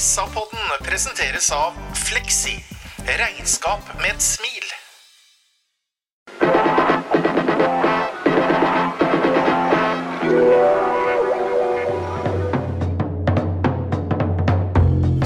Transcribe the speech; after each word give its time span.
SA-podden 0.00 0.84
presenteres 0.84 1.50
av 1.52 1.72
Fleksi. 1.94 2.54
Regnskap 3.04 3.84
med 4.00 4.14
et 4.14 4.22
smil. 4.24 4.68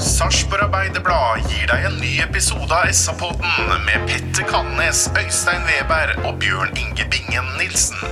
Sarpsborg 0.03 0.65
Arbeiderblad 0.65 1.47
gir 1.47 1.71
deg 1.71 1.87
en 1.87 1.95
ny 2.01 2.11
episode 2.25 2.67
av 2.67 2.91
SA-podden 2.91 3.71
med 3.87 4.09
Petter 4.11 4.43
Kannes, 4.51 5.05
Øystein 5.15 5.63
Weber 5.69 6.17
og 6.25 6.35
Bjørn 6.43 6.75
Inge 6.75 7.07
Bingen 7.15 7.47
Nilsen. 7.61 8.03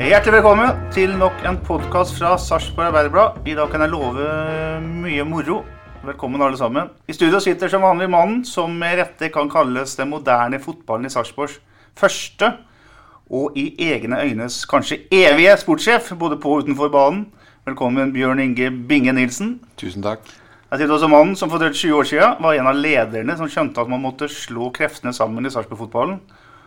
Hjertelig 0.00 0.38
velkommen 0.40 0.88
til 0.96 1.12
nok 1.20 1.44
en 1.44 1.60
podkast 1.68 2.16
fra 2.16 2.32
Sarpsborg 2.40 2.94
Arbeiderblad. 2.94 3.44
I 3.44 3.60
dag 3.60 3.68
kan 3.68 3.84
jeg 3.84 3.92
love 3.92 4.32
mye 5.04 5.28
moro. 5.28 5.60
Velkommen 6.02 6.42
alle 6.42 6.56
sammen. 6.58 6.88
I 7.06 7.14
studio 7.14 7.38
sitter 7.38 7.70
som 7.70 7.84
vanlig 7.86 8.08
mannen 8.10 8.40
som 8.42 8.72
med 8.74 8.96
rette 8.98 9.28
kan 9.30 9.46
kalles 9.46 9.92
den 9.94 10.08
moderne 10.10 10.58
fotballen 10.58 11.06
i 11.06 11.10
Sarpsborgs 11.14 11.60
første 11.94 12.48
og 13.30 13.54
i 13.54 13.68
egne 13.86 14.18
øynes 14.18 14.64
kanskje 14.66 14.98
evige 15.14 15.54
sportssjef, 15.60 16.10
både 16.18 16.40
på 16.42 16.56
og 16.56 16.64
utenfor 16.64 16.90
banen. 16.90 17.28
Velkommen 17.70 18.10
Bjørn 18.10 18.42
Inge 18.42 18.72
Binge 18.90 19.14
Nilsen. 19.14 19.60
Tusen 19.78 20.02
takk. 20.02 20.26
Jeg 20.72 20.82
sitter 20.82 20.96
også 20.96 21.12
mannen 21.12 21.38
som 21.38 21.54
for 21.54 21.62
20 21.70 21.94
år 21.94 22.10
siden 22.10 22.42
var 22.42 22.58
en 22.58 22.72
av 22.72 22.82
lederne 22.82 23.38
som 23.38 23.46
skjønte 23.46 23.86
at 23.86 23.94
man 23.94 24.02
måtte 24.02 24.26
slå 24.26 24.72
kreftene 24.74 25.14
sammen 25.14 25.46
i 25.46 25.54
Sarpsborg-fotballen 25.54 26.18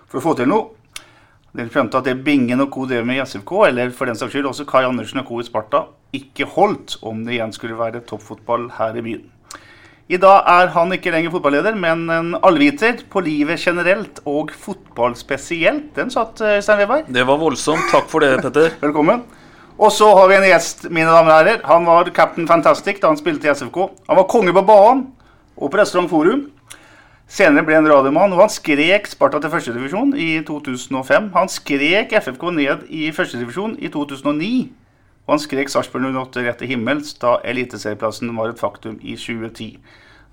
for 0.08 0.22
å 0.22 0.25
få 0.30 0.38
til 0.39 0.47
noe. 0.47 0.72
De 1.56 1.70
skjønte 1.72 2.02
at 2.02 2.08
det 2.09 2.17
Bingen 2.25 2.59
og 2.66 2.73
co. 2.73 2.84
drev 2.89 3.06
med 3.08 3.22
i 3.22 3.23
SFK, 3.23 3.52
eller 3.70 3.94
for 3.95 4.09
den 4.09 4.17
saks 4.20 4.34
skyld 4.34 4.50
også 4.50 4.66
Kai 4.67 4.84
Andersen 4.84 5.22
og 5.22 5.30
co. 5.30 5.39
i 5.39 5.45
Sparta, 5.48 5.86
ikke 6.16 6.47
holdt 6.52 6.97
om 7.06 7.22
det 7.23 7.38
igjen 7.38 7.53
skulle 7.56 7.78
være 7.80 8.02
toppfotball 8.09 8.67
her 8.75 8.97
i 9.00 9.03
byen. 9.06 9.31
I 10.12 10.20
dag 10.22 10.44
er 10.52 10.67
han 10.75 10.92
ikke 10.94 11.14
lenger 11.16 11.31
fotballeder, 11.34 11.78
men 11.80 12.03
en 12.12 12.36
allviter 12.45 13.00
på 13.09 13.23
livet 13.25 13.58
generelt 13.64 14.20
og 14.28 14.52
fotball 14.52 15.16
spesielt. 15.17 15.88
Den 15.95 16.12
satt 16.14 16.44
Øystein 16.44 16.62
Stein 16.62 16.81
Weberg. 16.84 17.08
Det 17.16 17.23
var 17.25 17.39
voldsomt. 17.42 17.88
Takk 17.90 18.12
for 18.12 18.22
det, 18.22 18.36
Petter. 18.44 18.75
Velkommen. 18.84 19.23
Og 19.80 19.92
så 19.92 20.12
har 20.19 20.28
vi 20.30 20.36
en 20.38 20.45
gjest, 20.45 20.86
mine 20.92 21.08
damer 21.08 21.31
og 21.31 21.40
herrer. 21.40 21.64
Han 21.72 21.88
var 21.88 22.12
Captain 22.14 22.47
Fantastic 22.47 23.00
da 23.02 23.09
han 23.09 23.17
spilte 23.19 23.50
i 23.50 23.56
SFK. 23.56 23.80
Han 24.12 24.19
var 24.19 24.28
konge 24.30 24.53
på 24.53 24.67
banen 24.67 25.08
og 25.56 25.72
på 25.72 25.80
Restaurant 25.80 26.12
Forum. 26.12 26.45
Senere 27.26 27.66
ble 27.66 27.73
han 27.73 27.88
radiomann, 27.90 28.34
og 28.36 28.44
han 28.44 28.52
skrek 28.54 29.08
Sparta 29.09 29.40
til 29.42 29.50
førstedivisjon 29.50 30.14
i 30.14 30.30
2005. 30.45 31.31
Han 31.34 31.50
skrek 31.50 32.14
FFK 32.14 32.44
ned 32.54 32.86
i 32.94 33.09
førstedivisjon 33.16 33.80
i 33.81 33.90
2009. 33.90 34.52
Og 35.26 35.34
han 35.34 35.42
skrek 35.42 35.72
Sarpsborg 35.73 36.06
08 36.14 36.44
rett 36.46 36.59
til 36.62 36.70
himmels 36.70 37.16
da 37.18 37.40
eliteserieplassen 37.50 38.30
var 38.38 38.53
et 38.53 38.62
faktum 38.62 39.00
i 39.02 39.18
2010. 39.18 39.80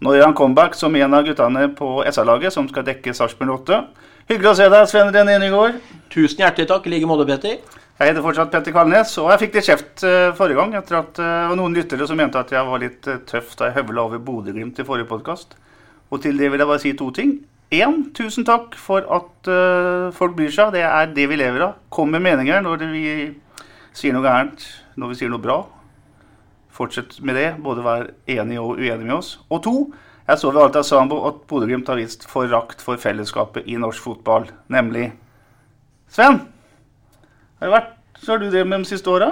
Nå 0.05 0.13
gjør 0.13 0.29
han 0.29 0.37
comeback 0.37 0.77
som 0.77 0.97
en 0.99 1.17
av 1.17 1.25
guttene 1.25 1.69
på 1.79 1.95
SA-laget 2.13 2.53
som 2.53 2.69
skal 2.69 2.85
dekke 2.85 3.15
Sarpsborg 3.17 3.55
08. 3.63 3.81
Hyggelig 4.29 4.53
å 4.53 4.57
se 4.61 4.69
deg, 4.69 4.85
Sven 4.91 5.15
René 5.15 5.39
Nygaard. 5.41 5.81
Tusen 6.13 6.45
hjertelig 6.45 6.69
takk. 6.69 6.85
I 6.87 6.93
like 6.93 7.09
måte, 7.09 7.25
Petter. 7.27 7.57
Jeg 8.03 8.11
heter 8.11 8.25
fortsatt 8.25 8.53
Petter 8.53 8.75
Kalnes, 8.75 9.17
og 9.23 9.31
jeg 9.33 9.45
fikk 9.47 9.57
litt 9.57 9.67
kjeft 9.69 10.05
eh, 10.09 10.31
forrige 10.37 10.59
gang 10.59 10.77
etter 10.77 10.99
at 10.99 11.19
eh, 11.23 11.33
det 11.33 11.51
var 11.53 11.59
noen 11.61 11.77
lyttere 11.77 12.07
som 12.09 12.19
mente 12.19 12.41
at 12.41 12.53
jeg 12.53 12.67
var 12.67 12.81
litt 12.83 13.07
eh, 13.09 13.21
tøff 13.29 13.53
da 13.57 13.69
jeg 13.69 13.77
høvla 13.81 14.09
over 14.09 14.23
Bodø-Glimt 14.27 14.81
i 14.83 14.87
forrige 14.89 15.09
podkast. 15.11 15.55
Og 16.13 16.21
til 16.23 16.37
det 16.39 16.51
vil 16.53 16.61
jeg 16.61 16.69
bare 16.69 16.83
si 16.83 16.93
to 16.97 17.09
ting. 17.17 17.39
Én, 17.73 18.03
tusen 18.13 18.45
takk 18.45 18.77
for 18.77 19.07
at 19.17 19.49
uh, 19.49 20.13
folk 20.13 20.37
bryr 20.37 20.53
seg. 20.53 20.75
Det 20.75 20.85
er 20.85 21.13
det 21.17 21.25
vi 21.31 21.39
lever 21.41 21.65
av. 21.71 21.79
Kom 21.93 22.13
med 22.13 22.21
meninger 22.25 22.61
når 22.61 22.85
vi 22.93 23.05
sier 23.97 24.13
noe 24.13 24.27
gærent, 24.27 24.67
når 25.01 25.13
vi 25.13 25.21
sier 25.23 25.33
noe 25.33 25.41
bra. 25.41 25.63
Fortsett 26.73 27.17
med 27.25 27.41
det. 27.41 27.49
Både 27.65 27.85
vær 27.87 28.11
enig 28.29 28.61
og 28.61 28.77
uenig 28.77 29.07
med 29.07 29.17
oss. 29.17 29.39
Og 29.49 29.65
to, 29.65 29.77
jeg 30.29 30.39
så 30.39 30.53
ved 30.53 30.63
Alta 30.67 30.85
Sambo 30.87 31.23
at 31.29 31.41
Bodø-Glimt 31.49 31.89
har 31.89 31.99
vist 31.99 32.29
forakt 32.31 32.85
for 32.85 33.01
fellesskapet 33.01 33.67
i 33.67 33.79
norsk 33.81 34.05
fotball, 34.05 34.47
nemlig 34.71 35.09
Sven! 36.13 36.43
Har 37.59 37.67
det 37.67 37.73
vært, 37.73 37.91
så 38.21 38.35
har 38.35 38.43
du 38.43 38.51
det 38.53 38.63
med 38.69 38.85
de 38.85 38.91
siste 38.91 39.09
åra? 39.09 39.31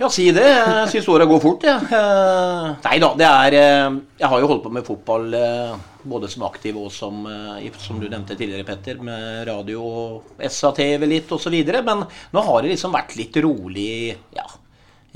Ja, 0.00 0.08
si 0.08 0.30
det. 0.32 0.46
Jeg 0.48 0.88
syns 0.94 1.08
åra 1.12 1.26
går 1.28 1.40
fort, 1.42 1.64
jeg. 1.66 1.88
Ja. 1.92 2.72
Nei 2.86 2.96
da, 3.02 3.10
det 3.20 3.26
er 3.28 3.54
eh, 3.58 3.96
Jeg 4.22 4.28
har 4.32 4.40
jo 4.40 4.48
holdt 4.48 4.62
på 4.64 4.70
med 4.72 4.86
fotball 4.86 5.26
eh, 5.36 5.74
både 6.08 6.30
som 6.32 6.46
aktiv 6.46 6.78
og 6.80 6.86
som, 6.94 7.18
eh, 7.28 7.66
som 7.76 7.98
du 8.00 8.06
nevnte 8.06 8.32
tidligere, 8.32 8.64
Petter, 8.64 9.02
med 9.04 9.42
radio 9.50 9.82
og 9.84 10.38
SA-TV 10.40 11.04
litt 11.04 11.34
osv. 11.36 11.52
Men 11.84 12.06
nå 12.08 12.44
har 12.46 12.62
det 12.62 12.70
liksom 12.70 12.96
vært 12.96 13.12
litt 13.18 13.36
rolig 13.44 14.14
ja, 14.38 14.46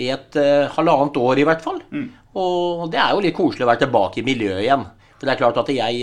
i 0.04 0.10
et 0.12 0.36
halvannet 0.76 1.16
år 1.16 1.40
i 1.40 1.46
hvert 1.48 1.64
fall. 1.64 1.80
Mm. 1.88 2.04
Og 2.42 2.84
det 2.92 3.00
er 3.00 3.14
jo 3.14 3.22
litt 3.24 3.36
koselig 3.38 3.64
å 3.64 3.70
være 3.70 3.86
tilbake 3.86 4.20
i 4.20 4.26
miljøet 4.26 4.66
igjen. 4.66 4.84
For 5.14 5.24
det 5.24 5.32
er 5.32 5.40
klart 5.40 5.62
at 5.62 5.70
jeg 5.72 6.02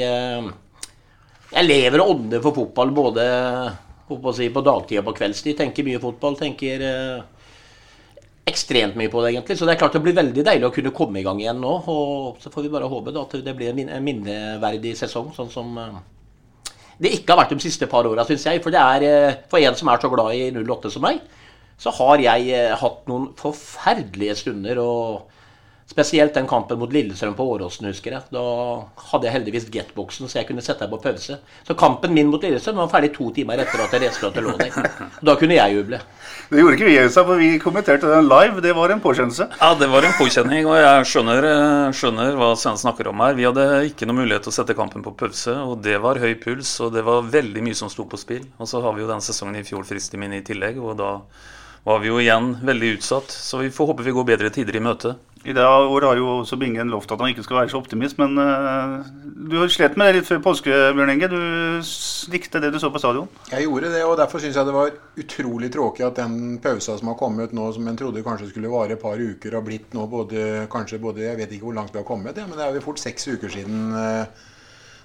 Jeg 1.52 1.68
lever 1.68 2.02
og 2.02 2.16
ånder 2.16 2.42
for 2.42 2.56
fotball 2.56 2.96
både 2.96 3.28
på, 4.10 4.34
si, 4.34 4.50
på 4.50 4.66
dagtid 4.66 5.04
og 5.04 5.12
på 5.12 5.16
kveldstid. 5.20 5.60
Tenker 5.60 5.86
mye 5.86 6.02
fotball. 6.02 6.40
Tenker 6.40 6.88
ekstremt 8.50 8.98
mye 8.98 9.12
på 9.12 9.22
det, 9.24 9.34
egentlig. 9.34 9.58
Så 9.60 9.68
det 9.68 9.76
er 9.76 9.82
klart 9.82 9.96
det 9.96 10.04
blir 10.04 10.18
veldig 10.18 10.46
deilig 10.46 10.68
å 10.68 10.74
kunne 10.74 10.94
komme 10.96 11.22
i 11.22 11.26
gang 11.26 11.42
igjen 11.42 11.62
nå. 11.62 11.74
Og 11.92 12.42
så 12.42 12.52
får 12.54 12.66
vi 12.66 12.74
bare 12.74 12.90
håpe 12.92 13.14
da, 13.14 13.26
at 13.26 13.46
det 13.46 13.56
blir 13.58 13.74
en 13.74 14.06
minneverdig 14.06 14.96
sesong, 15.00 15.30
sånn 15.36 15.52
som 15.54 15.78
det 17.02 17.16
ikke 17.16 17.34
har 17.34 17.40
vært 17.42 17.56
de 17.56 17.64
siste 17.64 17.88
par 17.90 18.06
åra, 18.06 18.26
syns 18.28 18.46
jeg. 18.46 18.62
For 18.62 18.74
det 18.74 18.82
er 18.82 19.38
for 19.50 19.62
en 19.62 19.78
som 19.78 19.90
er 19.90 20.02
så 20.02 20.10
glad 20.12 20.36
i 20.38 20.50
08 20.54 20.92
som 20.94 21.06
meg, 21.06 21.22
så 21.82 21.94
har 21.98 22.22
jeg 22.22 22.74
hatt 22.78 23.08
noen 23.10 23.32
forferdelige 23.40 24.38
stunder. 24.44 24.82
og 24.82 25.41
Spesielt 25.90 26.34
den 26.34 26.48
kampen 26.48 26.80
mot 26.80 26.94
Lillestrøm 26.94 27.34
på 27.36 27.46
Åråsen, 27.52 27.90
husker 27.90 28.14
jeg. 28.16 28.24
Da 28.32 28.42
hadde 29.12 29.28
jeg 29.28 29.36
heldigvis 29.36 29.66
Get-boksen, 29.74 30.30
så 30.32 30.40
jeg 30.40 30.48
kunne 30.48 30.64
sette 30.64 30.86
deg 30.86 30.94
på 30.94 31.02
pause. 31.04 31.36
Så 31.68 31.76
kampen 31.76 32.14
min 32.16 32.30
mot 32.32 32.44
Lillestrøm 32.44 32.80
var 32.80 32.92
ferdig 32.94 33.10
to 33.18 33.28
timer 33.36 33.60
etter 33.60 33.84
at 33.84 33.96
jeg 33.98 34.06
reiste 34.06 34.32
til 34.32 34.48
lå 34.48 34.56
der. 34.62 34.78
Da 35.28 35.36
kunne 35.40 35.58
jeg 35.58 35.76
juble. 35.76 36.00
Det 36.52 36.62
gjorde 36.62 36.78
ikke 36.78 36.88
vi, 36.88 36.96
Øystein, 37.02 37.28
for 37.28 37.42
vi 37.42 37.50
kommenterte 37.60 38.08
den 38.08 38.30
live. 38.32 38.64
Det 38.64 38.72
var 38.76 38.94
en 38.94 39.04
påkjennelse. 39.04 39.50
Ja, 39.60 39.74
det 39.80 39.92
var 39.92 40.08
en 40.08 40.16
påkjenning, 40.18 40.68
og 40.70 40.80
jeg 40.80 41.06
skjønner, 41.12 41.48
skjønner 41.96 42.40
hva 42.40 42.52
Sven 42.60 42.80
snakker 42.80 43.12
om 43.12 43.24
her. 43.24 43.36
Vi 43.38 43.48
hadde 43.48 43.68
ikke 43.90 44.08
noe 44.08 44.22
mulighet 44.22 44.48
til 44.48 44.54
å 44.54 44.58
sette 44.62 44.76
kampen 44.78 45.04
på 45.04 45.16
pause, 45.20 45.58
og 45.60 45.82
det 45.84 45.98
var 46.04 46.22
høy 46.24 46.34
puls, 46.40 46.72
og 46.84 46.96
det 46.96 47.04
var 47.08 47.28
veldig 47.32 47.66
mye 47.68 47.78
som 47.78 47.92
sto 47.92 48.08
på 48.08 48.20
spill. 48.20 48.48
Og 48.60 48.72
så 48.72 48.84
har 48.84 48.96
vi 48.96 49.04
jo 49.04 49.12
den 49.12 49.24
sesongen 49.24 49.60
i 49.60 49.66
fjor 49.68 49.84
fristet 49.88 50.20
min 50.22 50.40
i 50.40 50.44
tillegg, 50.46 50.80
og 50.80 50.96
da 51.04 51.18
var 51.84 52.00
vi 52.00 52.12
jo 52.12 52.20
igjen 52.22 52.54
veldig 52.62 52.96
utsatt. 52.98 53.32
Så 53.34 53.60
vi 53.62 53.72
får 53.74 53.92
håpe 53.92 54.06
vi 54.06 54.14
går 54.16 54.28
bedre 54.28 54.52
tider 54.54 54.78
i 54.78 54.84
møte. 54.84 55.16
I 55.42 55.54
det 55.58 55.64
året 55.66 56.06
har 56.06 56.20
jo 56.20 56.28
også 56.44 56.58
Bingen 56.62 56.92
lovt 56.94 57.12
at 57.14 57.22
han 57.22 57.32
ikke 57.32 57.44
skal 57.46 57.58
være 57.58 57.72
så 57.72 57.80
optimist, 57.82 58.20
men 58.22 58.38
uh, 58.38 59.02
du 59.50 59.56
slet 59.74 59.96
med 59.98 60.12
det 60.12 60.20
litt 60.20 60.28
før 60.28 60.42
påske, 60.46 60.76
Bjørn 60.94 61.14
Inge. 61.16 61.30
Du 61.32 61.40
likte 62.34 62.62
det 62.62 62.70
du 62.74 62.78
så 62.82 62.92
på 62.94 63.02
stadion? 63.02 63.30
Jeg 63.50 63.66
gjorde 63.66 63.90
det, 63.90 64.04
og 64.06 64.14
derfor 64.20 64.44
syns 64.44 64.60
jeg 64.60 64.68
det 64.68 64.76
var 64.76 64.92
utrolig 65.24 65.72
tråkig 65.74 66.06
at 66.06 66.20
den 66.22 66.60
pausa 66.62 66.98
som 67.00 67.10
har 67.10 67.18
kommet 67.18 67.56
nå, 67.58 67.72
som 67.74 67.90
en 67.90 67.98
trodde 67.98 68.22
kanskje 68.26 68.52
skulle 68.52 68.70
vare 68.70 68.94
et 68.94 69.02
par 69.02 69.18
uker, 69.18 69.58
har 69.58 69.66
blitt 69.66 69.98
nå 69.98 70.06
både, 70.12 70.68
kanskje 70.72 71.02
både 71.02 71.26
Jeg 71.26 71.40
vet 71.40 71.56
ikke 71.58 71.72
hvor 71.72 71.80
langt 71.80 71.96
vi 71.96 72.02
har 72.04 72.08
kommet, 72.08 72.38
ja, 72.38 72.46
men 72.46 72.60
det 72.60 72.68
er 72.68 72.78
jo 72.78 72.86
fort 72.86 73.02
seks 73.02 73.26
uker 73.34 73.50
siden 73.56 73.96
uh, 73.98 74.52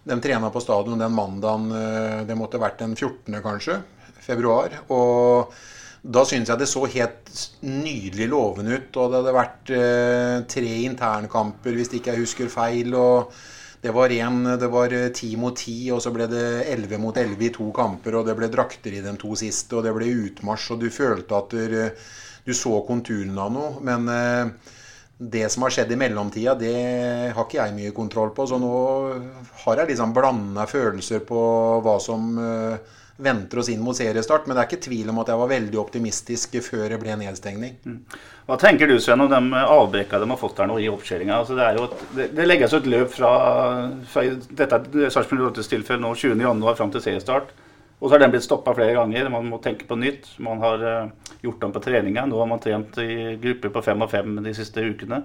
de 0.07 0.19
trena 0.21 0.53
på 0.53 0.61
stadion 0.63 1.01
den 1.01 1.17
mandagen. 1.17 1.73
Uh, 1.73 2.27
det 2.29 2.37
måtte 2.37 2.61
vært 2.61 2.85
den 2.85 2.93
14., 2.93 3.41
kanskje, 3.41 3.81
februar. 4.29 4.83
og 4.93 5.57
da 6.03 6.23
syns 6.29 6.51
jeg 6.53 6.61
det 6.61 6.69
så 6.71 6.85
helt 6.87 7.31
nydelig 7.67 8.29
lovende 8.31 8.77
ut. 8.77 8.97
Og 8.97 9.11
det 9.11 9.21
hadde 9.21 9.37
vært 9.37 9.75
eh, 9.75 10.39
tre 10.51 10.73
internkamper, 10.87 11.77
hvis 11.77 11.93
ikke 11.97 12.15
jeg 12.15 12.27
husker 12.27 12.53
feil. 12.53 12.95
og 12.95 13.33
det 13.87 13.93
var, 13.95 14.11
en, 14.11 14.41
det 14.59 14.67
var 14.73 14.93
ti 15.15 15.29
mot 15.39 15.55
ti, 15.55 15.91
og 15.95 16.01
så 16.03 16.11
ble 16.11 16.27
det 16.27 16.47
elleve 16.73 16.99
mot 16.99 17.17
elleve 17.21 17.47
i 17.47 17.53
to 17.55 17.69
kamper. 17.77 18.17
Og 18.19 18.27
det 18.27 18.35
ble 18.39 18.49
drakter 18.51 18.97
i 18.97 19.03
de 19.05 19.13
to 19.21 19.37
siste, 19.39 19.77
og 19.77 19.85
det 19.87 19.93
ble 19.95 20.09
utmarsj, 20.27 20.73
og 20.75 20.81
du 20.83 20.89
følte 20.91 21.37
at 21.39 21.55
du, 21.55 22.09
du 22.47 22.55
så 22.57 22.81
konturene 22.89 23.45
av 23.45 23.53
noe. 23.55 23.77
Men 23.87 24.11
eh, 24.11 24.73
det 25.19 25.47
som 25.53 25.65
har 25.65 25.73
skjedd 25.73 25.93
i 25.95 25.99
mellomtida, 26.01 26.57
det 26.59 26.75
har 27.37 27.47
ikke 27.47 27.61
jeg 27.61 27.77
mye 27.77 27.95
kontroll 27.97 28.35
på. 28.37 28.49
Så 28.49 28.59
nå 28.61 28.73
har 29.65 29.83
jeg 29.83 29.93
liksom 29.93 30.15
blanda 30.17 30.67
følelser 30.69 31.23
på 31.29 31.41
hva 31.85 31.97
som 32.03 32.35
eh, 32.43 32.97
venter 33.17 33.59
oss 33.59 33.69
inn 33.73 33.83
mot 33.85 33.97
seriestart. 33.97 34.47
Men 34.47 34.57
det 34.57 34.63
er 34.63 34.71
ikke 34.71 34.87
tvil 34.87 35.11
om 35.13 35.21
at 35.23 35.31
jeg 35.33 35.41
var 35.41 35.53
veldig 35.53 35.81
optimistisk 35.81 36.57
før 36.65 36.89
det 36.93 37.01
ble 37.03 37.19
nedstengning. 37.21 37.77
Hva 38.47 38.59
tenker 38.61 38.91
du 38.91 38.97
Sven, 39.03 39.25
om 39.25 39.31
de 39.31 39.63
avbrekka 39.63 40.21
de 40.23 40.31
har 40.31 40.41
fått 40.41 40.61
her 40.63 40.71
nå 40.71 40.79
i 40.83 40.89
oppkjøringa? 40.93 41.41
Altså, 41.41 41.57
det, 41.59 41.69
et, 41.73 42.09
det, 42.19 42.29
det 42.37 42.49
legges 42.49 42.75
jo 42.75 42.83
et 42.83 42.91
løp 42.93 43.15
fra, 43.15 43.31
fra 44.13 44.27
dette 44.31 44.83
er 44.83 45.15
Sarpsborg 45.15 45.49
8s 45.53 45.73
tilfelle 45.73 46.05
nå 46.05 46.13
20.1 46.15 46.67
fram 46.79 46.93
til 46.95 47.05
seriestart. 47.09 47.55
Og 47.97 48.09
så 48.09 48.15
har 48.15 48.27
den 48.27 48.35
blitt 48.35 48.45
stoppa 48.45 48.75
flere 48.77 48.93
ganger. 48.97 49.31
Man 49.33 49.47
må 49.49 49.59
tenke 49.65 49.87
på 49.89 49.97
nytt. 49.97 50.29
Man 50.45 50.61
har 50.61 50.83
uh, 50.85 51.37
gjort 51.45 51.65
om 51.65 51.73
på 51.73 51.81
treninga. 51.81 52.27
Nå 52.29 52.41
har 52.43 52.51
man 52.51 52.61
trent 52.61 52.99
i 53.01 53.39
grupper 53.41 53.73
på 53.73 53.83
fem 53.87 54.05
og 54.05 54.13
fem 54.13 54.37
de 54.45 54.53
siste 54.57 54.85
ukene. 54.85 55.23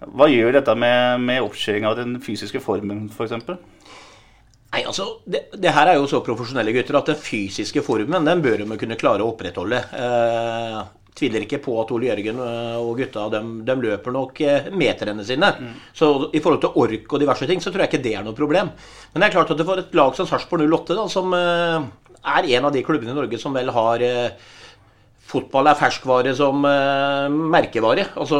Hva 0.00 0.30
gjør 0.32 0.56
dette 0.56 0.72
med, 0.80 1.20
med 1.20 1.44
oppkjøringa 1.44 1.90
av 1.90 1.98
den 1.98 2.16
fysiske 2.24 2.62
formen, 2.64 3.10
f.eks.? 3.12 3.44
For 3.44 3.58
Nei, 4.70 4.84
altså, 4.86 5.06
det, 5.26 5.48
det, 5.58 5.72
her 5.74 5.90
er 5.90 5.98
jo 5.98 6.06
så 6.10 6.20
profesjonelle 6.22 6.72
gutter 6.76 7.00
at 7.00 7.10
den 7.10 7.18
fysiske 7.18 7.82
formen 7.82 8.26
den 8.26 8.42
bør 8.44 8.62
de 8.62 8.78
kunne 8.78 8.98
klare 9.00 9.24
å 9.24 9.32
opprettholde. 9.32 9.80
Eh, 9.98 10.76
tviler 11.18 11.44
ikke 11.44 11.58
på 11.64 11.74
at 11.82 11.90
Ole 11.94 12.06
Jørgen 12.06 12.38
eh, 12.44 12.76
og 12.78 13.00
gutta 13.00 13.26
de, 13.34 13.40
de 13.66 13.76
løper 13.82 14.14
nok 14.14 14.40
eh, 14.46 14.68
meterne 14.70 15.26
sine. 15.26 15.50
Mm. 15.58 15.72
Så 15.96 16.12
i 16.30 16.42
forhold 16.42 16.62
til 16.62 16.78
ork 16.84 17.10
og 17.16 17.22
diverse 17.22 17.50
ting, 17.50 17.62
så 17.62 17.72
tror 17.72 17.84
jeg 17.84 17.92
ikke 17.92 18.04
det 18.06 18.14
er 18.20 18.26
noe 18.26 18.38
problem. 18.38 18.70
Men 19.10 19.24
det 19.24 19.30
er 19.30 19.36
klart 19.40 19.50
at 19.50 19.58
det 19.58 19.66
for 19.66 19.82
et 19.82 19.98
lag 19.98 20.14
som 20.14 20.30
Sarpsborg 20.30 20.68
08, 20.68 20.96
da, 21.00 21.08
som 21.10 21.34
eh, 21.34 21.90
er 22.38 22.50
en 22.54 22.70
av 22.70 22.74
de 22.74 22.84
klubbene 22.86 23.14
i 23.14 23.18
Norge 23.18 23.42
som 23.42 23.56
vel 23.56 23.74
har 23.74 24.06
eh, 24.06 24.56
Fotball 25.30 25.70
er 25.70 25.78
ferskvare 25.78 26.32
som 26.34 26.64
uh, 26.66 27.30
merkevare. 27.30 28.08
Altså, 28.18 28.38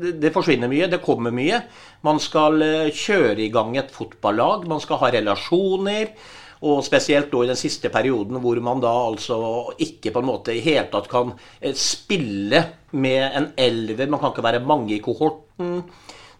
det, 0.00 0.14
det, 0.22 0.32
forsvinner 0.32 0.70
mye, 0.72 0.88
det 0.88 1.02
kommer 1.04 1.34
mye. 1.34 1.58
Man 2.06 2.20
skal 2.22 2.62
uh, 2.64 2.92
kjøre 2.96 3.42
i 3.44 3.50
gang 3.52 3.74
et 3.76 3.92
fotballag, 3.92 4.64
man 4.70 4.80
skal 4.80 5.02
ha 5.02 5.10
relasjoner. 5.12 6.14
Og 6.60 6.82
spesielt 6.84 7.30
da 7.32 7.40
i 7.40 7.48
den 7.48 7.56
siste 7.56 7.88
perioden 7.92 8.36
hvor 8.42 8.58
man 8.60 8.82
da 8.84 8.90
altså 9.06 9.38
ikke 9.80 10.12
på 10.12 10.20
en 10.20 10.28
måte 10.28 10.52
i 10.52 10.64
hele 10.64 10.88
tatt 10.92 11.08
kan 11.12 11.34
uh, 11.34 11.74
spille 11.76 12.64
med 12.96 13.26
en 13.26 13.50
elver. 13.60 14.08
Man 14.08 14.22
kan 14.22 14.32
ikke 14.32 14.48
være 14.48 14.64
mange 14.64 14.96
i 14.96 15.02
kohorten. 15.04 15.84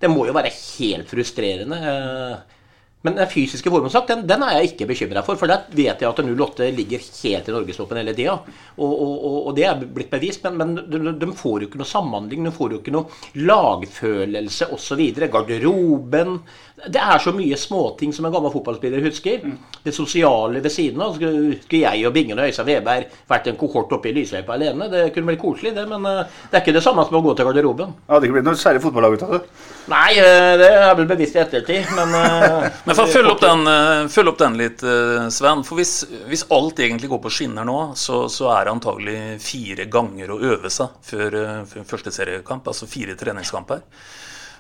Det 0.01 0.09
må 0.09 0.25
jo 0.25 0.37
være 0.37 0.53
helt 0.55 1.13
frustrerende. 1.13 1.77
Uh, 1.77 2.60
men 3.03 3.17
den 3.17 3.29
fysiske 3.33 3.71
formuesskatt 3.73 4.11
den, 4.13 4.27
den, 4.29 4.43
er 4.45 4.59
jeg 4.59 4.73
ikke 4.75 4.91
bekymra 4.91 5.23
for. 5.25 5.39
For 5.41 5.49
der 5.49 5.63
vet 5.73 6.03
jeg 6.03 6.09
at 6.11 6.19
08 6.21 6.67
ligger 6.77 7.01
helt 7.01 7.49
i 7.49 7.55
norgestoppen 7.55 8.01
hele 8.03 8.13
tida. 8.17 8.35
Og, 8.77 8.91
og, 8.91 9.39
og, 9.39 9.55
det 9.57 9.65
er 9.71 9.81
blitt 9.81 10.11
bevist. 10.13 10.45
Men, 10.45 10.59
men 10.61 10.91
de, 10.93 11.15
de, 11.17 11.31
får 11.37 11.65
jo 11.65 11.71
ikke 11.71 11.81
noe 11.81 11.89
samhandling, 11.89 12.45
de 12.45 12.53
får 12.53 12.75
jo 12.75 12.81
ikke 12.83 12.93
noe 12.93 13.41
lagfølelse 13.41 14.69
osv. 14.77 15.01
Garderoben 15.33 16.37
Det 16.87 17.01
er 17.03 17.19
så 17.21 17.33
mye 17.37 17.59
småting 17.61 18.15
som 18.17 18.27
en 18.27 18.33
gammel 18.35 18.53
fotballspiller 18.55 19.05
husker. 19.05 19.45
Mm. 19.45 19.59
Det 19.85 19.95
sosiale 19.97 20.63
ved 20.63 20.73
siden 20.73 21.03
av. 21.05 21.17
Skulle, 21.19 21.59
jeg 21.71 22.07
og 22.07 22.15
Bingen 22.17 22.39
og 22.39 22.49
Øystein 22.49 22.69
Weberg 22.71 23.11
vært 23.29 23.51
en 23.51 23.59
kohort 23.61 23.93
oppe 23.97 24.11
i 24.11 24.15
lysløypa 24.17 24.57
alene? 24.57 24.89
Det 24.93 25.07
kunne 25.15 25.33
blitt 25.33 25.43
koselig, 25.43 25.75
det. 25.77 25.87
Men 25.91 26.07
uh, 26.07 26.25
det 26.51 26.59
er 26.59 26.65
ikke 26.65 26.77
det 26.79 26.85
samme 26.85 27.05
som 27.07 27.21
å 27.21 27.25
gå 27.25 27.37
til 27.37 27.51
garderoben. 27.51 27.93
Ja, 27.93 28.07
det 28.07 28.17
hadde 28.17 28.31
ikke 28.31 28.39
blitt 28.39 28.49
noe 28.51 28.61
særlig 28.61 28.85
fotballag 28.85 29.19
ut 29.19 29.27
av 29.27 29.37
det? 29.37 29.43
Nei, 29.91 30.11
uh, 30.21 30.53
det 30.61 30.71
er 30.81 30.97
vel 30.99 31.11
bevisst 31.11 31.39
i 31.39 31.45
ettertid. 31.45 31.93
Men 31.99 32.17
uh, 32.17 32.71
Men 32.87 32.97
for 32.97 33.07
å 33.07 33.13
følge 33.13 33.35
opp 33.35 33.43
den, 33.43 33.67
eh, 33.71 34.07
følge 34.11 34.33
opp 34.33 34.41
den 34.41 34.57
litt, 34.59 34.83
eh, 34.83 35.29
Sven. 35.35 35.65
For 35.67 35.81
hvis, 35.81 35.95
hvis, 36.31 36.47
alt 36.55 36.81
egentlig 36.83 37.11
går 37.13 37.23
på 37.25 37.33
skinner 37.33 37.67
nå, 37.69 37.79
så, 37.99 38.25
så, 38.33 38.51
er 38.55 38.67
det 38.67 38.75
antagelig 38.75 39.21
fire 39.45 39.87
ganger 39.91 40.33
å 40.33 40.41
øve 40.55 40.71
seg 40.73 40.97
før, 41.07 41.39
eh, 41.43 41.61
før 41.71 41.87
første 41.95 42.15
seriekamp. 42.15 42.67
Altså 42.71 42.89
fire 42.91 43.17
treningskamper. 43.21 43.85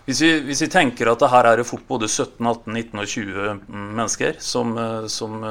Hvis 0.06 0.20
vi, 0.24 0.30
hvis 0.48 0.62
vi, 0.64 0.70
tenker 0.72 1.10
at 1.12 1.20
det 1.22 1.30
her 1.30 1.46
er 1.46 1.60
det 1.60 1.68
fort 1.68 1.84
både 1.86 2.08
17, 2.08 2.40
18, 2.40 2.72
19 2.72 3.02
og 3.02 3.10
20 3.14 3.58
mennesker 3.98 4.40
som, 4.42 4.72
som 5.12 5.42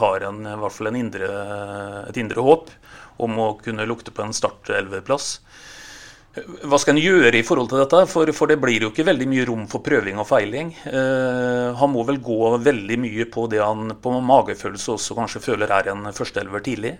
har 0.00 0.28
en, 0.28 0.40
i 0.46 0.58
hvert 0.62 0.76
fall 0.76 0.92
indre, 0.94 1.30
et 2.06 2.20
indre 2.22 2.44
håp 2.46 2.70
om 3.26 3.40
å 3.42 3.48
kunne 3.60 3.86
lukte 3.88 4.14
på 4.14 4.24
en 4.24 4.36
startelveplass, 4.36 5.34
hva 6.36 6.76
skal 6.80 6.96
en 6.96 7.00
gjøre 7.00 7.38
i 7.38 7.44
forhold 7.46 7.70
til 7.70 7.80
dette? 7.80 8.02
For, 8.10 8.30
for, 8.36 8.50
det 8.50 8.58
blir 8.60 8.84
jo 8.84 8.90
ikke 8.92 9.06
veldig 9.08 9.28
mye 9.30 9.46
rom 9.48 9.64
for 9.70 9.84
prøving 9.84 10.18
og 10.20 10.28
feiling. 10.28 10.72
Eh, 10.90 11.68
han 11.80 11.92
må 11.92 12.04
vel 12.08 12.20
gå 12.24 12.50
veldig 12.60 12.98
mye 13.00 13.28
på 13.32 13.46
det 13.52 13.62
han 13.62 13.94
på 14.02 14.12
magefølelse 14.20 14.96
også 14.98 15.16
kanskje 15.16 15.44
føler 15.46 15.72
er 15.72 15.92
en 15.94 16.10
førsteelver 16.16 16.64
tidlig? 16.66 16.96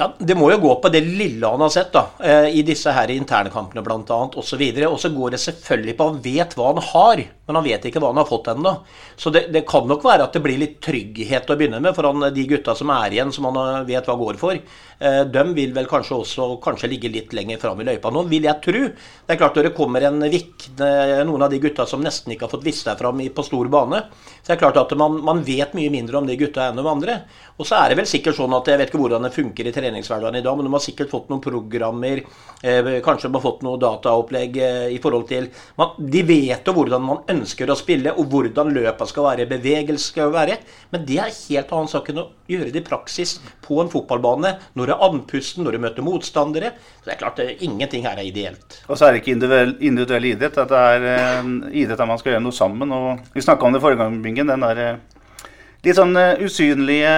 Ja, 0.00 0.06
Det 0.18 0.32
må 0.38 0.46
jo 0.48 0.56
gå 0.62 0.70
på 0.80 0.88
det 0.88 1.02
lille 1.04 1.44
han 1.44 1.60
har 1.60 1.72
sett 1.72 1.90
da, 1.92 2.06
eh, 2.24 2.46
i 2.56 2.62
disse 2.64 2.92
her 2.96 3.10
internkampene 3.12 3.82
bl.a. 3.84 4.20
osv. 4.40 4.62
Og 4.88 4.96
så 5.02 5.10
går 5.12 5.34
det 5.34 5.40
selvfølgelig 5.42 5.94
på 5.98 6.06
han 6.08 6.22
vet 6.24 6.56
hva 6.56 6.70
han 6.70 6.80
har, 6.86 7.20
men 7.44 7.58
han 7.58 7.66
vet 7.66 7.84
ikke 7.84 8.00
hva 8.00 8.14
han 8.14 8.20
har 8.22 8.28
fått 8.30 8.48
ennå. 8.54 8.72
Så 9.20 9.32
det, 9.34 9.50
det, 9.52 9.66
kan 9.68 9.84
nok 9.90 10.06
være 10.06 10.24
at 10.24 10.32
det 10.32 10.40
blir 10.46 10.56
litt 10.62 10.78
trygghet 10.80 11.52
å 11.52 11.58
begynne 11.60 11.82
med 11.84 11.92
for 11.98 12.08
han, 12.08 12.30
de 12.32 12.46
gutta 12.48 12.72
som 12.78 12.92
er 12.96 13.12
igjen, 13.12 13.34
som 13.36 13.50
han 13.50 13.84
vet 13.88 14.08
hva 14.08 14.16
går 14.22 14.40
for. 14.40 14.62
Eh, 15.00 15.22
de 15.24 15.44
vil 15.56 15.70
vel 15.72 15.86
kanskje 15.88 16.18
også 16.18 16.46
kanskje 16.60 16.90
ligge 16.92 17.08
litt 17.08 17.30
lenger 17.32 17.56
fram 17.62 17.78
i 17.80 17.86
løypa 17.88 18.10
nå, 18.12 18.26
vil 18.28 18.44
jeg 18.44 18.60
tro. 18.66 18.82
Det 19.24 19.32
er 19.32 19.38
klart 19.40 19.56
Når 19.56 19.70
det 19.70 19.76
kommer 19.76 20.04
en 20.04 20.20
Vik, 20.30 20.66
noen 20.76 21.42
av 21.42 21.50
de 21.50 21.58
gutta 21.62 21.86
som 21.88 22.02
nesten 22.04 22.34
ikke 22.34 22.44
har 22.44 22.52
fått 22.52 22.66
vist 22.66 22.84
seg 22.84 22.98
fram 23.00 23.22
på 23.32 23.44
stor 23.46 23.68
bane, 23.72 24.02
så 24.42 24.52
det 24.52 24.56
er 24.56 24.60
klart 24.60 24.80
at 24.80 24.92
man, 24.98 25.16
man 25.24 25.40
vet 25.46 25.72
mye 25.76 25.90
mindre 25.92 26.20
om 26.20 26.28
de 26.28 26.36
gutta 26.36 26.68
enn 26.68 26.78
om 26.82 26.90
andre. 26.90 27.22
Og 27.56 27.66
så 27.68 27.78
er 27.78 27.90
det 27.92 28.00
vel 28.00 28.08
sikkert 28.08 28.36
sånn 28.36 28.54
at 28.56 28.68
Jeg 28.68 28.80
vet 28.80 28.92
ikke 28.92 29.00
hvordan 29.00 29.24
det 29.24 29.32
funker 29.34 29.68
i 29.68 29.72
treningshverdagen 29.74 30.38
i 30.38 30.44
dag, 30.44 30.56
men 30.56 30.68
de 30.68 30.74
har 30.74 30.84
sikkert 30.84 31.12
fått 31.12 31.32
noen 31.32 31.42
programmer, 31.44 32.22
eh, 32.62 32.92
kanskje 33.04 33.28
de 33.28 33.36
har 33.36 33.44
fått 33.44 33.64
noe 33.64 33.80
dataopplegg 33.80 34.60
eh, 34.60 34.86
i 34.94 35.00
forhold 35.00 35.26
til 35.32 35.48
man, 35.80 35.96
De 35.96 36.22
vet 36.28 36.66
jo 36.66 36.76
hvordan 36.76 37.04
man 37.04 37.24
ønsker 37.32 37.72
å 37.72 37.78
spille, 37.78 38.12
og 38.12 38.28
hvordan 38.32 38.72
løpa 38.76 39.08
skal 39.08 39.30
være, 39.30 39.48
bevegelse 39.50 40.12
skal 40.12 40.32
være. 40.36 40.60
Men 40.92 41.08
det 41.08 41.18
er 41.24 41.32
helt 41.32 41.72
annen 41.72 41.92
sak 41.92 42.12
enn 42.12 42.22
å 42.24 42.28
gjøre 42.50 42.72
det 42.74 42.84
i 42.84 42.88
praksis 42.88 43.38
på 43.64 43.80
en 43.80 43.92
fotballbane. 43.92 44.56
når 44.74 44.89
er 44.94 45.04
andpusten, 45.06 45.64
når 45.64 45.76
du 45.76 45.82
møter 45.84 46.06
motstandere. 46.06 46.72
Så 47.00 47.08
det 47.08 47.14
er 47.14 47.20
klart 47.20 47.40
at 47.42 47.62
ingenting 47.64 48.04
her 48.06 48.18
er 48.18 48.26
ideelt. 48.26 48.80
Og 48.88 48.98
så 48.98 49.06
er 49.06 49.14
det 49.14 49.22
ikke 49.22 49.34
individuell, 49.36 49.76
individuell 49.80 50.28
idrett. 50.32 50.58
at 50.58 50.68
Det 50.72 50.82
er 50.94 51.08
eh, 51.14 51.54
idrett 51.82 52.00
der 52.00 52.10
man 52.10 52.20
skal 52.20 52.34
gjøre 52.34 52.44
noe 52.44 52.56
sammen. 52.56 52.92
og 52.92 53.32
Vi 53.34 53.44
snakka 53.44 53.66
om 53.66 53.72
det 53.72 53.80
i 53.80 53.86
forrige 53.86 54.02
gang, 54.02 54.20
Bingen. 54.22 54.52
Den 54.52 54.66
der 54.66 54.82
eh, 54.84 55.20
litt 55.84 55.96
sånn 55.96 56.12
uh, 56.16 56.36
usynlige 56.44 57.14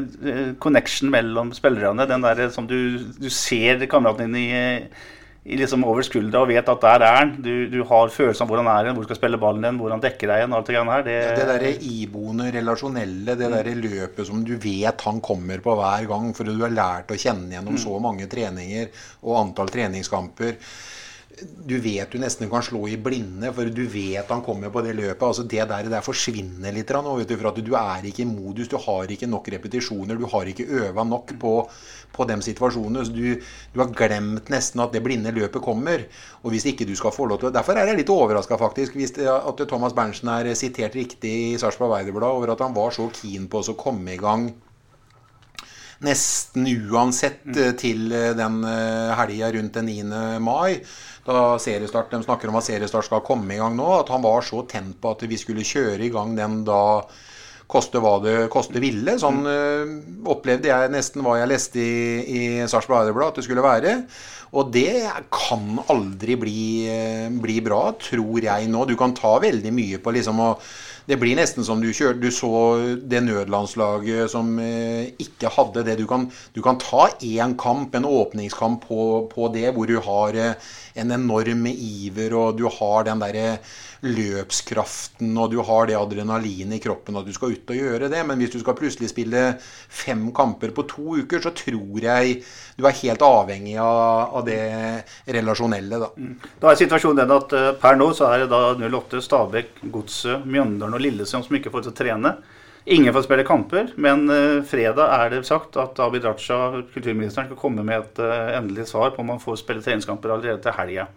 uh, 0.00 0.54
connection 0.62 1.10
mellom 1.12 1.52
spillerne. 1.56 2.08
Den 2.08 2.24
der 2.24 2.46
som 2.54 2.68
du, 2.68 2.78
du 3.20 3.28
ser 3.32 3.84
kameraten 3.90 4.32
din 4.32 4.40
i 4.40 4.56
liksom 5.46 5.84
over 5.86 6.02
skuldra 6.02 6.42
og 6.42 6.50
vet 6.50 6.68
at 6.72 6.82
der 6.82 7.04
er 7.06 7.18
han. 7.20 7.32
Du, 7.42 7.52
du 7.70 7.78
har 7.86 8.10
følelsen 8.12 8.44
av 8.44 8.50
hvor 8.50 8.62
han 8.62 8.70
er, 8.72 8.90
hvor 8.90 9.04
du 9.04 9.10
skal 9.10 9.20
spille 9.20 9.40
ballen 9.40 9.68
din, 9.68 9.78
hvor 9.80 9.94
han 9.94 10.02
dekker 10.02 10.32
deg 10.32 10.42
igjen. 10.42 10.56
alt 10.56 10.72
Det 10.72 10.76
her. 10.80 11.06
Det, 11.06 11.16
det 11.38 11.46
derre 11.52 11.72
iboende 11.92 12.50
relasjonelle, 12.54 13.38
det 13.38 13.52
derre 13.54 13.76
løpet 13.78 14.26
som 14.26 14.42
du 14.46 14.56
vet 14.62 15.06
han 15.06 15.22
kommer 15.24 15.62
på 15.62 15.76
hver 15.78 16.10
gang, 16.10 16.32
for 16.36 16.48
du 16.48 16.58
har 16.64 16.74
lært 16.74 17.14
å 17.14 17.20
kjenne 17.20 17.54
gjennom 17.54 17.78
mm. 17.78 17.82
så 17.86 18.02
mange 18.02 18.28
treninger 18.32 18.90
og 19.22 19.40
antall 19.44 19.70
treningskamper 19.72 20.58
du 21.36 21.74
vet 21.84 22.12
du 22.12 22.16
nesten 22.20 22.48
kan 22.48 22.64
slå 22.64 22.86
i 22.88 22.96
blinde, 22.96 23.50
for 23.52 23.68
du 23.68 23.82
vet 23.92 24.30
han 24.32 24.42
kommer 24.44 24.70
på 24.72 24.80
det 24.86 24.94
løpet. 24.96 25.22
altså 25.22 25.42
Det 25.42 25.68
der, 25.68 25.90
der 25.92 26.04
forsvinner 26.04 26.72
litt. 26.72 26.88
Vet 26.88 27.28
du, 27.28 27.36
for 27.36 27.50
at 27.50 27.60
du 27.60 27.74
er 27.76 28.06
ikke 28.08 28.22
i 28.24 28.28
modus, 28.28 28.68
du 28.68 28.78
har 28.80 29.10
ikke 29.12 29.28
nok 29.28 29.48
repetisjoner, 29.52 30.16
du 30.16 30.26
har 30.32 30.48
ikke 30.48 30.64
øva 30.64 31.04
nok 31.04 31.34
på, 31.40 31.52
på 32.12 32.24
de 32.24 32.40
situasjonene. 32.42 33.04
så 33.04 33.12
du, 33.12 33.36
du, 33.74 33.80
har 33.80 33.92
glemt 33.92 34.48
nesten 34.48 34.80
at 34.80 34.92
det 34.92 35.02
blinde 35.04 35.34
løpet 35.34 35.62
kommer. 35.62 36.06
og 36.42 36.50
hvis 36.50 36.66
ikke 36.66 36.86
du 36.88 36.96
skal 36.96 37.12
få 37.12 37.26
lov 37.26 37.40
til 37.40 37.52
Derfor 37.52 37.76
er 37.76 37.86
jeg 37.86 37.96
litt 37.96 38.10
overraska 38.10 38.56
faktisk, 38.56 38.94
hvis 38.94 39.12
det, 39.12 39.28
at 39.28 39.68
Thomas 39.68 39.92
Berntsen 39.92 40.28
er 40.28 40.54
sitert 40.54 40.94
riktig 40.94 41.52
i 41.52 41.58
Sarpsborg 41.58 41.92
Arbeiderblad 41.92 42.30
over 42.30 42.52
at 42.52 42.64
han 42.64 42.74
var 42.74 42.90
så 42.90 43.10
keen 43.12 43.48
på 43.48 43.60
å 43.60 43.76
komme 43.76 44.14
i 44.14 44.20
gang 44.20 44.54
nesten 46.04 46.66
uansett 46.90 47.44
mm. 47.46 47.76
til 47.80 48.10
eh, 48.12 48.32
den 48.36 48.60
eh, 48.68 49.12
helga 49.16 49.52
rundt 49.56 49.78
den 49.78 49.92
9. 49.92 50.40
mai 50.44 50.82
da 51.26 51.56
seriestart, 51.58 52.12
De 52.12 52.20
snakker 52.22 52.52
om 52.52 52.58
at 52.60 52.66
seriestart 52.68 53.08
skal 53.08 53.24
komme 53.26 53.56
i 53.56 53.58
gang 53.58 53.74
nå. 53.74 53.86
At 53.98 54.12
han 54.14 54.22
var 54.22 54.44
så 54.46 54.62
tent 54.70 55.00
på 55.02 55.10
at 55.10 55.24
vi 55.26 55.38
skulle 55.40 55.66
kjøre 55.66 56.04
i 56.06 56.12
gang 56.14 56.36
den 56.38 56.60
da 56.66 57.02
koste 57.66 57.98
hva 57.98 58.20
det 58.22 58.36
koste 58.52 58.78
ville. 58.78 59.16
Sånn 59.18 59.42
øh, 59.50 59.96
opplevde 60.30 60.70
jeg 60.70 60.92
nesten 60.94 61.26
hva 61.26 61.40
jeg 61.40 61.50
leste 61.50 61.82
i, 61.82 61.90
i 62.22 62.42
Sarpsborg 62.62 63.00
Arbeiderblad 63.00 63.34
at 63.34 63.40
det 63.40 63.46
skulle 63.48 63.66
være. 63.66 63.96
Og 64.54 64.70
det 64.70 65.02
kan 65.34 65.80
aldri 65.90 66.36
bli, 66.38 66.66
bli, 67.42 67.56
bra, 67.66 67.88
tror 67.98 68.46
jeg 68.46 68.68
nå. 68.70 68.84
Du 68.86 68.94
kan 68.98 69.16
ta 69.16 69.34
veldig 69.42 69.72
mye 69.74 69.98
på 69.98 70.14
liksom 70.14 70.38
å 70.44 70.52
det 71.06 71.16
blir 71.20 71.36
nesten 71.38 71.64
som 71.66 71.80
du 71.82 71.92
kjørte 71.94 72.18
Du 72.22 72.34
så 72.34 72.50
det 72.98 73.22
nødlandslaget 73.22 74.30
som 74.32 74.56
eh, 74.62 75.12
ikke 75.22 75.52
hadde 75.54 75.84
det. 75.86 75.98
Du 76.00 76.06
kan, 76.10 76.26
du 76.54 76.62
kan 76.64 76.80
ta 76.82 77.06
én 77.22 77.54
kamp, 77.58 77.94
en 77.94 78.08
åpningskamp 78.08 78.88
på, 78.88 79.02
på, 79.30 79.48
det, 79.54 79.70
hvor 79.76 79.86
du 79.86 80.00
har 80.02 80.34
eh, 80.34 80.72
en 80.98 81.14
enorm 81.14 81.66
iver, 81.70 82.34
og 82.34 82.58
du 82.58 82.66
har 82.66 83.06
den 83.06 83.22
derre 83.22 83.58
løpskraften, 84.04 85.30
og 85.40 85.52
du 85.52 85.60
har 85.64 85.88
det 85.88 85.96
adrenalinet 85.98 86.78
i 86.78 86.82
kroppen 86.82 87.16
at 87.16 87.26
du 87.26 87.32
skal 87.36 87.54
ut 87.54 87.72
og 87.72 87.78
gjøre 87.78 88.10
det. 88.12 88.22
Men 88.28 88.42
hvis 88.42 88.52
du 88.52 88.58
skal 88.60 88.76
plutselig 88.78 89.10
spille 89.12 89.44
fem 89.88 90.28
kamper 90.36 90.74
på 90.76 90.86
to 90.90 91.16
uker, 91.22 91.40
så 91.42 91.54
tror 91.56 92.04
jeg 92.04 92.40
du 92.76 92.84
er 92.84 92.98
helt 93.00 93.24
avhengig 93.24 93.78
av, 93.80 94.36
av 94.40 94.44
det 94.46 94.60
relasjonelle. 95.38 96.02
Da. 96.02 96.10
Mm. 96.16 96.36
da 96.60 96.72
er 96.72 96.82
situasjonen 96.82 97.22
den 97.22 97.36
at 97.38 97.56
uh, 97.56 97.72
per 97.80 97.96
nå 97.96 98.10
så 98.16 98.28
er 98.32 98.44
det 98.44 98.52
da 98.52 98.74
08, 98.76 99.22
Stabæk, 99.24 99.80
Godset, 99.94 100.44
Mjøndalen 100.44 100.98
og 100.98 101.02
Lillesand 101.02 101.46
som 101.46 101.58
ikke 101.58 101.72
får 101.72 101.86
til 101.86 101.94
å 101.94 102.00
trene. 102.02 102.36
Ingen 102.88 103.10
får 103.12 103.24
spille 103.26 103.42
kamper, 103.42 103.88
men 103.98 104.28
eh, 104.30 104.60
fredag 104.62 105.08
er 105.10 105.32
det 105.32 105.40
sagt 105.48 105.74
at 105.82 105.98
Abid 105.98 106.22
Raja, 106.22 106.84
kulturministeren, 106.94 107.48
skal 107.48 107.58
komme 107.58 107.82
med 107.82 107.98
et 107.98 108.20
eh, 108.22 108.52
endelig 108.60 108.84
svar 108.92 109.10
på 109.10 109.24
om 109.24 109.32
han 109.32 109.42
får 109.42 109.58
spille 109.58 109.82
treningskamper 109.82 110.30
allerede 110.30 110.62
til 110.62 110.76
helga. 110.76 111.08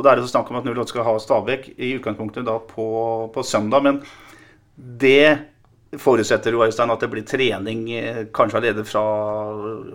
Og 0.00 0.04
Da 0.06 0.14
er 0.14 0.16
det 0.16 0.24
så 0.24 0.32
snakk 0.32 0.48
om 0.48 0.56
at 0.56 0.64
08 0.64 0.94
skal 0.94 1.04
ha 1.04 1.18
Stabæk 1.20 1.74
i 1.76 1.92
utgangspunktet 1.98 2.46
da 2.48 2.56
på, 2.64 2.86
på 3.34 3.42
søndag. 3.44 3.84
Men 3.84 3.98
det 4.72 5.36
forutsetter 6.00 6.54
jo 6.54 6.62
Øystein, 6.64 6.90
at 6.94 7.02
det 7.02 7.08
blir 7.10 7.26
trening 7.26 7.82
eh, 7.98 8.20
kanskje 8.32 8.60
allerede 8.60 8.84
fra 8.86 9.02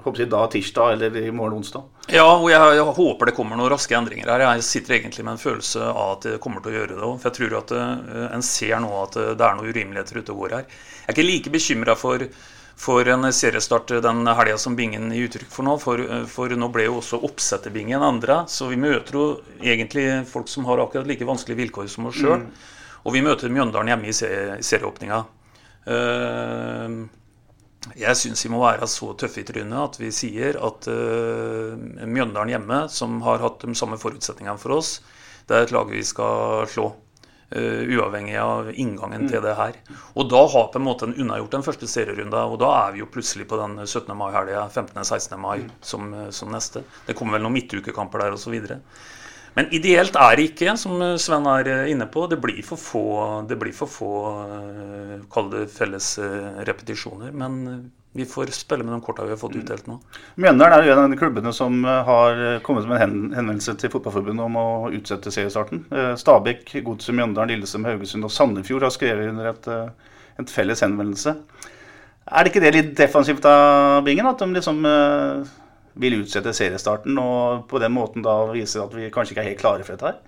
jeg, 0.05 0.27
da 0.29 0.43
tirsdag 0.51 0.93
eller 0.93 1.17
i 1.23 1.31
morgen 1.33 1.57
onsdag. 1.61 1.87
Ja, 2.11 2.27
og 2.27 2.49
jeg, 2.51 2.59
jeg, 2.77 2.95
håper 2.99 3.31
det 3.31 3.35
kommer 3.37 3.57
noen 3.57 3.71
raske 3.73 3.97
endringer 3.97 4.29
her. 4.29 4.43
Jeg 4.45 4.67
sitter 4.67 4.99
egentlig 4.99 5.25
med 5.25 5.39
en 5.39 5.41
følelse 5.41 5.87
av 5.87 6.17
at 6.17 6.27
det 6.27 6.41
kommer 6.43 6.61
til 6.61 6.75
å 6.75 6.77
gjøre 6.77 6.91
det 6.91 6.99
òg. 7.01 7.15
For 7.23 7.31
jeg 7.31 7.37
tror 7.39 7.57
at 7.63 7.73
uh, 7.73 8.27
en 8.35 8.45
ser 8.45 8.75
nå 8.83 8.91
at 8.99 9.17
uh, 9.17 9.31
det 9.33 9.47
er 9.47 9.57
noen 9.57 9.71
urimeligheter 9.71 10.19
ute 10.19 10.35
og 10.35 10.43
går 10.43 10.59
her. 10.59 10.67
Jeg 10.99 11.07
er 11.07 11.17
ikke 11.17 11.29
like 11.31 11.55
bekymra 11.55 11.97
for, 11.97 12.27
for 12.75 13.07
en 13.07 13.25
seriestart 13.33 13.93
den 14.03 14.27
helga 14.27 14.57
som 14.59 14.75
Bingen 14.75 15.11
gir 15.15 15.29
uttrykk 15.29 15.51
for 15.51 15.67
nå. 15.67 15.75
For, 15.81 16.01
for 16.31 16.51
nå 16.51 16.69
ble 16.73 16.87
jo 16.89 16.99
også 16.99 17.21
oppsetterbingen 17.23 18.03
endra. 18.03 18.43
Så 18.51 18.67
vi 18.71 18.79
møter 18.79 19.15
jo 19.15 19.25
egentlig 19.63 20.07
folk 20.29 20.51
som 20.51 20.67
har 20.69 20.83
akkurat 20.83 21.07
like 21.07 21.27
vanskelige 21.27 21.63
vilkår 21.63 21.87
som 21.91 22.09
oss 22.11 22.19
sjøl. 22.19 22.43
Mm. 22.43 22.73
Og 23.05 23.15
vi 23.15 23.23
møter 23.25 23.53
Mjøndalen 23.53 23.93
hjemme 23.93 24.09
i 24.11 24.65
serieåpninga. 24.65 25.21
Eh, 25.85 26.97
jeg 27.93 28.17
syns 28.17 28.41
vi 28.45 28.49
må 28.49 28.59
være 28.63 28.87
så 28.89 29.11
tøffe 29.19 29.43
i 29.43 29.47
trynet 29.47 29.77
at 29.77 29.99
vi 30.01 30.09
sier 30.15 30.57
at 30.57 30.87
uh, 30.89 31.75
Mjøndalen 31.77 32.55
hjemme, 32.55 32.79
som 32.89 33.19
har 33.25 33.43
hatt 33.43 33.61
de 33.61 33.77
samme 33.77 33.99
forutsetningene 34.01 34.57
for 34.57 34.79
oss, 34.79 34.97
det 35.45 35.53
er 35.53 35.67
et 35.67 35.73
lag 35.75 35.91
vi 35.91 36.01
skal 36.05 36.65
slå. 36.71 36.89
Uh, 37.53 37.85
uavhengig 37.93 38.39
av 38.41 38.71
inngangen 38.73 39.27
mm. 39.27 39.27
til 39.29 39.43
det 39.45 39.51
her. 39.53 39.75
Og 40.17 40.25
da 40.31 40.39
har 40.49 40.71
på 40.73 40.79
en 40.79 40.85
måte 40.87 41.05
en 41.05 41.13
unnagjort 41.13 41.53
den 41.53 41.65
første 41.67 41.87
serierunda, 41.87 42.41
og 42.49 42.57
da 42.63 42.71
er 42.79 42.95
vi 42.95 43.03
jo 43.03 43.09
plutselig 43.13 43.45
på 43.51 43.59
den 43.59 43.77
17. 43.85 44.09
mai-helga, 44.17 44.63
15.-16. 44.73 45.37
mai 45.37 45.59
mm. 45.61 45.75
som, 45.85 46.09
som, 46.33 46.49
neste. 46.51 46.81
Det 47.05 47.13
kommer 47.13 47.37
vel 47.37 47.45
noen 47.45 47.53
midtukekamper 47.59 48.25
der 48.25 48.33
osv. 48.33 48.57
Men 49.55 49.69
ideelt 49.77 50.17
er 50.19 50.35
det 50.35 50.49
ikke, 50.49 50.73
som 50.79 50.97
Sven 51.21 51.45
er 51.53 51.69
inne 51.87 52.09
på. 52.11 52.25
Det 52.31 52.41
blir 52.43 52.65
for 52.65 52.81
få, 52.81 53.05
det 53.47 53.59
blir 53.61 53.75
for 53.77 53.93
få 53.93 54.11
eh, 54.57 55.13
kall 55.31 55.53
det 55.53 55.67
felles 55.71 56.09
eh, 56.19 56.65
repetisjoner. 56.67 57.31
Men 57.31 57.61
vi 58.15 58.25
får 58.29 58.53
spille 58.55 58.85
med 58.85 58.93
de 58.95 59.01
korta 59.03 59.25
vi 59.27 59.33
har 59.33 59.39
fått 59.39 59.57
utdelt 59.59 59.89
nå. 59.89 59.97
Mjøndalen 60.39 60.77
er 60.77 60.87
jo 60.87 60.93
en 60.93 61.01
av 61.03 61.11
de 61.11 61.19
klubbene 61.19 61.51
som 61.55 61.81
har 61.83 62.41
kommet 62.63 62.87
med 62.87 63.03
en 63.03 63.17
henvendelse 63.35 63.75
til 63.81 63.91
Fotballforbundet 63.91 64.45
om 64.45 64.55
å 64.59 64.67
utsette 64.95 65.33
seriestarten. 65.35 65.83
Eh, 65.91 66.13
Stabæk, 66.19 66.77
Godset, 66.85 67.11
Mjøndalen, 67.17 67.51
Lillestrøm, 67.51 67.89
Haugesund 67.89 68.27
og 68.27 68.31
Sandefjord 68.31 68.87
har 68.87 68.95
skrevet 68.95 69.33
under 69.33 69.51
et, 69.51 69.67
et 70.39 70.55
felles 70.55 70.85
henvendelse. 70.85 71.35
Er 72.25 72.45
det 72.45 72.53
ikke 72.53 72.63
det 72.63 72.73
litt 72.77 72.95
defensivt 72.97 73.45
av 73.51 74.01
Bingen? 74.07 74.31
At 74.31 74.39
de 74.41 74.47
liksom 74.55 74.79
vil 75.99 76.21
utsette 76.21 76.53
seriestarten 76.55 77.19
og 77.21 77.67
på 77.71 77.79
den 77.83 77.93
måten 77.95 78.23
da 78.25 78.39
viser 78.51 78.83
at 78.83 78.95
vi 78.95 79.11
kanskje 79.13 79.35
ikke 79.35 79.43
er 79.43 79.51
helt 79.51 79.61
klare 79.61 79.85
for 79.87 79.95
dette 79.95 80.11
her? 80.11 80.23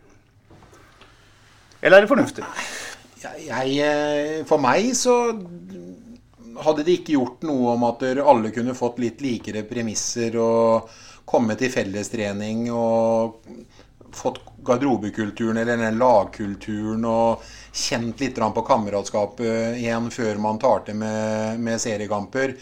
Eller 1.81 1.97
er 1.97 2.05
det 2.05 2.11
fornuftig? 2.11 2.45
Jeg, 3.47 3.79
eh, 3.81 4.45
for 4.47 4.61
meg 4.61 4.91
så 4.97 5.15
hadde 6.65 6.85
det 6.85 6.99
ikke 6.99 7.15
gjort 7.17 7.45
noe 7.47 7.73
om 7.75 7.85
at 7.87 8.03
alle 8.17 8.51
kunne 8.55 8.75
fått 8.77 9.01
litt 9.03 9.21
likere 9.23 9.65
premisser 9.67 10.37
og 10.41 10.89
kommet 11.27 11.59
til 11.61 11.71
fellestrening 11.73 12.67
og 12.71 13.43
fått 14.17 14.39
garderobekulturen 14.67 15.59
eller 15.61 15.79
den 15.79 15.99
lagkulturen 15.99 17.03
og 17.07 17.43
kjent 17.75 18.21
litt 18.23 18.39
på 18.39 18.67
kameratskapet 18.67 19.81
igjen 19.81 20.11
før 20.11 20.39
man 20.41 20.59
tar 20.59 20.85
til 20.87 20.97
med, 21.01 21.59
med 21.59 21.81
seriekamper 21.83 22.55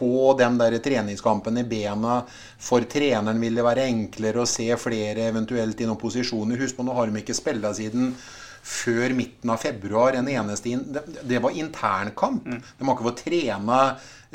få 0.00 0.34
den 0.38 0.58
der 0.58 0.78
treningskampen 0.78 1.58
i 1.60 1.64
bena. 1.64 2.22
For 2.58 2.84
treneren 2.88 3.40
vil 3.40 3.58
det 3.58 3.66
være 3.66 3.88
enklere 3.90 4.42
å 4.42 4.48
se 4.48 4.68
flere 4.80 5.28
eventuelt 5.28 5.80
i 5.80 5.88
noen 5.88 6.00
posisjoner. 6.00 6.60
Husk 6.60 6.78
på, 6.78 6.86
nå 6.86 6.96
har 6.96 7.10
de 7.10 7.20
ikke 7.20 7.36
spilla 7.36 7.72
siden 7.76 8.14
før 8.62 9.14
midten 9.16 9.50
av 9.50 9.60
februar. 9.62 10.16
En 10.16 10.28
eneste 10.28 10.72
in 10.72 10.84
det 10.92 11.42
var 11.42 11.56
internkamp. 11.56 12.46
Mm. 12.46 12.62
De 12.78 12.86
har 12.86 12.96
ikke 12.96 13.06
fått 13.08 13.22
trene 13.24 13.80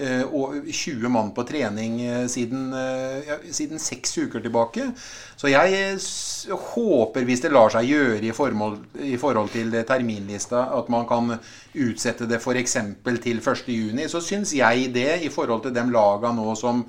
uh, 0.01 0.72
20 0.72 1.12
mann 1.13 1.32
på 1.36 1.46
trening 1.48 2.00
uh, 2.03 2.25
siden, 2.32 2.67
uh, 2.74 3.20
ja, 3.27 3.39
siden 3.53 3.82
seks 3.82 4.17
uker 4.17 4.44
tilbake. 4.44 4.89
Så 5.36 5.51
jeg 5.51 5.98
håper, 6.50 7.25
hvis 7.27 7.44
det 7.46 7.53
lar 7.53 7.74
seg 7.74 7.89
gjøre 7.91 8.22
i 8.25 8.36
forhold, 8.36 8.79
i 9.03 9.15
forhold 9.22 9.51
til 9.55 9.74
terminlista, 9.88 10.67
at 10.77 10.91
man 10.94 11.08
kan 11.10 11.36
utsette 11.74 12.27
det 12.29 12.39
f.eks. 12.41 12.77
til 13.24 13.44
1.6, 13.44 14.08
så 14.12 14.24
syns 14.24 14.55
jeg 14.55 14.94
det, 14.96 15.12
i 15.27 15.34
forhold 15.34 15.67
til 15.67 15.75
de 15.75 15.86
laga 15.91 16.34
nå 16.36 16.55
som 16.60 16.86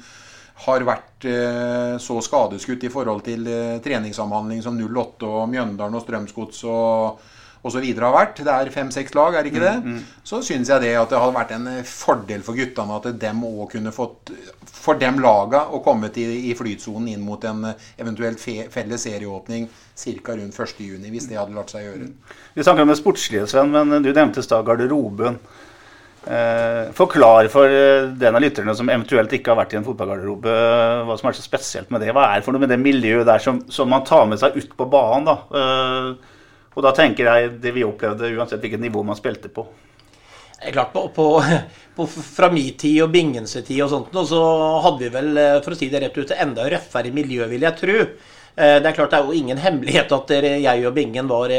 har 0.64 0.84
vært 0.88 1.26
eh, 1.28 1.94
så 2.00 2.18
skadeskutt 2.24 2.84
i 2.86 2.92
forhold 2.92 3.24
til 3.26 3.44
eh, 3.50 3.78
treningssamhandling 3.84 4.62
som 4.64 4.78
08 4.80 5.28
og 5.28 5.48
Mjøndalen 5.52 5.98
og 5.98 6.04
Strømsgods 6.04 6.62
og 6.72 7.26
osv. 7.66 7.84
har 7.84 8.14
vært. 8.14 8.40
Det 8.46 8.52
er 8.52 8.70
fem-seks 8.72 9.14
lag, 9.18 9.34
er 9.34 9.44
det 9.44 9.52
ikke 9.52 9.64
det? 9.64 9.74
Mm, 9.82 9.98
mm. 9.98 10.22
Så 10.24 10.40
syns 10.46 10.70
jeg 10.72 10.84
det 10.84 10.94
at 10.96 11.12
det 11.12 11.20
hadde 11.20 11.36
vært 11.36 11.52
en 11.58 11.68
eh, 11.74 11.82
fordel 11.90 12.46
for 12.46 12.56
guttene 12.56 12.96
at 12.96 13.10
dem 13.20 13.44
òg 13.48 13.66
kunne 13.74 13.92
fått 13.94 14.32
For 14.76 14.98
dem 15.00 15.18
laga 15.20 15.64
å 15.74 15.82
komme 15.84 16.08
til, 16.14 16.30
i 16.46 16.54
flytsonen 16.56 17.10
inn 17.12 17.24
mot 17.26 17.42
en 17.48 17.72
eventuelt 17.98 18.40
fe, 18.40 18.68
felles 18.72 19.02
serieåpning 19.02 19.68
ca. 19.68 20.36
rundt 20.36 20.56
1.6, 20.56 21.10
hvis 21.10 21.28
det 21.28 21.40
hadde 21.40 21.56
latt 21.56 21.72
seg 21.72 21.84
gjøre. 21.88 22.10
Vi 22.54 22.64
snakker 22.64 22.86
om 22.86 22.92
det 22.92 23.00
sportslige, 23.00 23.48
Sven, 23.50 23.72
men 23.74 24.04
du 24.04 24.12
nevnte 24.12 24.40
i 24.40 24.46
stad 24.46 24.64
garderoben. 24.68 25.40
Eh, 26.26 26.92
forklar 26.92 27.46
for 27.46 27.70
eh, 27.70 28.08
den 28.18 28.34
av 28.34 28.42
lytterne 28.42 28.72
som 28.74 28.88
eventuelt 28.90 29.30
ikke 29.36 29.52
har 29.52 29.60
vært 29.60 29.76
i 29.76 29.78
en 29.78 29.84
fotballgarderobe, 29.86 30.54
hva 31.06 31.14
som 31.20 31.28
er 31.30 31.36
så 31.38 31.44
spesielt 31.44 31.92
med 31.94 32.02
det. 32.02 32.10
Hva 32.16 32.24
er 32.32 32.40
det 32.40 32.46
for 32.48 32.56
noe 32.56 32.64
med 32.64 32.72
det 32.74 32.80
miljøet 32.82 33.28
der 33.28 33.42
som, 33.44 33.60
som 33.70 33.86
man 33.92 34.02
tar 34.06 34.24
med 34.26 34.40
seg 34.40 34.56
ut 34.58 34.72
på 34.74 34.88
banen? 34.90 35.28
da? 35.28 35.36
Eh, 35.60 36.48
og 36.74 36.82
da 36.82 36.90
tenker 36.96 37.30
jeg 37.30 37.52
det 37.62 37.72
vi 37.76 37.84
opplevde, 37.86 38.32
uansett 38.34 38.64
hvilket 38.64 38.82
nivå 38.82 39.04
man 39.06 39.18
spilte 39.18 39.52
på. 39.54 39.68
Klart, 40.72 40.90
på, 40.90 41.04
på, 41.14 41.28
på, 41.94 42.08
Fra 42.10 42.50
min 42.50 42.74
tid 42.80 43.04
og 43.04 43.12
Bingens 43.14 43.54
tid 43.60 43.84
og 43.84 43.92
sånt, 43.92 44.18
så 44.26 44.42
hadde 44.82 45.04
vi 45.04 45.12
vel, 45.14 45.30
eh, 45.38 45.60
for 45.62 45.76
å 45.76 45.78
si 45.78 45.92
det 45.92 46.02
rett 46.02 46.18
ut, 46.18 46.34
enda 46.34 46.66
røffere 46.74 47.14
miljø, 47.14 47.46
vil 47.52 47.68
jeg 47.68 47.80
tro. 47.84 48.02
Det 48.56 48.88
er 48.88 48.94
klart 48.96 49.10
det 49.12 49.18
er 49.18 49.26
jo 49.28 49.36
ingen 49.36 49.58
hemmelighet 49.60 50.12
at 50.16 50.30
jeg 50.32 50.84
og 50.88 50.94
Bingen 50.96 51.26
var 51.28 51.52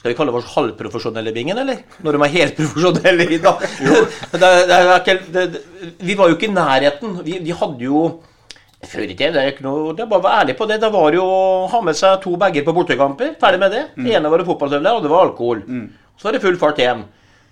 skal 0.00 0.14
vi 0.14 0.16
kalle 0.16 0.32
oss 0.32 0.48
halvprofesjonelle 0.54 1.32
Bingen, 1.36 1.58
eller? 1.60 1.82
Når 2.00 2.16
de 2.16 2.24
er 2.24 2.32
helprofesjonelle 2.32 3.26
i 3.36 3.38
dag. 3.44 3.64
det, 4.42 4.52
det, 4.64 5.44
det, 5.52 5.62
vi 6.00 6.16
var 6.16 6.30
jo 6.30 6.38
ikke 6.38 6.48
i 6.48 6.54
nærheten. 6.54 7.18
Vi, 7.26 7.36
vi 7.44 7.52
hadde 7.52 7.84
jo 7.84 8.06
før 8.80 9.04
i 9.04 9.12
tiden, 9.12 9.34
det 9.36 9.42
er 9.42 9.50
ikke 9.52 9.66
noe, 9.66 9.92
det 9.92 10.06
er 10.06 10.08
bare 10.08 10.22
å 10.22 10.24
være 10.24 10.44
ærlig 10.46 10.56
på 10.56 10.68
det. 10.70 10.78
Det 10.80 10.88
var 10.94 11.12
jo 11.12 11.26
å 11.28 11.66
ha 11.68 11.80
med 11.84 11.98
seg 11.98 12.22
to 12.22 12.32
bager 12.40 12.64
på 12.64 12.74
bortekamper. 12.78 13.34
Ferdig 13.42 13.60
med 13.60 13.76
det. 13.76 13.82
Mm. 13.92 14.06
Det 14.06 14.16
ene 14.16 14.32
var 14.32 14.46
fotballstøvler, 14.48 14.96
og 14.96 15.04
det 15.04 15.12
var 15.12 15.26
alkohol. 15.26 15.60
Mm. 15.68 15.86
Så 16.16 16.28
var 16.28 16.36
det 16.36 16.42
full 16.46 16.56
fart 16.64 16.80
hjem. 16.80 17.04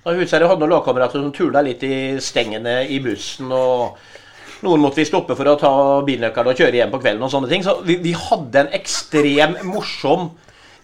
Da 0.06 0.16
husker 0.16 0.40
jeg 0.40 0.48
hadde 0.48 0.64
noen 0.64 0.72
lagkamerater 0.72 1.20
som 1.20 1.34
turla 1.36 1.60
litt 1.66 1.84
i 1.84 1.96
stengene 2.24 2.80
i 2.88 2.96
bussen. 3.04 3.52
og 3.52 3.98
noen 4.64 4.80
måtte 4.82 5.02
vi 5.02 5.06
stoppe 5.06 5.36
for 5.38 5.52
å 5.52 5.58
ta 5.60 5.70
bilnøkkelen 6.06 6.50
og 6.50 6.58
kjøre 6.64 6.80
hjem 6.80 6.96
på 6.96 7.04
kvelden. 7.04 7.28
og 7.28 7.30
sånne 7.34 7.52
ting. 7.52 7.66
Så 7.66 7.76
vi, 7.84 8.00
vi 8.00 8.16
hadde 8.16 8.64
en 8.64 8.76
ekstrem 8.80 9.60
morsom 9.68 10.30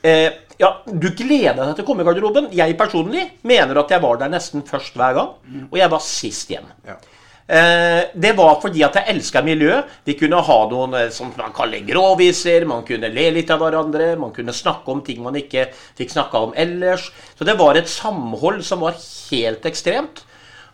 eh, 0.04 0.28
ja, 0.60 0.70
Du 0.86 1.08
gleda 1.16 1.56
deg 1.64 1.74
til 1.74 1.84
å 1.84 1.88
komme 1.88 2.04
i 2.04 2.06
garderoben. 2.06 2.52
Jeg 2.54 2.76
personlig 2.78 3.24
mener 3.42 3.80
at 3.82 3.90
jeg 3.90 4.02
var 4.04 4.20
der 4.20 4.30
nesten 4.32 4.62
først 4.66 4.94
hver 4.98 5.16
gang. 5.16 5.34
Mm. 5.48 5.66
Og 5.70 5.80
jeg 5.80 5.92
var 5.96 6.04
sist 6.04 6.52
hjem. 6.54 6.68
Ja. 6.86 7.00
Eh, 7.46 8.02
det 8.14 8.32
var 8.38 8.56
fordi 8.62 8.80
at 8.86 8.94
jeg 8.96 9.16
elska 9.16 9.42
miljøet. 9.44 9.90
Vi 10.06 10.16
kunne 10.16 10.40
ha 10.46 10.58
noen 10.70 10.94
eh, 10.96 11.10
som 11.12 11.32
man 11.36 11.52
kaller 11.56 11.84
gråviser, 11.84 12.64
man 12.68 12.86
kunne 12.88 13.10
le 13.12 13.26
litt 13.36 13.50
av 13.52 13.60
hverandre, 13.60 14.14
man 14.20 14.32
kunne 14.32 14.54
snakke 14.56 14.88
om 14.92 15.02
ting 15.04 15.20
man 15.24 15.36
ikke 15.36 15.66
fikk 15.98 16.14
snakka 16.14 16.46
om 16.46 16.54
ellers. 16.56 17.10
Så 17.36 17.44
det 17.44 17.58
var 17.60 17.76
et 17.76 17.90
samhold 17.90 18.62
som 18.64 18.86
var 18.86 18.96
helt 18.96 19.66
ekstremt. 19.68 20.24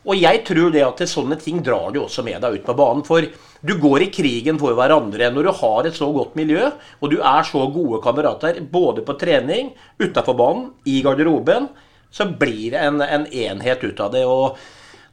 Og 0.08 0.16
jeg 0.16 0.40
tror 0.48 0.72
det 0.72 0.82
at 0.86 0.96
til 1.02 1.10
sånne 1.10 1.36
ting 1.40 1.60
drar 1.64 1.90
du 1.92 2.00
også 2.00 2.24
med 2.24 2.40
deg 2.40 2.60
ut 2.60 2.66
på 2.66 2.76
banen. 2.78 3.04
For 3.04 3.26
du 3.60 3.74
går 3.82 4.06
i 4.06 4.10
krigen 4.14 4.58
for 4.60 4.76
hverandre 4.78 5.28
når 5.34 5.46
du 5.46 5.52
har 5.60 5.86
et 5.88 5.98
så 5.98 6.08
godt 6.14 6.38
miljø, 6.40 6.70
og 7.00 7.12
du 7.12 7.18
er 7.20 7.44
så 7.44 7.66
gode 7.74 8.00
kamerater 8.04 8.62
både 8.72 9.04
på 9.04 9.18
trening, 9.20 9.74
utafor 10.00 10.38
banen, 10.38 10.68
i 10.88 11.02
garderoben, 11.04 11.68
så 12.10 12.26
blir 12.26 12.72
det 12.72 12.80
en, 12.82 13.02
en 13.04 13.26
enhet 13.28 13.84
ut 13.84 14.00
av 14.00 14.14
det. 14.16 14.26
og 14.26 14.56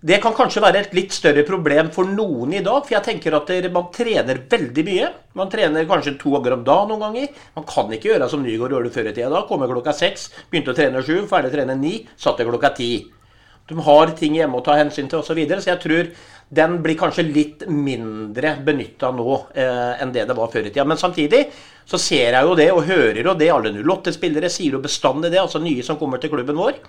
det 0.07 0.19
kan 0.21 0.35
kanskje 0.37 0.61
være 0.61 0.81
et 0.83 0.91
litt 0.93 1.11
større 1.15 1.41
problem 1.43 1.89
for 1.91 2.05
noen 2.05 2.51
i 2.53 2.61
dag. 2.61 2.83
For 2.85 2.93
jeg 2.93 3.03
tenker 3.07 3.33
at 3.33 3.49
man 3.73 3.89
trener 3.91 4.43
veldig 4.49 4.83
mye. 4.85 5.09
Man 5.35 5.49
trener 5.49 5.89
kanskje 5.89 6.13
to 6.21 6.35
ganger 6.35 6.53
om 6.53 6.63
dagen 6.67 6.93
noen 6.93 7.01
ganger. 7.01 7.33
Man 7.57 7.65
kan 7.67 7.91
ikke 7.91 8.13
gjøre 8.13 8.29
som 8.29 8.45
Nygaard 8.45 8.77
gjorde 8.77 8.93
før 8.93 9.09
i 9.09 9.15
tida. 9.17 9.33
Da 9.33 9.43
kommer 9.49 9.73
klokka 9.73 9.97
seks, 9.97 10.29
begynte 10.51 10.75
å 10.75 10.77
trene 10.77 11.01
sju, 11.01 11.23
ferdig 11.27 11.49
å 11.49 11.55
trene 11.57 11.75
ni, 11.81 11.95
satt 12.13 12.45
klokka 12.45 12.75
ti. 12.77 12.91
De 13.67 13.77
har 13.83 14.11
ting 14.15 14.37
hjemme 14.37 14.59
å 14.59 14.63
ta 14.63 14.77
hensyn 14.79 15.09
til 15.11 15.19
osv. 15.19 15.31
Så, 15.31 15.37
videre, 15.37 15.63
så 15.63 15.73
jeg 15.73 15.81
tror 15.83 16.11
den 16.57 16.77
blir 16.83 16.95
kanskje 16.99 17.25
litt 17.27 17.65
mindre 17.67 18.53
benytta 18.63 19.09
nå 19.11 19.33
eh, 19.51 19.97
enn 19.99 20.13
det 20.15 20.23
det 20.29 20.37
var 20.37 20.51
før 20.53 20.69
i 20.69 20.71
tida. 20.71 20.85
Men 20.87 20.99
samtidig 20.99 21.43
så 21.87 21.99
ser 21.99 22.37
jeg 22.37 22.47
jo 22.47 22.55
det 22.55 22.69
og 22.71 22.85
hører 22.87 23.23
jo 23.25 23.35
det. 23.35 23.49
Alle 23.51 23.73
08-spillere 23.75 24.51
sier 24.51 24.77
jo 24.77 24.83
bestandig 24.83 25.33
det, 25.33 25.41
altså 25.43 25.59
nye 25.63 25.83
som 25.83 25.99
kommer 25.99 26.23
til 26.23 26.31
klubben 26.31 26.59
vår. 26.59 26.79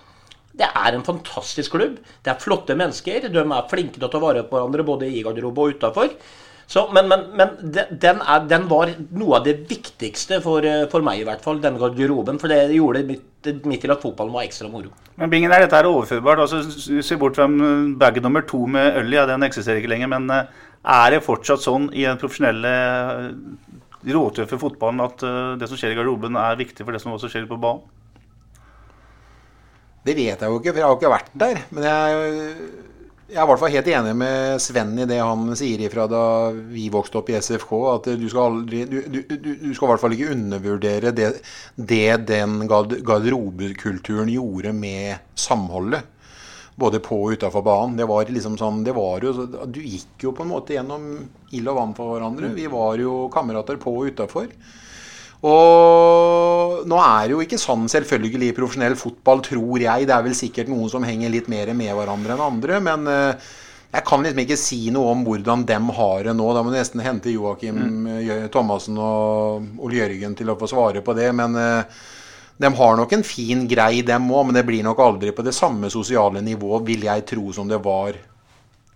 Det 0.58 0.66
er 0.66 0.94
en 0.94 1.06
fantastisk 1.06 1.75
klubb. 1.75 1.99
Det 2.23 2.32
er 2.32 2.42
flotte 2.42 2.75
mennesker. 2.78 3.28
De 3.30 3.42
er 3.42 3.70
flinke 3.70 3.99
til 3.99 4.06
å 4.06 4.12
ta 4.12 4.23
vare 4.23 4.47
på 4.47 4.56
hverandre 4.58 4.87
både 4.87 5.11
i 5.11 5.23
garderobe 5.26 5.64
og 5.64 5.78
utafor. 5.78 6.14
Men, 6.69 7.09
men, 7.09 7.23
men 7.33 7.53
den, 7.73 8.19
er, 8.21 8.43
den, 8.45 8.67
var 8.69 8.91
noe 9.17 9.39
av 9.39 9.47
det 9.47 9.55
viktigste 9.71 10.43
for, 10.45 10.65
for, 10.93 11.05
meg, 11.05 11.23
i 11.23 11.25
hvert 11.25 11.45
fall, 11.45 11.63
denne 11.63 11.81
garderoben. 11.81 12.37
For 12.41 12.53
det 12.53 12.75
gjorde 12.77 13.07
mitt, 13.09 13.49
mitt 13.65 13.81
til 13.81 13.95
at 13.95 14.05
fotballen 14.05 14.35
var 14.35 14.45
ekstra 14.45 14.69
moro. 14.69 14.93
Men 15.17 15.33
Bingen, 15.33 15.55
er 15.55 15.65
dette 15.65 15.79
her 15.81 15.89
overførbart? 15.89 16.45
Altså, 16.45 17.01
Se 17.01 17.17
bort 17.17 17.41
fra 17.41 17.49
bag 17.49 18.21
nummer 18.21 18.45
to 18.45 18.67
med 18.69 19.01
øl, 19.01 19.17
ja, 19.17 19.25
den 19.31 19.49
eksisterer 19.49 19.81
ikke 19.81 19.95
lenger. 19.95 20.13
Men 20.13 20.29
eh, 20.35 20.67
er 20.99 21.17
det 21.17 21.25
fortsatt 21.25 21.65
sånn 21.65 21.89
i 21.97 22.05
den 22.05 22.21
profesjonelle 22.21 22.75
eh, 22.75 23.31
råtøffe 24.13 24.61
fotballen 24.61 25.01
at 25.03 25.25
det 25.59 25.67
som 25.67 25.81
skjer 25.81 25.97
i 25.97 25.97
garderoben, 25.99 26.37
er 26.39 26.61
viktig 26.61 26.85
for 26.85 26.95
det 26.95 27.01
som 27.03 27.17
også 27.17 27.33
skjer 27.33 27.49
på 27.49 27.59
banen? 27.61 27.81
Det 30.05 30.15
vet 30.17 30.41
jeg 30.41 30.53
jo 30.53 30.61
ikke, 30.61 30.73
for 30.73 30.79
jeg 30.79 30.87
har 30.87 30.93
jo 30.93 31.01
ikke 31.01 31.17
vært 31.17 31.35
der. 31.43 31.59
Men 31.75 31.89
jeg, 31.89 32.69
jeg 33.28 33.37
er 33.37 33.44
i 33.44 33.49
hvert 33.50 33.61
fall 33.61 33.73
helt 33.75 33.88
enig 33.92 34.12
med 34.16 34.62
Sven 34.64 34.94
i 35.02 35.04
det 35.08 35.18
han 35.20 35.50
sier 35.58 35.82
ifra 35.85 36.06
da 36.08 36.23
vi 36.73 36.87
vokste 36.92 37.20
opp 37.20 37.28
i 37.28 37.37
SFK, 37.37 37.73
at 37.90 38.06
du 38.16 38.25
skal, 38.30 38.54
aldri, 38.54 38.85
du, 38.88 39.02
du, 39.04 39.18
du, 39.28 39.75
skal 39.76 39.85
i 39.85 39.90
hvert 39.92 40.02
fall 40.04 40.14
ikke 40.16 40.30
undervurdere 40.32 41.12
det, 41.12 41.28
det 41.76 42.06
den 42.30 42.62
garderobekulturen 42.70 44.32
gjorde 44.32 44.73
med 44.73 45.35
samholdet 45.37 46.06
både 46.78 47.02
på 47.04 47.18
og 47.26 47.37
utafor 47.37 47.64
banen. 47.66 47.97
Det 47.99 48.06
var 48.08 48.28
liksom 48.30 48.56
sånn, 48.56 48.85
det 48.87 48.94
var 48.97 49.25
jo, 49.26 49.35
Du 49.66 49.80
gikk 49.82 50.28
jo 50.28 50.32
på 50.32 50.44
en 50.47 50.52
måte 50.52 50.76
gjennom 50.76 51.08
ild 51.52 51.73
og 51.73 51.80
vann 51.80 51.97
for 51.97 52.14
hverandre. 52.14 52.52
Vi 52.54 52.68
var 52.70 53.00
jo 53.02 53.26
kamerater 53.35 53.80
på 53.82 53.97
og 53.99 54.12
utafor. 54.12 54.47
Og 55.47 56.83
nå 56.88 56.99
er 56.99 57.28
det 57.28 57.35
jo 57.37 57.45
ikke 57.45 57.61
sånn 57.61 57.87
selvfølgelig 57.90 58.49
i 58.49 58.57
profesjonell 58.57 58.97
fotball, 58.99 59.42
tror 59.47 59.85
jeg. 59.85 60.09
Det 60.09 60.14
er 60.14 60.26
vel 60.26 60.37
sikkert 60.38 60.71
noen 60.73 60.90
som 60.90 61.07
henger 61.07 61.30
litt 61.30 61.50
mer 61.50 61.71
med 61.78 61.95
hverandre 61.95 62.35
enn 62.35 62.45
andre. 62.49 62.80
Men 62.83 63.07
uh, 63.07 63.50
jeg 63.95 64.04
kan 64.09 64.25
liksom 64.26 64.42
ikke 64.42 64.59
si 64.59 64.80
noe 64.95 65.12
om 65.14 65.23
hvordan 65.26 65.62
dem 65.68 65.92
har 65.95 66.26
det 66.26 66.35
nå. 66.38 66.49
Da 66.54 66.64
må 66.64 66.73
du 66.75 66.78
nesten 66.78 67.04
hente 67.04 67.35
Joakim 67.35 67.78
mm. 67.78 68.09
Thomassen 68.54 68.99
og 68.99 69.85
Ole 69.85 70.00
Jørgen 70.00 70.35
til 70.38 70.50
å 70.50 70.59
få 70.59 70.71
svare 70.71 71.04
på 71.07 71.14
det. 71.18 71.30
Men 71.38 71.54
uh, 71.54 72.00
de 72.59 72.73
har 72.75 72.99
nok 72.99 73.14
en 73.14 73.23
fin 73.23 73.62
grei, 73.71 74.02
dem 74.02 74.26
òg, 74.35 74.49
men 74.49 74.59
det 74.59 74.66
blir 74.66 74.83
nok 74.83 75.04
aldri 75.04 75.30
på 75.35 75.47
det 75.47 75.54
samme 75.54 75.90
sosiale 75.95 76.42
nivå, 76.42 76.83
vil 76.83 77.07
jeg 77.07 77.26
tro, 77.30 77.52
som 77.54 77.71
det 77.71 77.78
var 77.85 78.18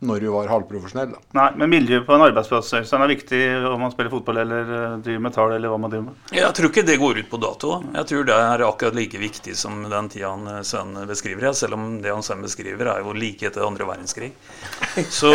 når 0.03 0.25
du 0.25 0.29
var 0.35 0.51
halvprofesjonell. 0.51 1.13
Da. 1.15 1.21
Nei, 1.39 1.49
men 1.61 1.71
miljøet 1.71 2.07
på 2.07 2.15
en 2.17 2.25
arbeidsplass 2.27 2.73
er 2.75 3.11
viktig 3.11 3.41
om 3.69 3.85
man 3.85 3.93
spiller 3.95 4.11
fotball 4.13 4.41
eller 4.43 4.73
eh, 4.77 4.97
driver 5.05 5.23
med 5.27 5.37
tall 5.37 5.55
eller 5.55 5.71
hva 5.71 5.79
man 5.79 5.93
driver 5.93 6.09
med? 6.09 6.33
Jeg 6.35 6.57
tror 6.59 6.71
ikke 6.73 6.85
det 6.89 6.99
går 7.01 7.21
ut 7.23 7.31
på 7.31 7.41
dato. 7.43 7.77
Jeg 7.95 8.09
tror 8.11 8.27
det 8.29 8.39
er 8.49 8.65
akkurat 8.67 8.99
like 8.99 9.21
viktig 9.23 9.55
som 9.59 9.85
den 9.87 10.11
tida 10.13 10.33
han 10.33 10.49
eh, 10.57 10.63
Sven 10.67 10.97
beskriver. 11.09 11.53
Selv 11.57 11.79
om 11.79 11.87
det 12.03 12.11
han 12.11 12.27
Sven 12.27 12.43
beskriver, 12.43 12.91
er 12.91 13.05
jo 13.05 13.15
like 13.17 13.47
etter 13.49 13.67
andre 13.67 13.87
verdenskrig. 13.89 14.33
Så, 15.09 15.31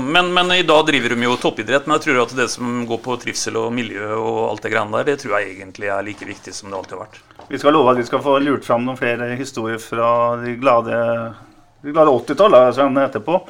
men, 0.00 0.32
men, 0.34 0.52
i 0.52 0.66
dag 0.66 0.84
driver 0.90 1.16
de 1.16 1.28
jo 1.28 1.38
toppidrett. 1.40 1.88
Men 1.88 1.96
jeg 1.96 2.08
tror 2.08 2.22
at 2.26 2.36
det 2.36 2.50
som 2.52 2.84
går 2.88 3.00
på 3.04 3.16
trivsel 3.24 3.56
og 3.60 3.72
miljø 3.74 4.12
og 4.16 4.42
alt 4.50 4.66
det 4.66 4.74
greiene 4.74 5.00
der, 5.00 5.08
det 5.08 5.22
tror 5.22 5.38
jeg 5.38 5.56
egentlig 5.56 5.90
er 5.92 6.04
like 6.06 6.28
viktig 6.28 6.54
som 6.54 6.70
det 6.70 6.78
alltid 6.78 6.98
har 6.98 7.06
vært. 7.06 7.22
Vi 7.48 7.58
skal 7.62 7.76
love 7.76 7.92
at 7.92 8.00
vi 8.00 8.06
skal 8.06 8.22
få 8.24 8.38
lurt 8.42 8.66
fram 8.66 8.84
noen 8.84 8.98
flere 8.98 9.32
historier 9.38 9.80
fra 9.80 10.08
de 10.42 10.56
glade 10.60 10.96
glade 11.82 12.10
80-tall 12.10 12.56
Sven, 12.74 12.96
etterpå. 12.96 13.40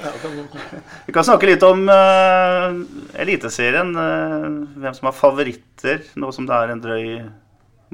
Vi 1.07 1.13
kan 1.13 1.25
snakke 1.25 1.49
litt 1.49 1.63
om 1.67 1.87
uh, 1.89 2.75
Eliteserien. 3.21 3.93
Uh, 3.97 4.67
hvem 4.77 4.95
som 4.97 5.11
har 5.11 5.17
favoritter, 5.17 6.03
nå 6.19 6.33
som 6.35 6.49
det 6.49 6.57
er 6.57 6.75
en 6.75 6.83
drøy 6.83 7.07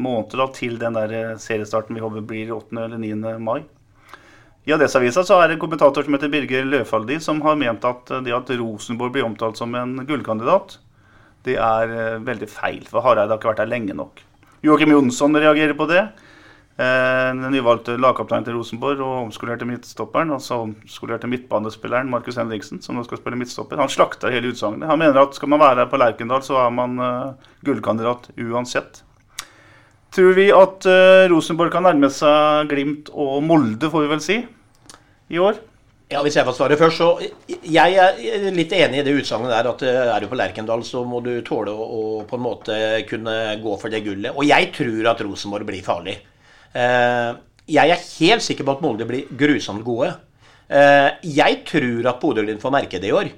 måned 0.02 0.36
da, 0.40 0.48
til 0.56 0.78
den 0.80 0.96
der 0.96 1.10
eh, 1.12 1.32
seriestarten 1.36 1.92
vi 1.92 2.00
håper 2.00 2.22
blir 2.24 2.52
8. 2.54 2.72
eller 2.80 2.96
9. 2.96 3.34
mai. 3.44 3.60
I 4.64 4.72
Adresseavisa 4.72 5.20
så 5.26 5.36
er 5.36 5.50
det 5.50 5.58
en 5.58 5.60
kommentator 5.60 6.06
som 6.06 6.16
heter 6.16 6.30
Birger 6.32 6.64
Løfaldi, 6.64 7.18
som 7.20 7.42
har 7.44 7.58
ment 7.60 7.84
at 7.84 8.12
det 8.24 8.32
at 8.32 8.54
Rosenborg 8.56 9.12
blir 9.12 9.26
omtalt 9.26 9.60
som 9.60 9.74
en 9.76 9.98
gullkandidat, 10.08 10.78
det 11.44 11.58
er 11.60 11.92
uh, 11.92 12.24
veldig 12.24 12.48
feil. 12.48 12.80
For 12.88 13.04
Hareide 13.04 13.34
har 13.34 13.40
ikke 13.40 13.50
vært 13.50 13.64
der 13.64 13.72
lenge 13.74 13.96
nok. 13.98 14.22
Joakim 14.64 14.94
Jonsson 14.94 15.36
reagerer 15.36 15.74
på 15.76 15.88
det. 15.90 16.06
Eh, 16.81 17.31
den 17.37 17.52
nyvalgte 17.52 17.99
lagkapteinen 18.00 18.47
til 18.47 18.57
Rosenborg 18.57 19.02
og 19.05 19.17
omskolerte 19.26 19.67
midtstopperen, 19.69 20.33
altså 20.33 20.62
omskolerte 20.64 21.28
midtbanespilleren 21.28 22.08
Markus 22.08 22.39
Henriksen, 22.41 22.80
som 22.80 22.97
nå 22.97 23.04
skal 23.04 23.21
spille 23.21 23.37
midtstopper, 23.37 23.80
han 23.82 23.93
slakta 23.93 24.32
hele 24.32 24.54
utsagnet. 24.54 24.89
Han 24.89 25.02
mener 25.02 25.21
at 25.21 25.37
skal 25.37 25.52
man 25.52 25.61
være 25.61 25.85
her 25.85 25.91
på 25.93 26.00
Lerkendal, 26.00 26.45
så 26.47 26.63
er 26.65 26.71
man 26.73 26.97
uh, 26.97 27.50
gullkandidat 27.67 28.30
uansett. 28.41 29.02
Tror 30.17 30.32
vi 30.37 30.49
at 30.52 30.89
uh, 30.89 31.26
Rosenborg 31.32 31.75
kan 31.75 31.85
nærme 31.85 32.08
seg 32.13 32.73
Glimt 32.73 33.13
og 33.13 33.43
Molde, 33.45 33.93
får 33.93 34.06
vi 34.06 34.11
vel 34.15 34.25
si, 34.25 34.41
i 35.28 35.45
år? 35.45 35.61
Ja, 36.13 36.21
Hvis 36.21 36.37
jeg 36.37 36.45
får 36.45 36.56
svare 36.56 36.76
først, 36.76 36.99
så 37.00 37.61
Jeg 37.73 37.95
er 37.97 38.50
litt 38.52 38.73
enig 38.76 39.00
i 39.00 39.04
det 39.06 39.15
utsagnet 39.17 39.52
der 39.52 39.69
at 39.71 39.85
eh, 39.87 40.11
er 40.13 40.21
du 40.21 40.28
på 40.28 40.37
Lerkendal, 40.37 40.82
så 40.85 41.06
må 41.08 41.23
du 41.25 41.30
tåle 41.47 41.73
å, 41.73 41.87
å, 41.87 42.02
på 42.28 42.37
en 42.37 42.45
måte 42.45 42.75
kunne 43.08 43.37
gå 43.63 43.76
for 43.80 43.93
det 43.93 44.02
gullet. 44.04 44.35
Og 44.35 44.45
jeg 44.45 44.69
tror 44.76 45.08
at 45.15 45.23
Rosenborg 45.25 45.65
blir 45.69 45.85
farlig. 45.87 46.19
Eh, 46.73 47.30
jeg 47.73 47.93
er 47.93 48.06
helt 48.19 48.45
sikker 48.45 48.67
på 48.67 48.76
at 48.76 48.82
Molde 48.85 49.06
blir 49.08 49.30
grusomt 49.39 49.85
gode. 49.87 50.11
Eh, 50.73 51.08
jeg 51.37 51.63
tror 51.69 52.11
at 52.11 52.21
Bodø-Glimt 52.21 52.63
får 52.63 52.75
merke 52.75 53.00
det 53.00 53.11
i 53.11 53.17
år. 53.17 53.32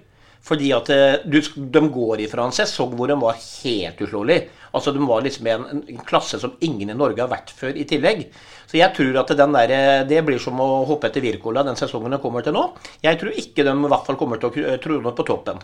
Fordi 0.44 0.70
at 0.76 0.90
eh, 0.92 1.22
de 1.24 1.82
går 1.92 2.24
ifra 2.26 2.44
en 2.44 2.54
sesong 2.54 2.92
hvor 2.98 3.08
de 3.08 3.16
var 3.20 3.38
helt 3.40 4.02
uslåelig. 4.04 4.40
Altså 4.74 4.92
De 4.92 5.06
var 5.06 5.22
liksom 5.24 5.46
en, 5.48 5.64
en, 5.80 6.02
klasse 6.04 6.40
som 6.42 6.56
ingen 6.66 6.90
i 6.90 6.98
Norge 6.98 7.22
har 7.22 7.30
vært 7.30 7.52
før 7.54 7.76
i 7.78 7.86
tillegg. 7.88 8.26
Så 8.66 8.78
jeg 8.80 8.92
tror 8.96 9.20
at 9.22 9.32
der, 9.38 9.74
det 10.08 10.24
blir 10.26 10.40
som 10.42 10.58
å 10.60 10.84
hoppe 10.88 11.08
etter 11.08 11.24
Wirkola 11.24 11.62
den 11.64 11.78
sesongen 11.78 12.12
de 12.12 12.20
kommer 12.20 12.44
til 12.44 12.56
nå. 12.56 12.66
Jeg 13.04 13.20
tror 13.20 13.38
ikke 13.38 13.64
de 13.64 13.74
i 13.74 13.92
hvert 13.92 14.08
fall 14.08 14.18
kommer 14.20 14.42
til 14.42 14.50
å 14.50 14.76
trone 14.82 15.14
på 15.14 15.26
toppen. 15.26 15.62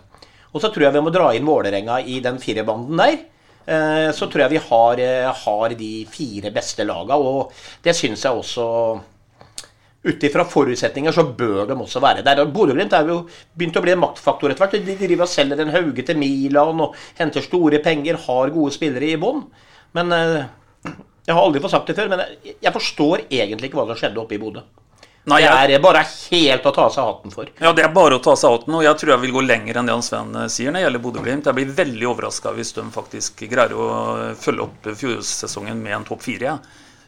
Og 0.50 0.62
så 0.62 0.70
tror 0.70 0.88
jeg 0.88 0.96
vi 0.96 1.04
må 1.04 1.12
dra 1.14 1.30
inn 1.34 1.46
Vålerenga 1.46 2.00
i 2.06 2.18
den 2.24 2.40
firebanden 2.42 2.98
der. 3.02 3.18
Eh, 3.70 4.10
så 4.16 4.26
tror 4.26 4.44
jeg 4.44 4.56
vi 4.56 4.62
har, 4.66 5.00
eh, 5.00 5.30
har 5.44 5.74
de 5.78 5.92
fire 6.10 6.50
beste 6.50 6.84
laga, 6.84 7.14
og 7.14 7.52
det 7.84 7.94
syns 7.94 8.24
jeg 8.24 8.32
også 8.32 8.66
ut 10.02 10.24
ifra 10.24 10.46
forutsetninger 10.48 11.12
så 11.12 11.26
bør 11.36 11.66
de 11.68 11.76
også 11.76 12.00
være 12.00 12.24
der. 12.24 12.40
Bodø-Glimt 12.48 12.94
er 12.96 13.06
jo 13.06 13.18
begynt 13.54 13.76
å 13.76 13.82
bli 13.84 13.92
en 13.92 14.00
maktfaktor 14.00 14.50
etter 14.50 14.64
hvert. 14.64 14.86
De 14.86 14.96
driver 14.96 15.26
og 15.26 15.28
selger 15.28 15.60
en 15.60 15.72
Hauge 15.74 16.06
til 16.06 16.16
Milan 16.16 16.80
og 16.80 16.96
henter 17.18 17.44
store 17.44 17.82
penger, 17.84 18.16
har 18.16 18.54
gode 18.54 18.72
spillere 18.72 19.12
i 19.12 19.20
bånn. 19.20 19.44
Men 19.94 20.12
eh, 20.16 20.46
jeg 21.28 21.36
har 21.36 21.42
aldri 21.42 21.60
fått 21.60 21.76
sagt 21.76 21.92
det 21.92 21.98
før, 22.00 22.08
men 22.08 22.24
jeg 22.42 22.72
forstår 22.72 23.26
egentlig 23.28 23.70
ikke 23.70 23.82
hva 23.82 23.90
som 23.92 24.00
skjedde 24.00 24.22
oppe 24.24 24.38
i 24.38 24.40
Bodø. 24.40 24.64
Nei, 25.28 25.42
jeg... 25.44 25.68
Det 25.68 25.76
er 25.76 25.82
bare 25.84 26.02
helt 26.08 26.66
å 26.66 26.72
ta 26.72 26.86
seg 26.92 27.04
hatten 27.04 27.32
for. 27.34 27.48
Ja, 27.60 27.74
det 27.76 27.84
er 27.84 27.92
bare 27.92 28.16
å 28.16 28.22
ta 28.24 28.32
seg 28.40 28.54
hatten, 28.54 28.76
og 28.78 28.84
jeg 28.86 28.96
tror 29.00 29.12
jeg 29.12 29.22
vil 29.26 29.34
gå 29.34 29.42
lenger 29.44 29.80
enn 29.80 29.90
det 29.90 29.96
han 29.96 30.04
Sven 30.04 30.30
eh, 30.32 30.46
sier 30.52 30.72
når 30.72 30.80
det 30.80 30.84
gjelder 30.86 31.02
Bodø-Glimt. 31.04 31.50
Jeg 31.50 31.58
blir 31.58 31.74
veldig 31.80 32.06
overraska 32.08 32.54
hvis 32.56 32.72
de 32.78 32.86
faktisk 32.94 33.42
greier 33.50 33.74
å 33.76 33.88
følge 34.40 34.64
opp 34.64 34.88
fjorårssesongen 35.02 35.82
med 35.82 35.98
en 35.98 36.06
topp 36.08 36.24
fire. 36.24 36.56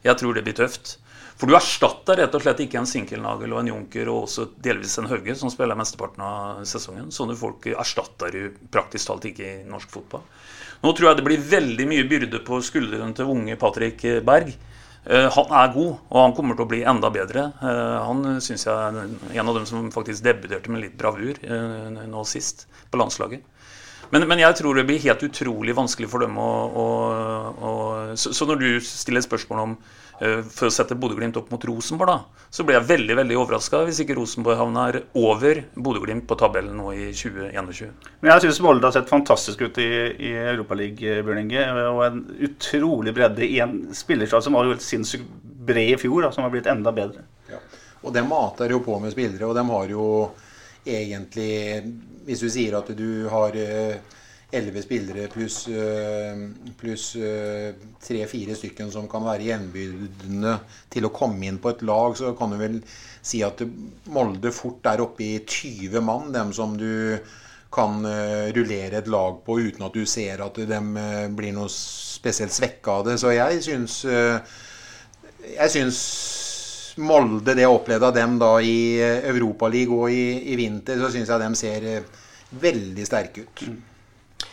Jeg 0.05 0.21
tror 0.21 0.37
det 0.37 0.45
blir 0.45 0.59
tøft. 0.59 0.99
For 1.41 1.49
du 1.49 1.57
erstatter 1.57 2.21
rett 2.21 2.35
og 2.37 2.43
slett 2.45 2.61
ikke 2.63 2.79
en 2.83 2.87
Sinkelnagel 2.87 3.55
og 3.55 3.63
en 3.63 3.71
Junker 3.73 4.11
og 4.13 4.27
også 4.27 4.45
delvis 4.63 4.99
en 5.01 5.09
Hauge, 5.11 5.35
som 5.39 5.51
spiller 5.51 5.79
mesteparten 5.79 6.23
av 6.23 6.61
sesongen. 6.69 7.09
Sånne 7.15 7.35
folk 7.39 7.67
erstatter 7.73 8.37
du 8.37 8.61
praktisk 8.71 9.09
talt 9.09 9.25
ikke 9.33 9.49
i 9.49 9.65
norsk 9.67 9.91
fotball. 9.91 10.23
Nå 10.85 10.93
tror 10.93 11.09
jeg 11.09 11.19
det 11.19 11.25
blir 11.27 11.49
veldig 11.49 11.89
mye 11.89 12.07
byrde 12.11 12.43
på 12.45 12.61
skuldrene 12.63 13.17
til 13.17 13.33
unge 13.33 13.57
Patrick 13.59 14.05
Berg. 14.27 14.53
Eh, 15.05 15.29
han 15.35 15.55
er 15.59 15.73
god, 15.75 15.95
og 16.13 16.19
han 16.21 16.35
kommer 16.37 16.55
til 16.55 16.63
å 16.63 16.71
bli 16.71 16.83
enda 16.87 17.11
bedre. 17.11 17.49
Eh, 17.59 17.97
han 18.07 18.39
syns 18.45 18.67
jeg 18.69 18.75
er 18.75 19.41
en 19.41 19.49
av 19.51 19.57
dem 19.59 19.67
som 19.67 19.89
faktisk 19.95 20.23
debuterte 20.23 20.71
med 20.71 20.85
litt 20.85 20.99
bravur 20.99 21.41
eh, 21.43 22.05
nå 22.07 22.23
sist 22.29 22.69
på 22.91 23.01
landslaget. 23.01 23.43
Men, 24.13 24.29
men, 24.29 24.43
jeg 24.45 24.59
tror 24.59 24.77
det 24.77 24.85
blir 24.87 25.03
helt 25.03 25.25
utrolig 25.25 25.75
vanskelig 25.75 26.11
for 26.13 26.23
dem 26.23 26.37
å, 26.39 26.51
å, 26.69 26.87
å 27.51 27.73
så, 28.13 28.31
så, 28.37 28.47
når 28.47 28.61
du 28.61 28.69
stiller 28.85 29.25
spørsmål 29.25 29.63
om 29.65 29.77
for 30.53 30.69
å 30.69 30.73
sette 30.73 30.95
Bodø-Glimt 30.99 31.37
opp 31.41 31.49
mot 31.51 31.65
Rosenborg, 31.67 32.11
da, 32.13 32.47
så 32.53 32.67
blir 32.67 32.77
jeg 32.77 32.89
veldig 32.91 33.17
veldig 33.19 33.37
overraska 33.41 33.81
hvis 33.87 34.03
ikke 34.05 34.15
Rosenborg 34.19 34.61
havner 34.61 34.99
over 35.19 35.63
Bodø-Glimt 35.75 36.27
på 36.29 36.37
tabellen 36.39 36.77
nå 36.79 36.93
i 36.95 37.09
2021. 37.17 37.91
Men 38.21 38.33
Jeg 38.35 38.45
syns 38.45 38.61
Molde 38.65 38.87
har 38.87 38.95
sett 38.95 39.11
fantastisk 39.11 39.65
ut 39.65 39.81
i, 39.83 39.89
i 40.29 40.33
Europaligaen, 40.53 41.25
Bjørn 41.27 41.43
Inge. 41.43 41.65
Og 41.89 42.03
en 42.07 42.23
utrolig 42.49 43.15
bredde 43.17 43.47
i 43.47 43.59
en 43.65 43.79
spillerstad 43.97 44.45
som 44.45 44.59
var 44.59 44.69
jo 44.69 44.77
helt 44.77 44.85
sinnssykt 44.85 45.27
bred 45.63 45.95
i 45.95 45.99
fjor, 46.01 46.27
da, 46.27 46.33
som 46.35 46.47
har 46.47 46.53
blitt 46.55 46.71
enda 46.71 46.93
bedre. 46.95 47.25
Ja. 47.51 47.61
Og 48.03 48.15
de 48.15 48.23
mater 48.27 48.75
jo 48.75 48.83
på 48.85 48.99
med 49.03 49.15
spillere, 49.15 49.49
og 49.49 49.57
de 49.57 49.67
har 49.69 49.93
jo 49.93 50.07
egentlig 50.83 51.83
Hvis 52.27 52.41
du 52.43 52.49
sier 52.51 52.75
at 52.79 52.89
du 52.99 53.29
har 53.31 53.55
eh, 53.59 53.99
elleve 54.53 54.83
spillere 54.85 55.29
pluss 55.33 55.67
eh, 55.73 56.43
plus 56.79 57.07
eh, 57.17 57.73
tre-fire 58.03 58.57
stykken 58.59 58.91
som 58.93 59.09
kan 59.11 59.25
være 59.25 59.47
jevnbyrdige 59.49 60.57
til 60.93 61.09
å 61.09 61.13
komme 61.15 61.49
inn 61.49 61.61
på 61.63 61.73
et 61.73 61.85
lag, 61.89 62.17
så 62.19 62.35
kan 62.39 62.53
du 62.53 62.59
vel 62.61 62.81
si 63.23 63.41
at 63.47 63.63
Molde 64.13 64.53
fort 64.55 64.87
er 64.91 65.05
oppe 65.05 65.25
i 65.25 65.39
20 65.41 66.05
mann, 66.05 66.33
dem 66.35 66.53
som 66.57 66.77
du 66.77 67.17
kan 67.73 68.05
rullere 68.53 68.99
et 69.01 69.07
lag 69.09 69.39
på 69.47 69.55
uten 69.65 69.87
at 69.87 69.95
du 69.97 70.05
ser 70.05 70.43
at 70.45 70.59
de 70.69 70.81
blir 71.33 71.55
noe 71.57 71.71
spesielt 71.73 72.53
svekka 72.53 72.99
av 72.99 73.07
det. 73.07 73.15
Så 73.23 73.33
jeg 73.33 73.63
syns 73.65 74.03
Jeg 74.05 75.73
syns 75.73 76.03
Molde, 77.01 77.55
det 77.55 77.65
jeg 77.65 77.73
opplevde 77.73 78.09
av 78.11 78.17
dem 78.17 78.35
da 78.41 78.51
i 78.61 78.99
eh, 79.01 79.25
Europaligaen 79.31 79.97
og 79.97 80.13
i, 80.13 80.53
i 80.53 80.59
vinter, 80.61 80.99
så 81.01 81.09
syns 81.13 81.31
jeg 81.33 81.41
dem 81.41 81.57
ser 81.57 81.87
eh, 81.89 82.11
veldig 82.61 83.07
sterke 83.09 83.47
ut. 83.47 83.65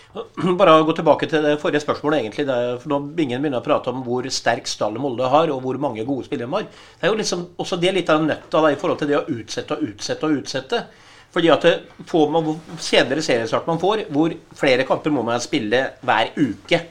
Bare 0.59 0.73
å 0.73 0.85
gå 0.87 0.95
tilbake 0.97 1.27
til 1.29 1.43
det 1.45 1.57
forrige 1.61 1.83
spørsmålet, 1.83 2.23
egentlig. 2.23 2.47
Er, 2.49 2.77
for 2.81 2.91
nå 2.91 3.01
Ingen 3.21 3.43
begynner 3.43 3.61
å 3.61 3.65
prate 3.65 3.91
om 3.93 4.01
hvor 4.05 4.25
sterk 4.33 4.69
stall 4.69 4.97
Molde 5.01 5.29
har, 5.29 5.51
og 5.53 5.61
hvor 5.65 5.77
mange 5.81 6.05
gode 6.07 6.25
spillere 6.25 6.49
de 6.49 6.55
har. 6.57 6.69
Det 6.97 7.05
er 7.05 7.13
jo 7.13 7.19
liksom 7.19 7.45
også 7.61 7.77
det 7.81 7.93
litt 7.97 8.09
av 8.13 8.25
nøtta 8.25 8.63
da, 8.65 8.71
i 8.73 8.79
forhold 8.79 9.03
til 9.03 9.11
det 9.11 9.19
å 9.19 9.27
utsette 9.35 9.77
og 9.77 9.91
utsette 9.91 10.25
og 10.25 10.39
utsette. 10.41 10.81
Fordi 11.29 11.51
at 11.53 11.65
det 11.67 11.75
får 12.09 12.31
man, 12.33 12.47
Hvor 12.47 12.81
senere 12.81 13.21
seriestart 13.21 13.67
man 13.69 13.77
får, 13.81 14.07
hvor 14.09 14.33
flere 14.57 14.87
kamper 14.87 15.13
må 15.13 15.21
man 15.27 15.43
spille 15.43 15.83
hver 16.01 16.31
uke. 16.39 16.81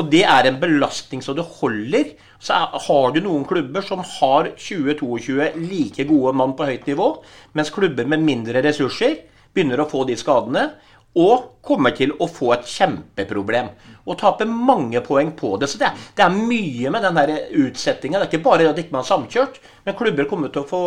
Og 0.00 0.08
det 0.10 0.24
er 0.26 0.48
en 0.48 0.58
belastning 0.58 1.22
så 1.22 1.34
det 1.36 1.46
holder. 1.60 2.14
Så 2.40 2.56
er, 2.56 2.78
har 2.86 3.14
du 3.14 3.20
noen 3.22 3.44
klubber 3.46 3.84
som 3.86 4.02
har 4.02 4.50
20-22 4.56 5.60
like 5.60 6.06
gode 6.08 6.34
mann 6.34 6.56
på 6.58 6.66
høyt 6.66 6.86
nivå, 6.88 7.12
mens 7.54 7.70
klubber 7.74 8.08
med 8.08 8.24
mindre 8.24 8.62
ressurser 8.64 9.20
begynner 9.54 9.82
å 9.82 9.88
få 9.90 10.06
de 10.08 10.16
skadene. 10.18 10.70
Og 11.18 11.48
kommer 11.66 11.90
til 11.96 12.12
å 12.22 12.28
få 12.30 12.52
et 12.54 12.68
kjempeproblem. 12.70 13.72
Og 14.06 14.18
tape 14.20 14.46
mange 14.46 15.00
poeng 15.02 15.32
på 15.36 15.56
det. 15.58 15.66
Så 15.72 15.80
det 15.80 15.88
er, 15.88 16.04
det 16.16 16.22
er 16.26 16.36
mye 16.36 16.92
med 16.94 17.02
den 17.02 17.18
utsettinga. 17.66 18.20
Det 18.20 18.28
er 18.28 18.30
ikke 18.30 18.44
bare 18.46 18.68
at 18.70 18.78
ikke 18.78 18.94
man 18.94 19.02
har 19.02 19.10
samkjørt, 19.10 19.58
men 19.86 19.98
klubber 19.98 20.28
kommer 20.30 20.52
til 20.54 20.62
å 20.62 20.68
få 20.70 20.82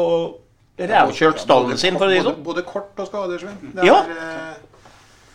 rævkjørt 0.79 1.43
stallen 1.43 1.77
sin, 1.77 1.97
for 1.99 2.07
å 2.07 2.09
si 2.09 2.17
det 2.17 2.23
Både, 2.23 2.31
sånn. 2.33 2.45
både 2.47 2.63
kort 2.65 3.01
og 3.03 3.09
skader, 3.11 3.43
Svein. 3.43 3.73
Ja. 3.85 3.99
eh, 4.09 4.69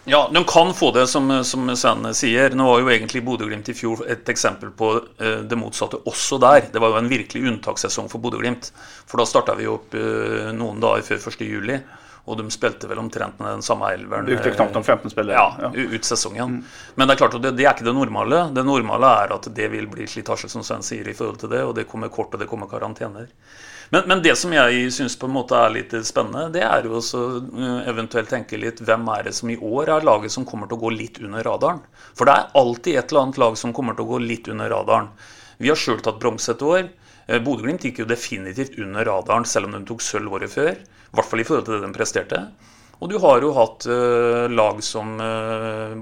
Ja, 0.09 0.23
de 0.33 0.41
kan 0.49 0.73
få 0.73 0.89
det, 0.97 1.05
som, 1.13 1.29
som 1.45 1.69
Sven 1.77 2.09
sier. 2.17 2.55
Nå 2.57 2.65
var 2.65 2.81
jo 2.81 2.89
egentlig 2.89 3.21
Bodø-Glimt 3.27 3.69
i 3.69 3.75
fjor 3.77 4.07
et 4.09 4.29
eksempel 4.33 4.71
på 4.73 4.95
eh, 5.21 5.43
det 5.45 5.59
motsatte 5.61 6.01
også 6.09 6.39
der. 6.41 6.71
Det 6.73 6.81
var 6.81 6.95
jo 6.95 7.01
en 7.03 7.11
virkelig 7.13 7.45
unntakssesong 7.53 8.09
for 8.09 8.19
Bodø-Glimt. 8.25 8.71
For 9.05 9.21
da 9.21 9.27
starta 9.29 9.55
vi 9.59 9.69
opp 9.69 9.93
eh, 10.01 10.49
noen 10.57 10.81
dager 10.81 11.05
før 11.11 11.21
1.7, 11.29 11.77
og 12.29 12.39
de 12.41 12.47
spilte 12.53 12.91
vel 12.91 13.01
omtrent 13.01 13.41
med 13.41 13.57
den 13.57 13.65
samme 13.65 13.89
elveren. 13.97 14.29
Brukte 14.29 14.53
knapt 14.55 14.77
om 14.77 14.85
15 14.85 15.15
spillere. 15.15 15.39
Ja, 15.39 15.71
ut 15.73 16.05
sesongen. 16.05 16.61
Men 16.95 17.09
det 17.09 17.17
er 17.17 17.23
klart 17.23 17.39
at 17.39 17.47
det, 17.47 17.55
det 17.57 17.65
er 17.65 17.73
ikke 17.73 17.89
det 17.89 17.97
normale. 17.97 18.45
Det 18.55 18.67
normale 18.67 19.15
er 19.25 19.35
at 19.39 19.49
det 19.57 19.71
vil 19.73 19.89
bli 19.91 20.07
slitasje, 20.11 20.51
som 20.53 20.67
Sven 20.67 20.85
sier, 20.85 21.09
i 21.09 21.17
forhold 21.17 21.41
til 21.41 21.53
det. 21.55 21.65
Og 21.65 21.75
det 21.79 21.89
kommer 21.89 22.13
kort, 22.13 22.37
og 22.37 22.43
det 22.43 22.51
kommer 22.51 22.71
karantener. 22.71 23.33
Men, 23.91 24.03
men 24.11 24.23
det 24.23 24.35
som 24.37 24.53
jeg 24.53 24.91
syns 24.93 25.17
på 25.17 25.29
en 25.29 25.33
måte 25.33 25.57
er 25.57 25.73
litt 25.73 25.95
spennende, 26.05 26.51
det 26.53 26.61
er 26.67 26.85
jo 26.85 26.99
også 26.99 27.23
eh, 27.41 27.89
eventuelt 27.89 28.29
tenke 28.29 28.61
litt 28.61 28.83
hvem 28.85 29.09
er 29.15 29.31
det 29.31 29.33
som 29.39 29.49
i 29.49 29.57
år 29.57 29.95
er 29.95 30.05
laget 30.05 30.35
som 30.35 30.45
kommer 30.49 30.69
til 30.69 30.77
å 30.77 30.83
gå 30.83 30.93
litt 30.93 31.21
under 31.25 31.47
radaren? 31.47 31.81
For 32.13 32.29
det 32.29 32.35
er 32.37 32.51
alltid 32.61 32.99
et 33.01 33.09
eller 33.09 33.25
annet 33.25 33.41
lag 33.41 33.57
som 33.61 33.73
kommer 33.77 33.97
til 33.97 34.05
å 34.05 34.13
gå 34.13 34.21
litt 34.27 34.51
under 34.53 34.69
radaren. 34.75 35.09
Vi 35.59 35.73
har 35.73 35.81
sjøl 35.81 36.03
tatt 36.05 36.21
bronse 36.21 36.53
et 36.53 36.65
år. 36.69 36.91
Eh, 37.29 37.41
Bodø-Glimt 37.45 37.89
gikk 37.89 38.03
jo 38.03 38.09
definitivt 38.09 38.77
under 38.83 39.09
radaren, 39.09 39.49
selv 39.49 39.71
om 39.71 39.79
de 39.79 39.83
tok 39.89 40.05
sølv 40.05 40.37
året 40.37 40.53
før. 40.53 40.77
I 41.09 41.19
hvert 41.19 41.31
fall 41.31 41.41
i 41.41 41.47
forhold 41.49 41.69
til 41.69 41.79
det 41.79 41.87
de 41.87 41.95
presterte. 41.97 42.43
Og 42.99 43.07
du 43.13 43.15
har 43.23 43.45
jo 43.45 43.53
hatt 43.55 43.87
uh, 43.87 44.49
lag 44.51 44.81
som 44.83 45.13
uh, 45.23 45.95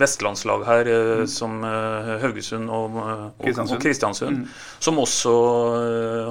vestlandslag 0.00 0.64
her, 0.64 0.88
eh, 0.88 1.24
som 1.28 1.58
eh, 1.68 2.12
Haugesund 2.22 2.72
og, 2.72 2.96
og, 2.96 3.42
Kristiansund. 3.42 3.76
og 3.76 3.84
Kristiansund, 3.84 4.38
som 4.80 5.00
også 5.02 5.34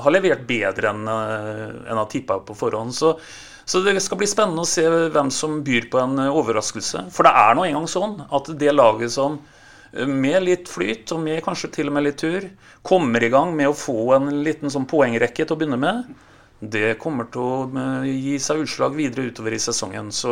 har 0.02 0.14
levert 0.16 0.42
bedre 0.50 0.90
enn 0.90 1.06
uh, 1.06 1.86
en 1.86 2.02
jeg 2.02 2.12
tippa 2.16 2.40
på 2.48 2.58
forhånd. 2.58 2.96
Så, 2.98 3.14
så 3.62 3.84
det 3.86 3.94
skal 4.02 4.20
bli 4.24 4.30
spennende 4.30 4.66
å 4.66 4.72
se 4.72 4.88
hvem 5.14 5.30
som 5.34 5.62
byr 5.66 5.92
på 5.94 6.02
en 6.02 6.18
overraskelse. 6.32 7.06
For 7.14 7.30
det 7.30 7.36
er 7.44 7.56
nå 7.56 7.68
engang 7.70 7.88
sånn 7.92 8.18
at 8.34 8.50
det 8.58 8.74
laget 8.74 9.14
som 9.14 9.38
med 9.92 10.40
litt 10.48 10.72
flyt, 10.72 11.12
og 11.14 11.22
med 11.22 11.44
kanskje 11.46 11.70
til 11.78 11.92
og 11.92 11.98
med 11.98 12.08
litt 12.08 12.20
tur, 12.24 12.50
kommer 12.82 13.22
i 13.22 13.30
gang 13.30 13.54
med 13.54 13.70
å 13.70 13.78
få 13.78 14.16
en 14.18 14.32
liten 14.42 14.72
sånn 14.72 14.90
poengrekke 14.90 15.46
til 15.46 15.54
å 15.54 15.62
begynne 15.62 15.80
med. 15.80 16.14
Det 16.62 16.94
kommer 17.02 17.26
til 17.34 17.42
å 17.42 17.54
eh, 17.74 18.10
gi 18.12 18.36
seg 18.42 18.62
utslag 18.62 18.94
videre 18.94 19.32
utover 19.32 19.56
i 19.56 19.62
sesongen. 19.62 20.12
Så 20.14 20.32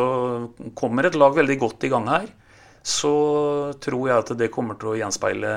kommer 0.77 1.07
et 1.09 1.17
lag 1.17 1.33
veldig 1.33 1.57
godt 1.61 1.87
i 1.87 1.89
gang 1.89 2.05
her, 2.09 2.27
så 2.85 3.13
tror 3.81 4.09
jeg 4.11 4.23
at 4.23 4.33
det 4.37 4.51
kommer 4.53 4.77
til 4.79 4.91
å 4.91 4.97
gjenspeile 4.99 5.53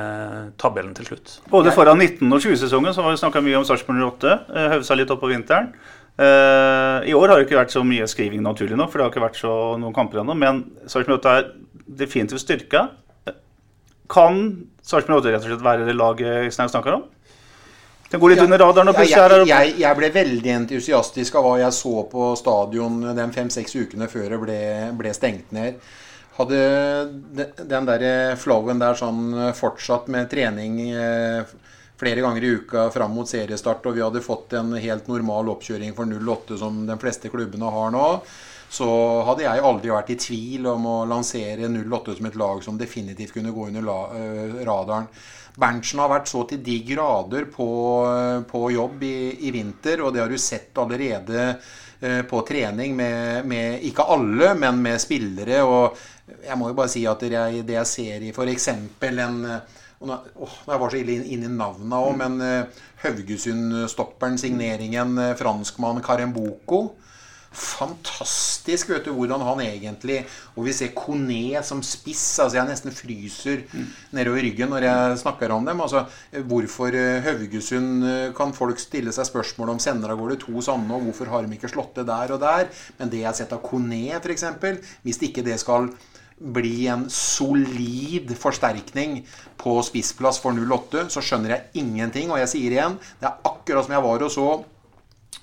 tabellen 0.61 0.94
til 0.96 1.11
slutt. 1.12 1.35
Både 1.52 1.74
foran 1.76 2.00
19- 2.00 2.24
og 2.24 2.40
20-sesongen 2.40 2.96
så 2.96 3.04
har 3.04 3.12
vi 3.12 3.20
snakka 3.20 3.44
mye 3.44 3.61
om 3.61 3.68
Sarpsborg 3.68 4.00
08. 4.00 4.32
Høvde 4.48 4.70
Høvd 4.76 4.88
seg 4.88 5.02
litt 5.02 5.12
opp 5.12 5.22
på 5.22 5.30
vinteren. 5.35 5.70
Eh, 6.16 6.98
I 7.08 7.14
år 7.16 7.28
har 7.28 7.37
det 7.37 7.46
ikke 7.46 7.61
vært 7.61 7.76
så 7.76 7.85
mye 7.87 8.08
skriving 8.08 8.42
naturlig 8.44 8.76
nok, 8.80 8.92
for 8.92 9.00
det 9.00 9.06
har 9.06 9.14
ikke 9.14 9.26
vært 9.28 9.40
så 9.44 9.54
noen 9.80 9.96
kamper 9.96 10.24
ennå. 10.24 10.37
Men 10.40 10.64
Sarpsborg 10.88 11.20
08 11.20 11.37
er 11.37 11.48
definitivt 12.00 12.46
styrka. 12.46 12.88
Kan 14.12 14.44
Sarpsborg 14.80 15.20
08 15.20 15.37
rett 15.37 15.44
og 15.44 15.50
slett 15.52 15.68
være 15.68 15.88
det 15.88 16.00
laget 16.00 16.48
Øystein 16.48 16.72
snakker 16.72 16.96
om? 16.96 17.11
Den 18.12 18.20
går 18.20 18.35
litt 18.35 18.44
under 18.44 18.61
radaren 18.61 18.92
og 18.92 18.98
Ja, 18.98 19.01
plutselig 19.01 19.22
er 19.25 19.35
jeg, 19.40 19.48
jeg, 19.48 19.75
jeg 19.81 19.96
ble 19.96 20.12
veldig 20.12 20.55
entusiastisk 20.59 21.37
av 21.40 21.46
hva 21.46 21.53
jeg 21.62 21.77
så 21.79 21.92
på 22.12 22.31
stadion 22.37 22.98
de 23.16 23.29
fem-seks 23.33 23.77
ukene 23.79 24.09
før 24.12 24.35
det 24.35 24.40
ble, 24.42 24.59
ble 24.98 25.12
stengt 25.16 25.55
ned. 25.57 25.81
Hadde 26.37 26.59
den 27.68 27.88
der 27.88 28.05
flowen 28.40 28.81
der 28.81 28.96
sånn 29.01 29.53
fortsatt 29.57 30.12
med 30.12 30.29
trening 30.33 30.79
eh, 30.92 31.48
flere 32.02 32.22
ganger 32.24 32.44
i 32.44 32.54
uka 32.58 32.88
fram 32.90 33.12
mot 33.14 33.28
seriestart, 33.30 33.84
og 33.86 33.94
vi 33.94 34.02
hadde 34.02 34.24
fått 34.24 34.56
en 34.58 34.74
helt 34.74 35.06
normal 35.06 35.52
oppkjøring 35.54 35.94
for 35.94 36.10
08 36.10 36.58
som 36.58 36.80
de 36.88 36.96
fleste 36.98 37.30
klubbene 37.30 37.68
har 37.70 37.92
nå, 37.94 38.06
så 38.72 38.88
hadde 39.28 39.44
jeg 39.44 39.62
aldri 39.68 39.92
vært 39.92 40.10
i 40.10 40.16
tvil 40.18 40.66
om 40.72 40.88
å 40.88 40.96
lansere 41.06 41.68
08 41.68 42.16
som 42.18 42.26
et 42.26 42.38
lag 42.40 42.62
som 42.64 42.80
definitivt 42.80 43.36
kunne 43.36 43.52
gå 43.54 43.68
under 43.68 43.84
la, 43.86 43.98
eh, 44.16 44.56
radaren. 44.66 45.06
Berntsen 45.62 46.00
har 46.00 46.08
vært 46.10 46.30
så 46.32 46.42
til 46.48 46.62
de 46.64 46.78
grader 46.88 47.46
på, 47.52 47.68
på 48.48 48.62
jobb 48.72 49.04
i, 49.04 49.16
i 49.46 49.52
vinter, 49.54 50.00
og 50.02 50.14
det 50.14 50.24
har 50.24 50.32
du 50.32 50.40
sett 50.40 50.80
allerede 50.80 51.44
eh, 52.00 52.22
på 52.26 52.40
trening 52.48 52.96
med, 52.96 53.44
med 53.46 53.84
ikke 53.86 54.08
alle, 54.16 54.54
men 54.58 54.80
med 54.82 54.98
spillere. 55.04 55.60
Og 55.68 56.00
jeg 56.48 56.58
må 56.58 56.72
jo 56.72 56.78
bare 56.80 56.90
si 56.90 57.04
at 57.06 57.22
det 57.22 57.36
jeg, 57.36 57.62
det 57.68 57.76
jeg 57.76 57.92
ser 57.92 58.24
i 58.24 58.32
f.eks. 58.32 58.68
en 58.72 59.38
eh, 59.44 59.78
og 60.02 60.08
nå, 60.10 60.18
åh, 60.42 60.56
Jeg 60.66 60.82
var 60.82 60.90
så 60.92 60.98
ille 60.98 61.14
inn, 61.18 61.28
inn 61.36 61.46
i 61.46 61.52
navnet 61.52 61.94
òg, 61.98 62.16
men 62.18 62.42
uh, 62.42 62.82
Haugesund-stopperen, 63.04 64.40
signeringen, 64.40 65.14
uh, 65.18 65.32
franskmann 65.38 66.02
Karemboko. 66.04 66.88
Fantastisk 67.52 68.88
vet 68.88 69.04
du 69.04 69.10
hvordan 69.12 69.42
han 69.44 69.60
egentlig 69.60 70.22
Og 70.56 70.64
vi 70.64 70.72
ser 70.72 70.94
Kone 70.96 71.60
som 71.66 71.82
spiss. 71.84 72.24
altså 72.40 72.56
Jeg 72.56 72.68
nesten 72.70 72.94
fryser 72.96 73.66
nedover 74.16 74.40
ryggen 74.46 74.72
når 74.72 74.86
jeg 74.86 75.18
snakker 75.20 75.52
om 75.52 75.66
dem. 75.68 75.80
altså 75.84 76.06
Hvorfor 76.48 76.96
eh, 76.96 77.20
Haugesund 77.26 78.06
eh, 78.08 78.32
kan 78.36 78.56
folk 78.56 78.80
stille 78.80 79.12
seg 79.12 79.28
spørsmål 79.28 79.74
om 79.74 79.82
sender 79.82 80.14
av 80.14 80.20
gårde 80.20 80.38
to 80.40 80.64
sanne, 80.64 80.88
og 80.96 81.08
hvorfor 81.08 81.28
har 81.32 81.44
de 81.44 81.58
ikke 81.58 81.70
slått 81.72 82.00
det 82.00 82.06
der 82.08 82.32
og 82.32 82.40
der? 82.40 82.70
Men 82.98 83.12
det 83.12 83.20
jeg 83.20 83.28
har 83.28 83.36
sett 83.36 83.52
av 83.52 83.62
Kone, 83.64 84.16
f.eks., 84.16 84.46
hvis 85.04 85.20
ikke 85.28 85.44
det 85.44 85.58
skal 85.60 85.90
bli 86.42 86.88
en 86.90 87.07
solid 87.12 88.33
forsterkning 88.38 89.20
på 89.61 89.76
spissplass 89.87 90.40
for 90.42 90.57
08, 90.57 91.07
så 91.14 91.22
skjønner 91.22 91.57
jeg 91.57 91.85
ingenting. 91.85 92.33
Og 92.33 92.40
jeg 92.42 92.52
sier 92.55 92.76
igjen, 92.76 92.98
det 93.20 93.31
er 93.31 93.50
akkurat 93.52 93.87
som 93.87 93.94
jeg 93.96 94.07
var 94.09 94.26
og 94.26 94.35
så 94.35 94.48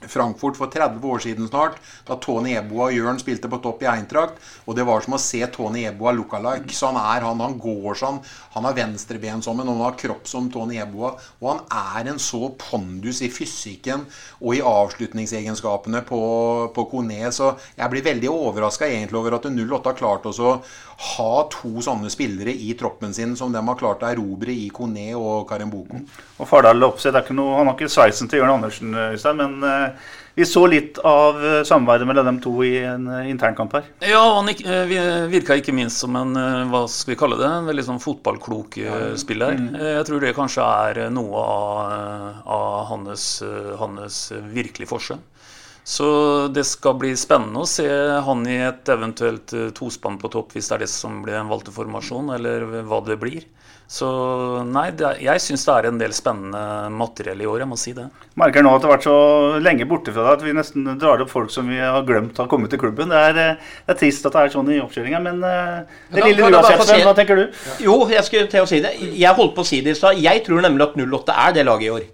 Frankfurt 0.07 0.57
for 0.59 0.71
30 0.71 1.03
år 1.03 1.23
siden 1.23 1.49
snart, 1.49 1.79
da 2.07 2.17
Tony 2.21 2.55
Eboa 2.57 2.89
og 2.89 2.95
Jørn 2.95 3.19
spilte 3.21 3.49
på 3.51 3.59
topp 3.63 3.83
i 3.83 3.89
Eintracht. 3.91 4.39
Og 4.65 4.77
det 4.77 4.85
var 4.87 5.03
som 5.03 5.17
å 5.17 5.21
se 5.21 5.41
Tony 5.53 5.85
Eboa 5.89 6.13
look-alike. 6.15 6.71
Så 6.75 6.91
han 6.91 6.99
er 7.01 7.25
han, 7.27 7.43
han 7.43 7.57
går 7.59 7.99
sånn. 7.99 8.21
Han 8.55 8.67
har 8.67 8.77
venstreben 8.77 9.43
som 9.45 9.59
en, 9.59 9.69
og 9.69 9.79
han 9.79 9.87
har 9.89 9.99
kropp 9.99 10.29
som 10.29 10.49
Tony 10.53 10.79
Eboa. 10.81 11.13
Og 11.41 11.49
han 11.51 11.63
er 11.99 12.13
en 12.13 12.21
så 12.21 12.51
pondus 12.59 13.23
i 13.25 13.31
fysikken 13.33 14.05
og 14.39 14.55
i 14.55 14.63
avslutningsegenskapene 14.65 16.03
på, 16.07 16.21
på 16.75 16.87
Kone. 16.91 17.21
Så 17.35 17.53
jeg 17.75 17.91
blir 17.93 18.05
veldig 18.05 18.31
overraska 18.31 18.87
egentlig 18.87 19.19
over 19.19 19.39
at 19.39 19.49
08 19.49 19.81
har 19.89 19.99
klart 19.99 20.29
å 20.29 20.51
ha 20.99 21.33
to 21.51 21.79
sånne 21.83 22.09
spillere 22.11 22.51
i 22.51 22.73
troppen 22.79 23.13
sin 23.15 23.35
som 23.39 23.53
de 23.53 23.61
har 23.63 23.77
klart 23.79 24.03
å 24.03 24.09
erobre 24.09 24.51
i 24.51 24.67
Kone 24.73 25.13
og 25.15 25.47
Karemboko. 25.49 26.01
Og 26.39 26.49
Fardal 26.49 26.83
Opseth 26.83 27.15
er 27.15 27.23
ikke 27.23 27.37
noe, 27.37 27.55
han 27.55 27.69
har 27.69 27.77
ikke 27.77 27.91
sveisen 27.91 28.27
til 28.29 28.41
Jørn 28.41 28.57
Andersen, 28.57 28.91
Øystein, 29.13 29.39
men 29.39 29.63
eh, 29.63 29.88
vi 30.39 30.45
så 30.47 30.61
litt 30.71 30.99
av 31.03 31.39
eh, 31.43 31.63
samarbeidet 31.67 32.07
mellom 32.07 32.27
dem 32.29 32.37
to 32.43 32.53
i 32.63 32.77
en 32.87 33.07
eh, 33.11 33.29
internkamp 33.31 33.73
her. 33.75 33.89
Ja, 34.07 34.21
han 34.37 34.47
eh, 34.53 35.25
virka 35.31 35.57
ikke 35.59 35.75
minst 35.75 35.99
som 36.03 36.15
en 36.15 36.37
eh, 36.39 36.61
hva 36.71 36.85
skal 36.91 37.13
vi 37.13 37.19
kalle 37.19 37.39
det, 37.41 37.49
en 37.49 37.67
veldig 37.67 37.85
sånn 37.89 37.99
fotballklok 38.03 38.77
eh, 38.83 39.09
spiller. 39.19 39.59
Eh, 39.73 39.95
Jeg 39.97 40.07
tror 40.07 40.23
det 40.23 40.35
kanskje 40.37 40.69
er 40.85 41.01
eh, 41.05 41.11
noe 41.11 41.43
av, 41.43 41.91
eh, 41.97 42.39
av 42.55 42.87
hans, 42.93 43.27
eh, 43.43 43.73
hans 43.81 44.21
eh, 44.31 44.47
virkelige 44.55 44.91
forse. 44.93 45.19
Så 45.89 46.07
det 46.53 46.67
skal 46.69 46.99
bli 47.01 47.15
spennende 47.17 47.63
å 47.63 47.67
se 47.67 47.87
han 48.21 48.43
i 48.47 48.59
et 48.67 48.89
eventuelt 48.93 49.51
eh, 49.57 49.71
tospann 49.75 50.19
på 50.21 50.29
topp, 50.31 50.53
hvis 50.53 50.69
det 50.69 50.75
er 50.77 50.83
det 50.85 50.91
som 50.93 51.23
blir 51.25 51.39
en 51.39 51.49
valgte 51.49 51.73
formasjon, 51.73 52.29
eller 52.35 52.67
hva 52.87 53.01
det 53.07 53.17
blir. 53.19 53.47
Så 53.89 54.05
nei, 54.69 54.91
det 54.93 55.05
er, 55.07 55.15
jeg 55.25 55.41
syns 55.41 55.63
det 55.65 55.73
er 55.73 55.85
en 55.89 55.97
del 55.97 56.11
spennende 56.13 56.59
materiell 56.93 57.39
i 57.41 57.47
år, 57.49 57.63
jeg 57.63 57.69
må 57.71 57.77
si 57.81 57.93
det. 57.97 58.03
Merker 58.37 58.61
nå 58.61 58.75
at 58.75 58.83
det 58.83 58.85
har 58.89 58.93
vært 58.99 59.07
så 59.07 59.15
lenge 59.65 59.87
borte 59.89 60.13
fra 60.13 60.27
deg 60.27 60.35
at 60.35 60.43
vi 60.45 60.53
nesten 60.53 60.85
drar 61.01 61.23
opp 61.23 61.31
folk 61.31 61.49
som 61.49 61.65
vi 61.73 61.79
har 61.81 62.05
glemt 62.05 62.37
har 62.37 62.45
kommet 62.51 62.69
til 62.69 62.77
klubben. 62.83 63.09
Det 63.09 63.17
er, 63.31 63.39
eh, 63.55 63.71
det 63.87 63.95
er 63.95 63.99
trist 64.03 64.27
at 64.29 64.35
det 64.37 64.43
er 64.43 64.53
sånn 64.53 64.69
i 64.69 64.77
oppkjøringa, 64.83 65.21
men 65.25 65.41
eh, 65.41 65.79
det 66.13 66.21
Da- 66.21 66.27
lille 66.27 66.43
uansett, 66.45 66.53
du 66.53 66.69
har 66.69 66.85
sett, 66.85 66.99
si- 66.99 67.07
hva 67.07 67.15
tenker 67.17 67.35
du? 67.41 67.57
Jo, 67.87 67.95
jeg 68.13 68.23
skulle 68.29 68.47
til 68.53 68.61
å 68.61 68.67
si 68.69 68.79
det. 68.85 68.93
Jeg 69.17 69.33
holdt 69.41 69.55
på 69.57 69.65
å 69.65 69.69
si 69.71 69.81
det 69.81 69.95
i 69.95 69.99
stad. 70.03 70.21
Jeg 70.21 70.45
tror 70.45 70.61
nemlig 70.61 70.85
at 70.85 70.95
08 70.95 71.33
er 71.47 71.51
det 71.57 71.65
laget 71.65 71.87
i 71.89 71.89
år. 71.97 72.05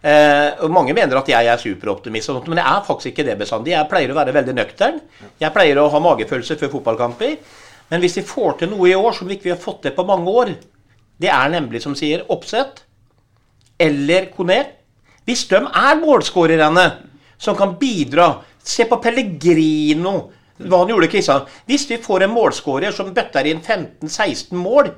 Eh, 0.00 0.50
og 0.64 0.70
Mange 0.70 0.94
mener 0.94 1.18
at 1.20 1.26
jeg 1.28 1.44
er 1.52 1.60
superoptimist, 1.60 2.30
og 2.30 2.38
sånt, 2.40 2.48
men 2.48 2.56
jeg 2.64 2.72
er 2.72 2.86
faktisk 2.88 3.12
ikke 3.12 3.26
det 3.28 3.36
bestandig. 3.44 3.74
Jeg 3.76 3.90
pleier 3.90 4.08
å 4.14 4.16
være 4.16 4.32
veldig 4.32 4.54
nøktern. 4.56 5.00
Jeg 5.44 5.52
pleier 5.52 5.76
å 5.76 5.90
ha 5.92 6.00
magefølelse 6.00 6.56
før 6.56 6.72
fotballkamper. 6.78 7.36
Men 7.90 8.00
hvis 8.00 8.16
vi 8.16 8.22
får 8.22 8.58
til 8.60 8.70
noe 8.70 8.88
i 8.88 8.94
år 8.96 9.12
som 9.12 9.28
vi 9.28 9.36
ikke 9.36 9.50
har 9.52 9.60
fått 9.60 9.82
til 9.82 9.92
på 9.92 10.06
mange 10.06 10.26
år, 10.32 10.56
det 11.18 11.30
er 11.34 11.50
nemlig, 11.50 11.82
som 11.82 11.96
sier, 11.98 12.24
oppsett 12.30 12.84
eller 13.78 14.30
Kone. 14.34 14.58
Hvis 15.26 15.46
de 15.50 15.60
er 15.60 15.98
målskårerne 16.00 16.86
som 17.38 17.56
kan 17.58 17.76
bidra 17.78 18.38
Se 18.68 18.84
på 18.84 18.98
Pellegrino, 19.00 20.10
hva 20.60 20.82
han 20.82 20.90
gjorde 20.92 21.06
i 21.06 21.12
Kristian. 21.14 21.46
Hvis 21.64 21.86
vi 21.88 21.96
får 22.04 22.26
en 22.26 22.34
målskårer 22.34 22.92
som 22.92 23.14
bøtter 23.16 23.46
inn 23.48 23.62
15-16 23.62 24.52
mål, 24.58 24.90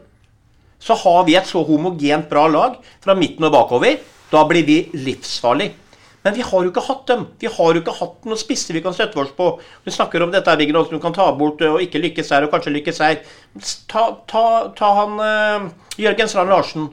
så 0.80 0.96
har 1.04 1.20
vi 1.28 1.37
et 1.38 1.46
så 1.46 1.62
homogent 1.68 2.26
bra 2.26 2.48
lag 2.50 2.80
fra 3.04 3.14
midten 3.14 3.46
og 3.46 3.54
bakover. 3.54 4.00
Da 4.33 4.42
blir 4.48 4.66
vi 4.66 4.80
livsfarlige. 4.96 5.76
Men 6.22 6.37
vi 6.37 6.44
har 6.44 6.64
jo 6.64 6.68
ikke 6.68 6.85
hatt 6.85 7.06
dem. 7.09 7.24
Vi 7.40 7.48
har 7.48 7.74
jo 7.74 7.80
ikke 7.80 7.96
hatt 7.96 8.28
noen 8.28 8.40
spisser 8.40 8.76
vi 8.76 8.83
kan 8.85 8.96
støtte 8.96 9.22
oss 9.22 9.33
på. 9.37 9.54
Du 9.85 9.90
snakker 9.92 10.24
om 10.24 10.33
dette, 10.35 10.56
Viggen, 10.61 10.76
du 10.90 11.00
kan 11.00 11.16
ta 11.16 11.30
bort 11.37 11.62
og 11.64 11.80
ikke 11.80 12.02
lykkes 12.02 12.33
her, 12.35 12.44
og 12.44 12.52
kanskje 12.52 12.74
lykkes 12.76 13.00
her. 13.04 13.20
Ta, 13.88 14.04
ta, 14.28 14.44
ta 14.76 14.94
han 15.00 15.16
uh, 15.16 15.68
Jørgen 16.00 16.28
Strand 16.30 16.52
Larsen. 16.52 16.90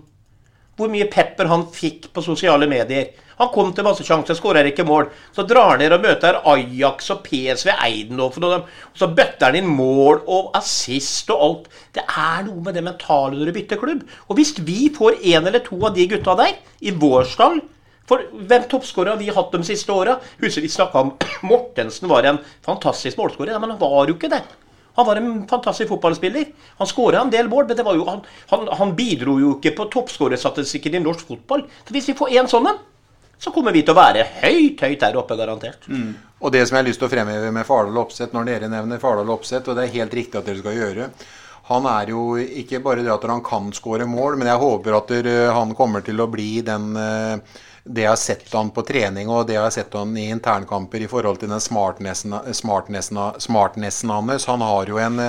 Hvor 0.77 0.91
mye 0.93 1.09
pepper 1.11 1.49
han 1.49 1.65
fikk 1.73 2.11
på 2.13 2.23
sosiale 2.23 2.69
medier. 2.69 3.11
Han 3.37 3.51
kom 3.53 3.69
til 3.75 3.85
masse 3.85 4.05
sjanser, 4.05 4.37
skårer 4.37 4.69
ikke 4.71 4.85
mål. 4.87 5.11
Så 5.35 5.43
drar 5.45 5.75
han 5.75 5.81
ned 5.83 5.93
og 5.93 6.05
møter 6.05 6.39
Ajax 6.53 7.11
og 7.13 7.23
PSV 7.25 7.69
Eidenhofen, 7.75 8.45
og, 8.47 8.69
og 8.93 8.97
så 8.97 9.09
bøtter 9.11 9.51
han 9.51 9.59
inn 9.59 9.69
mål 9.69 10.23
og 10.23 10.53
assist 10.57 11.29
og 11.33 11.43
alt. 11.47 11.67
Det 11.93 12.05
er 12.07 12.45
noe 12.47 12.63
med 12.65 12.77
det 12.77 12.85
mentale 12.85 13.35
når 13.37 13.51
du 13.51 13.57
bytter 13.59 13.81
klubb. 13.81 14.05
Og 14.29 14.39
hvis 14.39 14.55
vi 14.65 14.87
får 14.95 15.19
en 15.35 15.49
eller 15.49 15.65
to 15.65 15.77
av 15.83 15.97
de 15.97 16.07
gutta 16.13 16.37
der 16.39 16.55
i 16.79 16.95
vår 16.95 17.27
stall 17.29 17.59
for 18.07 18.23
hvem 18.31 18.69
toppskårer 18.71 19.13
har 19.13 19.19
vi 19.19 19.33
hatt 19.35 19.51
de 19.51 19.63
siste 19.67 19.91
åra? 19.91 20.15
Husker 20.39 20.63
vi 20.63 20.71
snakka 20.71 21.03
om 21.03 21.11
Mortensen 21.49 22.07
var 22.09 22.23
en 22.23 22.39
fantastisk 22.65 23.19
målskårer. 23.19 23.51
Ja, 23.55 23.59
men 23.59 23.75
han 23.75 23.81
var 23.81 24.07
jo 24.07 24.15
ikke 24.15 24.31
det. 24.31 24.41
Han 24.97 25.05
var 25.05 25.19
en 25.19 25.33
fantastisk 25.49 25.91
fotballspiller. 25.91 26.45
Han 26.79 26.89
skåra 26.89 27.21
en 27.21 27.33
del 27.33 27.49
mål, 27.51 27.67
men 27.69 27.97
jo, 27.99 28.05
han, 28.07 28.23
han, 28.49 28.69
han, 28.79 28.93
bidro 28.97 29.35
jo 29.37 29.51
ikke 29.57 29.75
på 29.77 29.89
toppskårerstatistikken 29.93 30.97
i 30.97 31.01
norsk 31.03 31.27
fotball. 31.27 31.67
Så 31.85 31.93
hvis 31.93 32.07
vi 32.09 32.15
får 32.17 32.31
én 32.39 32.49
sånn 32.49 32.71
en, 32.71 32.79
så 33.37 33.53
kommer 33.53 33.75
vi 33.75 33.83
til 33.85 33.93
å 33.93 33.99
være 33.99 34.23
høyt, 34.39 34.81
høyt 34.81 35.03
der 35.03 35.19
oppe, 35.19 35.37
garantert. 35.37 35.85
Mm. 35.85 36.15
Og 36.41 36.53
det 36.55 36.63
som 36.65 36.77
jeg 36.77 36.81
har 36.81 36.87
lyst 36.87 37.03
til 37.03 37.09
å 37.09 37.11
fremheve 37.11 37.51
med 37.53 37.67
Fardal 37.67 37.99
Opseth, 38.01 38.33
når 38.33 38.49
dere 38.49 38.71
nevner 38.71 39.03
Fardal 39.03 39.29
Opseth, 39.35 39.67
og 39.69 39.77
det 39.77 39.85
er 39.85 39.93
helt 39.99 40.17
riktig 40.17 40.39
at 40.39 40.49
dere 40.49 40.63
skal 40.63 40.79
gjøre 40.79 41.11
han 41.67 41.87
er 41.91 42.13
jo 42.13 42.37
ikke 42.39 42.79
bare 42.79 43.03
det 43.03 43.11
at 43.11 43.25
han 43.27 43.41
kan 43.43 43.65
skåre 43.75 44.05
mål, 44.07 44.37
men 44.39 44.47
jeg 44.47 44.61
håper 44.61 44.95
at 44.95 45.09
han 45.51 45.73
kommer 45.75 46.05
til 46.05 46.21
å 46.23 46.29
bli 46.31 46.61
den 46.63 46.93
eh, 46.95 47.57
det 47.87 48.03
jeg 48.03 48.11
har 48.11 48.19
sett 48.19 48.53
han 48.53 48.69
på 48.75 48.83
trening 48.87 49.29
og 49.31 49.47
det 49.47 49.55
jeg 49.55 49.63
har 49.63 49.73
sett 49.73 49.95
han 49.97 50.15
i 50.19 50.27
internkamper 50.33 51.03
i 51.03 51.09
forhold 51.11 51.39
til 51.41 51.51
den 51.51 51.63
smartnessen, 51.63 52.35
smartnessen, 52.53 53.19
smartnessen 53.39 54.13
hans 54.13 54.45
Han 54.45 54.61
har 54.61 54.91
jo 54.91 54.99
en 55.01 55.21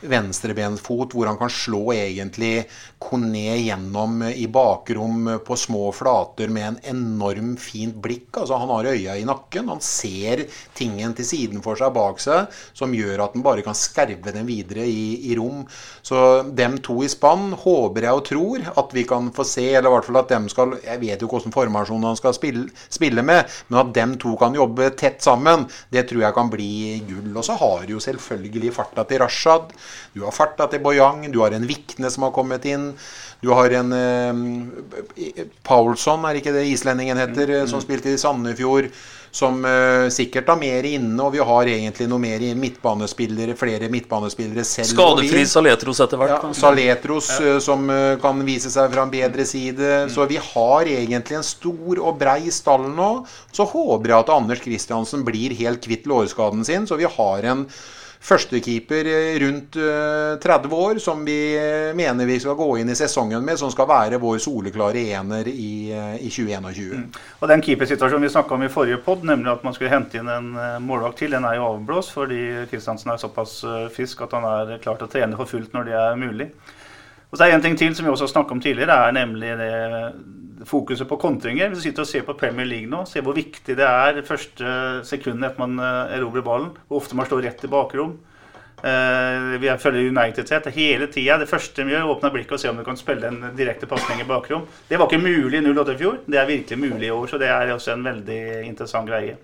venstrebensfot 0.00 1.14
hvor 1.14 1.30
han 1.30 1.38
kan 1.40 1.52
slå 1.52 1.92
egentlig 1.94 2.66
Kone 3.04 3.58
gjennom 3.60 4.22
i 4.30 4.46
bakrom 4.48 5.26
på 5.44 5.56
små 5.60 5.90
flater 5.92 6.48
med 6.48 6.66
en 6.66 6.78
enorm 6.94 7.50
fint 7.60 7.96
blikk. 8.00 8.30
Altså 8.40 8.56
Han 8.56 8.72
har 8.72 8.88
øya 8.94 9.16
i 9.20 9.26
nakken. 9.28 9.68
Han 9.68 9.82
ser 9.84 10.46
tingen 10.74 11.12
til 11.14 11.28
siden 11.28 11.62
for 11.64 11.76
seg 11.76 11.92
bak 11.94 12.22
seg 12.22 12.48
som 12.72 12.94
gjør 12.96 13.26
at 13.26 13.36
han 13.36 13.44
bare 13.44 13.64
kan 13.66 13.76
skerve 13.76 14.32
den 14.32 14.48
videre 14.48 14.86
i, 14.88 15.30
i 15.30 15.36
rom. 15.36 15.66
Så 16.02 16.42
dem 16.56 16.78
to 16.84 17.02
i 17.04 17.10
spann 17.12 17.52
håper 17.60 18.08
jeg 18.08 18.20
og 18.20 18.24
tror 18.28 18.64
at 18.72 18.96
vi 18.96 19.04
kan 19.08 19.28
få 19.34 19.44
se, 19.48 19.66
eller 19.74 19.90
i 19.90 19.94
hvert 19.96 20.08
fall 20.08 20.20
at 20.22 20.32
dem 20.32 20.48
skal 20.52 20.76
Jeg 20.84 21.00
vet 21.02 21.22
jo 21.22 21.28
hvilken 21.30 21.54
formasjon 21.54 22.08
han 22.08 22.18
skal 22.18 22.34
spille, 22.36 22.66
spille 22.88 23.22
med, 23.26 23.50
men 23.68 23.80
at 23.82 23.92
dem 23.96 24.16
to 24.20 24.34
kan 24.40 24.56
jobbe 24.56 24.90
tett 24.98 25.22
sammen, 25.24 25.66
det 25.92 26.06
tror 26.08 26.24
jeg 26.24 26.36
kan 26.36 26.50
bli 26.52 26.70
gull. 27.08 27.30
Og 27.36 27.44
så 27.46 27.58
har 27.60 27.84
jo 27.90 28.00
selvfølgelig 28.02 28.72
farta 28.74 29.04
til 29.08 29.22
Rashad. 29.22 29.74
Du 30.14 30.22
har 30.26 30.34
farta 30.34 30.68
til 30.70 30.82
Boyang, 30.84 31.26
du 31.32 31.40
har 31.42 31.54
en 31.56 31.66
Vikne 31.68 32.10
som 32.12 32.28
har 32.28 32.34
kommet 32.36 32.66
inn. 32.70 32.92
Du 33.44 33.50
har 33.52 33.70
en 33.76 33.92
eh, 33.92 35.42
Paulsson, 35.66 36.24
er 36.24 36.40
ikke 36.40 36.54
det 36.54 36.64
islendingen 36.70 37.20
heter, 37.20 37.60
mm, 37.60 37.68
som 37.68 37.82
spilte 37.82 38.14
i 38.14 38.20
Sandefjord. 38.20 38.88
Som 39.34 39.64
eh, 39.66 40.06
sikkert 40.14 40.46
har 40.52 40.58
mer 40.60 40.86
inne, 40.86 41.18
og 41.18 41.32
vi 41.34 41.42
har 41.42 41.68
egentlig 41.72 42.06
noe 42.06 42.22
mer 42.22 42.42
i 42.46 42.52
midtbanespillere, 42.54 43.56
flere 43.58 43.88
midtbanespillere 43.90 44.62
selv. 44.62 44.92
Skadefri 44.92 45.42
Saletros 45.50 46.00
etter 46.04 46.20
hvert. 46.20 46.36
Ja, 46.36 46.52
Saletros 46.54 47.32
ja. 47.34 47.56
Eh, 47.56 47.58
som 47.64 47.90
eh, 47.90 48.14
kan 48.22 48.44
vise 48.46 48.70
seg 48.70 48.94
fra 48.94 49.02
en 49.02 49.10
bedre 49.10 49.44
side. 49.50 49.90
Mm. 50.06 50.12
Så 50.14 50.28
vi 50.30 50.38
har 50.38 50.92
egentlig 50.92 51.40
en 51.40 51.48
stor 51.48 51.98
og 51.98 52.22
brei 52.22 52.46
stall 52.54 52.86
nå. 52.94 53.10
Så 53.50 53.66
håper 53.74 54.14
jeg 54.14 54.20
at 54.20 54.32
Anders 54.36 54.62
Kristiansen 54.62 55.26
blir 55.26 55.58
helt 55.58 55.82
kvitt 55.82 56.06
lårskaden 56.06 56.62
sin, 56.64 56.86
så 56.86 56.96
vi 57.02 57.10
har 57.10 57.50
en 57.50 57.66
førstekeeper 58.24 59.08
eh, 59.10 59.38
rundt 59.42 59.76
30 60.42 60.68
eh, 60.68 60.74
år 60.78 61.00
som 61.02 61.24
vi 61.24 61.38
eh, 61.56 61.94
mener 61.96 62.26
vi 62.26 62.38
skal 62.40 62.56
gå 62.56 62.68
inn 62.80 62.90
i 62.90 62.96
sesongen 62.96 63.44
med, 63.44 63.58
som 63.60 63.72
skal 63.72 63.88
være 63.90 64.20
vår 64.22 64.40
soleklare 64.44 65.02
ener 65.18 65.48
i, 65.50 65.92
i 65.92 66.30
2021. 66.30 67.02
Mm. 67.02 67.10
Og 67.40 67.50
Den 67.52 67.64
keepersituasjonen 67.64 68.24
vi 68.24 68.32
snakka 68.32 68.56
om 68.56 68.64
i 68.64 68.72
forrige 68.72 69.02
pod, 69.04 69.26
nemlig 69.28 69.52
at 69.52 69.66
man 69.66 69.76
skulle 69.76 69.92
hente 69.92 70.20
inn 70.20 70.30
en 70.32 70.54
målvakt 70.84 71.20
til, 71.20 71.36
den 71.36 71.44
er 71.44 71.58
jo 71.58 71.68
avblåst 71.74 72.14
fordi 72.16 72.40
Kristiansen 72.70 73.12
er 73.12 73.20
såpass 73.20 73.60
frisk 73.92 74.24
at 74.24 74.32
han 74.36 74.48
er 74.48 74.78
klar 74.80 74.96
til 74.98 75.08
å 75.08 75.12
trene 75.12 75.38
for 75.38 75.50
fullt 75.50 75.76
når 75.76 75.90
det 75.90 76.00
er 76.00 76.18
mulig. 76.20 76.48
Og 77.34 77.38
så 77.38 77.48
er 77.48 77.50
det 77.50 77.56
en 77.56 77.64
ting 77.64 77.74
til 77.74 77.94
som 77.98 78.06
vi 78.06 78.12
også 78.12 78.28
har 78.28 78.30
snakket 78.30 78.54
om 78.54 78.60
tidligere, 78.62 78.94
er 78.94 79.14
nemlig 79.16 79.56
det 79.58 79.70
fokuset 80.70 81.08
på 81.10 81.16
kontringer. 81.18 81.66
Hvis 81.66 81.80
du 81.80 81.88
sitter 81.88 82.04
og 82.04 82.06
ser 82.06 82.22
på 82.22 82.36
Premier 82.38 82.68
League 82.68 82.86
nå, 82.86 83.00
ser 83.10 83.24
hvor 83.26 83.34
viktig 83.34 83.74
det 83.74 83.88
er 83.88 84.20
første 84.22 84.74
sekundet 85.02 85.48
etter 85.48 85.64
man 85.64 85.82
eh, 85.82 86.14
erobrer 86.14 86.46
ballen. 86.46 86.70
Hvor 86.86 87.02
ofte 87.02 87.18
man 87.18 87.26
står 87.26 87.42
rett 87.48 87.66
i 87.66 87.72
bakrom. 87.72 88.14
Uh, 88.84 89.54
vi 89.58 89.70
følger 89.80 90.10
United 90.12 90.46
tett 90.46 90.70
hele 90.76 91.10
tida. 91.10 91.40
Det 91.40 91.50
første 91.50 91.82
vi 91.82 91.96
gjør, 91.96 92.14
åpne 92.14 92.30
blikket 92.34 92.54
og 92.54 92.62
se 92.62 92.70
om 92.70 92.78
du 92.78 92.86
kan 92.86 92.98
spille 93.00 93.26
en 93.26 93.54
direkte 93.58 93.90
pasning 93.90 94.22
i 94.22 94.30
bakrom. 94.30 94.66
Det 94.86 95.00
var 95.00 95.10
ikke 95.10 95.24
mulig 95.24 95.58
i 95.58 95.66
08 95.66 95.94
i 95.94 96.00
fjor. 96.04 96.18
Det 96.26 96.38
er 96.38 96.50
virkelig 96.54 96.82
mulig 96.86 97.08
i 97.08 97.14
år, 97.18 97.30
så 97.32 97.40
det 97.42 97.50
er 97.50 97.74
også 97.74 97.96
en 97.96 98.04
veldig 98.04 98.42
interessant 98.68 99.10
greie. 99.10 99.38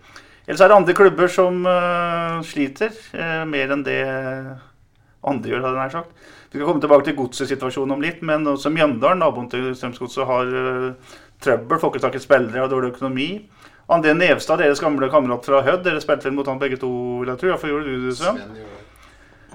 Ellers 0.46 0.60
er 0.60 0.70
det 0.70 0.76
andre 0.78 0.98
klubber 0.98 1.32
som 1.32 1.64
uh, 1.66 2.38
sliter 2.46 2.94
mer 3.48 3.72
enn 3.74 3.86
det 3.86 4.02
andre 5.26 5.50
gjør, 5.50 5.64
hadde 5.64 5.74
jeg 5.74 5.88
nær 5.88 5.96
sagt. 6.02 6.36
Vi 6.50 6.58
skal 6.58 6.66
komme 6.66 6.82
tilbake 6.82 7.06
til 7.06 7.14
godsesituasjonen 7.14 7.94
om 7.94 8.00
litt, 8.02 8.24
men 8.26 8.48
også 8.50 8.72
Mjøndalen, 8.74 9.20
naboen 9.22 9.46
til 9.52 9.68
Strømsgodset, 9.78 10.24
har 10.26 10.48
uh, 10.50 11.18
trøbbel. 11.38 11.78
Får 11.78 11.92
ikke 11.92 12.02
tak 12.02 12.18
i 12.18 12.22
spillere, 12.24 12.64
har 12.64 12.72
dårlig 12.72 12.90
økonomi. 12.90 13.28
André 13.90 14.16
Nevstad, 14.18 14.58
deres 14.58 14.82
gamle 14.82 15.06
kamerat 15.12 15.46
fra 15.46 15.62
Hødd. 15.66 15.84
Dere 15.86 16.02
spilte 16.02 16.26
vel 16.26 16.34
mot 16.34 16.50
han 16.50 16.58
begge 16.58 16.80
to, 16.82 16.90
vil 17.20 17.30
jeg 17.30 17.42
tro. 17.42 17.52
Hvorfor 17.52 17.70
gjorde 17.70 17.94
du 17.94 18.08
det, 18.08 18.16
Sven? 18.18 18.42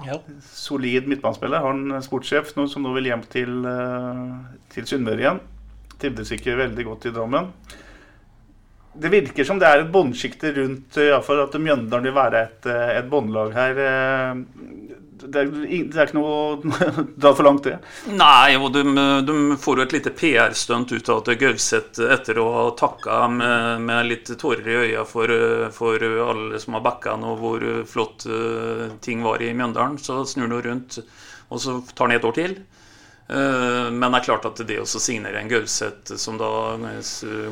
Ja. 0.06 0.18
Solid 0.48 1.08
midtbanespiller. 1.12 1.60
Har 1.66 1.76
en 1.76 2.00
sportssjef 2.04 2.56
nå, 2.56 2.64
som 2.72 2.84
nå 2.84 2.96
vil 2.96 3.12
hjem 3.12 3.28
til, 3.32 3.54
uh, 3.68 4.32
til 4.72 4.88
Sunnmøre 4.88 5.20
igjen. 5.20 5.44
Trivdes 6.00 6.32
ikke 6.32 6.56
veldig 6.64 6.88
godt 6.88 7.10
i 7.10 7.16
Drammen. 7.16 7.52
Det 8.96 9.12
virker 9.12 9.44
som 9.44 9.58
det 9.60 9.68
er 9.68 9.82
et 9.82 9.92
båndsjikte 9.92 10.54
rundt 10.56 10.96
ja, 11.04 11.20
for 11.20 11.44
at 11.44 11.52
Mjøndalen 11.60 12.08
vil 12.08 12.16
være 12.16 12.46
et, 12.46 12.68
et 12.96 13.08
båndlag 13.12 13.52
her 13.52 13.80
det 15.22 15.40
er, 15.40 15.50
det 15.50 15.96
er, 15.96 16.08
ikke 16.08 16.18
noe 16.18 16.32
å 16.32 16.74
dra 17.22 17.32
for 17.36 17.46
langt, 17.46 17.66
det. 17.66 17.78
Nei, 18.12 18.56
og 18.60 18.68
de, 18.74 18.82
de 19.26 19.36
får 19.60 19.80
jo 19.80 19.86
et 19.86 19.96
lite 19.96 20.12
PR-stunt 20.16 20.92
ut 20.92 21.10
av 21.12 21.22
at 21.22 21.40
Gauseth, 21.40 22.02
etter 22.16 22.40
å 22.42 22.46
ha 22.52 22.64
takka 22.78 23.22
med, 23.32 23.86
med, 23.86 24.10
litt 24.10 24.32
tårer 24.40 24.68
i 24.68 24.78
øya 24.84 25.06
for, 25.08 25.32
for 25.74 26.06
alle 26.28 26.60
som 26.62 26.76
har 26.76 26.84
backa 26.84 27.16
han, 27.16 27.26
og 27.26 27.40
hvor 27.42 27.66
flott 27.88 28.28
uh, 28.28 28.86
ting 29.04 29.24
var 29.24 29.42
i 29.44 29.52
Mjøndalen, 29.56 29.98
så 30.02 30.22
snur 30.28 30.50
han 30.50 30.64
rundt, 30.68 31.00
og 31.48 31.62
så 31.62 31.80
tar 31.92 32.10
han 32.10 32.18
et 32.18 32.28
år 32.28 32.36
til. 32.36 32.58
Eh, 33.28 33.90
men 33.90 34.12
det 34.12 34.20
er 34.20 34.26
klart 34.28 34.44
at 34.46 34.60
det 34.68 34.78
å 34.78 34.86
signere 34.86 35.40
en 35.40 35.50
Gauseth 35.50 36.14
som 36.20 36.38
da 36.38 36.48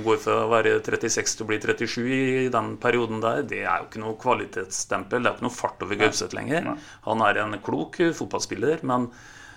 går 0.04 0.20
fra 0.22 0.36
å 0.44 0.50
være 0.52 0.76
36 0.86 1.34
til 1.34 1.46
å 1.46 1.48
bli 1.50 1.58
37 1.62 2.02
i 2.14 2.50
den 2.52 2.74
perioden 2.82 3.22
der, 3.24 3.42
det 3.42 3.64
er 3.64 3.82
jo 3.82 3.88
ikke 3.88 4.02
noe 4.04 4.18
kvalitetsstempel. 4.22 5.22
Det 5.24 5.30
er 5.30 5.38
ikke 5.38 5.48
noe 5.48 5.56
fart 5.56 5.82
over 5.86 5.98
Gauseth 5.98 6.36
lenger. 6.36 6.74
Han 7.08 7.24
er 7.26 7.42
en 7.42 7.58
klok 7.64 7.98
fotballspiller, 8.14 8.84
men, 8.86 9.08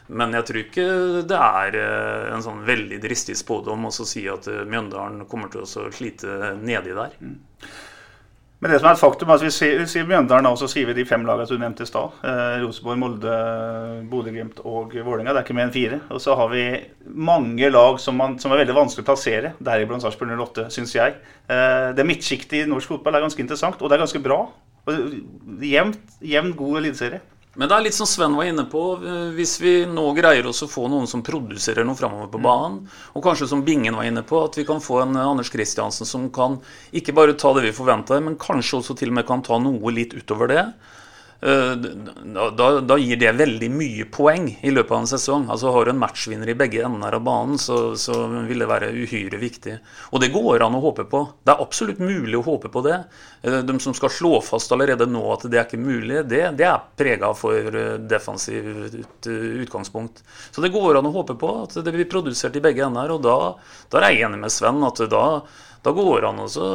men 0.08 0.34
jeg 0.40 0.50
tror 0.50 0.64
ikke 0.64 0.88
det 1.30 1.44
er 1.44 1.82
eh, 1.84 2.32
en 2.34 2.46
sånn 2.46 2.66
veldig 2.66 3.02
dristig 3.04 3.38
spådom 3.38 3.90
å 3.92 3.94
si 4.00 4.26
at 4.32 4.50
eh, 4.50 4.66
Mjøndalen 4.66 5.28
kommer 5.30 5.54
til 5.54 5.68
å 5.68 5.92
slite 5.94 6.56
nedi 6.58 6.98
der. 6.98 7.14
Men 8.58 8.72
det 8.74 8.80
som 8.82 8.88
er 8.90 8.96
et 8.96 9.02
faktum, 9.02 9.30
altså 9.30 9.46
vi 9.46 9.54
sier, 9.54 9.76
vi 9.78 9.86
sier 9.90 10.06
Mjøndalen, 10.10 10.48
og 10.50 10.58
så 10.58 10.66
sier 10.72 10.88
vi 10.90 10.96
de 10.98 11.04
fem 11.06 11.22
lagene 11.28 11.46
som 11.46 11.60
du 11.60 11.62
nevnte 11.62 11.86
i 11.86 11.90
stad. 11.90 12.16
Eh, 12.26 12.56
Rosenborg, 12.64 12.98
Molde, 13.04 13.36
Bodø-Glimt 14.10 14.64
og 14.64 14.96
Vålerenga. 14.96 15.30
Det 15.30 15.44
er 15.44 15.46
ikke 15.46 15.58
mer 15.60 15.68
enn 15.68 15.76
fire. 15.76 16.00
Og 16.10 16.24
så 16.24 16.34
har 16.40 16.50
vi 16.50 16.64
mange 17.30 17.70
lag 17.70 18.02
som, 18.02 18.18
man, 18.18 18.40
som 18.42 18.56
er 18.56 18.64
veldig 18.64 18.78
vanskelig 18.80 19.06
å 19.06 19.10
plassere, 19.12 19.54
deriblant 19.62 20.02
Sarpsborg 20.02 20.34
08, 20.34 20.72
syns 20.74 20.96
jeg. 20.98 21.20
Eh, 21.46 21.92
det 21.98 22.08
midtsjiktet 22.10 22.64
i 22.64 22.66
norsk 22.72 22.96
fotball 22.96 23.20
er 23.20 23.28
ganske 23.28 23.46
interessant, 23.46 23.78
og 23.78 23.92
det 23.92 24.00
er 24.00 24.06
ganske 24.08 24.24
bra. 24.26 24.40
Jevnt, 25.62 26.18
jevn, 26.26 26.56
god 26.58 26.82
eliteserie. 26.82 27.22
Men 27.58 27.70
det 27.72 27.74
er 27.74 27.86
litt 27.88 27.98
som 27.98 28.06
Sven 28.06 28.36
var 28.38 28.46
inne 28.46 28.68
på. 28.70 28.82
eh, 29.02 29.30
Hvis 29.34 29.56
vi 29.60 29.72
nå 29.90 30.06
greier 30.14 30.46
oss 30.46 30.62
å 30.62 30.70
få 30.70 30.86
noen 30.92 31.08
som 31.10 31.24
produserer 31.26 31.86
noe 31.88 31.98
framover 31.98 32.30
på 32.30 32.42
banen, 32.42 32.84
og 33.16 33.24
kanskje 33.26 33.48
som 33.50 33.64
Bingen 33.66 33.98
var 33.98 34.06
inne 34.06 34.22
på, 34.22 34.44
at 34.46 34.58
vi 34.60 34.66
kan 34.68 34.84
få 34.84 35.02
en 35.02 35.16
eh, 35.18 35.26
Anders 35.26 35.50
Kristiansen 35.50 36.06
som 36.06 36.30
kan 36.30 36.60
ikke 36.94 37.16
bare 37.18 37.34
ta 37.34 37.54
det 37.58 37.66
vi 37.66 37.74
forventer, 37.74 38.22
men 38.22 38.38
kanskje 38.38 38.78
også 38.78 38.98
til 39.00 39.10
og 39.10 39.18
med 39.18 39.28
kan 39.28 39.42
ta 39.42 39.58
noe 39.58 39.92
litt 39.92 40.14
utover 40.14 40.54
det. 40.54 40.66
Eh, 41.42 41.74
Da, 41.78 42.68
da, 42.82 42.98
gir 42.98 43.20
det 43.20 43.32
veldig 43.38 43.70
mye 43.74 44.06
poeng 44.12 44.48
i 44.62 44.72
løpet 44.74 44.92
av 44.92 45.04
en 45.04 45.10
sesong. 45.10 45.48
Altså 45.54 45.72
Har 45.74 45.86
du 45.86 45.92
en 45.94 46.02
matchvinner 46.02 46.50
i 46.50 46.56
begge 46.58 46.84
ender 46.86 47.18
av 47.18 47.24
banen, 47.26 47.58
så, 47.62 47.96
så 48.00 48.26
vil 48.48 48.64
det 48.64 48.70
være 48.70 48.92
uhyre 48.94 49.40
viktig. 49.42 49.78
Og 50.12 50.24
det 50.24 50.32
går 50.34 50.66
an 50.66 50.78
å 50.78 50.84
håpe 50.84 51.08
på. 51.12 51.24
Det 51.44 51.54
er 51.54 51.64
absolutt 51.64 52.02
mulig 52.04 52.40
å 52.40 52.46
håpe 52.48 52.72
på 52.74 52.84
det. 52.88 52.98
Eh, 53.44 53.60
De 53.68 53.78
som 53.84 53.96
skal 53.98 54.14
slå 54.14 54.42
fast 54.46 54.72
allerede 54.76 55.10
nå 55.10 55.24
at 55.36 55.48
det 55.48 55.62
er 55.62 55.70
ikke 55.70 55.82
mulig, 55.82 56.24
det, 56.30 56.44
det 56.58 56.68
er 56.68 56.90
prega 56.98 57.34
for 57.38 57.80
eh, 57.84 57.96
defensivt 58.02 59.28
utgangspunkt. 59.28 60.24
Så 60.52 60.64
det 60.64 60.74
går 60.74 61.00
an 61.00 61.10
å 61.10 61.16
håpe 61.16 61.38
på 61.40 61.54
at 61.64 61.78
det 61.84 61.94
blir 61.96 62.10
produsert 62.10 62.58
i 62.58 62.64
begge 62.64 62.86
ender. 62.88 63.14
Og 63.16 63.24
da, 63.26 63.38
da 63.92 64.02
er 64.02 64.14
jeg 64.14 64.28
enig 64.28 64.42
med 64.44 64.54
Sven 64.54 64.84
at 64.88 65.02
da, 65.12 65.26
da 65.88 65.94
går 65.96 66.22
det 66.22 66.28
an 66.28 66.40
å 66.44 66.70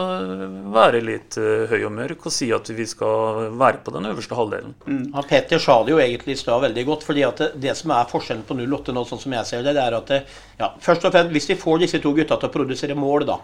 være 0.73 1.01
litt 1.05 1.37
eh, 1.37 1.67
høy 1.69 1.83
og 1.85 1.93
mørk 1.93 2.29
og 2.31 2.33
si 2.33 2.47
at 2.57 2.71
vi 2.73 2.87
skal 2.89 3.51
være 3.61 3.83
på 3.85 3.93
den 3.93 4.09
øverste 4.09 4.39
halvdelen. 4.39 4.73
Ja, 5.11 5.25
Petter 5.29 5.61
sa 5.61 5.75
det 5.85 5.93
jo 5.93 5.99
egentlig 6.01 6.33
i 6.33 6.41
stad 6.41 6.63
veldig 6.63 6.85
godt. 6.89 7.05
fordi 7.05 7.27
at 7.27 7.43
det, 7.43 7.51
det 7.61 7.75
som 7.77 7.93
er 7.93 8.09
forskjellen 8.09 8.47
på 8.49 8.57
08 8.57 8.95
nå, 8.97 9.03
sånn 9.05 9.21
som 9.21 9.35
jeg 9.37 9.51
ser 9.51 9.67
det, 9.67 9.75
det 9.77 9.83
er 9.85 9.99
at 9.99 10.15
det, 10.15 10.23
ja, 10.63 10.71
først 10.81 11.05
og 11.05 11.13
fremst, 11.13 11.35
hvis 11.37 11.51
vi 11.53 11.59
får 11.61 11.83
disse 11.85 12.01
to 12.01 12.15
gutta 12.17 12.41
til 12.41 12.49
å 12.49 12.55
produsere 12.55 12.97
mål, 12.97 13.27
da, 13.29 13.37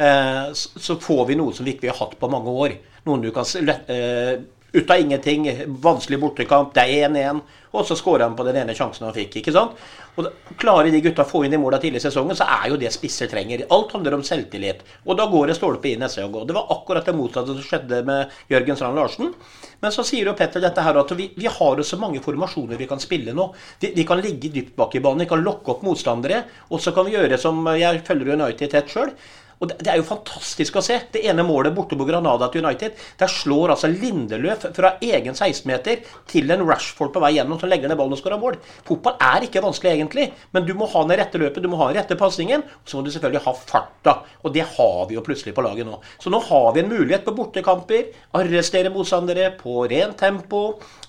eh, 0.00 0.40
så 0.56 0.96
får 1.04 1.26
vi 1.28 1.36
noe 1.42 1.52
som 1.52 1.68
vi 1.68 1.76
ikke 1.76 1.92
har 1.92 2.00
hatt 2.00 2.16
på 2.16 2.32
mange 2.32 2.56
år. 2.64 2.78
Noen 3.10 3.26
du 3.26 3.28
kan 3.36 3.44
eh, 3.68 4.40
ut 4.72 4.90
av 4.90 5.04
ingenting, 5.04 5.50
vanskelig 5.84 6.22
bortekamp, 6.22 6.72
det 6.78 6.86
er 6.86 7.10
1-1, 7.10 7.44
og 7.74 7.86
så 7.86 7.96
skårer 7.98 8.24
han 8.24 8.38
på 8.38 8.48
den 8.48 8.62
ene 8.62 8.76
sjansen 8.78 9.04
han 9.10 9.16
fikk. 9.16 9.42
ikke 9.42 9.54
sant? 9.54 9.76
Og 10.16 10.26
da, 10.26 10.32
Klarer 10.60 10.90
de 10.92 11.00
gutta 11.00 11.24
å 11.24 11.28
få 11.28 11.40
inn 11.46 11.54
de 11.54 11.58
måla 11.60 11.78
tidlig 11.80 12.02
i 12.02 12.04
sesongen, 12.04 12.36
så 12.36 12.44
er 12.44 12.66
jo 12.68 12.78
det 12.80 12.90
spisser 12.92 13.30
trenger. 13.30 13.62
Alt 13.72 13.94
handler 13.96 14.18
om 14.18 14.24
selvtillit. 14.26 14.82
Og 15.06 15.16
da 15.16 15.24
går 15.30 15.48
det 15.48 15.56
stolpe 15.56 15.88
inn 15.88 16.02
neste 16.04 16.20
gang. 16.20 16.34
Og 16.36 16.48
Det 16.50 16.56
var 16.56 16.72
akkurat 16.74 17.06
det 17.08 17.14
motsatte 17.16 17.54
som 17.54 17.64
skjedde 17.64 18.02
med 18.04 18.34
Jørgen 18.52 18.76
Strand 18.76 19.00
Larsen. 19.00 19.32
Men 19.80 19.94
så 19.94 20.04
sier 20.04 20.28
jo 20.28 20.36
Petter 20.36 20.60
dette 20.60 20.84
her 20.84 21.00
at 21.00 21.14
vi, 21.16 21.30
vi 21.36 21.48
har 21.48 21.80
jo 21.80 21.86
så 21.86 21.96
mange 22.00 22.20
formasjoner 22.20 22.76
vi 22.76 22.88
kan 22.90 23.00
spille 23.00 23.32
nå. 23.36 23.46
Vi, 23.80 23.94
vi 23.96 24.04
kan 24.08 24.20
ligge 24.20 24.52
dypt 24.52 24.76
bak 24.76 24.98
i 24.98 25.00
banen, 25.00 25.24
vi 25.24 25.30
kan 25.30 25.40
lokke 25.46 25.72
opp 25.72 25.86
motstandere. 25.86 26.42
Og 26.68 26.84
så 26.84 26.92
kan 26.92 27.08
vi 27.08 27.16
gjøre 27.16 27.40
som 27.40 27.64
Jeg 27.80 28.04
følger 28.04 28.36
United 28.36 28.74
tett 28.74 28.92
sjøl. 28.92 29.14
Og 29.60 29.68
det, 29.68 29.90
er 29.92 29.98
jo 30.00 30.06
fantastisk 30.08 30.78
å 30.80 30.82
se. 30.84 30.94
Det 31.12 31.20
ene 31.28 31.44
målet 31.44 31.74
borte 31.76 31.96
på 31.98 32.06
Granada 32.08 32.46
til 32.48 32.64
United. 32.64 32.94
Der 33.20 33.28
slår 33.28 33.74
altså 33.74 33.90
Lindeløf 33.92 34.64
fra 34.76 34.94
egen 35.04 35.34
16-meter 35.36 36.00
til 36.30 36.48
en 36.54 36.64
Rashford 36.64 37.12
på 37.12 37.20
vei 37.20 37.34
gjennom 37.34 37.60
som 37.60 37.68
legger 37.68 37.90
ned 37.90 37.98
ballen 38.00 38.16
og 38.16 38.22
skårer 38.22 38.40
mål. 38.40 38.56
Fotball 38.88 39.18
er 39.20 39.44
ikke 39.44 39.60
vanskelig 39.60 39.92
egentlig, 39.92 40.30
men 40.56 40.64
du 40.64 40.72
må 40.78 40.88
ha 40.88 41.02
den 41.04 41.20
rette 41.20 41.40
løpet, 41.42 41.60
du 41.60 41.68
må 41.68 41.80
ha 41.82 41.90
den 41.90 42.00
rette 42.00 42.16
pasningen. 42.20 42.64
Og 42.64 42.88
så 42.88 42.96
må 42.96 43.04
du 43.04 43.12
selvfølgelig 43.12 43.44
ha 43.44 43.54
farta. 43.58 44.14
Og 44.40 44.54
det 44.54 44.64
har 44.78 45.02
vi 45.10 45.18
jo 45.18 45.24
plutselig 45.26 45.52
på 45.56 45.64
laget 45.66 45.88
nå. 45.88 45.98
Så 46.22 46.32
nå 46.32 46.40
har 46.48 46.70
vi 46.72 46.84
en 46.84 46.92
mulighet 46.94 47.26
på 47.28 47.36
bortekamper. 47.36 48.08
Arrestere 48.40 48.92
motstandere 48.94 49.50
på 49.60 49.82
rent 49.92 50.16
tempo. 50.22 50.62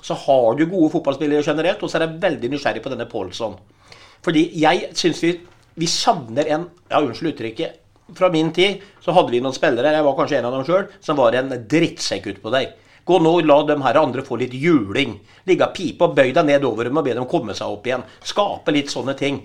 Så 0.03 0.17
har 0.25 0.59
du 0.59 0.65
gode 0.65 0.91
fotballspillere 0.97 1.45
generelt, 1.47 1.79
og 1.79 1.87
så 1.87 2.01
er 2.01 2.09
jeg 2.09 2.19
veldig 2.25 2.51
nysgjerrig 2.51 2.83
på 2.83 2.91
denne 2.91 3.07
Paulson. 3.07 3.55
Fordi 4.25 4.49
jeg 4.59 4.91
syns 4.97 5.23
vi, 5.23 5.37
vi 5.79 5.87
savner 5.87 6.51
en 6.51 6.67
Ja, 6.91 6.99
unnskyld 6.99 7.31
uttrykket 7.31 7.80
fra 8.17 8.29
min 8.33 8.51
tid 8.55 8.83
så 9.03 9.15
hadde 9.15 9.33
vi 9.33 9.41
noen 9.43 9.55
spillere, 9.55 9.93
jeg 9.95 10.05
var 10.05 10.15
kanskje 10.17 10.39
en 10.39 10.47
av 10.49 10.55
dem 10.55 10.65
sjøl, 10.67 10.87
som 11.03 11.19
var 11.19 11.37
en 11.37 11.53
drittsekk 11.69 12.31
utpå 12.35 12.53
der. 12.53 12.71
Gå 13.07 13.17
nå 13.17 13.31
og 13.39 13.47
la 13.49 13.57
de 13.65 13.77
her 13.81 13.97
andre 13.97 14.23
få 14.25 14.37
litt 14.37 14.53
juling. 14.53 15.15
Ligge 15.49 15.65
og 15.65 15.73
pipe 15.75 16.05
og 16.05 16.13
bøy 16.17 16.29
deg 16.35 16.45
ned 16.47 16.65
over 16.67 16.87
dem 16.87 16.99
og 17.01 17.07
be 17.07 17.15
dem 17.17 17.25
komme 17.29 17.55
seg 17.57 17.73
opp 17.73 17.87
igjen. 17.89 18.05
Skape 18.23 18.75
litt 18.75 18.93
sånne 18.93 19.15
ting. 19.17 19.41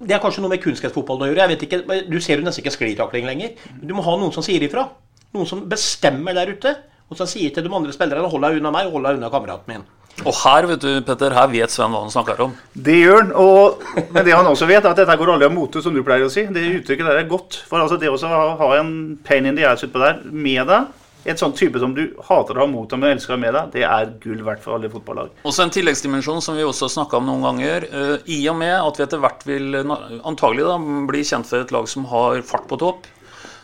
Det 0.00 0.16
er 0.16 0.22
kanskje 0.22 0.42
noe 0.42 0.54
med 0.54 0.62
kunstgressfotballen 0.64 1.26
å 1.26 1.30
gjøre. 1.30 1.44
jeg 1.44 1.52
vet 1.52 1.64
ikke, 1.68 1.80
Du 2.10 2.18
ser 2.20 2.40
jo 2.40 2.44
nesten 2.44 2.64
ikke 2.64 2.74
sklitakling 2.74 3.28
lenger. 3.28 3.54
Du 3.82 3.94
må 3.94 4.02
ha 4.02 4.16
noen 4.16 4.32
som 4.34 4.42
sier 4.42 4.62
ifra. 4.64 4.88
Noen 5.36 5.46
som 5.46 5.62
bestemmer 5.68 6.34
der 6.34 6.50
ute. 6.50 6.74
Og 7.10 7.18
som 7.18 7.26
sier 7.26 7.54
til 7.54 7.66
de 7.66 7.70
andre 7.74 7.92
spillerne 7.94 8.30
hold 8.30 8.42
deg 8.42 8.58
unna 8.58 8.70
meg, 8.74 8.90
hold 8.90 9.06
deg 9.06 9.18
unna 9.18 9.30
kameraten 9.30 9.70
min. 9.70 9.86
Og 10.20 10.34
her 10.42 10.66
vet 10.68 10.82
du, 10.82 10.90
Petter, 11.06 11.32
her 11.32 11.48
vet 11.48 11.72
Sven 11.72 11.94
hva 11.94 12.02
han 12.04 12.12
snakker 12.12 12.42
om. 12.44 12.54
Det 12.74 12.98
gjør 12.98 13.22
han. 13.22 13.32
Og, 13.40 13.84
men 14.12 14.24
det 14.26 14.36
han 14.36 14.48
også 14.50 14.68
vet, 14.68 14.82
er 14.82 14.92
at 14.92 15.00
dette 15.00 15.16
går 15.16 15.34
aldri 15.34 15.48
av 15.48 15.54
mote, 15.54 15.82
som 15.84 15.94
du 15.96 16.02
pleier 16.04 16.26
å 16.26 16.32
si. 16.32 16.44
Det 16.52 16.64
uttrykket 16.80 17.08
der 17.08 17.22
er 17.22 17.28
godt. 17.30 17.62
For 17.68 17.80
altså 17.80 17.96
det 18.00 18.10
å 18.12 18.18
ha, 18.20 18.72
en 18.76 19.18
pain 19.24 19.48
in 19.48 19.56
the 19.56 19.64
ass 19.68 19.84
utpå 19.86 20.02
der 20.02 20.20
med 20.28 20.68
deg, 20.68 20.96
et 21.28 21.40
sånn 21.40 21.52
type 21.52 21.80
som 21.80 21.92
du 21.92 22.02
hater 22.24 22.56
å 22.56 22.62
ha 22.62 22.66
mot 22.68 22.88
deg, 22.88 23.00
men 23.00 23.14
elsker 23.14 23.34
å 23.34 23.36
ha 23.36 23.40
med 23.42 23.52
deg, 23.56 23.72
det 23.74 23.84
er 23.84 24.12
gull 24.22 24.40
verdt 24.44 24.62
for 24.64 24.76
alle 24.76 24.88
fotballag. 24.92 25.32
Og 25.44 25.52
så 25.52 25.66
en 25.66 25.72
tilleggsdimensjon 25.72 26.40
som 26.44 26.56
vi 26.56 26.64
også 26.64 26.88
har 26.88 26.94
snakka 26.94 27.20
om 27.20 27.28
noen 27.28 27.44
ganger. 27.44 27.86
Eh, 27.88 28.28
I 28.36 28.42
og 28.52 28.56
med 28.60 28.76
at 28.76 29.00
vi 29.00 29.04
etter 29.04 29.20
hvert 29.20 29.44
vil 29.48 29.80
antagelig 29.84 30.68
da, 30.68 30.76
bli 31.10 31.24
kjent 31.28 31.48
for 31.48 31.64
et 31.64 31.74
lag 31.76 31.88
som 31.92 32.08
har 32.12 32.40
fart 32.48 32.68
på 32.68 32.80
topp, 32.80 33.08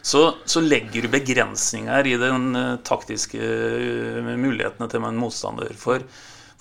så, 0.06 0.28
så 0.44 0.62
legger 0.62 1.02
du 1.02 1.10
begrensninger 1.10 2.06
i 2.06 2.14
den 2.20 2.50
eh, 2.54 2.72
taktiske 2.86 3.40
eh, 3.40 4.32
mulighetene 4.38 4.86
til 4.92 5.08
en 5.08 5.18
motstander. 5.18 5.72
For, 5.80 6.04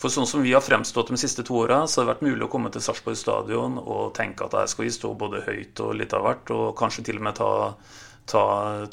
for 0.05 0.13
sånn 0.13 0.27
som 0.29 0.43
vi 0.45 0.53
har 0.53 0.61
fremstått 0.61 1.09
de 1.09 1.17
siste 1.17 1.43
to 1.45 1.55
åra, 1.63 1.81
så 1.89 2.01
har 2.01 2.05
det 2.05 2.13
vært 2.13 2.27
mulig 2.27 2.45
å 2.45 2.51
komme 2.51 2.69
til 2.73 2.83
Sarpsborg 2.85 3.17
stadion 3.17 3.79
og 3.81 4.13
tenke 4.17 4.45
at 4.45 4.53
her 4.53 4.69
skal 4.69 4.85
vi 4.85 4.93
stå 4.93 5.15
både 5.17 5.41
høyt 5.47 5.81
og 5.81 5.95
litt 5.97 6.13
av 6.13 6.27
hvert, 6.27 6.51
og 6.53 6.75
kanskje 6.77 7.07
til 7.07 7.17
og 7.17 7.25
med 7.25 7.39
ta, 7.39 7.49
ta, 8.29 8.43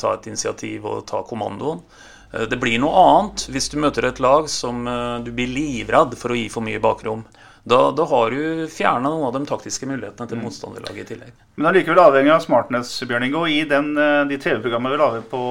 ta 0.00 0.14
et 0.16 0.30
initiativ 0.32 0.88
og 0.88 1.04
ta 1.10 1.20
kommandoen. 1.28 1.84
Eh, 2.32 2.48
Det 2.48 2.56
blir 2.62 2.80
noe 2.80 3.04
annet 3.04 3.46
hvis 3.52 3.68
du 3.68 3.76
møter 3.84 4.08
et 4.08 4.24
lag 4.24 4.48
som 4.48 4.86
eh, 4.88 5.20
du 5.26 5.28
blir 5.36 5.52
livredd 5.52 6.16
for 6.16 6.32
å 6.32 6.38
gi 6.38 6.48
for 6.52 6.64
mye 6.64 6.80
bakrom. 6.80 7.26
Da, 7.62 7.90
da 7.94 8.08
har 8.08 8.32
du 8.32 8.66
fjerna 8.72 9.06
noen 9.12 9.28
av 9.28 9.36
de 9.36 9.44
taktiske 9.46 9.86
mulighetene 9.86 10.32
til 10.32 10.40
motstanderlaget 10.40 11.04
i 11.04 11.10
tillegg. 11.12 11.34
Men 11.60 11.68
allikevel 11.70 12.00
avhengig 12.08 12.32
av 12.34 12.40
smartness, 12.42 12.96
Bjørn 13.06 13.28
Ingo. 13.28 13.44
I 13.46 13.66
den, 13.68 13.92
eh, 14.00 14.24
de 14.32 14.40
TV-programmene 14.40 14.96
vi 14.96 15.02
lager 15.04 15.26
på 15.30 15.42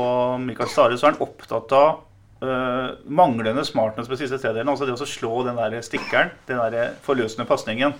Mikael 0.41 0.73
Stare, 0.73 0.97
så 0.97 1.07
er 1.07 1.13
han 1.13 1.27
opptatt 1.29 1.77
av 1.77 2.07
eh, 2.41 2.89
manglende 3.05 3.63
smartness 3.65 4.09
på 4.09 4.17
siste 4.19 4.39
tredjedelen. 4.39 4.71
Altså 4.73 4.87
det 4.87 4.97
å 4.97 5.09
slå 5.09 5.45
den 5.47 5.59
der 5.59 5.77
stikkeren, 5.85 6.33
den 6.49 6.61
der 6.61 6.97
forløsende 7.05 7.47
pasningen. 7.49 7.95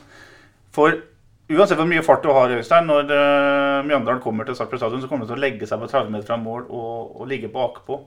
For 0.76 0.98
uansett 1.52 1.80
hvor 1.80 1.90
mye 1.90 2.04
fart 2.06 2.24
du 2.24 2.32
har, 2.32 2.54
Øystein, 2.56 2.88
når 2.88 3.10
uh, 3.12 3.82
Mjøndalen 3.84 4.22
kommer 4.24 4.48
til 4.48 4.56
Sarpsborg 4.56 4.80
stadion, 4.80 5.02
så 5.04 5.10
kommer 5.12 5.26
de 5.26 5.34
til 5.34 5.40
å 5.40 5.44
legge 5.44 5.68
seg 5.68 5.82
på 5.82 5.90
30 5.92 6.14
meter 6.14 6.30
fra 6.30 6.38
mål 6.40 6.64
og, 6.70 7.18
og 7.20 7.28
ligge 7.28 7.52
bakpå. 7.52 7.98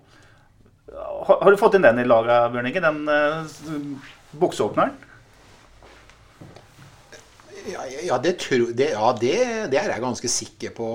Har, 0.94 1.42
har 1.42 1.50
du 1.52 1.60
fått 1.60 1.76
inn 1.76 1.84
den 1.84 2.00
i 2.00 2.06
laget, 2.08 2.54
Bjørn 2.54 2.70
Inge? 2.70 2.84
Den 2.84 3.02
uh, 3.04 4.14
bokseåpneren? 4.40 4.96
Ja, 7.64 7.84
ja, 8.04 8.18
det, 8.20 8.34
tro, 8.42 8.66
det, 8.76 8.90
ja 8.92 9.10
det, 9.16 9.36
det 9.72 9.78
er 9.80 9.92
jeg 9.94 10.02
ganske 10.04 10.30
sikker 10.30 10.74
på. 10.76 10.88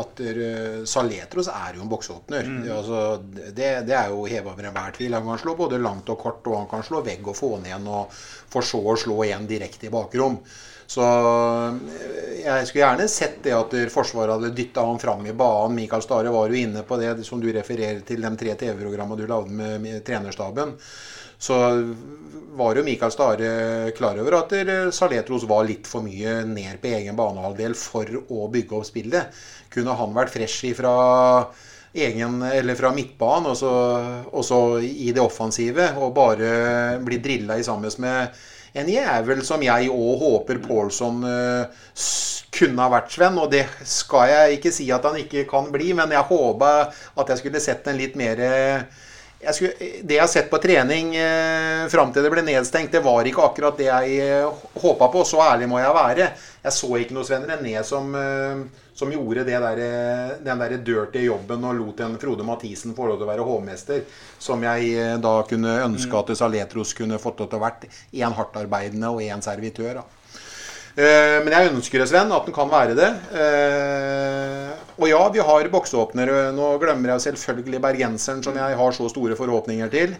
At 0.00 0.22
uh, 0.24 0.84
Saletros 0.88 1.50
er 1.52 1.76
jo 1.76 1.84
en 1.84 1.90
bokseåpner. 1.90 2.48
Altså, 2.72 3.00
det, 3.28 3.70
det 3.88 3.96
er 3.98 4.12
jo 4.12 4.24
heva 4.30 4.54
over 4.54 4.70
enhver 4.70 4.94
tvil. 4.96 5.16
Han 5.18 5.28
kan 5.28 5.42
slå 5.42 5.56
både 5.58 5.82
langt 5.82 6.08
og 6.12 6.20
kort, 6.20 6.46
og 6.48 6.62
han 6.62 6.70
kan 6.70 6.86
slå 6.86 7.02
vegg 7.04 7.26
og 7.28 7.36
få 7.36 7.56
ned 7.58 7.76
en, 7.76 7.90
og 8.00 8.14
for 8.14 8.64
så 8.64 8.80
å 8.80 8.96
slå 9.00 9.20
igjen 9.26 9.50
direkte 9.50 9.90
i 9.90 9.92
bakrom. 9.92 10.40
Så 10.86 11.04
eh, 11.04 12.40
jeg 12.44 12.68
skulle 12.68 12.84
gjerne 12.84 13.08
sett 13.08 13.40
det 13.44 13.54
at 13.56 13.76
Forsvaret 13.92 14.36
hadde 14.36 14.52
dytta 14.56 14.84
han 14.84 15.00
fram 15.02 15.24
i 15.26 15.36
banen. 15.36 15.76
Mikael 15.78 16.04
Stare 16.04 16.32
var 16.32 16.48
jo 16.48 16.60
inne 16.60 16.84
på 16.86 16.98
det 17.00 17.16
som 17.26 17.40
du 17.40 17.50
refererer 17.52 18.00
til, 18.06 18.24
de 18.24 18.32
tre 18.40 18.56
TV-programmene 18.60 19.20
du 19.20 19.28
lagde 19.28 19.52
med, 19.52 19.80
med 19.84 20.04
trenerstaben. 20.06 20.76
Så 21.44 21.58
var 22.54 22.78
jo 22.78 22.84
Mikael 22.86 23.12
Stare 23.12 23.90
klar 23.96 24.18
over 24.22 24.38
at 24.38 24.52
eh, 24.56 24.88
Saletros 24.94 25.44
var 25.50 25.66
litt 25.68 25.88
for 25.90 26.06
mye 26.06 26.40
ned 26.48 26.80
på 26.80 26.92
egen 26.94 27.18
banehalvdel 27.18 27.74
for 27.78 28.08
å 28.30 28.48
bygge 28.52 28.78
opp 28.78 28.88
spillet. 28.88 29.44
Kunne 29.74 29.96
han 29.98 30.14
vært 30.16 30.32
fresh 30.36 30.68
ifra 30.70 30.94
egen, 31.94 32.40
eller 32.42 32.78
fra 32.78 32.90
midtbanen 32.94 33.52
og 33.52 34.34
også 34.34 34.58
i 34.82 35.12
det 35.14 35.22
offensive 35.22 35.92
og 36.00 36.14
bare 36.16 36.98
bli 37.04 37.20
drilla 37.22 37.58
i 37.58 37.66
sammen 37.66 37.92
med 38.02 38.40
en 38.74 38.90
jævel 38.90 39.44
som 39.46 39.62
jeg 39.62 39.90
òg 39.94 40.22
håper 40.22 40.58
Paulson 40.64 41.20
uh, 41.22 41.84
kunne 42.54 42.82
ha 42.82 42.90
vært, 42.90 43.12
Sven. 43.14 43.38
Og 43.38 43.52
det 43.52 43.62
skal 43.86 44.30
jeg 44.32 44.58
ikke 44.58 44.72
si 44.74 44.88
at 44.94 45.06
han 45.06 45.18
ikke 45.20 45.46
kan 45.50 45.70
bli, 45.74 45.92
men 45.94 46.14
jeg 46.14 46.30
håpa 46.30 46.72
at 46.90 47.30
jeg 47.30 47.42
skulle 47.42 47.62
sett 47.62 47.86
en 47.90 48.00
litt 48.00 48.18
mer 48.18 48.42
jeg 49.44 49.54
skulle, 49.56 49.90
Det 50.02 50.16
jeg 50.16 50.22
har 50.22 50.30
sett 50.30 50.50
på 50.50 50.60
trening 50.62 51.14
eh, 51.16 51.84
fram 51.92 52.12
til 52.12 52.24
det 52.24 52.32
ble 52.32 52.44
nedstengt, 52.46 52.92
det 52.92 53.02
var 53.04 53.26
ikke 53.28 53.44
akkurat 53.44 53.76
det 53.78 53.90
jeg 53.90 54.16
eh, 54.24 54.64
håpa 54.82 55.10
på. 55.12 55.24
Så 55.28 55.42
ærlig 55.44 55.68
må 55.70 55.80
jeg 55.82 55.94
være. 55.96 56.30
Jeg 56.64 56.76
så 56.78 56.90
ikke 57.00 57.16
noe 57.16 57.28
Sven 57.28 57.46
René 57.48 57.76
som, 57.86 58.08
eh, 58.16 58.64
som 58.96 59.12
gjorde 59.12 59.46
det 59.48 59.60
der, 59.66 59.84
eh, 59.84 60.34
den 60.46 60.64
der 60.64 60.76
dirty 60.86 61.26
jobben 61.26 61.64
og 61.68 61.78
lot 61.78 62.02
en 62.06 62.18
Frode 62.22 62.46
Mathisen 62.46 62.96
få 62.96 63.10
lov 63.10 63.20
til 63.20 63.28
å 63.28 63.32
være 63.32 63.46
hovmester. 63.46 64.02
Som 64.38 64.64
jeg 64.66 64.92
eh, 64.96 65.14
da 65.22 65.36
kunne 65.48 65.78
ønske 65.84 66.20
at 66.20 66.34
Saletros 66.40 66.96
kunne 66.96 67.20
fått 67.22 67.44
lov 67.44 67.52
til 67.52 67.60
å 67.60 67.64
vært 67.66 67.88
én 68.12 68.36
hardtarbeidende 68.40 69.12
og 69.12 69.24
én 69.24 69.44
servitør. 69.44 70.00
Da. 70.00 70.23
Eh, 70.94 71.40
men 71.42 71.50
jeg 71.50 71.70
ønsker 71.72 71.98
det, 71.98 72.06
Sven, 72.06 72.30
at 72.30 72.44
den 72.46 72.54
kan 72.54 72.68
være 72.70 72.94
det. 72.94 73.08
Eh, 73.34 74.68
og 74.94 75.08
ja, 75.10 75.22
vi 75.34 75.42
har 75.42 75.70
boksåpnere. 75.72 76.52
Nå 76.54 76.68
glemmer 76.82 77.16
jeg 77.16 77.34
selvfølgelig 77.40 77.80
bergenseren, 77.82 78.44
som 78.46 78.54
jeg 78.54 78.78
har 78.78 78.94
så 78.94 79.08
store 79.10 79.34
forhåpninger 79.38 79.90
til. 79.90 80.14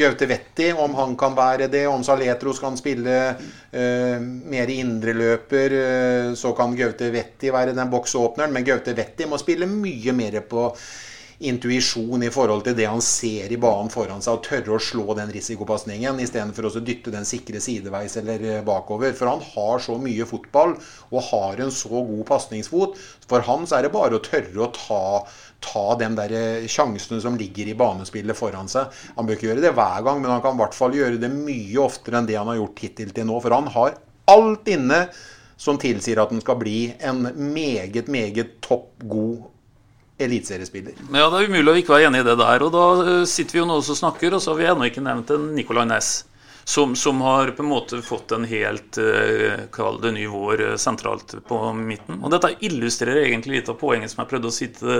Gaute 0.00 0.30
Vetti, 0.30 0.70
om 0.72 0.96
han 0.96 1.12
kan 1.20 1.36
være 1.36 1.68
det. 1.68 1.84
Om 1.92 2.06
Saletros 2.06 2.62
kan 2.62 2.78
spille 2.80 3.18
eh, 3.28 4.16
mer 4.48 4.72
indreløper, 4.72 5.76
så 6.40 6.54
kan 6.56 6.72
Gaute 6.78 7.12
Vetti 7.12 7.52
være 7.52 7.76
den 7.76 7.92
boksåpneren. 7.92 8.54
Men 8.56 8.64
Gaute 8.64 8.96
Vetti 8.96 9.28
må 9.28 9.36
spille 9.40 9.68
mye 9.68 10.16
mer 10.16 10.40
på 10.48 10.70
intuisjon 11.38 12.22
i 12.26 12.30
forhold 12.34 12.64
til 12.66 12.74
det 12.74 12.88
han 12.90 13.02
ser 13.04 13.52
i 13.54 13.58
banen 13.60 13.90
foran 13.92 14.22
seg, 14.24 14.38
og 14.38 14.46
tørre 14.46 14.74
å 14.74 14.82
slå 14.82 15.14
den 15.14 15.30
risikopasningen 15.30 16.18
istedenfor 16.22 16.66
å 16.66 16.82
dytte 16.82 17.12
den 17.14 17.26
sikre 17.28 17.60
sideveis 17.62 18.16
eller 18.18 18.42
eh, 18.42 18.64
bakover. 18.66 19.12
For 19.14 19.30
han 19.30 19.44
har 19.54 19.84
så 19.84 19.94
mye 20.02 20.26
fotball 20.26 20.74
og 21.12 21.28
har 21.30 21.62
en 21.62 21.70
så 21.74 21.92
god 21.92 22.24
pasningsfot. 22.26 22.98
For 23.30 23.46
han 23.46 23.68
så 23.70 23.78
er 23.78 23.86
det 23.86 23.94
bare 23.94 24.18
å 24.18 24.24
tørre 24.24 24.64
å 24.66 24.70
ta, 24.74 25.02
ta 25.62 25.84
de 26.00 26.08
der 26.18 26.34
eh, 26.34 26.66
sjansene 26.70 27.22
som 27.22 27.38
ligger 27.38 27.70
i 27.70 27.76
banespillet 27.78 28.38
foran 28.38 28.70
seg. 28.70 28.90
Han 29.14 29.28
bør 29.28 29.38
ikke 29.38 29.52
gjøre 29.52 29.66
det 29.68 29.74
hver 29.78 30.02
gang, 30.08 30.22
men 30.24 30.34
han 30.34 30.42
kan 30.42 30.58
i 30.58 30.62
hvert 30.64 30.78
fall 30.78 30.96
gjøre 30.98 31.22
det 31.22 31.30
mye 31.34 31.84
oftere 31.84 32.18
enn 32.18 32.30
det 32.30 32.40
han 32.40 32.50
har 32.50 32.58
gjort 32.58 32.82
hittil 32.82 33.14
til 33.14 33.30
nå. 33.30 33.38
For 33.44 33.54
han 33.54 33.70
har 33.78 34.00
alt 34.34 34.72
inne 34.74 35.04
som 35.58 35.78
tilsier 35.78 36.18
at 36.22 36.34
han 36.34 36.42
skal 36.42 36.58
bli 36.58 36.80
en 36.98 37.30
meget, 37.54 38.10
meget 38.10 38.58
topp 38.64 39.06
god 39.06 39.46
eliteseriespiller. 40.18 40.92
Ja, 41.12 41.28
Det 41.30 41.42
er 41.44 41.50
umulig 41.50 41.72
å 41.72 41.78
ikke 41.82 41.94
være 41.94 42.08
enig 42.10 42.24
i 42.24 42.26
det 42.26 42.38
der. 42.40 42.64
og 42.66 42.72
Da 42.74 42.86
eh, 43.04 43.28
sitter 43.28 43.52
vi 43.56 43.62
jo 43.62 43.68
nå 43.68 43.78
og 43.78 43.86
snakker, 43.86 44.34
og 44.34 44.42
så 44.42 44.52
har 44.52 44.58
vi 44.58 44.72
ennå 44.72 44.90
ikke 44.90 45.04
nevnt 45.04 45.30
en 45.34 45.52
Nicolay 45.54 45.86
Næss. 45.88 46.24
Som, 46.68 46.92
som, 47.00 47.22
har 47.24 47.48
på 47.56 47.62
en 47.64 47.70
måte 47.70 48.02
fått 48.04 48.34
en 48.36 48.42
helt 48.44 48.98
eh, 49.00 49.62
kall 49.72 50.02
det 50.02 50.10
ny 50.12 50.26
vår 50.28 50.60
eh, 50.66 50.74
sentralt 50.76 51.32
på 51.48 51.60
midten. 51.72 52.18
Og 52.20 52.28
Dette 52.34 52.50
illustrerer 52.60 53.22
egentlig 53.22 53.54
litt 53.54 53.70
av 53.72 53.78
poenget 53.80 54.12
som 54.12 54.20
jeg 54.20 54.28
prøvde 54.34 54.50
å 54.50 54.52
sitte, 54.52 54.98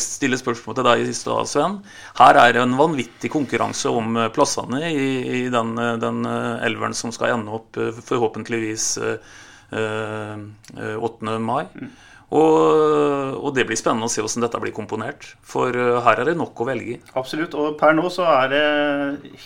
stille 0.00 0.38
spørsmål 0.40 0.78
til 0.78 0.86
deg 0.88 1.04
i 1.04 1.12
stad, 1.18 1.50
Sven. 1.50 1.76
Her 2.16 2.40
er 2.40 2.56
det 2.56 2.62
en 2.62 2.78
vanvittig 2.78 3.28
konkurranse 3.34 3.92
om 3.92 4.16
plassene 4.32 4.80
i, 4.88 5.10
i 5.42 5.42
den, 5.52 5.74
den, 6.00 6.24
elveren 6.64 6.96
som 6.96 7.12
skal 7.12 7.34
ende 7.34 7.58
opp 7.60 7.76
forhåpentligvis 8.08 8.86
8. 9.68 11.36
mai. 11.44 11.66
Og, 12.32 13.36
og, 13.36 13.50
det 13.52 13.66
blir 13.68 13.76
spennende 13.76 14.08
å 14.08 14.12
se 14.12 14.22
hvordan 14.24 14.46
dette 14.46 14.60
blir 14.62 14.72
komponert. 14.72 15.26
For 15.44 15.76
uh, 15.76 16.00
her 16.06 16.22
er 16.22 16.30
det 16.30 16.36
nok 16.38 16.62
å 16.64 16.68
velge 16.68 16.94
i. 16.94 17.00
Absolutt. 17.20 17.56
Og 17.58 17.76
per 17.80 17.92
nå 17.96 18.08
så 18.12 18.24
er 18.38 18.52
det 18.52 18.62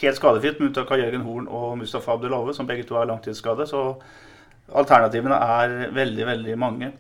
helt 0.03 0.20
skadefritt 0.20 0.61
med 0.61 0.70
unntak 0.70 0.93
av 0.95 1.03
Jørgen 1.03 1.26
Horn 1.26 1.51
og 1.51 1.74
Mustafa 1.80 2.14
Abdelove, 2.14 2.55
som 2.55 2.68
begge 2.68 2.87
to 2.87 2.99
er 3.01 3.11
langtidsskade. 3.11 3.66
Så 3.66 3.82
alternativene 4.70 5.41
er 5.59 5.76
veldig, 5.97 6.28
veldig 6.30 6.57
mange. 6.62 6.93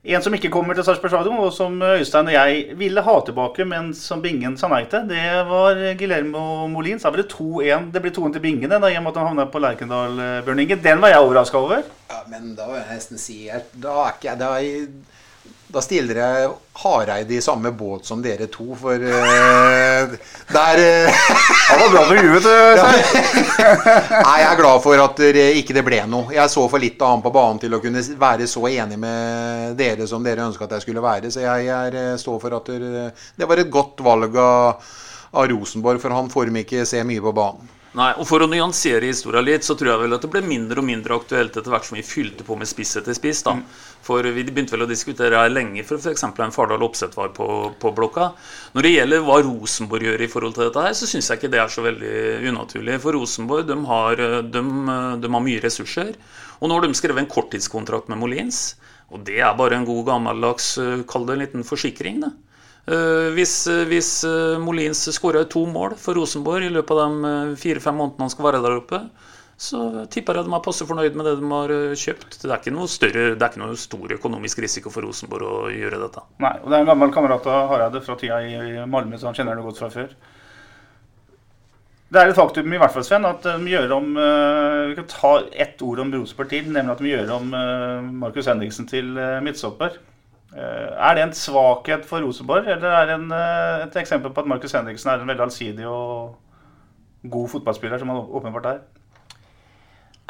En 0.00 0.22
som 0.24 0.32
ikke 0.32 0.48
kommer 0.48 0.72
til 0.72 0.84
Sarpsborg 0.86 1.12
stadion, 1.12 1.40
og 1.44 1.50
som 1.52 1.74
Øystein 1.84 2.30
og 2.30 2.32
jeg 2.32 2.76
ville 2.80 3.02
ha 3.04 3.14
tilbake, 3.20 3.66
men 3.68 3.90
som 3.92 4.22
Bingen 4.24 4.54
sa 4.56 4.70
nei 4.72 4.86
til, 4.88 5.04
det 5.10 5.24
var 5.44 5.76
Guillermo 6.00 6.64
Molins. 6.72 7.04
Da 7.04 7.12
ble 7.12 7.26
det 7.26 7.34
2-1. 7.34 7.90
Det 7.92 8.00
blir 8.00 8.14
2-1 8.16 8.32
til 8.38 8.44
Bingen, 8.46 8.72
i 8.72 8.78
og 8.78 8.80
med 8.80 9.10
at 9.10 9.18
han 9.20 9.28
havna 9.28 9.44
på 9.52 9.60
Lerkendal, 9.60 10.16
Bjørn 10.46 10.62
Inge. 10.64 10.80
Den 10.80 11.04
var 11.04 11.12
jeg 11.12 11.26
overraska 11.26 11.60
over. 11.60 11.84
Ja, 12.08 12.22
men 12.32 12.54
da 12.56 12.70
vil 12.70 12.80
jeg 12.80 12.96
nesten 12.96 13.20
si 13.20 13.36
Da 13.50 13.98
er 14.06 14.16
ikke 14.16 14.38
jeg 14.40 14.88
da 15.70 15.78
er 15.78 15.84
stiller 15.84 16.18
jeg 16.18 16.50
Hareide 16.80 17.34
i 17.36 17.42
samme 17.44 17.70
båt 17.76 18.06
som 18.08 18.22
dere 18.24 18.48
to, 18.50 18.72
for 18.78 18.98
uh, 18.98 20.14
der 20.50 20.80
uh, 20.82 21.20
Han 21.68 21.82
var 21.82 21.90
bra 21.92 22.04
på 22.08 22.16
huet, 22.16 22.48
Nei, 24.26 24.36
jeg 24.40 24.48
er 24.48 24.58
glad 24.58 24.82
for 24.82 25.02
at 25.04 25.22
det 25.36 25.46
ikke 25.60 25.76
det 25.76 25.84
ble 25.86 26.00
noe. 26.10 26.32
Jeg 26.34 26.50
så 26.50 26.64
for 26.70 26.82
litt 26.82 27.00
av 27.02 27.14
han 27.14 27.24
på 27.24 27.32
banen 27.34 27.60
til 27.62 27.76
å 27.76 27.82
kunne 27.82 28.02
være 28.18 28.48
så 28.50 28.64
enig 28.70 28.98
med 29.00 29.76
dere 29.78 30.08
som 30.10 30.24
dere 30.24 30.46
ønska 30.48 30.66
at 30.66 30.78
jeg 30.78 30.88
skulle 30.88 31.04
være. 31.04 31.30
Så 31.30 31.44
jeg, 31.44 31.66
jeg 31.68 31.98
eh, 32.00 32.14
står 32.20 32.40
for 32.42 32.56
at 32.58 32.70
det, 32.70 33.10
det 33.38 33.50
var 33.50 33.62
et 33.62 33.70
godt 33.72 34.02
valg 34.06 34.38
av, 34.40 34.94
av 35.36 35.50
Rosenborg, 35.52 36.00
for 36.02 36.16
han 36.16 36.32
får 36.32 36.54
meg 36.54 36.66
ikke 36.66 36.88
se 36.88 37.04
mye 37.06 37.22
på 37.22 37.36
banen. 37.36 37.79
Nei, 37.98 38.12
og 38.22 38.26
For 38.28 38.44
å 38.44 38.46
nyansere 38.46 39.08
historien 39.08 39.42
litt, 39.42 39.64
så 39.66 39.74
tror 39.74 39.88
jeg 39.90 40.00
vel 40.04 40.14
at 40.14 40.22
det 40.22 40.28
ble 40.30 40.44
mindre 40.46 40.78
og 40.78 40.86
mindre 40.86 41.16
aktuelt 41.18 41.56
etter 41.58 41.72
hvert 41.72 41.88
som 41.88 41.96
vi 41.98 42.04
fylte 42.06 42.44
på 42.46 42.54
med 42.58 42.68
spiss 42.70 42.92
etter 43.00 43.16
spiss. 43.16 43.40
da. 43.42 43.56
Mm. 43.58 43.64
For 44.06 44.28
vi 44.36 44.44
begynte 44.46 44.76
vel 44.76 44.84
å 44.86 44.90
diskutere 44.90 45.40
her 45.40 45.50
lenge 45.50 45.82
for 45.88 45.98
f.eks. 45.98 46.22
en 46.28 46.54
Fardal 46.54 46.84
Opseth 46.86 47.18
var 47.18 47.32
på, 47.34 47.48
på, 47.82 47.92
blokka. 47.96 48.28
Når 48.76 48.86
det 48.86 48.92
gjelder 48.92 49.24
hva 49.26 49.40
Rosenborg 49.42 50.06
gjør 50.06 50.22
i 50.22 50.30
forhold 50.30 50.54
til 50.54 50.68
dette 50.68 50.84
her, 50.86 50.94
så 50.94 51.08
syns 51.10 51.32
jeg 51.32 51.40
ikke 51.40 51.50
det 51.50 51.62
er 51.64 51.72
så 51.74 51.82
veldig 51.82 52.14
unaturlig. 52.52 53.00
For 53.02 53.18
Rosenborg 53.18 53.66
de 53.66 53.78
har, 53.90 54.22
de, 54.54 54.62
de 55.24 55.32
har 55.34 55.44
mye 55.48 55.64
ressurser. 55.64 56.14
Og 56.60 56.70
nå 56.70 56.78
har 56.78 56.86
de 56.86 56.94
skrevet 56.94 57.24
en 57.24 57.32
korttidskontrakt 57.32 58.12
med 58.12 58.22
Molins. 58.22 58.62
Og 59.10 59.26
det 59.26 59.42
er 59.42 59.58
bare 59.58 59.80
en 59.80 59.88
god 59.88 60.06
gammeldags, 60.12 60.76
kall 61.10 61.26
det 61.26 61.34
en 61.34 61.42
liten 61.42 61.66
forsikring. 61.66 62.22
det. 62.22 62.30
Eh, 62.90 63.28
hvis, 63.36 63.66
eh, 63.70 63.84
hvis 63.86 64.24
eh, 64.26 64.56
Molins 64.58 65.04
skårer 65.14 65.44
to 65.50 65.62
mål 65.70 65.94
for 66.00 66.18
Rosenborg 66.18 66.66
i 66.66 66.72
løpet 66.74 66.98
av 66.98 67.12
de 67.22 67.58
fire-fem 67.60 67.94
månedene 67.94 68.26
han 68.26 68.32
skal 68.32 68.48
være 68.48 68.62
der 68.64 68.78
oppe, 68.80 68.98
så 69.60 70.06
tipper 70.10 70.40
jeg 70.40 70.48
de 70.48 70.54
er 70.56 70.64
passe 70.64 70.86
fornøyd 70.88 71.18
med 71.18 71.28
det 71.28 71.36
de 71.38 71.50
har 71.52 71.74
kjøpt. 72.00 72.38
Det 72.40 72.48
er 72.48 72.56
ikke 72.56 72.72
noe, 72.74 72.88
større, 72.90 73.26
det 73.36 73.44
er 73.44 73.52
ikke 73.52 73.62
noe 73.62 73.78
stor 73.78 74.16
økonomisk 74.16 74.62
risiko 74.64 74.90
for 74.90 75.06
Rosenborg 75.06 75.46
å 75.46 75.70
gjøre 75.70 76.00
dette. 76.00 76.24
Nei, 76.42 76.54
og 76.64 76.66
det 76.66 76.78
er 76.78 76.82
en 76.82 76.90
gammel 76.90 77.14
kamerat 77.14 77.46
av 77.46 77.70
Hareide 77.70 78.02
fra 78.02 78.16
tida 78.18 78.40
i 78.42 78.86
Malmö, 78.88 79.20
så 79.20 79.28
han 79.28 79.38
kjenner 79.38 79.60
det 79.60 79.66
godt 79.68 79.82
fra 79.84 79.92
før. 79.92 80.14
Det 82.10 82.18
er 82.18 82.32
et 82.32 82.40
faktum 82.40 82.72
i 82.72 82.80
hvert 82.80 82.96
fall, 82.96 83.06
Sven, 83.06 83.28
at 83.28 83.44
de 83.44 83.70
gjør 83.70 83.92
om 84.00 84.08
Vi 84.16 84.96
kan 84.96 85.10
ta 85.12 85.36
ett 85.52 85.84
ord 85.86 86.00
om 86.02 86.10
Rosenborg 86.16 86.50
tid, 86.56 86.72
nemlig 86.72 86.96
at 86.96 87.04
de 87.04 87.12
gjør 87.12 87.34
om 87.36 87.52
Markus 88.24 88.50
Henriksen 88.50 88.88
til 88.90 89.12
midtstopper. 89.44 90.00
Eh, 90.50 90.94
er 90.98 91.14
det 91.14 91.22
en 91.22 91.34
svakhet 91.36 92.06
for 92.06 92.24
Rosenborg, 92.26 92.66
eller 92.66 92.90
er 92.90 93.06
det 93.06 93.18
en, 93.20 93.32
eh, 93.32 93.82
et 93.86 93.96
eksempel 93.96 94.32
på 94.34 94.42
at 94.42 94.48
Markus 94.50 94.72
Henriksen 94.74 95.10
er 95.10 95.20
en 95.20 95.28
veldig 95.28 95.44
allsidig 95.46 95.86
og 95.86 96.34
god 97.22 97.48
fotballspiller, 97.48 97.98
som 97.98 98.08
han 98.08 98.26
åpenbart 98.26 98.66
er? 98.66 98.80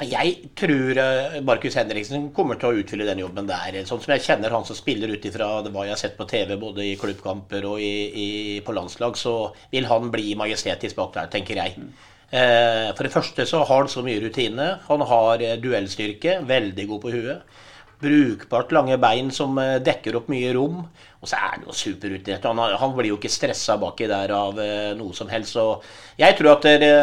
Jeg 0.00 0.50
tror 0.56 0.98
eh, 0.98 1.40
Markus 1.44 1.74
Henriksen 1.74 2.32
kommer 2.36 2.60
til 2.60 2.68
å 2.68 2.82
utfylle 2.82 3.06
den 3.08 3.20
jobben 3.20 3.48
der. 3.48 3.80
Sånn 3.84 4.00
som 4.00 4.12
jeg 4.12 4.24
kjenner 4.26 4.50
han 4.50 4.64
som 4.64 4.76
spiller 4.76 5.08
ut 5.08 5.24
ifra 5.24 5.62
hva 5.62 5.86
jeg 5.86 5.94
har 5.94 6.02
sett 6.02 6.18
på 6.18 6.28
TV, 6.28 6.56
både 6.56 6.84
i 6.84 6.96
klubbkamper 7.00 7.64
og 7.64 7.80
i, 7.80 7.94
i, 8.12 8.28
på 8.64 8.76
landslag, 8.76 9.16
så 9.16 9.54
vil 9.72 9.88
han 9.88 10.12
bli 10.12 10.34
majestetisk 10.36 10.96
bak 10.96 11.14
der, 11.16 11.32
tenker 11.32 11.56
jeg. 11.56 11.76
Mm. 11.76 11.92
For 12.30 13.02
det 13.02 13.10
første 13.10 13.42
så 13.44 13.64
har 13.66 13.80
han 13.82 13.88
så 13.90 14.04
mye 14.06 14.20
rutine. 14.22 14.66
Han 14.86 15.02
har 15.02 15.42
duellstyrke, 15.58 16.36
veldig 16.46 16.86
god 16.86 17.00
på 17.02 17.10
huet 17.10 17.58
brukbart 18.00 18.72
lange 18.72 18.96
bein 19.00 19.30
som 19.34 19.58
eh, 19.60 19.78
dekker 19.84 20.18
opp 20.18 20.30
mye 20.32 20.52
rom. 20.56 20.82
Og 21.20 21.28
så 21.28 21.36
er 21.36 21.50
han 21.52 21.64
jo 21.66 21.74
superrutinert. 21.76 22.46
Han, 22.48 22.60
han, 22.80 22.92
blir 22.96 23.10
jo 23.10 23.18
ikke 23.18 23.28
stressa 23.28 23.74
baki 23.80 24.06
der 24.08 24.32
av 24.32 24.56
uh, 24.56 24.94
noe 24.96 25.12
som 25.12 25.28
helst. 25.28 25.58
Og 25.60 25.84
jeg 26.16 26.32
tror 26.38 26.54
at 26.54 26.64
dere 26.64 26.94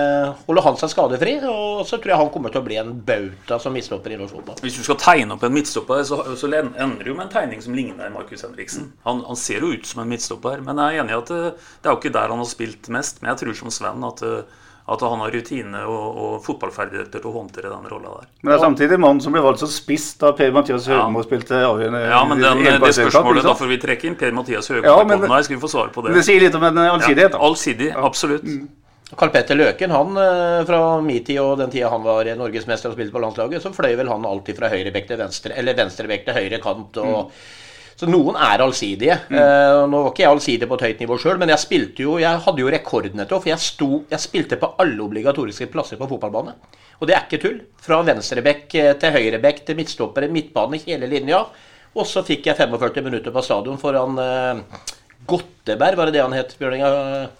holder 0.47 0.65
han 0.65 0.79
seg 0.81 0.89
skadefri, 0.89 1.35
og 1.45 1.83
så 1.85 1.99
tror 2.01 2.15
jeg 2.15 2.21
han 2.23 2.31
kommer 2.33 2.53
til 2.53 2.63
å 2.63 2.65
bli 2.65 2.79
en 2.81 2.95
bauta 3.05 3.59
som 3.61 3.77
midtstopper 3.77 4.15
i 4.15 4.17
norsk 4.17 4.39
fotball. 4.39 4.57
Hvis 4.65 4.79
du 4.79 4.87
skal 4.87 4.97
tegne 5.03 5.37
opp 5.37 5.45
en 5.45 5.53
midtstopper, 5.53 6.01
så, 6.09 6.23
så 6.33 6.49
ender 6.49 7.05
du 7.05 7.11
med 7.13 7.27
en 7.27 7.33
tegning 7.35 7.61
som 7.61 7.77
ligner 7.77 8.09
Markus 8.15 8.41
Henriksen. 8.47 8.89
Han, 9.05 9.21
han, 9.27 9.37
ser 9.37 9.61
jo 9.61 9.75
ut 9.77 9.85
som 9.85 10.01
en 10.01 10.09
midtstopper, 10.09 10.65
men 10.65 10.81
jeg 10.81 10.97
er 10.97 11.05
enig 11.05 11.13
i 11.13 11.19
at 11.19 11.33
det, 11.35 11.43
eh, 11.51 11.67
det 11.83 11.91
er 11.91 11.93
jo 11.93 12.01
ikke 12.01 12.15
der 12.17 12.33
han 12.33 12.41
har 12.41 12.49
spilt 12.49 12.89
mest. 12.97 13.21
Men 13.21 13.35
jeg 13.35 13.43
tror 13.43 13.61
som 13.61 13.75
Sven 13.77 14.09
at 14.09 14.25
uh, 14.25 14.65
at 14.87 15.01
han 15.03 15.19
har 15.19 15.33
rutine 15.35 15.81
og, 15.83 16.05
og 16.23 16.35
fotballferdigheter 16.45 17.19
til 17.19 17.27
å 17.27 17.33
håndtere 17.35 17.71
den 17.73 17.89
rolla 17.91 18.13
der. 18.21 18.29
Men 18.39 18.53
det 18.53 18.55
er 18.55 18.63
samtidig 18.63 18.99
mannen 19.03 19.19
som 19.23 19.35
ble 19.35 19.43
valgt 19.43 19.59
som 19.59 19.71
spiss 19.71 20.13
da 20.21 20.31
Per-Mathias 20.37 20.87
Høgmo 20.87 21.19
ja. 21.19 21.27
spilte 21.27 21.59
avgjørende 21.59 22.03
Ja, 22.05 22.21
men 22.29 22.43
den, 22.43 22.63
det 22.83 22.93
spørsmålet, 22.95 23.43
da 23.43 23.55
får 23.59 23.71
vi 23.73 23.79
trekke 23.83 24.07
inn 24.07 24.15
Per-Mathias 24.19 24.71
Høgmo 24.71 24.87
ja, 24.87 24.97
men, 25.09 25.27
Nei, 25.27 25.41
skal 25.43 25.57
vi 25.57 25.61
få 25.65 25.71
svar 25.75 25.91
på 25.91 26.05
det. 26.05 26.15
Det 26.15 26.23
sier 26.27 26.45
litt 26.45 26.55
om 26.55 26.63
en 26.63 26.79
allsidighet. 26.85 27.35
Ja, 27.35 27.43
allsidig, 27.49 27.91
absolutt. 27.99 28.47
Mm. 28.47 28.67
Karl 29.17 29.31
Petter 29.31 29.55
Løken, 29.55 29.91
han 29.91 30.17
eh, 30.19 30.63
fra 30.67 30.79
min 31.03 31.23
tid 31.23 31.39
og 31.39 31.53
den 31.59 31.71
tida 31.71 31.91
han 31.91 32.03
var 32.03 32.27
norgesmester 32.39 32.91
og 32.91 32.97
spilte 32.97 33.15
på 33.15 33.21
landslaget, 33.23 33.63
så 33.63 33.71
fløy 33.75 33.93
vel 33.99 34.11
han 34.11 34.27
alltid 34.27 34.59
fra 34.59 34.71
høyrebekk 34.71 35.07
til 35.11 35.19
venstre, 35.19 35.55
eller 35.55 35.77
venstrebekk 35.77 36.27
til 36.27 36.39
høyre 36.39 36.59
kant. 36.63 36.99
og 37.03 37.27
mm. 37.27 37.47
Så 37.97 38.05
noen 38.05 38.35
er 38.37 38.61
allsidige. 38.61 39.15
Mm. 39.31 39.37
Uh, 39.37 39.83
nå 39.89 40.01
var 40.03 40.11
ikke 40.11 40.23
jeg 40.23 40.33
allsidig 40.35 40.67
på 40.69 40.77
et 40.77 40.83
høyt 40.85 40.99
nivå 41.01 41.15
sjøl, 41.21 41.39
men 41.41 41.49
jeg 41.49 41.63
spilte 41.63 42.03
jo, 42.05 42.17
jeg 42.21 42.43
hadde 42.45 42.61
jo 42.61 42.73
rekordnetto. 42.73 43.39
For 43.41 43.49
jeg, 43.49 43.63
sto, 43.63 43.89
jeg 44.11 44.21
spilte 44.21 44.59
på 44.61 44.69
alle 44.83 45.01
obligatoriske 45.01 45.69
plasser 45.73 45.97
på 45.97 46.09
fotballbane. 46.11 46.53
Og 47.01 47.09
det 47.09 47.15
er 47.17 47.25
ikke 47.25 47.41
tull. 47.41 47.57
Fra 47.81 48.03
venstrebekk 48.05 48.77
eh, 48.77 48.91
til 49.01 49.17
høyrebekk 49.17 49.63
til 49.65 49.79
midtstopper, 49.79 50.27
midtbane, 50.33 50.81
hele 50.85 51.09
linja. 51.09 51.41
Og 51.97 52.05
så 52.05 52.21
fikk 52.25 52.51
jeg 52.51 52.59
45 52.59 53.05
minutter 53.05 53.33
på 53.33 53.41
stadion 53.45 53.81
foran 53.81 54.21
uh, 54.21 54.61
Gotteberg, 55.27 55.97
var 55.97 56.07
det 56.07 56.19
det 56.19 56.21
han 56.21 56.35
het? 56.37 56.53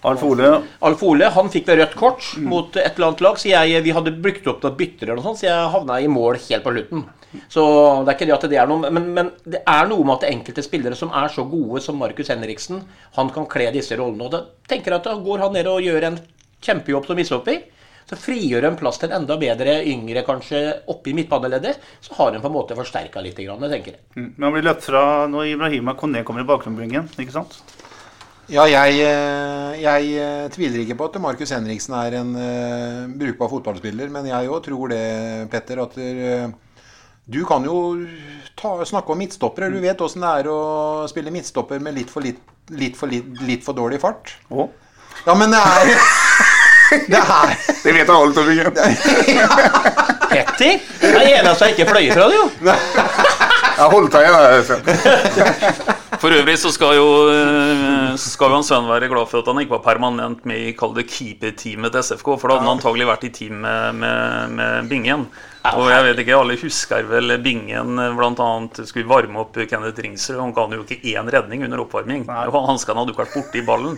Alf 0.09 0.23
Ole. 0.25 0.49
Alf 0.89 1.03
Ole, 1.05 1.29
Han 1.37 1.51
fikk 1.53 1.69
ved 1.69 1.83
rødt 1.83 1.95
kort 1.99 2.25
mm. 2.33 2.47
mot 2.49 2.75
et 2.75 2.97
eller 2.97 3.11
annet 3.11 3.21
lag, 3.23 3.37
så 3.37 3.51
jeg, 3.51 3.83
vi 3.85 3.93
hadde 3.93 4.17
brukt 4.17 4.49
opp 4.49 4.65
noen 4.65 4.79
bytter, 4.79 5.11
eller 5.11 5.21
noe 5.21 5.27
sånt, 5.29 5.43
så 5.43 5.51
jeg 5.51 5.71
havna 5.75 5.99
i 6.01 6.09
mål 6.11 6.41
helt 6.41 6.65
på 6.65 6.73
slutten. 6.73 7.05
Så 7.51 7.63
det 8.03 8.11
er 8.11 8.17
ikke 8.17 8.29
det 8.29 8.35
at 8.37 8.47
det 8.51 8.59
er 8.61 8.69
noe 8.69 8.91
men, 8.91 9.09
men, 9.15 9.31
det 9.45 9.61
er 9.67 9.89
noe 9.89 10.05
med 10.07 10.17
at 10.17 10.29
enkelte 10.31 10.65
spillere 10.65 10.97
som 10.97 11.13
er 11.15 11.31
så 11.33 11.45
gode 11.47 11.81
som 11.83 11.99
Markus 11.99 12.31
Henriksen, 12.33 12.83
han 13.17 13.31
kan 13.33 13.47
kle 13.49 13.71
disse 13.75 13.97
rollene. 13.99 14.27
Og 14.27 14.35
da 14.35 14.43
tenker 14.69 14.93
jeg 14.93 15.01
at 15.01 15.09
da 15.09 15.17
går 15.23 15.45
han 15.45 15.57
ned 15.57 15.69
og 15.71 15.83
gjør 15.85 16.11
en 16.11 16.21
kjempejobb 16.63 17.09
som 17.09 17.19
midtstopper. 17.19 17.65
Så 18.07 18.15
frigjør 18.15 18.69
en 18.69 18.77
plass 18.79 19.01
til 19.01 19.09
en 19.09 19.17
enda 19.17 19.35
bedre 19.39 19.81
yngre, 19.83 20.21
kanskje 20.23 20.61
oppi 20.93 21.11
i 21.11 21.17
midtbaneleddet, 21.17 21.81
så 21.99 22.15
har 22.21 22.31
en 22.31 22.43
på 22.43 22.47
en 22.47 22.55
måte 22.55 22.77
forsterka 22.77 23.19
litt, 23.19 23.41
jeg 23.43 23.71
tenker 23.73 23.97
jeg. 23.97 24.03
Mm. 24.15 24.29
Men 24.29 24.45
han 24.47 24.55
blir 24.55 24.63
løpt 24.69 24.87
fra 24.87 25.01
når 25.27 25.49
Ibrahima 25.51 25.95
Kone 25.99 26.23
kommer 26.23 26.45
i 26.45 26.47
bakgrunnsbringen, 26.47 27.09
ikke 27.19 27.35
sant? 27.35 27.59
Ja, 28.47 28.63
jeg, 28.71 29.01
eh, 29.03 29.73
jeg 29.81 30.11
eh, 30.23 30.45
tviler 30.55 30.85
ikke 30.85 30.95
på 30.95 31.09
at 31.09 31.17
Markus 31.19 31.51
Henriksen 31.51 31.97
er 31.99 32.15
en 32.21 32.29
uh, 32.31 33.09
brukbar 33.19 33.51
fotballspiller, 33.51 34.07
men 34.13 34.29
jeg 34.29 34.47
òg 34.47 34.61
tror 34.63 34.93
det, 34.93 35.01
Petter, 35.51 35.81
at 35.83 35.97
uh, 35.99 36.53
du 37.27 37.45
kan 37.45 37.65
jo 37.67 38.07
ta, 38.55 38.85
snakke 38.85 39.11
om 39.11 39.19
midtstoppere. 39.19 39.67
Du 39.69 39.81
vet 39.83 39.99
åssen 40.01 40.23
det 40.23 40.29
er 40.41 40.47
å 40.47 40.59
spille 41.11 41.33
midtstopper 41.35 41.81
med 41.83 41.97
litt 41.99 42.11
for, 42.11 42.23
litt, 42.23 42.39
litt 42.71 42.95
for, 42.95 43.11
litt, 43.11 43.41
litt 43.43 43.65
for 43.65 43.75
dårlig 43.75 43.99
fart. 43.99 44.31
Oh. 44.47 44.69
Ja, 45.25 45.35
men 45.35 45.51
det 45.51 45.59
er 45.59 45.91
Det 47.11 47.19
er 47.19 47.49
Det 47.83 47.93
vet 47.97 48.09
alle, 48.13 48.31
Torbjørn. 48.31 48.77
Petter? 50.31 50.79
Det 51.01 51.09
er 51.11 51.41
eneste 51.41 51.67
jeg 51.67 51.75
ikke 51.75 51.89
fløy 51.89 52.07
fra 52.13 52.29
det, 52.31 52.37
jo. 52.37 52.45
Jeg 53.77 53.89
holdt 53.91 54.15
deg. 54.15 54.23
For 56.17 56.33
øvrig 56.33 56.55
så 56.57 56.71
skal 56.71 56.95
jo, 56.95 57.09
Så 58.15 58.31
skal 58.31 58.53
jo 58.53 58.61
han 58.61 58.65
Sven 58.65 58.87
være 58.87 59.11
glad 59.11 59.27
for 59.27 59.43
at 59.43 59.51
han 59.51 59.59
ikke 59.65 59.75
var 59.75 59.83
permanent 59.89 60.47
med 60.47 60.71
i 60.71 60.73
keeperteamet 60.79 61.91
til 61.91 62.07
SFK. 62.07 62.31
For 62.37 62.47
da 62.47 62.55
hadde 62.55 62.69
han 62.69 62.77
antagelig 62.77 63.11
vært 63.11 63.27
i 63.27 63.33
team 63.35 63.59
med, 63.67 63.99
med, 63.99 64.55
med 64.55 64.89
Bingen. 64.91 65.27
Og 65.75 65.89
jeg 65.91 66.05
vet 66.05 66.21
ikke, 66.23 66.37
alle 66.37 66.57
husker 66.61 67.07
vel 67.09 67.35
Bingen 67.43 67.99
bl.a. 68.17 68.47
skulle 68.87 69.09
varme 69.09 69.41
opp 69.43 69.57
Kenneth 69.69 70.03
Ringsrud. 70.03 70.39
Han 70.39 70.53
ga 70.55 70.65
jo 70.73 70.83
ikke 70.85 70.99
én 71.11 71.29
redning 71.33 71.65
under 71.67 71.83
oppvarming. 71.83 72.25
Hanskene 72.27 73.01
hadde 73.01 73.13
jo 73.13 73.15
ikke 73.15 73.25
vært 73.25 73.35
borti 73.35 73.63
ballen. 73.67 73.97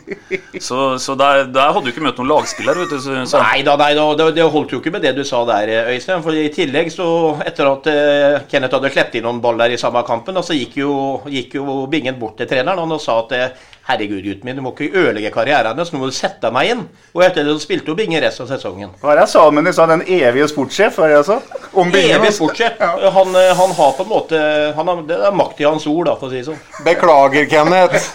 Så, 0.60 0.98
så 1.02 1.16
der, 1.20 1.46
der, 1.54 1.74
hadde 1.74 1.86
du 1.88 1.94
ikke 1.94 2.04
møtt 2.06 2.20
noen 2.22 2.32
lagspiller. 2.32 2.82
vet 2.82 2.94
du. 2.94 3.00
Så, 3.04 3.18
så. 3.30 3.42
Nei 3.44 3.62
da, 3.68 3.76
nei 3.80 3.92
da, 3.98 4.08
det, 4.18 4.30
det, 4.38 4.48
holdt 4.50 4.74
jo 4.76 4.82
ikke 4.82 4.94
med 4.96 5.06
det 5.06 5.16
du 5.18 5.24
sa 5.28 5.44
der, 5.50 5.72
Øystein. 5.94 6.24
For 6.26 6.36
i 6.36 6.48
tillegg, 6.54 6.92
så 6.94 7.10
etter 7.46 7.70
at 7.70 7.90
uh, 7.92 8.40
Kenneth 8.52 8.78
hadde 8.78 8.94
sluppet 8.94 9.20
inn 9.20 9.28
noen 9.28 9.44
baller 9.44 9.76
i 9.76 9.80
samme 9.82 10.04
kampen, 10.08 10.40
så 10.46 10.58
gikk 10.58 10.80
jo, 10.82 10.94
gikk 11.30 11.60
jo 11.60 11.84
Bingen 11.90 12.18
bort 12.20 12.38
til 12.40 12.50
treneren 12.50 12.98
og 12.98 13.02
sa 13.04 13.20
at 13.24 13.36
uh, 13.36 13.68
Herregud, 13.90 14.22
gutten 14.22 14.46
min, 14.46 14.60
du 14.60 14.62
må 14.62 14.72
ikke 14.76 14.92
ødelegge 15.02 15.32
karrieren 15.34 15.72
hennes. 15.72 15.90
så 15.90 15.96
nå 15.96 16.04
må 16.04 16.10
du 16.12 16.16
sette 16.16 16.52
meg 16.54 16.72
inn. 16.74 16.84
Og 17.16 17.24
etter 17.26 17.48
det 17.48 17.56
så 17.56 17.64
spilte 17.64 17.90
jo 17.90 17.98
Binge 17.98 18.22
resten 18.22 18.46
av 18.46 18.52
sesongen. 18.54 18.92
Hva 19.02 19.12
er 19.12 19.20
det 19.20 19.26
jeg 19.26 19.34
sa, 19.34 19.46
med 19.50 19.72
sa 19.74 19.88
den 19.90 20.06
evige 20.06 20.48
sportssjef? 20.52 21.00
Hva 21.00 21.08
er 21.08 21.16
det 21.16 21.18
jeg 21.18 21.28
sa? 21.32 21.66
Om 21.74 21.94
Binge, 21.96 22.20
Evig 22.20 22.32
sportssjef. 22.38 22.78
Ja. 22.78 23.12
Han, 23.18 23.34
eh, 23.36 23.52
han, 23.58 23.76
har 23.80 23.98
på 23.98 24.06
en 24.06 24.12
måte 24.12 24.40
han 24.78 24.94
har, 24.94 25.04
Det 25.10 25.18
er 25.18 25.38
makt 25.42 25.62
i 25.64 25.68
hans 25.68 25.88
ord, 25.90 26.06
da, 26.06 26.16
for 26.20 26.30
å 26.30 26.34
si 26.34 26.44
det 26.44 26.48
sånn. 26.52 26.62
Beklager, 26.86 27.50
Kenneth. 27.50 28.12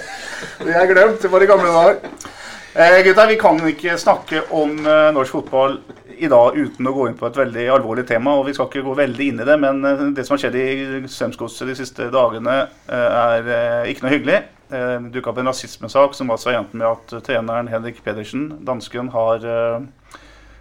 det 0.66 0.78
er 0.82 0.90
glemt. 0.90 1.22
Det 1.22 1.30
var 1.30 1.46
i 1.46 1.50
gamle 1.50 1.74
dager. 1.78 2.30
Eh, 2.74 3.00
gutta, 3.06 3.28
vi 3.30 3.38
kan 3.38 3.60
ikke 3.70 3.94
snakke 4.02 4.48
om 4.50 4.80
eh, 4.82 5.12
norsk 5.14 5.38
fotball 5.38 5.78
i 6.18 6.28
dag 6.30 6.56
uten 6.56 6.88
å 6.88 6.92
gå 6.94 7.06
inn 7.08 7.16
på 7.18 7.28
et 7.28 7.38
veldig 7.38 7.66
alvorlig 7.76 8.06
tema. 8.08 8.34
og 8.38 8.48
Vi 8.48 8.54
skal 8.56 8.68
ikke 8.68 8.84
gå 8.86 8.96
veldig 8.98 9.28
inn 9.30 9.42
i 9.42 9.46
det, 9.48 9.56
men 9.60 9.84
eh, 9.86 10.04
det 10.16 10.26
som 10.26 10.36
har 10.36 10.44
skjedd 10.44 10.58
i 10.58 11.04
Strømsgodset 11.10 11.70
de 11.70 11.78
siste 11.78 12.10
dagene, 12.14 12.56
eh, 12.88 13.08
er 13.20 13.50
eh, 13.56 13.92
ikke 13.92 14.06
noe 14.06 14.14
hyggelig. 14.16 14.42
Det 14.74 15.12
dukka 15.14 15.30
opp 15.30 15.38
en 15.38 15.50
rasismesak 15.52 16.16
som 16.18 16.32
altså 16.34 16.50
endte 16.50 16.74
med 16.80 16.88
at 16.88 17.12
treneren 17.26 17.68
Henrik 17.70 18.00
Pedersen, 18.02 18.48
dansken, 18.66 19.12
har 19.14 19.44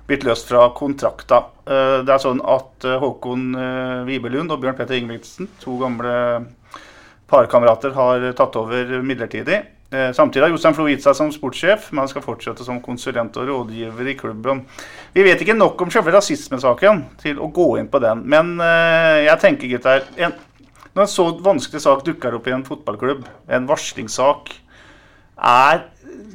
blitt 0.06 0.26
løst 0.28 0.50
fra 0.52 0.68
kontrakta. 0.78 1.40
Det 1.66 2.12
er 2.14 2.22
sånn 2.22 2.44
at 2.46 2.86
Håkon 3.02 3.56
Vibelund 4.06 4.54
og 4.54 4.62
Bjørn 4.62 4.78
Petter 4.78 5.00
Ingebrigtsen, 5.00 5.50
to 5.64 5.80
gamle 5.82 6.14
parkamerater, 7.32 7.96
har 7.98 8.28
tatt 8.38 8.60
over 8.60 9.00
midlertidig. 9.02 9.64
Samtidig 10.14 10.46
har 10.46 10.54
Jostein 10.54 10.74
Flo 10.78 10.88
gitt 10.90 11.04
seg 11.06 11.18
som 11.18 11.34
sportssjef, 11.34 11.92
men 11.92 12.04
han 12.04 12.10
skal 12.10 12.26
fortsette 12.26 12.66
som 12.66 12.82
konsulent 12.82 13.36
og 13.38 13.50
rådgiver 13.50 14.08
i 14.10 14.16
klubben. 14.18 14.64
Vi 15.14 15.26
vet 15.26 15.42
ikke 15.42 15.58
nok 15.58 15.82
om 15.86 15.92
selve 15.94 16.14
rasismesaken 16.14 17.04
til 17.22 17.42
å 17.42 17.50
gå 17.54 17.68
inn 17.82 17.90
på 17.90 18.02
den, 18.04 18.26
men 18.30 18.58
jeg 18.62 19.38
tenker, 19.42 19.74
gutter 19.74 20.06
når 20.94 21.06
en 21.06 21.10
så 21.10 21.26
vanskelig 21.42 21.82
sak 21.84 22.04
dukker 22.06 22.38
opp 22.38 22.48
i 22.48 22.54
en 22.56 22.66
fotballklubb, 22.68 23.26
en 23.50 23.70
varslingssak, 23.70 24.52
er 25.44 25.88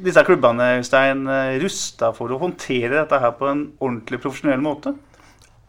disse 0.03 0.23
klubbene 0.27 0.73
Øystein, 0.79 1.23
rusta 1.61 2.11
for 2.15 2.31
å 2.31 2.39
håndtere 2.41 2.97
dette 2.97 3.19
her 3.23 3.31
på 3.39 3.47
en 3.47 3.69
ordentlig 3.79 4.19
profesjonell 4.23 4.61
måte? 4.63 4.95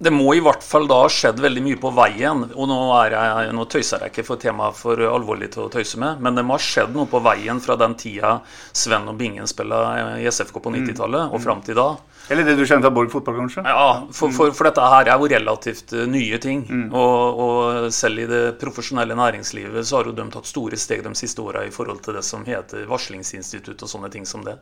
Det 0.01 0.09
må 0.15 0.33
i 0.33 0.41
hvert 0.41 0.63
fall 0.65 0.87
da 0.89 1.03
ha 1.03 1.09
skjedd 1.13 1.43
veldig 1.45 1.61
mye 1.61 1.79
på 1.81 1.91
veien. 1.93 2.47
Og 2.55 2.69
nå, 2.71 2.77
jeg, 3.13 3.51
nå 3.53 3.67
tøyser 3.69 4.01
jeg 4.01 4.15
ikke 4.15 4.25
for 4.31 4.41
temaet 4.41 4.79
for 4.79 5.03
alvorlig 5.05 5.51
til 5.53 5.67
å 5.67 5.73
tøyse 5.73 6.01
med, 6.01 6.23
men 6.25 6.39
det 6.39 6.45
må 6.49 6.57
ha 6.57 6.63
skjedd 6.65 6.95
noe 6.97 7.11
på 7.11 7.21
veien 7.21 7.61
fra 7.61 7.77
den 7.77 7.99
tida 8.01 8.39
Sven 8.73 9.11
og 9.13 9.19
Bingen 9.21 9.51
spilla 9.51 9.83
i 10.17 10.25
SFK 10.25 10.57
på 10.57 10.73
90-tallet 10.73 11.37
og 11.37 11.45
fram 11.45 11.61
til 11.67 11.77
da. 11.77 11.91
Eller 12.31 12.47
det 12.47 12.55
du 12.55 12.63
kjenner 12.63 12.87
av 12.87 12.95
Borg 12.95 13.11
fotball, 13.11 13.41
kanskje? 13.41 13.65
Ja, 13.67 14.07
for, 14.15 14.31
for, 14.31 14.53
for, 14.55 14.69
dette 14.69 14.85
her 14.93 15.09
er 15.11 15.19
jo 15.19 15.31
relativt 15.33 15.95
uh, 15.97 16.05
nye 16.07 16.39
ting. 16.43 16.63
Mm. 16.69 16.87
Og, 16.95 17.41
og, 17.43 17.89
selv 17.95 18.23
i 18.23 18.29
det 18.31 18.45
profesjonelle 18.61 19.17
næringslivet 19.19 19.89
så 19.89 19.99
har 19.99 20.11
jo 20.11 20.15
de 20.15 20.29
tatt 20.31 20.47
store 20.47 20.79
steg 20.79 21.03
de 21.07 21.13
siste 21.19 21.43
åra 21.43 21.65
i 21.67 21.73
forhold 21.75 22.05
til 22.05 22.15
det 22.15 22.23
som 22.27 22.47
heter 22.47 22.87
varslingsinstitutt 22.91 23.83
og 23.83 23.91
sånne 23.91 24.13
ting 24.15 24.29
som 24.31 24.47
det. 24.47 24.55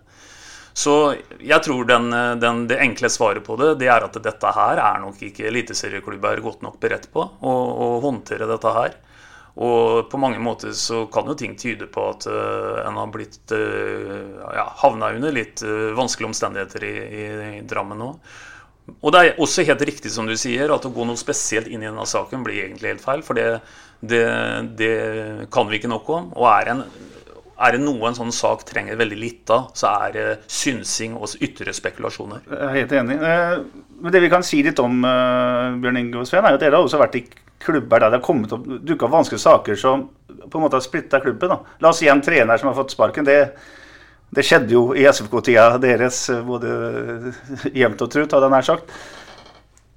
Så 0.79 0.95
jeg 1.43 1.61
tror 1.66 1.85
den, 1.89 2.09
den, 2.41 2.64
det 2.71 2.79
enkle 2.81 3.11
svaret 3.11 3.45
på 3.45 3.57
det, 3.61 3.75
det 3.83 3.89
er 3.93 4.07
at 4.07 4.16
dette 4.23 4.53
her 4.55 4.81
er 4.81 5.01
nok 5.03 5.21
ikke 5.29 5.49
eliteserieklubber 5.51 6.41
godt 6.45 6.62
nok 6.64 6.79
beredt 6.81 7.09
på 7.12 7.25
å 7.25 7.89
håndtere 8.05 8.49
dette 8.49 8.75
her. 8.77 8.97
Og 9.59 10.07
på 10.11 10.19
mange 10.23 10.39
måter 10.39 10.71
så 10.77 11.03
kan 11.11 11.27
jo 11.27 11.35
ting 11.39 11.57
tyde 11.59 11.89
på 11.91 12.05
at 12.13 12.29
uh, 12.31 12.79
en 12.85 12.99
har 13.01 13.09
blitt 13.11 13.51
uh, 13.51 14.39
ja, 14.55 14.69
havna 14.85 15.11
under 15.17 15.35
litt 15.35 15.65
uh, 15.67 15.91
vanskelige 15.99 16.31
omstendigheter 16.31 16.87
i, 16.87 16.93
i, 16.95 17.25
i 17.57 17.65
Drammen 17.67 17.99
nå. 17.99 18.13
Og 19.03 19.13
det 19.13 19.21
er 19.21 19.41
også 19.43 19.67
helt 19.67 19.83
riktig 19.85 20.13
som 20.15 20.31
du 20.31 20.37
sier, 20.39 20.71
at 20.73 20.87
å 20.87 20.93
gå 20.95 21.05
noe 21.05 21.19
spesielt 21.19 21.67
inn 21.69 21.83
i 21.83 21.89
denne 21.89 22.07
saken 22.09 22.47
blir 22.47 22.63
egentlig 22.63 22.95
helt 22.95 23.03
feil. 23.05 23.25
For 23.27 23.37
det, 23.37 23.49
det, 24.01 24.23
det 24.79 24.95
kan 25.53 25.69
vi 25.69 25.81
ikke 25.81 25.91
nok 25.91 26.09
om. 26.15 26.31
Og 26.39 26.47
er, 26.53 26.71
en, 26.73 26.85
er 27.59 27.75
det 27.75 27.83
noe 27.83 28.09
en 28.09 28.17
sånn 28.17 28.33
sak 28.33 28.63
trenger 28.71 28.97
veldig 28.97 29.19
litt 29.19 29.53
av, 29.53 29.75
så 29.77 29.91
er 30.07 30.15
det 30.15 30.25
synsing 30.47 31.19
og 31.19 31.35
ytre 31.45 31.75
spekulasjoner. 31.77 32.47
Jeg 32.47 32.63
er 32.71 32.79
helt 32.79 32.97
enig. 33.03 33.19
Men 33.99 34.15
det 34.15 34.25
vi 34.25 34.33
kan 34.33 34.47
si 34.47 34.63
litt 34.65 34.81
om 34.81 35.03
Bjørn 35.03 36.01
Inge 36.01 36.23
og 36.23 36.31
Sven, 36.31 36.47
er 36.47 36.57
at 36.57 36.65
dere 36.65 36.79
har 36.79 36.89
også 36.89 37.03
vært 37.03 37.21
i 37.21 37.27
klubber 37.59 38.01
der 38.01 38.13
det 38.13 38.21
har 38.21 38.25
kommet 38.25 38.53
opp 38.55 38.67
dukka 38.67 39.07
opp 39.07 39.17
vanskelige 39.17 39.43
saker 39.43 39.79
som 39.79 40.09
på 40.49 40.59
en 40.59 40.65
måte 40.65 40.79
har 40.79 40.85
splitta 40.85 41.21
klubben. 41.21 41.51
Da. 41.53 41.77
La 41.83 41.93
oss 41.93 42.01
si 42.03 42.09
en 42.09 42.23
trener 42.25 42.61
som 42.61 42.71
har 42.71 42.77
fått 42.79 42.95
sparken. 42.95 43.27
Det, 43.27 43.39
det 44.35 44.45
skjedde 44.47 44.75
jo 44.75 44.85
i 44.97 45.07
SFK-tida 45.09 45.71
deres 45.83 46.27
både 46.47 47.33
jevnt 47.75 48.05
og 48.05 48.13
trutt, 48.13 48.33
hadde 48.33 48.49
jeg 48.49 48.55
nær 48.55 48.69
sagt. 48.69 48.99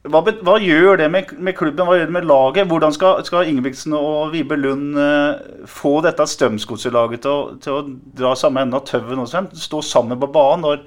Hva, 0.09 0.24
hva, 0.26 0.55
gjør 0.57 0.97
det 0.97 1.07
med, 1.14 1.30
med, 1.38 1.53
klubben, 1.53 1.86
hva 1.86 1.99
gjør 1.99 2.07
det 2.09 2.16
med 2.16 2.26
laget? 2.26 2.70
Hvordan 2.72 2.93
skal, 2.95 3.20
skal 3.28 3.51
Ingebrigtsen 3.51 3.93
og 3.93 4.32
Vibe 4.34 4.57
Lund 4.57 4.97
uh, 4.97 5.68
få 5.70 5.99
dette 6.01 6.26
Strømsgodset-laget 6.26 7.22
til, 7.22 7.51
til, 7.62 7.76
å 7.78 8.16
dra 8.18 8.34
samme 8.39 8.64
ende 8.66 8.80
av 8.80 8.88
tauet 8.89 9.14
nå, 9.20 9.28
Stå 9.53 9.84
sammen 9.86 10.18
på 10.18 10.32
banen 10.34 10.66
når, 10.66 10.82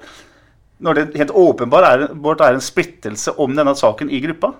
når 0.83 0.99
det 0.99 1.05
helt 1.21 1.31
åpenbart 1.31 1.87
er, 1.93 2.05
er 2.11 2.57
en 2.57 2.65
splittelse 2.65 3.37
om 3.39 3.55
denne 3.55 3.71
saken 3.79 4.11
i 4.11 4.19
gruppa? 4.25 4.51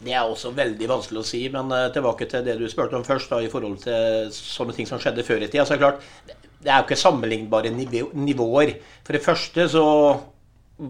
Det 0.00 0.14
er 0.16 0.24
også 0.24 0.54
veldig 0.56 0.86
vanskelig 0.88 1.20
å 1.20 1.28
si, 1.28 1.42
men 1.52 1.72
uh, 1.74 1.90
tilbake 1.92 2.28
til 2.30 2.44
det 2.46 2.56
du 2.56 2.64
spurte 2.72 2.96
om 2.96 3.04
først, 3.04 3.32
da, 3.32 3.40
i 3.44 3.50
forhold 3.52 3.82
til 3.82 4.30
sånne 4.32 4.76
ting 4.76 4.88
som 4.88 5.00
skjedde 5.02 5.26
før 5.26 5.44
i 5.44 5.50
tida. 5.50 5.66
Så 5.68 5.76
er 5.76 5.80
det 5.80 5.84
klart, 5.84 6.38
det 6.60 6.70
er 6.70 6.80
jo 6.80 6.86
ikke 6.88 7.00
sammenlignbare 7.00 7.72
nivåer. 7.72 8.74
For 9.04 9.16
det 9.16 9.24
første 9.24 9.68
så 9.72 9.84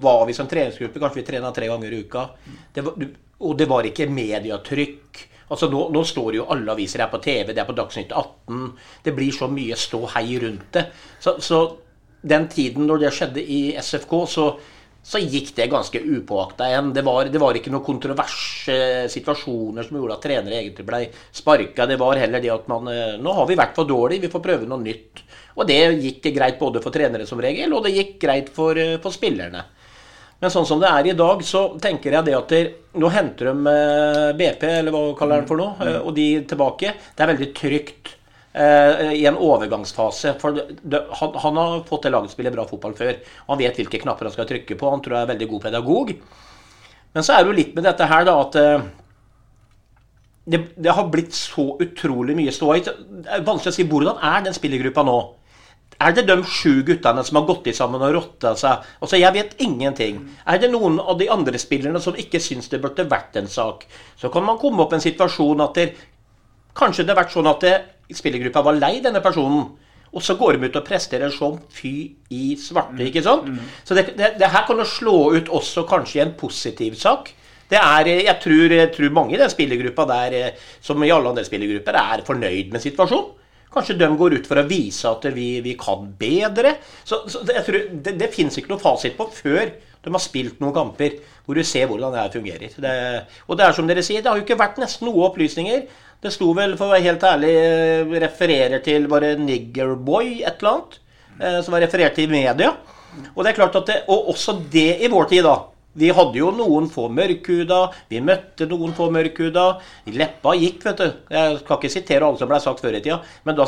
var 0.00 0.22
vi 0.28 0.36
som 0.36 0.46
treningsgruppe, 0.50 1.02
kanskje 1.02 1.20
vi 1.20 1.26
trena 1.26 1.50
tre 1.54 1.66
ganger 1.70 1.92
i 1.92 2.00
uka. 2.06 2.24
Det 2.74 2.86
var, 2.86 3.10
og 3.40 3.58
det 3.58 3.66
var 3.70 3.86
ikke 3.88 4.08
mediatrykk. 4.10 5.26
Altså 5.50 5.66
nå, 5.70 5.88
nå, 5.90 6.02
står 6.06 6.36
jo 6.38 6.48
alle 6.54 6.70
aviser 6.70 7.02
her 7.02 7.10
på 7.10 7.18
TV, 7.24 7.50
det 7.50 7.62
er 7.62 7.66
på 7.66 7.74
Dagsnytt 7.74 8.12
18. 8.14 8.66
Det 9.02 9.14
blir 9.16 9.34
så 9.34 9.48
mye 9.50 9.78
ståhei 9.78 10.38
rundt 10.44 10.68
det. 10.76 10.84
Så, 11.18 11.38
så 11.42 11.64
den 12.22 12.46
tiden 12.52 12.86
når 12.86 13.02
det 13.02 13.14
skjedde 13.16 13.42
i 13.42 13.62
SFK, 13.80 14.14
så 14.30 14.46
så 15.02 15.18
gikk 15.18 15.54
det 15.56 15.70
ganske 15.72 16.00
upåakta 16.00 16.68
igjen. 16.68 16.92
Det 16.92 17.02
var, 17.02 17.24
det 17.32 17.40
var 17.40 17.56
ikke 17.56 17.72
noen 17.72 17.84
kontroverse 17.86 18.76
situasjoner 19.10 19.86
som 19.86 19.96
gjorde 19.96 20.18
at 20.18 20.26
trenere 20.26 20.60
egentlig 20.60 20.86
ble 20.86 21.00
sparka. 21.32 21.86
Det 21.88 21.96
var 22.00 22.20
heller 22.20 22.44
det 22.44 22.52
at 22.52 22.68
man 22.70 22.88
eh, 22.92 23.16
Nå 23.20 23.32
har 23.38 23.48
vi 23.48 23.58
vært 23.58 23.78
for 23.78 23.88
dårlige, 23.88 24.26
vi 24.26 24.32
får 24.32 24.44
prøve 24.44 24.68
noe 24.68 24.82
nytt. 24.84 25.24
Og 25.56 25.66
det 25.68 25.80
gikk 26.04 26.30
greit 26.36 26.60
både 26.60 26.84
for 26.84 26.94
trenere 26.94 27.26
som 27.28 27.40
regel, 27.40 27.72
og 27.74 27.86
det 27.86 27.94
gikk 27.96 28.18
greit 28.22 28.52
for, 28.52 28.76
eh, 28.76 28.98
for 29.00 29.16
spillerne. 29.16 29.64
Men 30.40 30.52
sånn 30.52 30.68
som 30.68 30.80
det 30.80 30.88
er 30.88 31.10
i 31.10 31.16
dag, 31.16 31.42
så 31.44 31.66
tenker 31.80 32.16
jeg 32.16 32.28
det 32.28 32.36
at 32.36 32.52
der, 32.52 32.70
nå 33.00 33.10
henter 33.12 33.50
de 33.50 33.72
eh, 33.72 34.30
BP, 34.36 34.68
eller 34.68 34.94
hva 34.94 35.04
kaller 35.16 35.42
de 35.42 35.48
for 35.48 35.60
noe, 35.60 35.98
og 36.04 36.14
de 36.16 36.30
tilbake. 36.48 36.94
Det 37.16 37.24
er 37.24 37.32
veldig 37.34 37.52
trygt. 37.56 38.16
Eh, 38.52 39.12
i 39.12 39.26
en 39.26 39.36
overgangsfase. 39.38 40.34
For 40.40 40.56
han, 41.20 41.34
han, 41.34 41.56
har 41.56 41.82
fått 41.86 42.02
det 42.08 42.10
laget 42.10 42.32
spille 42.34 42.50
bra 42.50 42.64
fotball 42.66 42.96
før. 42.98 43.20
Han 43.46 43.60
vet 43.60 43.78
hvilke 43.78 44.00
knapper 44.02 44.26
han 44.26 44.34
skal 44.34 44.48
trykke 44.50 44.78
på. 44.78 44.90
Han 44.90 45.02
tror 45.04 45.20
jeg 45.20 45.26
er 45.28 45.34
veldig 45.34 45.50
god 45.52 45.66
pedagog. 45.68 46.14
Men 47.14 47.26
så 47.26 47.36
er 47.36 47.44
det 47.44 47.52
jo 47.52 47.58
litt 47.60 47.76
med 47.76 47.86
dette 47.86 48.08
her, 48.10 48.26
da, 48.26 48.34
at 48.42 48.58
eh, 48.58 48.88
det, 50.50 50.60
det, 50.74 50.94
har 50.96 51.10
blitt 51.12 51.34
så 51.36 51.72
utrolig 51.78 52.34
mye 52.38 52.54
ståhei. 52.54 52.82
Det 52.82 53.36
er 53.38 53.46
vanskelig 53.46 53.74
å 53.74 53.78
si 53.78 53.86
hvordan 53.90 54.18
er 54.32 54.42
den 54.48 54.56
spillergruppa 54.56 55.06
nå. 55.06 55.18
Er 56.00 56.14
det 56.16 56.24
de 56.30 56.38
sju 56.48 56.80
guttene 56.86 57.22
som 57.26 57.36
har 57.36 57.46
gått 57.46 57.66
i 57.70 57.74
sammen 57.76 58.02
og 58.02 58.14
rotta 58.16 58.54
seg? 58.58 58.86
Altså, 58.98 59.18
Jeg 59.20 59.34
vet 59.36 59.58
ingenting. 59.62 60.22
Er 60.48 60.58
det 60.58 60.72
noen 60.72 60.98
av 60.98 61.18
de 61.20 61.28
andre 61.30 61.58
spillerne 61.60 62.00
som 62.02 62.18
ikke 62.18 62.40
syns 62.42 62.70
det 62.72 62.80
burde 62.82 63.06
vært 63.10 63.36
en 63.36 63.50
sak? 63.50 63.84
Så 64.18 64.30
kan 64.32 64.46
man 64.46 64.58
komme 64.58 64.82
opp 64.82 64.94
i 64.94 64.98
en 64.98 65.04
situasjon 65.04 65.62
at 65.66 65.76
det, 65.76 65.90
kanskje 66.76 67.06
det 67.06 67.14
har 67.14 67.22
vært 67.22 67.34
sånn 67.34 67.50
at 67.50 67.64
det, 67.64 67.76
spillergruppa 68.16 68.62
var 68.66 68.78
lei 68.78 68.98
denne 69.04 69.22
personen. 69.22 69.68
Og 70.10 70.24
så 70.26 70.34
går 70.34 70.56
de 70.56 70.66
ut 70.66 70.78
og 70.80 70.86
presterer 70.86 71.30
som 71.30 71.58
fy 71.70 71.92
i 72.34 72.56
svarte. 72.58 72.98
ikke 73.04 73.22
sant? 73.22 73.46
Så 73.86 73.94
det, 73.94 74.08
det, 74.18 74.32
det 74.40 74.48
her 74.50 74.64
kan 74.66 74.80
jo 74.82 74.86
slå 74.88 75.18
ut 75.36 75.52
også 75.60 75.84
kanskje 75.86 76.18
i 76.18 76.24
en 76.24 76.34
positiv 76.38 76.96
sak. 76.98 77.30
Det 77.70 77.78
er, 77.78 78.08
jeg 78.26 78.38
tror, 78.42 78.72
jeg 78.74 78.90
tror 78.96 79.12
mange 79.14 79.36
i 79.36 79.38
den 79.38 79.52
spillergruppa 79.52 80.06
der, 80.10 80.34
eh, 80.34 80.72
som 80.82 80.98
i 81.06 81.12
alle 81.14 81.30
andre 81.30 81.44
spillergrupper, 81.46 81.94
er 82.00 82.24
fornøyd 82.26 82.72
med 82.74 82.82
situasjonen. 82.82 83.36
Kanskje 83.70 83.94
de 84.00 84.08
går 84.18 84.34
ut 84.40 84.48
for 84.50 84.58
å 84.58 84.66
vise 84.66 85.06
at 85.06 85.28
vi, 85.30 85.60
vi 85.62 85.76
kan 85.78 86.08
bedre. 86.18 86.74
Så, 87.06 87.20
så 87.30 87.44
jeg 87.46 87.62
tror, 87.68 87.84
det, 88.02 88.16
det 88.18 88.32
finnes 88.34 88.58
ikke 88.58 88.72
noe 88.72 88.82
fasit 88.82 89.14
på 89.14 89.28
før 89.30 89.70
de 90.00 90.10
har 90.10 90.22
spilt 90.22 90.58
noen 90.62 90.74
kamper 90.74 91.18
hvor 91.44 91.58
du 91.58 91.62
ser 91.66 91.86
hvordan 91.86 92.10
det 92.10 92.22
her 92.24 92.32
fungerer. 92.34 92.74
Det, 92.82 92.94
og 93.46 93.58
det 93.58 93.66
er 93.66 93.76
som 93.76 93.86
dere 93.86 94.02
sier, 94.02 94.24
det 94.24 94.32
har 94.32 94.40
jo 94.40 94.46
ikke 94.46 94.58
vært 94.58 94.80
nesten 94.82 95.06
noe 95.06 95.28
opplysninger. 95.28 95.84
Det 96.20 96.32
sto 96.34 96.50
vel, 96.56 96.76
for 96.76 96.90
å 96.90 96.94
være 96.94 97.06
helt 97.06 97.22
ærlig, 97.24 97.50
eh, 97.56 98.14
refererer 98.20 98.82
til 98.84 99.06
bare 99.08 99.36
Niggerboy, 99.40 100.42
et 100.44 100.60
eller 100.60 100.70
annet. 100.70 100.98
eh, 101.40 101.60
Som 101.62 101.72
var 101.72 101.80
referert 101.80 102.14
til 102.14 102.24
i 102.24 102.32
media. 102.32 102.74
Og 103.34 103.42
det 103.44 103.50
er 103.52 103.56
klart 103.56 103.76
at 103.76 103.86
det, 103.86 104.04
og 104.08 104.28
også 104.28 104.70
det 104.70 105.00
i 105.02 105.08
vår 105.08 105.28
tid, 105.30 105.42
da. 105.44 105.64
Vi 105.96 106.10
hadde 106.14 106.36
jo 106.38 106.50
noen 106.52 106.88
få 106.88 107.08
mørkhuda, 107.10 107.92
vi 108.10 108.20
møtte 108.20 108.68
noen 108.68 108.92
få 108.94 109.10
mørkhuda. 109.10 109.80
Leppa 110.06 110.52
gikk, 110.54 110.84
vet 110.84 110.96
du. 110.96 111.12
Jeg 111.30 111.58
skal 111.58 111.76
ikke 111.78 111.90
sitere 111.90 112.22
alle 112.28 112.38
som 112.38 112.48
ble 112.48 112.60
sagt 112.60 112.80
før 112.80 112.94
i 112.94 113.00
tida, 113.00 113.20
men 113.44 113.56
da 113.56 113.66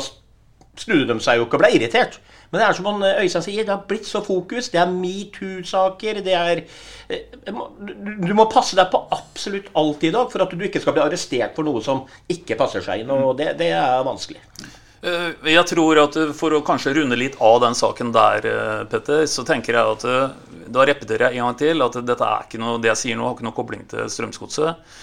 snudde 0.79 1.13
de 1.13 1.23
seg 1.23 1.39
jo 1.39 1.47
ikke 1.47 1.59
og 1.59 1.63
ble 1.63 1.73
irritert. 1.77 2.19
Men 2.53 2.61
det 2.61 2.65
er 2.67 2.75
som 2.77 2.85
han, 2.85 3.03
eh, 3.03 3.23
Øystein 3.23 3.43
sier, 3.47 3.65
det 3.65 3.73
har 3.73 3.85
blitt 3.89 4.05
så 4.05 4.21
fokus. 4.21 4.69
Det 4.69 4.77
er 4.77 4.91
metoo-saker. 4.93 6.21
Det 6.21 6.35
er 6.37 6.61
eh, 7.09 7.23
du, 7.49 8.33
må 8.37 8.45
passe 8.45 8.77
deg 8.77 8.91
på 8.93 9.01
absolutt 9.15 9.71
alt 9.79 10.05
i 10.05 10.11
dag 10.13 10.29
for 10.29 10.45
at 10.45 10.53
du 10.53 10.61
ikke 10.67 10.81
skal 10.83 10.93
bli 10.93 11.01
arrestert 11.01 11.55
for 11.57 11.65
noe 11.65 11.81
som 11.81 12.03
ikke 12.29 12.57
passer 12.59 12.85
seg 12.85 13.01
inn. 13.01 13.09
Og 13.09 13.33
det, 13.39 13.55
det 13.57 13.71
er 13.73 14.05
vanskelig. 14.05 14.43
Eh, 15.01 15.31
Jeg 15.49 15.65
tror 15.71 16.03
at 16.03 16.19
For 16.37 16.53
å 16.53 16.61
kanskje 16.61 16.93
runde 16.99 17.17
litt 17.17 17.39
av 17.41 17.57
den 17.65 17.73
saken 17.73 18.13
der, 18.13 18.45
Petter, 18.91 19.25
så 19.25 19.45
tenker 19.49 19.79
jeg 19.79 19.97
at 19.97 20.05
da 20.73 20.85
repeterer 20.85 21.31
jeg 21.31 21.41
en 21.41 21.49
gang 21.49 21.57
til 21.57 21.87
at 21.87 21.97
dette 22.05 22.29
er 22.35 22.45
ikke 22.45 22.61
noe, 22.61 22.77
det 22.77 22.93
jeg 22.93 23.01
sier 23.01 23.17
nå, 23.17 23.25
har 23.25 23.33
ikke 23.33 23.49
noe 23.49 23.57
kobling 23.57 23.89
til 23.89 24.05
Strømsgodset. 24.13 24.93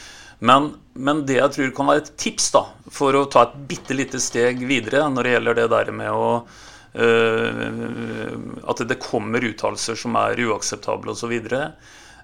Men, 0.41 0.71
men 0.97 1.25
det 1.29 1.37
jeg 1.37 1.55
tror 1.57 1.73
kan 1.77 1.91
være 1.91 2.05
et 2.05 2.13
tips 2.21 2.51
da, 2.55 2.65
for 2.91 3.17
å 3.17 3.27
ta 3.31 3.45
et 3.47 3.57
bitte 3.69 3.97
lite 3.97 4.21
steg 4.23 4.63
videre 4.69 5.05
når 5.13 5.27
det 5.27 5.35
gjelder 5.35 5.59
det 5.59 5.67
der 5.75 5.91
med 5.93 6.11
å 6.17 6.29
eh, 6.97 8.37
At 8.73 8.85
det 8.89 9.01
kommer 9.03 9.45
uttalelser 9.51 9.99
som 10.01 10.17
er 10.21 10.41
uakseptable 10.49 11.13
osv. 11.13 11.35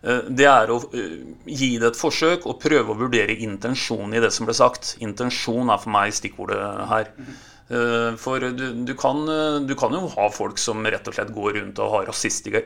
Uh, 0.06 0.22
det 0.28 0.46
er 0.48 0.70
å 0.72 0.78
eh, 0.96 1.18
gi 1.48 1.74
det 1.82 1.92
et 1.92 1.98
forsøk 1.98 2.48
og 2.48 2.60
prøve 2.62 2.94
å 2.94 3.00
vurdere 3.04 3.36
intensjonen 3.46 4.16
i 4.16 4.22
det 4.24 4.32
som 4.32 4.48
ble 4.48 4.56
sagt. 4.56 4.96
Intensjon 5.04 5.72
er 5.72 5.82
for 5.82 5.92
meg 5.96 6.16
stikkordet 6.16 6.62
her. 6.92 7.12
Eh, 7.66 8.14
For 8.22 8.38
du, 8.38 8.66
du, 8.86 8.94
kan, 8.94 9.24
eh, 9.28 9.60
du 9.66 9.74
kan 9.78 9.94
jo 9.94 10.06
ha 10.12 10.28
folk 10.30 10.60
som 10.62 10.84
rett 10.86 11.08
og 11.10 11.16
slett 11.16 11.32
går 11.34 11.56
rundt 11.58 11.80
og 11.82 11.94
har 11.96 12.10
rasistiske, 12.12 12.62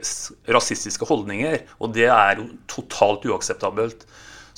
rasistiske 0.52 1.08
holdninger, 1.08 1.62
og 1.80 1.94
det 1.96 2.10
er 2.12 2.42
jo 2.42 2.50
totalt 2.68 3.24
uakseptabelt. 3.24 4.04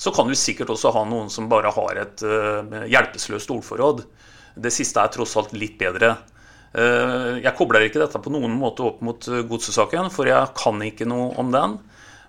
Så 0.03 0.11
kan 0.11 0.27
du 0.27 0.35
sikkert 0.35 0.73
også 0.73 0.91
ha 0.91 1.05
noen 1.07 1.29
som 1.31 1.47
bare 1.51 1.71
har 1.71 1.99
et 2.01 2.23
eh, 2.27 2.83
hjelpeløst 2.91 3.53
ordforråd. 3.55 4.03
Det 4.59 4.71
siste 4.73 4.99
er 4.99 5.11
tross 5.13 5.37
alt 5.39 5.53
litt 5.55 5.77
bedre. 5.79 6.09
Eh, 6.75 7.39
Jeg 7.39 7.55
kobler 7.55 7.85
ikke 7.87 8.01
dette 8.01 8.19
på 8.19 8.33
noen 8.33 8.57
måte 8.59 8.83
opp 8.89 8.99
mot 9.05 9.29
eh, 9.31 9.45
godsesaken, 9.47 10.11
for 10.11 10.27
jeg 10.27 10.51
kan 10.59 10.83
ikke 10.83 11.07
noe 11.07 11.31
om 11.39 11.55
den. 11.55 11.77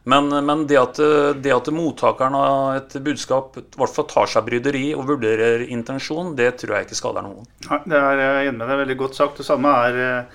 Men, 0.06 0.28
men 0.44 0.66
det, 0.68 0.76
at, 0.76 0.98
det 1.40 1.52
at 1.54 1.70
mottakeren 1.72 2.34
av 2.36 2.74
et 2.76 2.94
budskap 3.00 3.54
i 3.56 3.62
hvert 3.80 3.94
fall 3.96 4.04
tar 4.10 4.28
seg 4.28 4.44
bryderi 4.44 4.90
og 4.92 5.06
vurderer 5.08 5.64
intensjon, 5.64 6.34
det 6.36 6.50
tror 6.60 6.76
jeg 6.76 6.90
ikke 6.90 6.98
skader 6.98 7.24
noen. 7.24 7.46
Nei, 7.70 7.78
det 7.88 8.02
er 8.02 8.20
jeg 8.20 8.50
enig 8.50 8.58
med 8.58 8.68
deg. 8.68 8.82
Veldig 8.82 8.98
godt 9.00 9.16
sagt. 9.16 9.40
Det 9.40 9.48
samme 9.48 9.72
er 9.88 10.28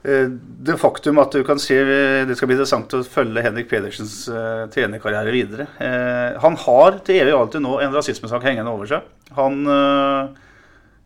det 0.00 0.78
faktum 0.80 1.18
at 1.20 1.34
du 1.36 1.42
kan 1.44 1.58
se 1.60 1.76
eh, 1.76 2.22
Det 2.24 2.32
skal 2.38 2.48
bli 2.48 2.54
interessant 2.56 2.94
å 2.96 3.02
følge 3.04 3.42
Henrik 3.44 3.66
Pedersens 3.68 4.14
uh, 4.32 4.64
trenerkarriere 4.72 5.34
videre. 5.34 5.66
Uh, 5.76 6.38
han 6.40 6.56
har 6.62 7.02
til 7.04 7.20
evig 7.20 7.34
og 7.34 7.42
alltid 7.42 7.66
nå 7.66 7.74
en 7.84 7.92
rasismesak 7.92 8.46
hengende 8.48 8.72
over 8.72 8.88
seg. 8.88 9.10
Han 9.36 9.60
uh, 9.68 10.32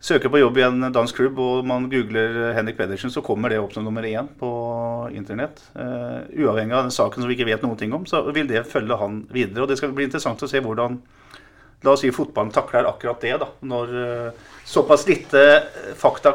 søker 0.05 0.29
på 0.29 0.39
jobb 0.39 0.57
i 0.59 0.63
en 0.65 0.87
dansk 0.93 1.17
klubb, 1.17 1.39
og 1.41 1.65
man 1.67 1.87
googler 1.89 2.53
Henrik 2.55 2.77
Pedersen, 2.77 3.11
så 3.11 3.23
kommer 3.25 3.49
det 3.49 3.59
opp 3.61 3.73
som 3.73 3.85
nummer 3.85 4.05
én 4.05 4.27
på 4.39 4.49
internett. 5.15 5.63
Eh, 5.73 6.43
uavhengig 6.43 6.75
av 6.75 6.85
den 6.85 6.93
saken 6.93 7.23
som 7.23 7.31
vi 7.31 7.37
ikke 7.37 7.47
vet 7.49 7.63
noen 7.65 7.79
ting 7.79 7.93
om, 7.95 8.05
så 8.09 8.21
vil 8.35 8.49
det 8.49 8.67
følge 8.69 8.99
han 9.01 9.23
videre. 9.33 9.63
Og 9.63 9.71
det 9.71 9.79
skal 9.79 9.95
bli 9.95 10.05
interessant 10.07 10.43
å 10.43 10.51
se 10.51 10.63
hvordan 10.63 11.01
La 11.85 11.91
oss 11.91 12.01
si 12.01 12.09
fotballen 12.09 12.49
takler 12.55 12.87
akkurat 12.89 13.19
det, 13.21 13.33
da, 13.37 13.45
når 13.67 13.91
eh, 14.01 14.45
såpass 14.65 15.03
lite 15.05 15.41
eh, 15.59 15.91
fakta 15.99 16.31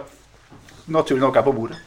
naturlig 0.95 1.25
nok 1.25 1.39
er 1.41 1.47
på 1.47 1.55
bordet. 1.57 1.79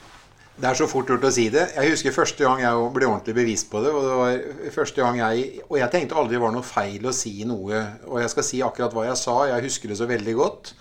Det 0.54 0.68
er 0.70 0.78
så 0.78 0.86
fort 0.86 1.10
gjort 1.10 1.24
å 1.26 1.32
si 1.34 1.48
det. 1.50 1.64
Jeg 1.74 1.96
husker 1.96 2.14
første 2.14 2.46
gang 2.46 2.60
jeg 2.62 2.90
ble 2.94 3.08
ordentlig 3.10 3.34
bevisst 3.40 3.72
på 3.72 3.82
det. 3.82 3.90
Og 3.90 4.04
det 4.06 4.18
var 4.20 4.74
første 4.76 5.02
gang 5.02 5.18
jeg 5.18 5.64
Og 5.66 5.80
jeg 5.80 5.90
tenkte 5.94 6.18
aldri 6.20 6.38
det 6.38 6.44
var 6.44 6.54
noe 6.54 6.66
feil 6.68 7.08
å 7.10 7.14
si 7.16 7.40
noe. 7.50 7.80
Og 8.06 8.20
jeg 8.22 8.34
skal 8.34 8.46
si 8.46 8.62
akkurat 8.66 8.94
hva 8.94 9.08
jeg 9.08 9.18
sa. 9.18 9.38
Jeg 9.50 9.66
husker 9.66 9.90
det 9.90 9.98
så 9.98 10.10
veldig 10.10 10.36
godt. 10.38 10.76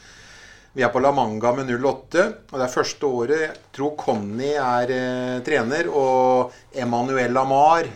Vi 0.72 0.84
er 0.84 0.92
på 0.92 1.00
La 1.04 1.10
Manga 1.12 1.50
med 1.52 1.68
08, 1.68 2.22
og 2.48 2.54
det 2.56 2.64
er 2.64 2.72
første 2.72 3.08
året. 3.08 3.40
Jeg 3.44 3.72
tror 3.76 3.90
Conny 4.00 4.54
er 4.56 4.92
eh, 4.94 5.40
trener, 5.44 5.90
og 5.92 6.54
Emanuel 6.72 7.36
Amar, 7.36 7.90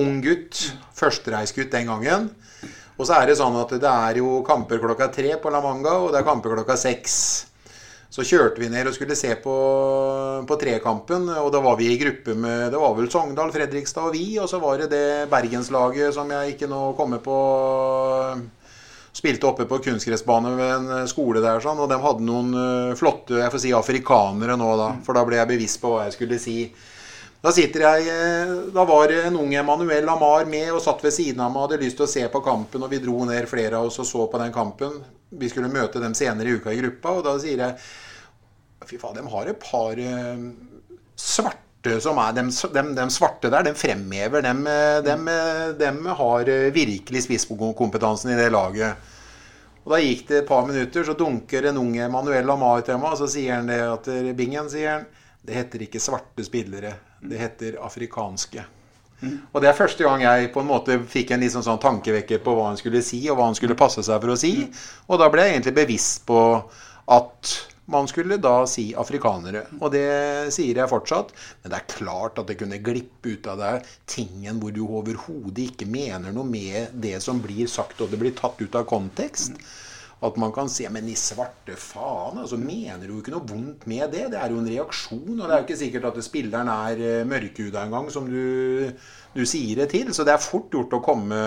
ung 0.00 0.22
gutt. 0.24 0.62
Førstereisgutt 0.96 1.68
den 1.74 1.92
gangen. 1.92 2.30
Og 2.96 3.04
så 3.04 3.18
er 3.18 3.28
det 3.28 3.36
sånn 3.36 3.60
at 3.60 3.76
det 3.76 3.92
er 3.92 4.22
jo 4.22 4.40
kamper 4.46 4.80
klokka 4.80 5.10
tre 5.12 5.36
på 5.36 5.52
La 5.52 5.60
Manga, 5.64 5.98
og 6.00 6.12
det 6.14 6.22
er 6.22 6.28
kamper 6.30 6.56
klokka 6.56 6.78
seks. 6.80 7.18
Så 8.12 8.26
kjørte 8.28 8.60
vi 8.60 8.68
ned 8.68 8.90
og 8.90 8.92
skulle 8.92 9.16
se 9.16 9.30
på, 9.40 9.52
på 10.44 10.56
trekampen, 10.60 11.30
og 11.32 11.48
da 11.54 11.62
var 11.64 11.78
vi 11.78 11.88
i 11.88 12.00
gruppe 12.00 12.34
med 12.36 12.66
Det 12.74 12.80
var 12.80 12.92
vel 12.98 13.08
Sogndal, 13.08 13.52
Fredrikstad 13.54 14.10
og 14.10 14.12
vi, 14.12 14.26
og 14.36 14.50
så 14.50 14.60
var 14.60 14.82
det 14.82 14.90
det 14.92 15.30
bergenslaget 15.32 16.12
som 16.12 16.28
jeg 16.34 16.52
ikke 16.52 16.68
nå 16.68 16.90
kommer 16.98 17.22
på 17.24 17.38
Spilte 19.12 19.44
oppe 19.44 19.66
på 19.68 19.76
kunstgressbane 19.84 20.54
ved 20.56 20.70
en 20.72 21.08
skole 21.08 21.40
der, 21.44 21.60
sånn, 21.60 21.80
og 21.84 21.88
de 21.90 21.98
hadde 22.00 22.24
noen 22.24 22.54
eh, 22.56 22.94
flotte 22.96 23.42
jeg 23.42 23.52
får 23.52 23.60
si 23.60 23.72
afrikanere 23.76 24.56
nå, 24.56 24.70
da. 24.80 24.86
For 25.04 25.12
da 25.12 25.24
ble 25.28 25.36
jeg 25.36 25.50
bevisst 25.50 25.82
på 25.82 25.90
hva 25.92 26.06
jeg 26.06 26.14
skulle 26.16 26.38
si. 26.40 26.54
Da 27.42 27.50
sitter 27.50 27.82
jeg 27.82 28.10
eh, 28.12 28.52
Da 28.74 28.84
var 28.86 29.10
en 29.16 29.36
ung 29.40 29.50
Emanuel 29.58 30.06
Amar 30.08 30.46
med 30.46 30.70
og 30.70 30.82
satt 30.84 31.02
ved 31.02 31.14
siden 31.14 31.42
av 31.42 31.50
meg 31.50 31.58
og 31.58 31.66
hadde 31.66 31.82
lyst 31.82 31.98
til 31.98 32.06
å 32.06 32.12
se 32.12 32.22
på 32.30 32.42
kampen, 32.44 32.84
og 32.84 32.92
vi 32.92 33.02
dro 33.02 33.24
ned 33.26 33.48
flere 33.50 33.80
av 33.80 33.88
oss 33.90 33.98
og 34.02 34.06
så 34.06 34.28
på 34.30 34.40
den 34.42 34.54
kampen. 34.54 35.00
Vi 35.42 35.50
skulle 35.50 35.72
møte 35.72 36.02
dem 36.02 36.14
senere 36.14 36.52
i 36.52 36.60
uka 36.60 36.70
i 36.70 36.78
gruppa, 36.78 37.16
og 37.18 37.26
da 37.26 37.36
sier 37.42 37.66
jeg 37.66 37.82
Fy 38.82 38.96
faen, 38.98 39.14
de 39.14 39.30
har 39.30 39.46
et 39.50 39.58
par 39.62 39.98
eh, 39.98 40.46
svarte 41.18 41.98
som 42.02 42.18
er 42.22 42.34
De, 42.34 42.46
de, 42.46 42.82
de 42.94 43.04
svarte 43.10 43.50
der, 43.50 43.66
de 43.66 43.74
fremhever. 43.78 44.42
De, 44.42 44.74
de 45.06 45.14
eh, 45.34 45.68
dem 45.78 46.00
har 46.18 46.50
eh, 46.50 46.70
virkelig 46.74 47.24
spisskompetansen 47.26 48.34
i 48.34 48.38
det 48.38 48.50
laget. 48.54 49.10
Og 49.82 49.94
Da 49.94 50.02
gikk 50.02 50.28
det 50.28 50.42
et 50.44 50.50
par 50.50 50.66
minutter, 50.66 51.06
så 51.06 51.18
dunker 51.18 51.70
en 51.70 51.78
unge 51.82 52.10
Manuel 52.10 52.54
Amar 52.54 52.82
til 52.86 53.02
meg, 53.02 53.14
og 53.16 53.22
så 53.22 53.30
sier 53.30 53.58
han 53.58 53.70
det 53.70 53.80
at 53.82 54.10
Bingen 54.38 54.70
sier 54.70 54.96
han, 54.96 55.08
det 55.42 55.58
heter 55.58 55.86
ikke 55.88 56.02
svarte 56.02 56.46
spillere, 56.46 56.94
det 57.22 57.40
heter 57.40 57.80
afrikanske. 57.84 58.64
Og 59.22 59.60
det 59.62 59.68
er 59.70 59.78
første 59.78 60.02
gang 60.02 60.24
jeg 60.24 60.50
på 60.54 60.62
en 60.62 60.70
måte 60.70 60.96
fikk 61.08 61.30
en 61.30 61.44
litt 61.44 61.54
sånn, 61.54 61.64
sånn 61.66 61.82
tankevekker 61.82 62.40
på 62.42 62.54
hva 62.56 62.72
han 62.72 62.80
skulle 62.80 63.04
si, 63.06 63.20
og 63.30 63.38
hva 63.38 63.50
han 63.50 63.58
skulle 63.58 63.78
passe 63.78 64.02
seg 64.02 64.18
for 64.22 64.34
å 64.34 64.38
si. 64.38 64.56
Og 65.06 65.20
da 65.22 65.28
ble 65.30 65.44
jeg 65.46 65.56
egentlig 65.56 65.76
bevisst 65.78 66.24
på 66.26 66.40
at 67.12 67.52
man 67.92 68.08
skulle 68.10 68.38
da 68.42 68.62
si 68.70 68.88
afrikanere. 68.98 69.64
Og 69.80 69.92
det 69.94 70.06
sier 70.54 70.78
jeg 70.78 70.90
fortsatt. 70.90 71.32
Men 71.62 71.74
det 71.74 71.78
er 71.78 71.92
klart 71.92 72.40
at 72.40 72.50
det 72.50 72.58
kunne 72.60 72.80
glippe 72.82 73.36
ut 73.36 73.48
av 73.50 73.62
deg 73.62 73.88
tingen 74.10 74.58
hvor 74.62 74.74
du 74.74 74.82
overhodet 74.86 75.68
ikke 75.70 75.90
mener 75.90 76.34
noe 76.34 76.48
med 76.48 76.94
det 77.04 77.18
som 77.22 77.42
blir 77.42 77.70
sagt, 77.70 78.00
og 78.02 78.10
det 78.10 78.20
blir 78.22 78.34
tatt 78.38 78.58
ut 78.62 78.78
av 78.78 78.88
kontekst. 78.90 79.58
At 80.22 80.36
man 80.38 80.52
kan 80.54 80.68
se 80.70 80.86
Men 80.88 81.08
i 81.10 81.16
svarte 81.18 81.74
faen, 81.74 82.36
altså 82.44 82.54
mener 82.60 83.08
du 83.10 83.16
ikke 83.18 83.32
noe 83.34 83.42
vondt 83.48 83.88
med 83.90 84.12
det? 84.14 84.28
Det 84.30 84.38
er 84.38 84.52
jo 84.54 84.60
en 84.60 84.68
reaksjon, 84.70 85.32
og 85.40 85.42
det 85.48 85.50
er 85.50 85.58
jo 85.58 85.66
ikke 85.66 85.80
sikkert 85.80 86.04
at 86.12 86.20
spilleren 86.22 86.70
er 86.70 87.02
eh, 87.02 87.24
mørkhuda 87.26 87.82
engang, 87.88 88.06
som 88.14 88.28
du, 88.30 88.92
du 89.34 89.42
sier 89.48 89.82
det 89.82 89.88
til. 89.90 90.12
Så 90.14 90.22
det 90.28 90.36
er 90.36 90.44
fort 90.44 90.70
gjort 90.70 90.94
å 90.94 91.02
komme, 91.02 91.42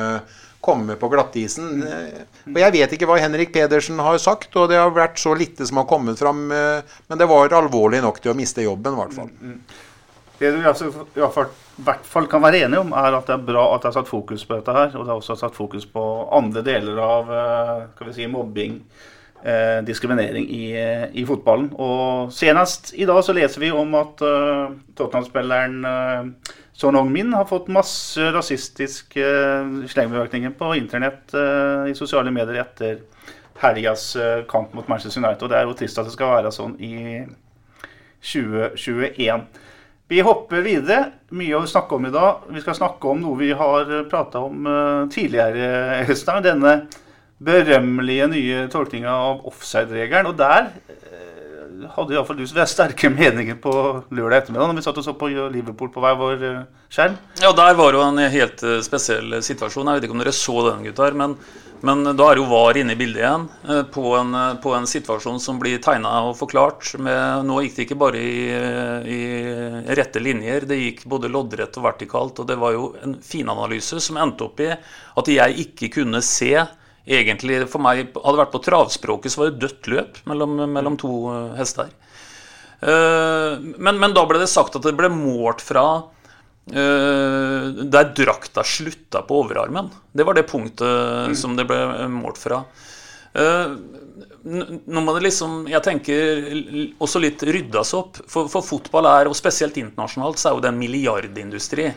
komme 0.66 0.98
på 1.00 1.08
glattisen. 1.14 1.86
Eh, 1.88 2.22
Og 2.52 2.60
jeg 2.66 2.76
vet 2.76 2.98
ikke 2.98 3.08
hva 3.08 3.16
Henrik 3.24 3.56
Pedersen 3.56 4.02
har 4.04 4.20
sagt, 4.20 4.52
og 4.60 4.68
det 4.74 4.82
har 4.82 4.92
vært 4.92 5.24
så 5.24 5.32
lite 5.40 5.64
som 5.70 5.80
har 5.80 5.88
kommet 5.88 6.20
fram. 6.20 6.50
eh, 6.52 6.98
Men 7.08 7.22
det 7.24 7.32
var 7.32 7.56
alvorlig 7.56 8.04
nok 8.04 8.20
til 8.20 8.36
å 8.36 8.40
miste 8.44 8.66
jobben, 8.68 8.92
i 9.00 9.04
hvert 9.06 9.16
fall. 9.22 9.32
Det 10.40 10.52
du 10.52 10.62
altså, 10.68 10.90
i 10.90 11.20
hvert 11.20 12.06
fall, 12.08 12.28
kan 12.32 12.44
være 12.44 12.66
enige 12.66 12.82
om, 12.84 12.92
er 12.92 13.16
at 13.16 13.28
det 13.28 13.36
er 13.38 13.48
bra 13.48 13.66
at 13.76 13.84
det 13.84 13.92
er 13.92 13.98
satt 14.00 14.12
fokus 14.12 14.46
på 14.46 14.58
dette 14.58 14.76
her. 14.76 14.92
Og 14.96 15.06
det 15.06 15.12
er 15.12 15.20
også 15.20 15.38
satt 15.40 15.56
fokus 15.56 15.86
på 15.88 16.04
andre 16.36 16.64
deler 16.66 17.00
av 17.04 17.32
eh, 17.32 18.06
vi 18.08 18.16
si, 18.18 18.28
mobbing, 18.32 18.78
eh, 19.44 19.80
diskriminering 19.88 20.50
i, 20.52 20.66
eh, 20.80 21.08
i, 21.14 21.26
fotballen. 21.28 21.72
Og 21.80 22.34
senest 22.36 22.94
i 22.96 23.08
dag 23.08 23.24
så 23.24 23.36
leser 23.38 23.64
vi 23.64 23.72
om 23.72 23.96
at 24.00 24.24
eh, 24.26 24.76
Tottenham-spilleren 25.00 25.82
eh, 25.92 26.54
Son 26.76 26.96
Hong-min 27.00 27.32
har 27.34 27.48
fått 27.48 27.72
masse 27.72 28.32
rasistiske 28.36 29.24
eh, 29.24 29.76
slengbevirkninger 29.88 30.56
på 30.60 30.74
internett 30.76 31.32
eh, 31.32 31.92
i 31.94 31.96
sosiale 31.96 32.34
medier 32.36 32.66
etter 32.66 33.06
helgas 33.62 34.16
uh, 34.20 34.44
kamp 34.52 34.74
mot 34.74 34.88
Manchester 34.88 35.22
United. 35.22 35.44
Og 35.44 35.52
det 35.52 35.58
er 35.60 35.70
jo 35.70 35.76
trist 35.80 36.00
at 36.00 36.08
det 36.10 36.16
skal 36.16 36.34
være 36.34 36.52
sånn 36.52 36.76
i 36.84 37.24
2021. 38.20 39.46
Vi 40.08 40.22
hopper 40.22 40.62
videre. 40.66 41.12
Mye 41.36 41.58
å 41.58 41.66
snakke 41.70 41.98
om 41.98 42.06
i 42.06 42.14
dag. 42.14 42.46
Vi 42.54 42.62
skal 42.62 42.78
snakke 42.78 43.10
om 43.10 43.24
noe 43.24 43.40
vi 43.40 43.50
har 43.58 43.90
prata 44.12 44.44
om 44.46 44.68
tidligere. 45.12 46.06
Øystein, 46.10 46.46
denne 46.46 46.76
berømmelige 47.44 48.28
nye 48.32 48.68
tolkninga 48.72 49.12
av 49.12 49.44
offside-regelen. 49.50 50.30
Og 50.32 50.38
der 50.40 50.70
eh, 50.88 51.88
hadde 51.96 52.16
iallfall 52.16 52.40
du 52.40 52.46
sterke 52.48 53.12
meninger 53.12 53.60
på 53.62 53.74
lørdag 54.16 54.44
ettermiddag 54.44 54.72
når 54.72 54.80
vi 54.80 54.86
satt 54.86 55.02
og 55.02 55.08
så 55.08 55.16
på 55.20 55.30
Liverpool 55.34 55.92
på 55.92 56.04
hver 56.04 56.18
vår 56.20 56.48
eh, 56.48 56.64
skjerm. 56.90 57.20
Ja, 57.44 57.52
der 57.58 57.78
var 57.78 57.98
jo 57.98 58.04
en 58.06 58.22
helt 58.32 58.64
eh, 58.64 58.82
spesiell 58.86 59.40
situasjon. 59.44 59.92
Jeg 59.92 60.00
vet 60.00 60.08
ikke 60.08 60.18
om 60.18 60.24
dere 60.24 60.36
så 60.36 60.58
den, 60.70 60.88
gutter. 60.88 61.18
Men, 61.18 61.38
men 61.86 62.04
da 62.18 62.28
er 62.32 62.40
jo 62.40 62.48
VAR 62.50 62.78
inne 62.80 62.96
i 62.96 62.98
bildet 63.00 63.22
igjen 63.22 63.44
på 63.94 64.04
en, 64.18 64.38
på 64.62 64.72
en 64.74 64.88
situasjon 64.90 65.38
som 65.42 65.60
blir 65.62 65.82
tegna 65.84 66.12
og 66.30 66.38
forklart. 66.40 66.96
Med, 67.02 67.46
nå 67.46 67.60
gikk 67.64 67.76
det 67.76 67.86
ikke 67.86 67.98
bare 68.02 68.22
i, 68.22 68.40
i, 69.16 69.20
rette 69.98 70.22
linjer, 70.24 70.66
det 70.70 70.80
gikk 70.82 71.04
både 71.12 71.30
loddrett 71.32 71.78
og 71.78 71.86
vertikalt. 71.86 72.42
Og 72.42 72.50
det 72.50 72.58
var 72.62 72.74
jo 72.74 72.90
en 73.06 73.18
finanalyse 73.22 74.02
som 74.04 74.18
endte 74.22 74.48
opp 74.48 74.64
i 74.66 74.72
at 74.74 75.32
jeg 75.32 75.60
ikke 75.68 75.92
kunne 76.00 76.24
se 76.26 76.56
egentlig 77.06 77.62
for 77.70 77.84
meg 77.86 78.08
Hadde 78.16 78.40
vært 78.42 78.56
på 78.56 78.64
travspråket, 78.66 79.32
så 79.32 79.44
var 79.44 79.54
det 79.54 79.62
dødt 79.68 79.92
løp 79.94 80.20
mellom, 80.30 80.58
mellom 80.74 80.98
to 81.02 81.14
eh, 81.34 81.54
hester. 81.60 81.94
Men, 82.86 83.96
men, 83.98 84.12
da 84.14 84.26
ble 84.28 84.38
det 84.38 84.50
sagt 84.52 84.76
at 84.78 84.84
det 84.86 84.92
ble 84.98 85.08
målt 85.10 85.64
fra 85.64 85.86
der 86.66 88.08
drakta 88.18 88.64
slutta 88.66 89.22
på 89.28 89.44
overarmen. 89.44 89.92
Det 90.10 90.26
var 90.26 90.34
det 90.34 90.48
punktet 90.50 91.30
mm. 91.30 91.36
som 91.38 91.54
det 91.54 91.68
ble 91.70 92.08
målt 92.10 92.40
fra. 92.42 92.64
Uh, 93.36 93.76
nå 94.46 95.02
må 95.04 95.14
det 95.18 95.26
liksom 95.26 95.66
Jeg 95.68 95.84
tenker 95.84 96.44
også 97.02 97.20
litt 97.20 97.42
ryddes 97.44 97.94
opp. 97.98 98.20
For, 98.32 98.50
for 98.52 98.66
fotball 98.66 99.10
er, 99.10 99.30
og 99.30 99.38
spesielt 99.38 99.78
internasjonalt, 99.82 100.40
så 100.40 100.50
er 100.50 100.58
jo 100.58 100.64
det 100.64 100.72
en 100.72 100.80
milliardindustri. 100.80 101.90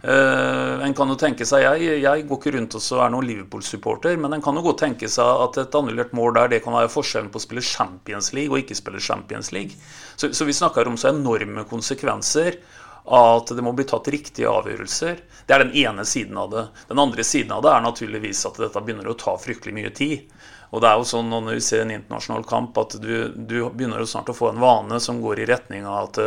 Uh, 0.00 0.80
en 0.80 0.94
kan 0.96 1.12
jo 1.12 1.16
tenke 1.20 1.44
seg, 1.44 1.66
Jeg, 1.66 1.98
jeg 2.00 2.24
går 2.24 2.38
ikke 2.40 2.54
rundt 2.54 2.76
og 2.78 3.02
er 3.04 3.10
noen 3.12 3.26
Liverpool-supporter, 3.28 4.16
men 4.16 4.32
en 4.32 4.44
kan 4.44 4.56
jo 4.56 4.64
godt 4.64 4.80
tenke 4.86 5.10
seg 5.12 5.42
at 5.44 5.60
et 5.60 5.76
annullert 5.76 6.14
mål 6.16 6.32
der 6.38 6.54
det 6.54 6.62
kan 6.64 6.72
være 6.72 6.92
forskjellen 6.92 7.28
på 7.32 7.36
å 7.36 7.44
spille 7.44 7.64
Champions 7.64 8.32
League 8.32 8.48
og 8.48 8.62
ikke 8.62 8.78
spille 8.78 9.02
Champions 9.04 9.52
League. 9.52 9.76
Så, 10.16 10.32
så 10.32 10.48
vi 10.48 10.56
snakker 10.56 10.88
om 10.88 10.96
så 11.00 11.12
enorme 11.12 11.66
konsekvenser 11.68 12.56
at 13.10 13.50
det 13.56 13.64
må 13.66 13.72
bli 13.74 13.86
tatt 13.90 14.08
riktige 14.12 14.50
avgjørelser. 14.50 15.18
Det 15.46 15.54
er 15.54 15.64
den 15.64 15.74
ene 15.82 16.04
siden 16.06 16.38
av 16.38 16.52
det. 16.52 16.66
Den 16.90 17.02
andre 17.02 17.24
siden 17.26 17.52
av 17.56 17.64
det 17.66 17.72
er 17.74 17.82
naturligvis 17.82 18.44
at 18.46 18.60
dette 18.62 18.82
begynner 18.84 19.10
å 19.10 19.18
ta 19.18 19.34
fryktelig 19.40 19.74
mye 19.74 19.90
tid. 19.96 20.30
Og 20.70 20.82
det 20.82 20.90
er 20.90 21.00
jo 21.00 21.08
sånn 21.10 21.32
når 21.32 21.56
vi 21.56 21.64
ser 21.66 21.82
en 21.82 21.92
internasjonal 21.96 22.46
kamp, 22.46 22.78
at 22.78 22.94
du, 23.02 23.32
du 23.34 23.56
begynner 23.74 24.06
snart 24.06 24.30
å 24.30 24.36
få 24.36 24.52
en 24.52 24.62
vane 24.62 25.00
som 25.02 25.18
går 25.22 25.42
i 25.42 25.48
retning 25.50 25.88
av 25.88 26.10
at 26.12 26.20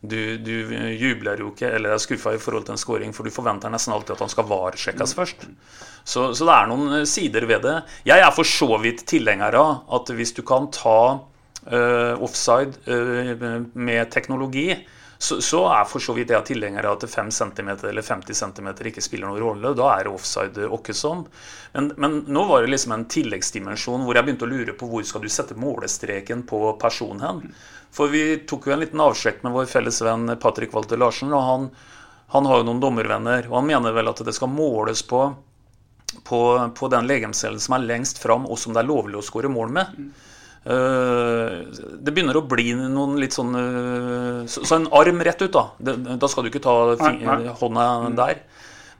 du, 0.00 0.36
du, 0.38 0.52
jubler 0.94 1.40
jo 1.42 1.48
ikke 1.50 1.72
eller 1.74 1.96
er 1.96 2.02
skuffa 2.02 2.36
i 2.36 2.42
forhold 2.42 2.68
til 2.68 2.76
en 2.76 2.80
scoring, 2.80 3.14
for 3.14 3.26
du 3.26 3.34
forventer 3.34 3.72
nesten 3.72 3.94
alltid 3.96 4.14
at 4.14 4.22
han 4.22 4.30
skal 4.30 4.46
VAR-sjekkes 4.50 5.14
først. 5.18 5.48
Så, 6.04 6.28
så, 6.36 6.44
det 6.44 6.54
er 6.54 6.68
noen 6.70 7.00
eh, 7.00 7.08
sider 7.08 7.48
ved 7.50 7.64
det. 7.66 7.74
Jeg 8.06 8.22
er 8.22 8.30
for 8.34 8.46
så 8.46 8.78
vidt 8.82 9.02
tilhenger 9.10 9.58
av 9.58 9.98
at 9.98 10.12
hvis 10.14 10.36
du 10.36 10.44
kan 10.46 10.70
ta 10.74 11.00
uh, 11.18 12.14
offside 12.22 12.78
uh, 12.86 13.58
med 13.74 14.12
teknologi, 14.14 14.70
så, 15.18 15.40
så, 15.42 15.64
er 15.66 15.86
for 15.90 16.02
så 16.02 16.14
vidt 16.14 16.30
jeg 16.30 16.46
tilhenger 16.46 16.86
av 16.86 17.00
at 17.00 17.10
5 17.10 17.30
cm 17.34 17.70
eller 17.90 18.04
50 18.06 18.38
cm 18.38 18.68
ikke 18.86 19.02
spiller 19.02 19.26
noen 19.26 19.42
rolle. 19.42 19.72
Da 19.74 19.88
er 19.96 20.06
det 20.06 20.12
offside 20.14 20.68
åkkesom. 20.70 21.24
Men, 21.74 21.90
men 21.98 22.20
nå 22.30 22.44
var 22.46 22.62
det 22.62 22.70
liksom 22.70 22.94
en 22.94 23.08
tilleggsdimensjon 23.10 24.06
hvor 24.06 24.14
jeg 24.14 24.28
begynte 24.28 24.46
å 24.46 24.52
lure 24.52 24.76
på 24.78 24.86
hvor 24.86 25.02
skal 25.06 25.26
du 25.26 25.32
sette 25.32 25.58
målestreken 25.58 26.46
på 26.46 26.62
personen 26.78 27.24
hen. 27.26 27.42
For 27.90 28.14
vi 28.14 28.22
tok 28.46 28.68
jo 28.68 28.76
en 28.76 28.84
liten 28.84 29.02
avsjekk 29.02 29.42
med 29.42 29.56
vår 29.58 29.66
felles 29.66 29.98
venn 30.06 30.30
Patrick 30.38 30.76
Walter 30.76 31.00
Larsen. 31.00 31.34
og 31.34 31.42
han, 31.42 31.68
han 32.30 32.46
har 32.46 32.62
jo 32.62 32.68
noen 32.70 32.82
dommervenner, 32.84 33.50
og 33.50 33.58
han 33.58 33.70
mener 33.72 33.98
vel 33.98 34.12
at 34.12 34.22
det 34.22 34.36
skal 34.36 34.52
måles 34.52 35.02
på, 35.02 35.24
på, 36.28 36.40
på 36.78 36.94
den 36.94 37.10
legemscellen 37.10 37.58
som 37.58 37.74
er 37.74 37.90
lengst 37.90 38.22
fram, 38.22 38.46
og 38.46 38.60
som 38.60 38.76
det 38.76 38.84
er 38.84 38.90
lovlig 38.92 39.18
å 39.18 39.24
skåre 39.24 39.50
mål 39.50 39.74
med. 39.80 39.98
Mm. 39.98 40.10
Det 40.68 42.12
begynner 42.12 42.36
å 42.36 42.44
bli 42.44 42.74
noen 42.76 43.16
litt 43.20 43.32
sånn 43.32 43.54
uh, 43.56 44.42
så, 44.44 44.64
så, 44.64 44.76
en 44.76 44.88
arm 44.92 45.22
rett 45.24 45.40
ut, 45.40 45.54
da. 45.54 45.70
da 45.80 46.28
skal 46.28 46.44
du 46.44 46.50
ikke 46.52 46.64
ta 46.64 46.74
hånda 47.60 47.86
der. 48.18 48.42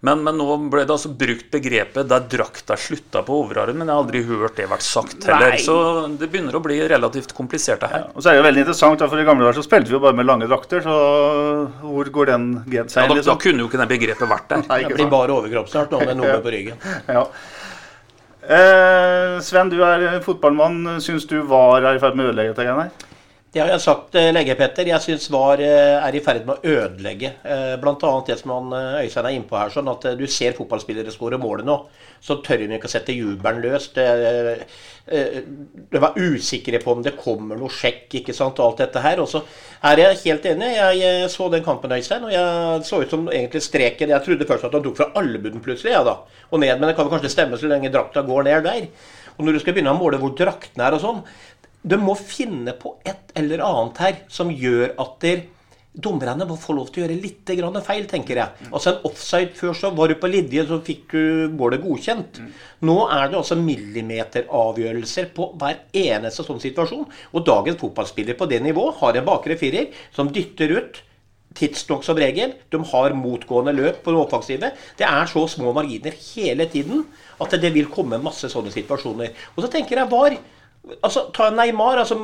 Men, 0.00 0.20
men, 0.22 0.36
nå 0.38 0.46
ble 0.70 0.84
det 0.86 0.94
altså 0.94 1.10
brukt 1.10 1.48
begrepet 1.50 2.06
'der 2.06 2.26
drakta 2.30 2.76
slutta 2.78 3.24
på 3.26 3.40
overarmen', 3.42 3.80
men 3.80 3.90
jeg 3.90 3.96
har 3.96 4.04
aldri 4.04 4.20
hørt 4.28 4.54
det 4.60 4.68
vært 4.70 4.86
sagt 4.86 5.26
heller. 5.26 5.56
Nei. 5.56 5.62
Så 5.64 5.74
det 6.20 6.28
begynner 6.30 6.54
å 6.54 6.62
bli 6.62 6.78
relativt 6.92 7.34
komplisert, 7.34 7.82
det 7.82 7.90
her. 7.90 8.04
Ja, 8.06 8.12
og 8.14 8.22
så 8.22 8.30
er 8.30 8.38
det 8.38 8.42
jo 8.42 8.46
veldig 8.46 8.62
interessant, 8.62 9.02
for 9.02 9.18
I 9.18 9.26
gamle 9.26 9.48
dager 9.48 9.58
så 9.58 9.66
spilte 9.66 9.90
vi 9.90 9.98
jo 9.98 10.02
bare 10.04 10.18
med 10.20 10.28
lange 10.28 10.46
drakter, 10.46 10.84
så 10.86 10.96
hvor 11.82 12.12
går 12.14 12.30
den 12.30 12.48
genseilen? 12.70 13.08
Ja, 13.08 13.14
da, 13.14 13.18
liksom? 13.18 13.32
da, 13.32 13.42
kunne 13.42 13.64
jo 13.64 13.70
ikke 13.72 13.82
det 13.82 13.90
begrepet 13.96 14.34
vært 14.36 14.50
der. 14.54 14.66
Nei, 14.70 14.80
det 14.86 15.00
blir 15.00 15.10
bare 15.18 15.34
overkroppsstart 15.40 15.96
nå 15.96 16.04
med 16.06 16.20
noe 16.22 16.38
på 16.46 16.54
ryggen. 16.54 16.78
ja. 17.18 17.26
Eh, 18.42 19.40
Sven, 19.42 19.70
du 19.70 19.80
er 19.82 20.20
fotballmann. 20.24 21.00
Syns 21.02 21.26
du 21.26 21.40
VAR 21.42 21.82
er 21.82 21.98
i 21.98 22.02
ferd 22.02 22.16
med 22.16 22.28
å 22.28 22.32
ødelegge 22.32 22.54
dette 22.54 22.68
her? 22.68 23.07
Det 23.48 23.62
har 23.62 23.70
jeg 23.72 23.80
sagt 23.80 24.12
eh, 24.20 24.26
lenge, 24.28 24.52
Petter. 24.58 24.84
Jeg 24.90 25.00
syns 25.00 25.30
VAR 25.32 25.56
eh, 25.64 26.04
er 26.04 26.16
i 26.18 26.20
ferd 26.20 26.42
med 26.44 26.58
å 26.58 26.68
ødelegge. 26.68 27.30
Eh, 27.48 27.80
Bl.a. 27.80 28.10
det 28.26 28.36
som 28.36 28.50
han 28.52 28.74
Øystein 29.00 29.24
er 29.24 29.32
innpå 29.38 29.56
her. 29.56 29.72
sånn 29.72 29.88
at 29.88 30.04
Du 30.20 30.26
ser 30.28 30.52
fotballspillere 30.58 31.08
skåre 31.14 31.38
målet 31.40 31.64
nå, 31.64 31.78
så 32.20 32.44
tør 32.44 32.60
de 32.60 32.76
ikke 32.76 32.90
å 32.90 32.92
sette 32.92 33.16
jubelen 33.16 33.64
løs. 33.64 33.88
De 33.96 34.04
var 36.04 36.20
usikre 36.20 36.76
på 36.82 36.92
om 36.92 37.00
det 37.06 37.16
kommer 37.16 37.56
noe 37.56 37.72
sjekk 37.72 38.20
ikke 38.20 38.36
sant, 38.36 38.60
og 38.60 38.66
alt 38.66 38.82
dette 38.84 39.00
her. 39.06 39.16
Og 39.24 39.28
så 39.32 39.40
er 39.88 39.96
jeg 40.04 40.20
helt 40.26 40.44
enig. 40.52 40.68
Jeg 41.00 41.32
så 41.32 41.48
den 41.48 41.64
kampen, 41.64 41.96
Øystein, 41.96 42.28
og 42.28 42.32
jeg 42.36 42.84
så 42.84 43.00
ut 43.00 43.16
som 43.16 43.32
egentlig 43.32 43.64
streken 43.64 44.12
Jeg 44.12 44.24
trodde 44.28 44.50
først 44.50 44.68
at 44.68 44.76
han 44.76 44.84
tok 44.84 45.00
fra 45.00 45.08
albuen 45.16 45.64
plutselig, 45.64 45.96
ja 45.96 46.04
da, 46.04 46.20
og 46.52 46.60
ned. 46.60 46.76
Men 46.76 46.92
det 46.92 47.00
kan 47.00 47.08
kanskje 47.08 47.32
stemme 47.32 47.56
så 47.56 47.72
lenge 47.72 47.96
drakta 47.96 48.28
går 48.28 48.44
ned 48.50 48.68
der. 48.68 48.92
Og 49.38 49.46
når 49.46 49.54
du 49.54 49.60
skal 49.62 49.76
begynne 49.76 49.92
å 49.94 50.00
måle 50.00 50.18
hvor 50.20 50.32
draktene 50.36 50.84
er 50.84 50.92
og 50.96 51.00
sånn 51.00 51.20
de 51.82 51.98
må 52.00 52.16
finne 52.18 52.74
på 52.78 52.96
et 53.06 53.32
eller 53.38 53.62
annet 53.64 54.02
her 54.02 54.18
som 54.32 54.50
gjør 54.50 54.92
at 54.98 55.14
der, 55.24 55.46
dommerne 55.98 56.46
må 56.46 56.54
få 56.60 56.76
lov 56.76 56.90
til 56.92 57.02
å 57.02 57.06
gjøre 57.06 57.16
litt 57.18 57.50
feil, 57.86 58.04
tenker 58.06 58.38
jeg. 58.38 58.68
Altså 58.68 58.92
en 58.92 59.06
offside 59.08 59.54
før 59.58 59.72
så 59.74 59.90
var 59.96 60.08
du 60.08 60.14
på 60.20 60.30
lidje, 60.30 60.66
så 60.68 60.78
fikk 60.84 61.10
du 61.10 61.56
målet 61.58 61.82
godkjent. 61.82 62.38
Nå 62.86 62.96
er 63.08 63.30
det 63.30 63.38
altså 63.40 63.58
millimeteravgjørelser 63.58 65.32
på 65.34 65.50
hver 65.58 65.80
eneste 65.96 66.46
sånn 66.46 66.62
situasjon. 66.62 67.08
Og 67.32 67.46
dagens 67.46 67.80
fotballspiller 67.80 68.38
på 68.38 68.46
det 68.50 68.60
nivået 68.62 69.00
har 69.00 69.18
en 69.18 69.26
bakre 69.26 69.58
firer 69.58 69.90
som 70.14 70.30
dytter 70.30 70.76
ut 70.76 71.02
tidsnok 71.58 72.04
som 72.06 72.18
regel. 72.20 72.54
De 72.70 72.78
har 72.92 73.16
motgående 73.16 73.74
løp 73.74 74.04
på 74.04 74.14
det 74.14 74.20
offensive. 74.20 74.70
Det 74.98 75.06
er 75.08 75.30
så 75.30 75.46
små 75.50 75.72
marginer 75.76 76.14
hele 76.34 76.68
tiden 76.70 77.06
at 77.42 77.58
det 77.58 77.72
vil 77.74 77.90
komme 77.90 78.20
masse 78.22 78.50
sånne 78.52 78.70
situasjoner. 78.74 79.34
Og 79.56 79.64
så 79.64 79.72
tenker 79.72 80.02
jeg 80.02 80.12
var 80.12 80.38
Altså, 81.02 81.28
Ta 81.34 81.50
Neymar. 81.54 82.02
Altså, 82.02 82.18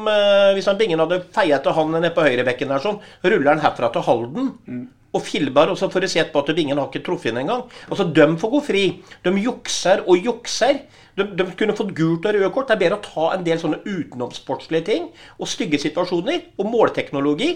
hvis 0.57 0.69
han 0.71 0.81
Bingen 0.81 1.03
hadde 1.03 1.23
feia 1.35 1.61
til 1.62 1.77
han 1.77 1.95
nede 1.97 2.12
på 2.15 2.25
høyrebekken 2.27 2.73
der, 2.73 2.83
sånn, 2.83 3.01
ruller 3.25 3.55
han 3.55 3.65
herfra 3.65 3.91
til 3.95 4.07
Halden. 4.07 4.53
Mm. 4.67 4.85
Og 5.15 5.23
Filbar, 5.23 5.71
og 5.71 5.79
så 5.79 5.87
får 5.93 6.03
du 6.03 6.11
sett 6.11 6.33
på 6.33 6.43
at 6.43 6.51
Bingen 6.57 6.81
har 6.81 6.91
ikke 6.91 7.05
truffet 7.07 7.31
inn 7.31 7.45
engang. 7.45 7.69
Altså, 7.87 8.09
de 8.11 8.29
får 8.41 8.53
gå 8.57 8.62
fri. 8.67 8.85
De 9.27 9.35
jukser 9.45 10.03
og 10.09 10.29
jukser. 10.31 10.83
De, 11.15 11.27
de, 11.39 11.47
kunne 11.55 11.77
fått 11.79 11.93
gult 11.95 12.27
og 12.27 12.35
røde 12.35 12.51
kort. 12.55 12.71
Det 12.71 12.75
er 12.75 12.83
bedre 12.83 12.99
å 12.99 13.05
ta 13.05 13.27
en 13.37 13.45
del 13.47 13.61
sånne 13.62 13.83
utenomsportslige 13.87 14.89
ting 14.89 15.11
og 15.39 15.51
stygge 15.51 15.79
situasjoner 15.79 16.49
og 16.59 16.67
målteknologi, 16.73 17.53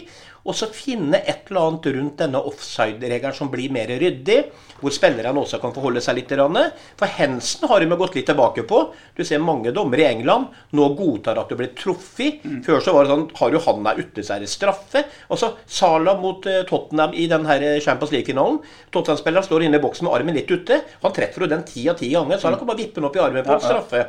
og 0.49 0.57
så 0.57 0.70
finne 0.72 1.20
et 1.20 1.51
eller 1.51 1.66
annet 1.66 1.86
rundt 1.92 2.22
denne 2.22 2.40
offside-regelen 2.49 3.36
som 3.36 3.51
blir 3.53 3.72
mer 3.74 3.90
ryddig, 4.01 4.38
hvor 4.80 4.94
spillerne 4.94 5.42
også 5.42 5.61
kan 5.61 5.74
forholde 5.76 6.01
seg 6.01 6.16
litt. 6.16 6.32
For 6.32 7.11
Hensen 7.18 7.68
har 7.68 7.82
de 7.82 7.99
gått 8.01 8.16
litt 8.16 8.28
tilbake 8.30 8.64
på. 8.68 8.80
Du 9.16 9.24
ser 9.28 9.42
mange 9.44 9.74
dommere 9.76 10.07
i 10.07 10.09
England 10.09 10.55
nå 10.78 10.88
godtar 10.96 11.40
at 11.42 11.53
du 11.53 11.59
blir 11.59 11.74
truffet. 11.76 12.40
Mm. 12.44 12.62
Før 12.64 12.80
så 12.84 12.94
var 12.94 13.05
det 13.05 13.12
sånn 13.12 13.26
Har 13.40 13.53
du 13.53 13.59
handa 13.64 13.94
ute, 13.99 14.24
så 14.24 14.36
er 14.36 14.44
det 14.44 14.51
straffe. 14.53 15.05
Altså 15.28 15.53
Sala 15.66 16.16
mot 16.20 16.46
uh, 16.49 16.62
Tottenham 16.68 17.12
i 17.12 17.28
den 17.30 17.44
her 17.49 17.68
Champions 17.84 18.14
League-finalen. 18.14 18.61
Tottenham-spilleren 18.94 19.46
står 19.46 19.68
inne 19.68 19.80
i 19.80 19.84
boksen 19.84 20.09
med 20.09 20.16
armen 20.16 20.38
litt 20.38 20.53
ute. 20.53 20.80
Han 21.05 21.16
treffer 21.16 21.44
jo 21.44 21.53
den 21.53 21.66
ti 21.68 21.84
av 21.90 22.01
ti 22.01 22.12
ganger. 22.14 22.40
Sala 22.40 22.61
kan 22.61 22.70
bare 22.70 22.80
vippe 22.80 23.01
den 23.03 23.11
opp 23.11 23.18
i 23.18 23.24
armen 23.26 23.44
på 23.44 23.59
en 23.59 23.64
straffe. 23.66 24.05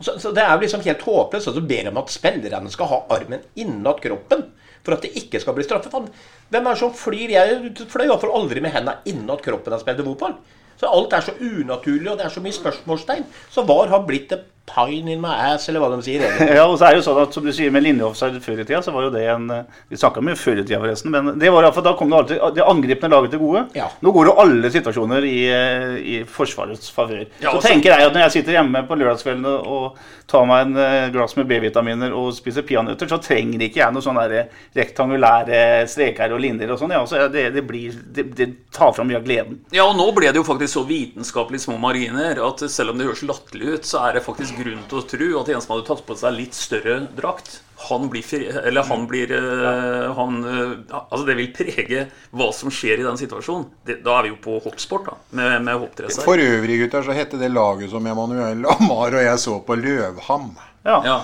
Så, 0.00 0.16
så, 0.18 0.32
Det 0.34 0.42
er 0.42 0.54
jo 0.54 0.64
liksom 0.64 0.84
helt 0.84 1.04
håpløst. 1.06 1.50
Og 1.50 1.58
Så 1.60 1.68
ber 1.68 1.84
de 1.84 1.92
om 1.92 2.00
at 2.00 2.12
spillerne 2.14 2.72
skal 2.72 2.92
ha 2.92 3.02
armen 3.18 3.44
innat 3.60 4.00
kroppen 4.04 4.48
for 4.84 4.96
at 4.96 5.04
det 5.04 5.14
ikke 5.20 5.40
skal 5.42 5.56
bli 5.56 5.64
straffe. 5.66 5.90
Hvem 5.90 6.66
er 6.66 6.74
det 6.74 6.80
som 6.80 6.94
flyr? 6.94 7.32
Jeg 7.34 7.72
fløy 7.90 8.06
iallfall 8.06 8.34
aldri 8.36 8.62
med 8.64 8.74
hendene 8.74 9.00
innat 9.10 9.44
kroppen 9.44 9.72
da 9.72 9.78
jeg 9.78 9.86
spilte 9.86 10.06
fotball. 10.06 10.36
Så 10.80 10.90
alt 10.90 11.14
er 11.14 11.22
så 11.24 11.36
unaturlig, 11.38 12.10
og 12.10 12.18
det 12.18 12.26
er 12.26 12.34
så 12.34 12.42
mye 12.44 12.56
spørsmålstegn. 12.56 13.28
Så 13.50 13.62
VAR 13.66 13.92
har 13.92 14.02
blitt 14.08 14.32
det 14.32 14.42
pine 14.66 15.12
in 15.12 15.20
my 15.20 15.34
ass, 15.52 15.68
eller 15.68 15.82
hva 15.82 15.90
de 15.92 16.00
sier. 16.04 16.24
Ja, 16.54 16.64
og 16.64 16.78
så 16.78 16.88
er 16.88 16.94
det 16.94 17.00
jo 17.02 17.06
sånn 17.08 17.20
at 17.24 17.36
som 17.36 17.44
du 17.44 17.52
sier 17.54 17.72
med 17.74 17.84
linjeoffside 17.84 18.40
før 18.44 18.62
i 18.62 18.66
tida, 18.66 18.80
så 18.84 18.94
var 18.94 19.06
jo 19.06 19.12
det 19.14 19.24
en 19.32 19.46
eh, 19.52 19.80
Vi 19.90 19.98
snakka 20.00 20.22
mye 20.24 20.38
før 20.38 20.60
i 20.60 20.64
tida, 20.64 20.80
forresten, 20.82 21.12
men 21.14 21.38
det 21.40 21.52
var 21.52 21.64
i 21.64 21.68
hvert 21.68 21.78
fall, 21.78 21.86
da 21.86 21.94
kom 21.98 22.12
det 22.12 22.18
alltid 22.20 22.58
det 22.58 22.66
angripende 22.72 23.16
laget 23.16 23.34
til 23.34 23.42
gode. 23.42 23.64
Ja. 23.76 23.90
Nå 24.04 24.14
går 24.14 24.30
jo 24.30 24.36
alle 24.44 24.72
situasjoner 24.72 25.28
i, 25.28 25.38
eh, 25.52 25.96
i 26.00 26.16
Forsvarets 26.28 26.90
favør. 26.94 27.26
Ja, 27.44 27.52
så 27.52 27.62
tenker 27.64 27.92
jeg 27.92 28.08
at 28.08 28.16
når 28.16 28.26
jeg 28.26 28.36
sitter 28.38 28.58
hjemme 28.58 28.84
på 28.88 28.98
lørdagskveldene 29.00 29.56
og, 29.76 30.02
tar 30.30 30.46
meg 30.48 30.62
en 30.64 30.78
eh, 30.80 31.10
glass 31.12 31.34
med 31.36 31.48
B-vitaminer 31.50 32.14
og 32.16 32.30
spiser 32.36 32.64
peanøtter, 32.66 33.08
så 33.10 33.18
trenger 33.22 33.66
ikke 33.66 33.82
jeg 33.82 33.94
noe 33.94 34.04
sånn 34.04 34.16
der 34.22 34.48
rektangulære 34.76 35.58
streker 35.90 36.32
og 36.32 36.40
linjer 36.40 36.72
og 36.72 36.80
sånn. 36.80 36.94
Ja, 36.96 37.02
så 37.08 37.26
det, 37.32 37.50
det, 37.54 37.64
blir, 37.68 37.92
det, 38.16 38.26
det 38.38 38.48
tar 38.74 38.94
fram 38.96 39.10
mye 39.10 39.20
av 39.20 39.26
gleden. 39.26 39.60
Ja, 39.74 39.84
og 39.84 39.98
nå 39.98 40.08
ble 40.16 40.30
det 40.30 40.40
jo 40.40 40.46
faktisk 40.46 40.78
så 40.78 40.84
vitenskapelig 40.88 41.60
små 41.66 41.76
marginer 41.82 42.40
at 42.46 42.64
selv 42.72 42.94
om 42.94 43.00
det 43.00 43.08
høres 43.10 43.24
latterlig 43.26 43.76
ut, 43.76 43.88
så 43.88 44.06
er 44.06 44.16
det 44.18 44.24
faktisk 44.24 44.53
grunn 44.56 44.82
til 44.90 45.00
å 45.00 45.06
tro 45.08 45.28
at 45.40 45.52
en 45.52 45.62
som 45.62 45.74
hadde 45.74 45.86
tatt 45.88 46.02
på 46.06 46.16
seg 46.18 46.36
litt 46.36 46.56
større 46.56 46.96
drakt, 47.16 47.60
han 47.88 48.08
blir 48.08 48.22
fri, 48.22 48.46
Eller 48.46 48.86
han 48.88 49.06
blir 49.10 49.32
eh, 49.34 50.12
han, 50.14 50.36
eh, 50.44 50.94
Altså, 50.94 51.24
det 51.26 51.34
vil 51.40 51.50
prege 51.56 52.04
hva 52.32 52.50
som 52.54 52.70
skjer 52.72 53.02
i 53.02 53.06
den 53.06 53.18
situasjonen. 53.20 53.66
Det, 53.84 53.98
da 54.04 54.18
er 54.18 54.28
vi 54.28 54.34
jo 54.34 54.38
på 54.44 54.60
hoppsport, 54.64 55.10
da, 55.10 55.16
med, 55.36 55.56
med 55.66 55.80
hoppdresser. 55.82 56.24
For 56.24 56.40
øvrig, 56.40 56.78
gutter, 56.84 57.04
så 57.04 57.16
hette 57.16 57.40
det 57.40 57.50
laget 57.52 57.92
som 57.92 58.06
Emanuel 58.06 58.64
Amar 58.76 59.18
og 59.18 59.26
jeg 59.26 59.42
så 59.42 59.58
på 59.66 59.76
Løvham. 59.80 60.54
Ja. 60.84 61.00
Ja. 61.04 61.18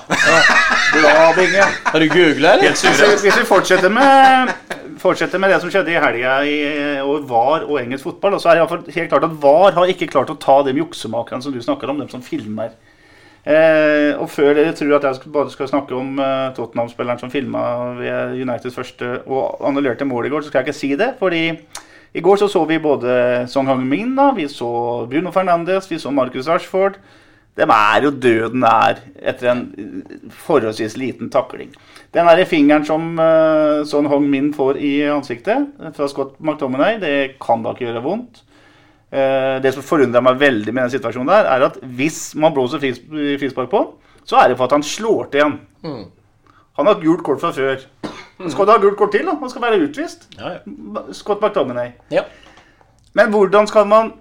Bra, 0.96 1.32
Binge. 1.36 1.64
Har 1.84 2.00
du 2.00 2.08
googla, 2.08 2.54
eller? 2.54 2.68
Hvis 2.68 2.84
vi, 2.84 3.08
hvis 3.28 3.40
vi 3.42 3.44
fortsetter 3.44 3.92
med 3.92 4.54
Fortsetter 5.00 5.40
med 5.40 5.52
det 5.52 5.58
som 5.62 5.70
skjedde 5.72 5.92
i 5.94 6.00
helga 6.00 6.32
i 6.44 6.56
og 7.00 7.24
VAR 7.28 7.62
og 7.64 7.78
engelsk 7.80 8.04
fotball, 8.04 8.36
så 8.40 8.50
er 8.50 8.58
det 8.58 8.60
i 8.60 8.64
hvert 8.66 8.72
fall 8.74 8.96
helt 8.96 9.12
klart 9.12 9.26
at 9.28 9.36
VAR 9.40 9.76
har 9.78 9.92
ikke 9.92 10.08
klart 10.12 10.32
å 10.32 10.36
ta 10.40 10.58
de 10.66 10.74
juksemakerne 10.76 11.44
som 11.44 11.54
du 11.54 11.60
snakker 11.64 11.88
om, 11.88 12.02
dem 12.02 12.10
som 12.12 12.24
filmer. 12.24 12.74
Eh, 13.40 14.12
og 14.20 14.28
før 14.28 14.52
dere 14.58 14.74
tror 14.76 14.98
at 14.98 15.06
jeg 15.08 15.32
bare 15.32 15.52
skal 15.52 15.70
snakke 15.70 15.96
om 15.96 16.18
eh, 16.20 16.50
Tottenham-spilleren 16.56 17.20
som 17.22 17.32
filma 17.32 17.62
ved 17.96 18.36
Uniteds 18.42 18.76
første 18.76 19.14
og 19.24 19.62
annullerte 19.64 20.04
mål 20.04 20.28
i 20.28 20.32
går, 20.34 20.44
så 20.44 20.52
skal 20.52 20.60
jeg 20.60 20.68
ikke 20.68 20.80
si 20.80 20.90
det. 21.00 21.14
fordi 21.18 21.46
i 22.14 22.20
går 22.20 22.36
så, 22.36 22.48
så 22.50 22.64
vi 22.66 22.78
både 22.82 23.46
Song 23.48 23.68
Hang-min, 23.70 24.18
vi 24.36 24.48
så 24.48 25.06
Bruno 25.10 25.30
Fernandes, 25.30 25.90
vi 25.90 25.98
så 25.98 26.10
Marcus 26.10 26.48
Rashford. 26.48 26.98
De 27.56 27.62
er 27.62 28.04
jo 28.04 28.10
døden 28.10 28.62
nær 28.64 29.00
etter 29.16 29.50
en 29.52 29.62
eh, 29.78 30.28
forholdsvis 30.44 30.96
liten 31.00 31.30
takling. 31.30 31.72
Den 32.14 32.26
der 32.26 32.44
fingeren 32.44 32.84
som 32.84 33.18
eh, 33.18 33.86
Son 33.86 34.06
Hong-min 34.10 34.52
får 34.54 34.76
i 34.76 34.92
ansiktet 35.08 35.70
fra 35.96 36.08
Scott 36.08 36.36
McTominay, 36.40 36.98
det 37.00 37.38
kan 37.40 37.62
da 37.64 37.72
ikke 37.72 37.88
gjøre 37.88 38.04
vondt. 38.04 38.44
Eh, 39.10 39.56
det 39.62 39.72
som 39.74 39.82
forundrer 39.82 40.22
meg 40.22 40.38
veldig 40.38 40.72
med 40.74 40.84
den 40.86 40.92
situasjonen 40.94 41.32
der, 41.32 41.48
er 41.50 41.66
at 41.66 41.80
hvis 41.82 42.20
man 42.38 42.54
blåser 42.54 42.82
fris, 42.82 43.00
frispark 43.42 43.70
på, 43.72 43.84
så 44.22 44.38
er 44.38 44.50
det 44.52 44.58
for 44.58 44.68
at 44.68 44.76
han 44.76 44.86
slår 44.86 45.30
til 45.32 45.40
igjen. 45.42 45.56
Han 46.78 46.86
har 46.86 46.94
hatt 46.94 47.02
gult 47.02 47.24
kort 47.26 47.42
fra 47.42 47.50
før. 47.56 47.82
Skal 48.48 48.66
du 48.68 48.72
ha 48.72 48.78
gult 48.80 48.96
kort 48.96 49.12
til, 49.12 49.26
da? 49.26 49.34
Han 49.40 49.50
skal 49.52 49.64
være 49.66 49.80
utvist. 49.84 50.28
Ja, 50.38 50.54
ja. 50.54 51.02
Scott 51.16 51.42
McTominay. 51.42 51.90
Ja. 52.14 52.22
Men 53.18 53.32
hvordan 53.34 53.66
skal 53.68 53.88
man 53.90 54.12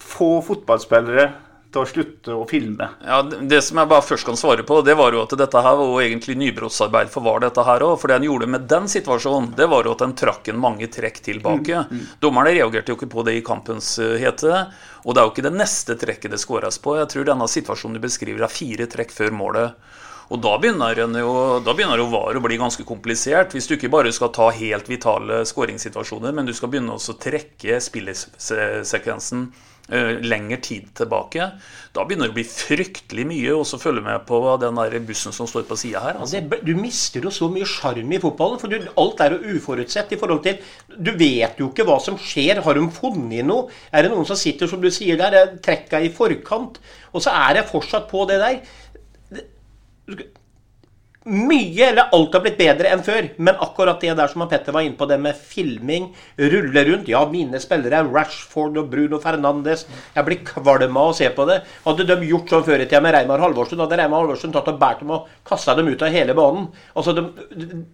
få 0.00 0.40
fotballspillere 0.44 1.28
til 1.72 1.82
å 1.82 1.86
slutte 1.88 2.34
å 2.34 2.46
filme? 2.50 2.88
Ja, 3.06 3.22
det- 3.22 3.62
som 3.64 3.78
jeg 3.78 3.88
bare 3.88 4.02
først 4.02 4.24
kan 4.26 4.36
svare 4.36 4.62
på, 4.66 4.84
det 4.84 4.96
var 4.96 5.12
jo 5.12 5.22
at 5.22 5.30
dette 5.38 5.62
her 5.62 5.76
var 5.76 6.02
egentlig 6.02 6.36
nybrottsarbeid 6.36 7.08
for 7.08 7.22
VAR, 7.22 7.40
dette 7.40 7.64
her 7.64 7.80
også, 7.80 8.00
For 8.00 8.08
det 8.08 8.18
han 8.18 8.28
gjorde 8.28 8.48
med 8.48 8.68
den 8.68 8.84
situasjonen, 8.88 9.54
det 9.56 9.68
var 9.68 9.84
jo 9.84 9.92
at 9.92 10.00
han 10.00 10.14
trakk 10.14 10.48
en 10.48 10.58
mange 10.60 10.86
trekk 10.90 11.20
tilbake. 11.22 11.86
Dommerne 12.20 12.54
reagerte 12.54 12.88
jo 12.90 12.96
ikke 12.96 13.10
på 13.10 13.24
det 13.24 13.36
i 13.38 13.42
kampens 13.46 13.98
eh, 13.98 14.18
hete. 14.18 14.66
Og 15.04 15.14
det 15.14 15.20
er 15.22 15.26
jo 15.28 15.32
ikke 15.32 15.48
det 15.48 15.56
neste 15.56 15.96
trekket 15.96 16.30
det 16.30 16.40
skåres 16.40 16.78
på. 16.78 16.96
Jeg 16.98 17.08
tror 17.08 17.24
denne 17.24 17.48
situasjonen 17.48 17.94
du 17.94 18.00
beskriver, 18.00 18.42
er 18.42 18.48
fire 18.48 18.86
trekk 18.86 19.10
før 19.10 19.30
målet. 19.30 19.74
Og 20.30 20.38
da 20.40 20.52
begynner, 20.62 20.94
jo, 20.94 21.58
da 21.64 21.72
begynner 21.74 21.98
jo 21.98 22.06
VAR 22.12 22.36
å 22.38 22.42
bli 22.44 22.56
ganske 22.60 22.84
komplisert. 22.86 23.50
Hvis 23.50 23.66
du 23.66 23.74
ikke 23.74 23.90
bare 23.90 24.12
skal 24.14 24.28
ta 24.30 24.50
helt 24.54 24.86
vitale 24.86 25.40
skåringssituasjoner, 25.48 26.32
men 26.32 26.46
du 26.46 26.52
skal 26.54 26.70
begynne 26.70 26.94
også 26.94 27.16
å 27.16 27.18
trekke 27.18 27.80
spillesekvensen 27.82 29.48
lenger 29.90 30.60
tid 30.62 30.90
tilbake. 30.94 31.46
Da 31.94 32.04
begynner 32.06 32.28
det 32.28 32.34
å 32.34 32.38
bli 32.38 32.44
fryktelig 32.46 33.24
mye 33.26 33.56
så 33.66 33.80
følge 33.82 34.04
med 34.04 34.22
på 34.28 34.38
den 34.62 34.78
der 34.78 34.96
bussen 35.06 35.34
som 35.34 35.48
står 35.50 35.64
på 35.68 35.78
sida 35.80 36.02
her. 36.04 36.20
Altså. 36.20 36.38
Det, 36.38 36.60
du 36.66 36.74
mister 36.78 37.26
jo 37.26 37.32
så 37.34 37.48
mye 37.50 37.66
sjarm 37.66 38.12
i 38.14 38.20
fotballen. 38.22 38.60
For 38.62 38.70
du, 38.70 38.90
alt 39.02 39.22
er 39.24 39.34
jo 39.34 39.56
uforutsett 39.56 40.14
i 40.14 40.20
forhold 40.20 40.44
til 40.46 40.60
Du 40.94 41.10
vet 41.18 41.58
jo 41.58 41.70
ikke 41.70 41.86
hva 41.88 41.98
som 42.02 42.18
skjer. 42.20 42.62
Har 42.64 42.78
de 42.78 42.86
funnet 42.94 43.46
noe? 43.46 43.70
Er 43.90 44.06
det 44.06 44.12
noen 44.14 44.28
som 44.28 44.38
sitter, 44.38 44.70
som 44.70 44.82
du 44.82 44.90
sier 44.94 45.18
der, 45.20 45.34
er 45.34 45.56
trekka 45.62 46.02
i 46.02 46.12
forkant? 46.14 46.78
Og 47.10 47.24
så 47.24 47.34
er 47.34 47.60
jeg 47.60 47.70
fortsatt 47.72 48.06
på 48.10 48.26
det 48.30 48.38
der. 48.42 48.62
Mye, 51.28 51.90
eller 51.90 52.08
alt 52.16 52.32
har 52.32 52.40
blitt 52.40 52.56
bedre 52.56 52.88
enn 52.88 53.02
før. 53.04 53.26
Men 53.36 53.58
akkurat 53.60 54.00
det 54.00 54.14
der 54.16 54.30
som 54.32 54.40
Petter 54.48 54.72
var 54.72 54.86
inne 54.86 54.96
på, 54.96 55.04
det 55.04 55.18
med 55.20 55.36
filming, 55.36 56.06
rulle 56.40 56.84
rundt 56.88 57.10
Ja, 57.12 57.26
mine 57.28 57.60
spillere 57.60 57.98
er 58.00 58.08
Rashford 58.08 58.78
og 58.80 58.88
Bruno 58.88 59.20
Fernandes. 59.20 59.84
Jeg 60.14 60.24
blir 60.24 60.40
kvalm 60.48 60.96
av 60.96 61.10
å 61.10 61.16
se 61.18 61.28
på 61.36 61.44
det. 61.50 61.58
Hadde 61.84 62.08
de 62.08 62.16
gjort 62.30 62.48
sånn 62.54 62.64
før 62.64 62.80
i 62.80 62.88
tida 62.88 63.02
med 63.04 63.12
Reimar 63.18 63.44
Halvorsen, 63.44 63.82
hadde 63.84 64.00
Reimar 64.00 64.24
Halvorsen 64.24 64.54
tatt 64.54 64.72
og 64.72 64.80
båret 64.80 65.04
dem 65.04 65.12
og 65.18 65.28
kasta 65.44 65.76
dem 65.76 65.92
ut 65.92 66.06
av 66.06 66.16
hele 66.16 66.36
banen. 66.38 66.70
Altså, 66.96 67.12
de, 67.12 67.26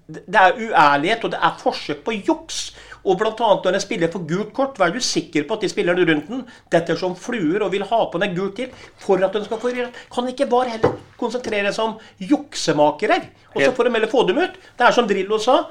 Det 0.07 0.43
er 0.45 0.61
uærlighet, 0.63 1.27
og 1.27 1.35
det 1.35 1.43
er 1.43 1.59
forsøk 1.65 2.07
på 2.07 2.21
juks. 2.21 2.69
Og 3.07 3.23
annet 3.23 3.67
når 3.67 3.77
en 3.79 3.83
spiller 3.85 4.11
får 4.11 4.25
gult 4.27 4.53
kort, 4.55 4.81
er 4.83 4.91
du 4.91 5.01
sikker 5.01 5.47
på 5.47 5.55
at 5.55 5.63
de 5.63 5.71
spillerne 5.71 6.07
rundt 6.09 6.31
den 6.33 6.43
detter 6.73 6.99
som 6.99 7.15
fluer 7.15 7.63
og 7.63 7.71
vil 7.73 7.87
ha 7.87 8.01
på 8.11 8.19
den 8.23 8.35
gult 8.35 8.57
til 8.59 8.73
for 8.99 9.23
at 9.23 9.33
den 9.33 9.45
skal 9.47 9.61
få 9.63 9.71
Kan 10.13 10.29
ikke 10.29 10.51
VAR 10.51 10.73
heller 10.73 10.97
konsentrere 11.17 11.73
seg 11.73 11.85
om 11.85 11.97
juksemakere? 12.19 13.21
Og 13.55 13.63
så 13.63 13.73
får 13.73 13.85
de 13.85 13.95
heller 13.95 14.11
få 14.11 14.27
dem 14.27 14.43
ut. 14.43 14.59
Det 14.79 14.87
er 14.87 14.93
som 14.93 15.07
Drillo 15.07 15.39
sa. 15.39 15.65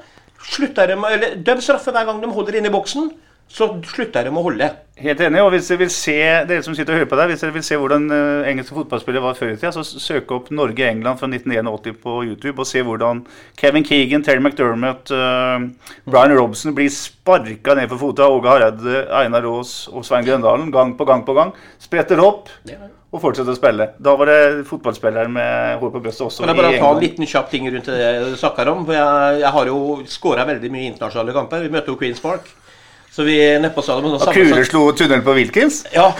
Slutter 0.46 0.88
de, 0.88 0.96
eller 0.96 1.36
Døm 1.44 1.60
straffe 1.60 1.92
hver 1.92 2.08
gang 2.08 2.20
de 2.22 2.32
holder 2.32 2.58
inne 2.58 2.68
i 2.68 2.74
boksen, 2.74 3.10
så 3.48 3.70
slutter 3.84 4.24
de 4.24 4.32
å 4.32 4.44
holde. 4.44 4.68
Helt 4.96 5.20
enig. 5.20 5.42
og 5.44 5.50
hvis 5.52 5.66
dere 5.68 5.82
vil 5.82 5.90
se, 5.92 6.16
dere 6.48 6.64
som 6.64 6.72
sitter 6.72 6.94
og 6.94 7.02
hører 7.02 7.08
på 7.10 7.16
der, 7.20 7.28
hvis 7.28 7.42
dere 7.44 7.52
vil 7.52 7.64
se 7.66 7.76
hvordan 7.76 8.06
eh, 8.16 8.46
engelske 8.48 8.72
fotballspillere 8.78 9.26
var 9.26 9.36
før 9.36 9.50
i 9.52 9.56
tida, 9.58 9.72
så 9.76 9.84
søk 9.84 10.32
opp 10.32 10.48
Norge-England 10.48 11.20
fra 11.20 11.28
1981 11.28 11.98
på 12.00 12.14
YouTube 12.24 12.64
og 12.64 12.70
se 12.70 12.80
hvordan 12.86 13.20
Kevin 13.60 13.84
Keegan, 13.84 14.24
Terry 14.24 14.40
McDermott, 14.40 15.12
uh, 15.12 15.92
Brian 16.08 16.32
Robson 16.38 16.72
blir 16.76 16.88
sparka 16.88 17.76
ned 17.76 17.92
for 17.92 18.06
fotet 18.06 18.24
av 18.24 18.38
Åge 18.38 18.48
Hareide, 18.54 19.04
Einar 19.20 19.44
Aas 19.52 19.76
og 19.92 20.08
Svein 20.08 20.24
Grøndalen 20.24 20.72
gang 20.72 20.96
på 20.96 21.04
gang 21.04 21.28
på 21.28 21.36
gang. 21.36 21.52
Spretter 21.76 22.24
opp 22.24 22.48
og 22.64 23.20
fortsetter 23.20 23.52
å 23.52 23.60
spille. 23.60 23.92
Da 24.00 24.16
var 24.16 24.32
det 24.32 24.66
fotballspillere 24.70 25.28
med 25.28 25.80
hår 25.82 25.92
på 25.92 26.06
brystet 26.08 26.30
også 26.30 26.46
Kan 26.46 26.54
jeg 26.54 26.62
bare 26.64 26.76
ta 26.80 26.94
en 26.94 27.04
liten 27.04 27.28
kjapp 27.28 27.52
ting 27.52 27.68
rundt 27.68 27.92
det 27.92 28.12
du 28.32 28.36
snakker 28.40 28.72
om? 28.72 28.86
For 28.88 28.96
jeg, 28.96 29.42
jeg 29.44 29.56
har 29.60 29.74
jo 29.76 29.80
skåra 30.08 30.48
veldig 30.48 30.72
mye 30.72 30.94
internasjonale 30.94 31.36
kamper. 31.36 31.68
Vi 31.68 31.76
møtte 31.76 31.92
jo 31.92 32.00
Queens 32.00 32.24
Park. 32.24 32.48
Så 33.16 33.24
vi 33.24 33.38
er 33.40 33.62
nede 33.62 33.72
på 33.72 33.80
stadion 33.80 34.12
Og 34.12 34.26
kuler 34.28 34.66
slo 34.68 34.90
tunnel 34.92 35.22
på 35.24 35.32
Wilkins. 35.38 35.86
Ja. 35.94 36.10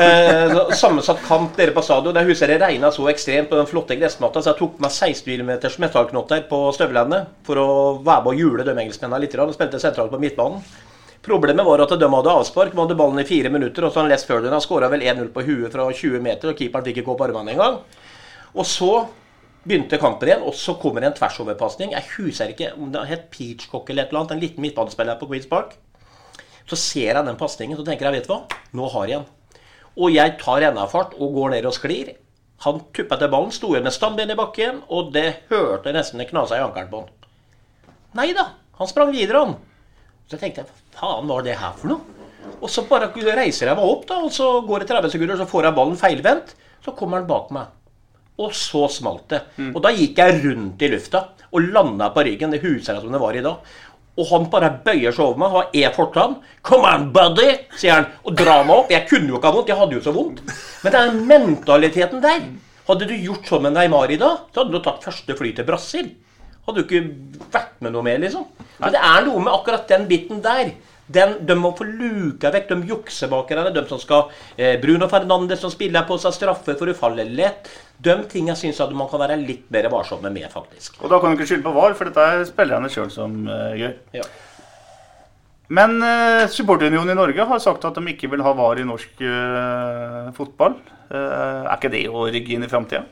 Eh, 0.00 0.52
sammensatt 0.78 1.20
kamp 1.26 1.58
nede 1.58 1.74
på 1.76 1.82
stadion. 1.84 2.14
Det 2.16 2.22
huset 2.24 2.48
det 2.48 2.56
regna 2.62 2.88
så 2.94 3.04
ekstremt 3.10 3.50
på 3.50 3.58
den 3.58 3.68
flotte 3.68 3.98
gressmatta, 4.00 4.40
så 4.40 4.54
jeg 4.54 4.58
tok 4.62 4.78
med 4.78 4.86
meg 4.86 4.94
16 4.94 5.42
mm 5.42 5.82
metallknotter 5.82 6.46
på 6.48 6.60
støvlene 6.72 7.18
for 7.44 7.60
å 7.60 7.66
være 8.06 8.24
med 8.24 8.30
og 8.30 8.40
jule 8.40 8.64
de 8.64 8.72
engelskmennene 8.72 9.20
litt. 9.26 9.34
Og 9.44 9.52
spilte 9.56 9.80
sentralt 9.82 10.14
på 10.14 10.20
midtbanen. 10.22 10.62
Problemet 11.28 11.66
var 11.66 11.82
at 11.84 11.92
de 12.00 12.08
hadde 12.14 12.36
avspark, 12.40 12.72
de 12.72 12.80
hadde 12.80 12.96
ballen 12.96 13.20
i 13.20 13.26
fire 13.28 13.50
minutter, 13.52 13.84
og 13.84 13.92
så 13.92 14.00
han 14.00 14.08
Les 14.08 14.24
Ferdinand 14.24 14.64
skåra 14.64 14.88
vel 14.88 15.04
1-0 15.04 15.28
på 15.34 15.44
huet 15.44 15.74
fra 15.74 15.84
20 15.90 16.22
meter, 16.24 16.52
og 16.52 16.62
keeperen 16.62 16.86
fikk 16.86 17.02
ikke 17.02 17.12
opp 17.12 17.26
armene 17.26 17.52
engang. 17.52 17.82
Og 18.54 18.64
så 18.70 18.92
begynte 19.66 20.00
kampen 20.00 20.30
igjen, 20.30 20.46
og 20.48 20.56
så 20.56 20.78
kommer 20.80 21.04
det 21.04 21.10
en 21.10 21.18
tversoverpasning. 21.18 21.92
Jeg 21.98 22.08
husker 22.14 22.54
ikke 22.54 22.72
om 22.78 22.88
det 22.94 23.04
het 23.10 23.28
Peachcock 23.34 23.90
eller 23.90 24.06
et 24.06 24.14
eller 24.14 24.22
annet, 24.22 24.38
en 24.38 24.42
liten 24.46 24.64
midtbanespiller 24.64 25.20
på 25.20 25.28
Queens 25.28 25.50
Park. 25.50 25.76
Så 26.68 26.76
ser 26.76 27.14
jeg 27.14 27.24
den 27.24 27.40
pasningen, 27.40 27.78
så 27.78 27.84
tenker 27.86 28.08
jeg, 28.08 28.20
vet 28.20 28.28
du 28.28 28.34
hva, 28.34 28.42
nå 28.76 28.88
har 28.92 29.10
jeg 29.10 29.22
den. 29.22 29.62
Og 29.98 30.12
jeg 30.14 30.36
tar 30.40 30.60
rennafart 30.62 31.14
og 31.18 31.32
går 31.34 31.54
ned 31.56 31.68
og 31.68 31.74
sklir. 31.74 32.12
Han 32.66 32.82
tuppa 32.94 33.16
til 33.18 33.30
ballen, 33.32 33.54
sto 33.54 33.72
igjen 33.72 33.86
med 33.86 33.94
stambeinet 33.94 34.34
i 34.34 34.38
bakken, 34.38 34.82
og 34.92 35.12
det 35.14 35.46
hørte 35.50 35.94
nesten 35.94 36.20
det 36.20 36.28
knasa 36.30 36.58
i 36.58 36.62
ankelen 36.64 36.90
på 36.92 37.02
han. 37.02 37.32
Nei 38.18 38.30
da, 38.36 38.50
han 38.78 38.90
sprang 38.90 39.12
videre, 39.14 39.44
han. 39.46 39.56
Så 40.28 40.36
jeg 40.36 40.44
tenkte 40.44 40.66
hva 40.66 40.76
faen 40.98 41.30
var 41.30 41.44
det 41.46 41.56
her 41.58 41.74
for 41.78 41.92
noe? 41.94 42.14
Og 42.58 42.70
så 42.72 42.82
bare 42.88 43.10
reiser 43.14 43.68
jeg 43.70 43.78
meg 43.78 43.86
opp, 43.86 44.06
da, 44.08 44.20
og 44.24 44.32
så 44.34 44.48
går 44.66 44.82
det 44.82 44.90
30 44.90 45.12
sekunder, 45.14 45.38
så 45.38 45.46
får 45.48 45.68
jeg 45.68 45.76
ballen 45.78 45.98
feilvendt. 46.00 46.54
Så 46.84 46.94
kommer 46.96 47.20
han 47.20 47.28
bak 47.28 47.50
meg. 47.54 47.74
Og 48.38 48.52
så 48.54 48.84
smalt 48.90 49.28
det. 49.32 49.40
Og 49.74 49.80
da 49.82 49.90
gikk 49.94 50.18
jeg 50.22 50.40
rundt 50.44 50.82
i 50.82 50.90
lufta 50.92 51.24
og 51.50 51.70
landa 51.74 52.10
på 52.14 52.22
ryggen. 52.26 52.52
Det 52.54 52.60
huset 52.62 52.92
jeg 52.94 53.02
som 53.02 53.14
det 53.14 53.20
var 53.22 53.34
i 53.34 53.42
dag. 53.42 53.72
Og 54.18 54.26
han 54.32 54.48
bare 54.50 54.72
bøyer 54.84 55.14
seg 55.14 55.24
over 55.24 55.38
meg, 55.38 55.52
har 55.54 55.68
E 55.72 55.90
fortann. 55.94 56.38
'Come 56.62 56.88
on, 56.90 57.10
buddy', 57.14 57.60
sier 57.78 57.94
han, 57.94 58.06
og 58.24 58.34
drar 58.36 58.64
meg 58.66 58.76
opp. 58.76 58.90
Jeg 58.90 59.06
kunne 59.08 59.28
jo 59.28 59.38
ikke 59.38 59.46
ha 59.46 59.54
vondt, 59.54 59.68
jeg 59.68 59.78
hadde 59.78 59.94
jo 59.94 60.00
så 60.02 60.14
vondt. 60.14 60.40
Men 60.82 60.92
det 60.92 61.00
er 61.00 61.20
mentaliteten 61.32 62.22
der. 62.24 62.40
Hadde 62.88 63.06
du 63.06 63.14
gjort 63.14 63.46
sånn 63.46 63.62
med 63.62 63.76
Neymar 63.76 64.10
i 64.10 64.16
dag, 64.16 64.48
så 64.52 64.62
hadde 64.64 64.74
du 64.74 64.82
tatt 64.82 65.04
første 65.04 65.36
fly 65.38 65.52
til 65.54 65.66
Brasil. 65.68 66.10
Hadde 66.66 66.82
du 66.82 66.84
ikke 66.84 67.48
vært 67.52 67.78
med 67.80 67.94
noe 67.94 68.02
mer, 68.02 68.18
liksom. 68.18 68.46
Men 68.80 68.92
det 68.92 69.00
er 69.00 69.24
noe 69.26 69.40
med 69.40 69.52
akkurat 69.54 69.88
den 69.88 70.06
biten 70.08 70.42
der. 70.44 70.72
Den, 71.08 71.38
de 71.48 71.56
må 71.56 71.70
få 71.76 71.86
luka 71.88 72.50
vekk 72.52 72.68
de 72.68 72.90
juksebakerne, 72.90 73.72
de 73.72 73.84
som 73.88 74.00
skal 74.00 74.26
eh, 74.60 74.76
Bruno 74.80 75.08
Fernandes 75.08 75.62
som 75.64 75.72
spiller 75.72 76.04
på 76.08 76.18
seg 76.20 76.34
straffer 76.36 76.76
for 76.76 76.92
å 76.92 76.96
falle 76.96 77.24
lett. 77.24 77.70
De 77.96 78.14
tingene 78.28 78.56
syns 78.58 78.80
jeg 78.82 78.96
man 78.96 79.08
kan 79.10 79.22
være 79.22 79.38
litt 79.40 79.70
mer 79.72 79.88
varsomme 79.92 80.30
med, 80.34 80.50
faktisk. 80.52 81.00
Og 81.00 81.08
da 81.10 81.20
kan 81.22 81.32
du 81.32 81.38
ikke 81.38 81.48
skylde 81.48 81.64
på 81.64 81.72
VAR, 81.78 81.96
for 81.96 82.10
dette 82.10 82.26
er 82.34 82.44
spillerne 82.48 82.92
sjøl 82.92 83.08
som 83.14 83.40
uh, 83.48 83.72
gjør. 83.78 83.96
Ja. 84.20 84.26
Men 85.72 85.96
uh, 86.04 86.44
Supporterunionen 86.52 87.14
i 87.14 87.18
Norge 87.18 87.48
har 87.50 87.64
sagt 87.64 87.88
at 87.88 87.96
de 87.96 88.12
ikke 88.12 88.30
vil 88.32 88.44
ha 88.44 88.52
VAR 88.56 88.80
i 88.80 88.86
norsk 88.88 89.24
uh, 89.24 90.28
fotball. 90.36 90.76
Er 91.08 91.72
ikke 91.72 91.88
det 91.88 92.04
å 92.12 92.26
rygge 92.28 92.52
inn 92.52 92.66
i 92.66 92.68
framtida? 92.68 93.06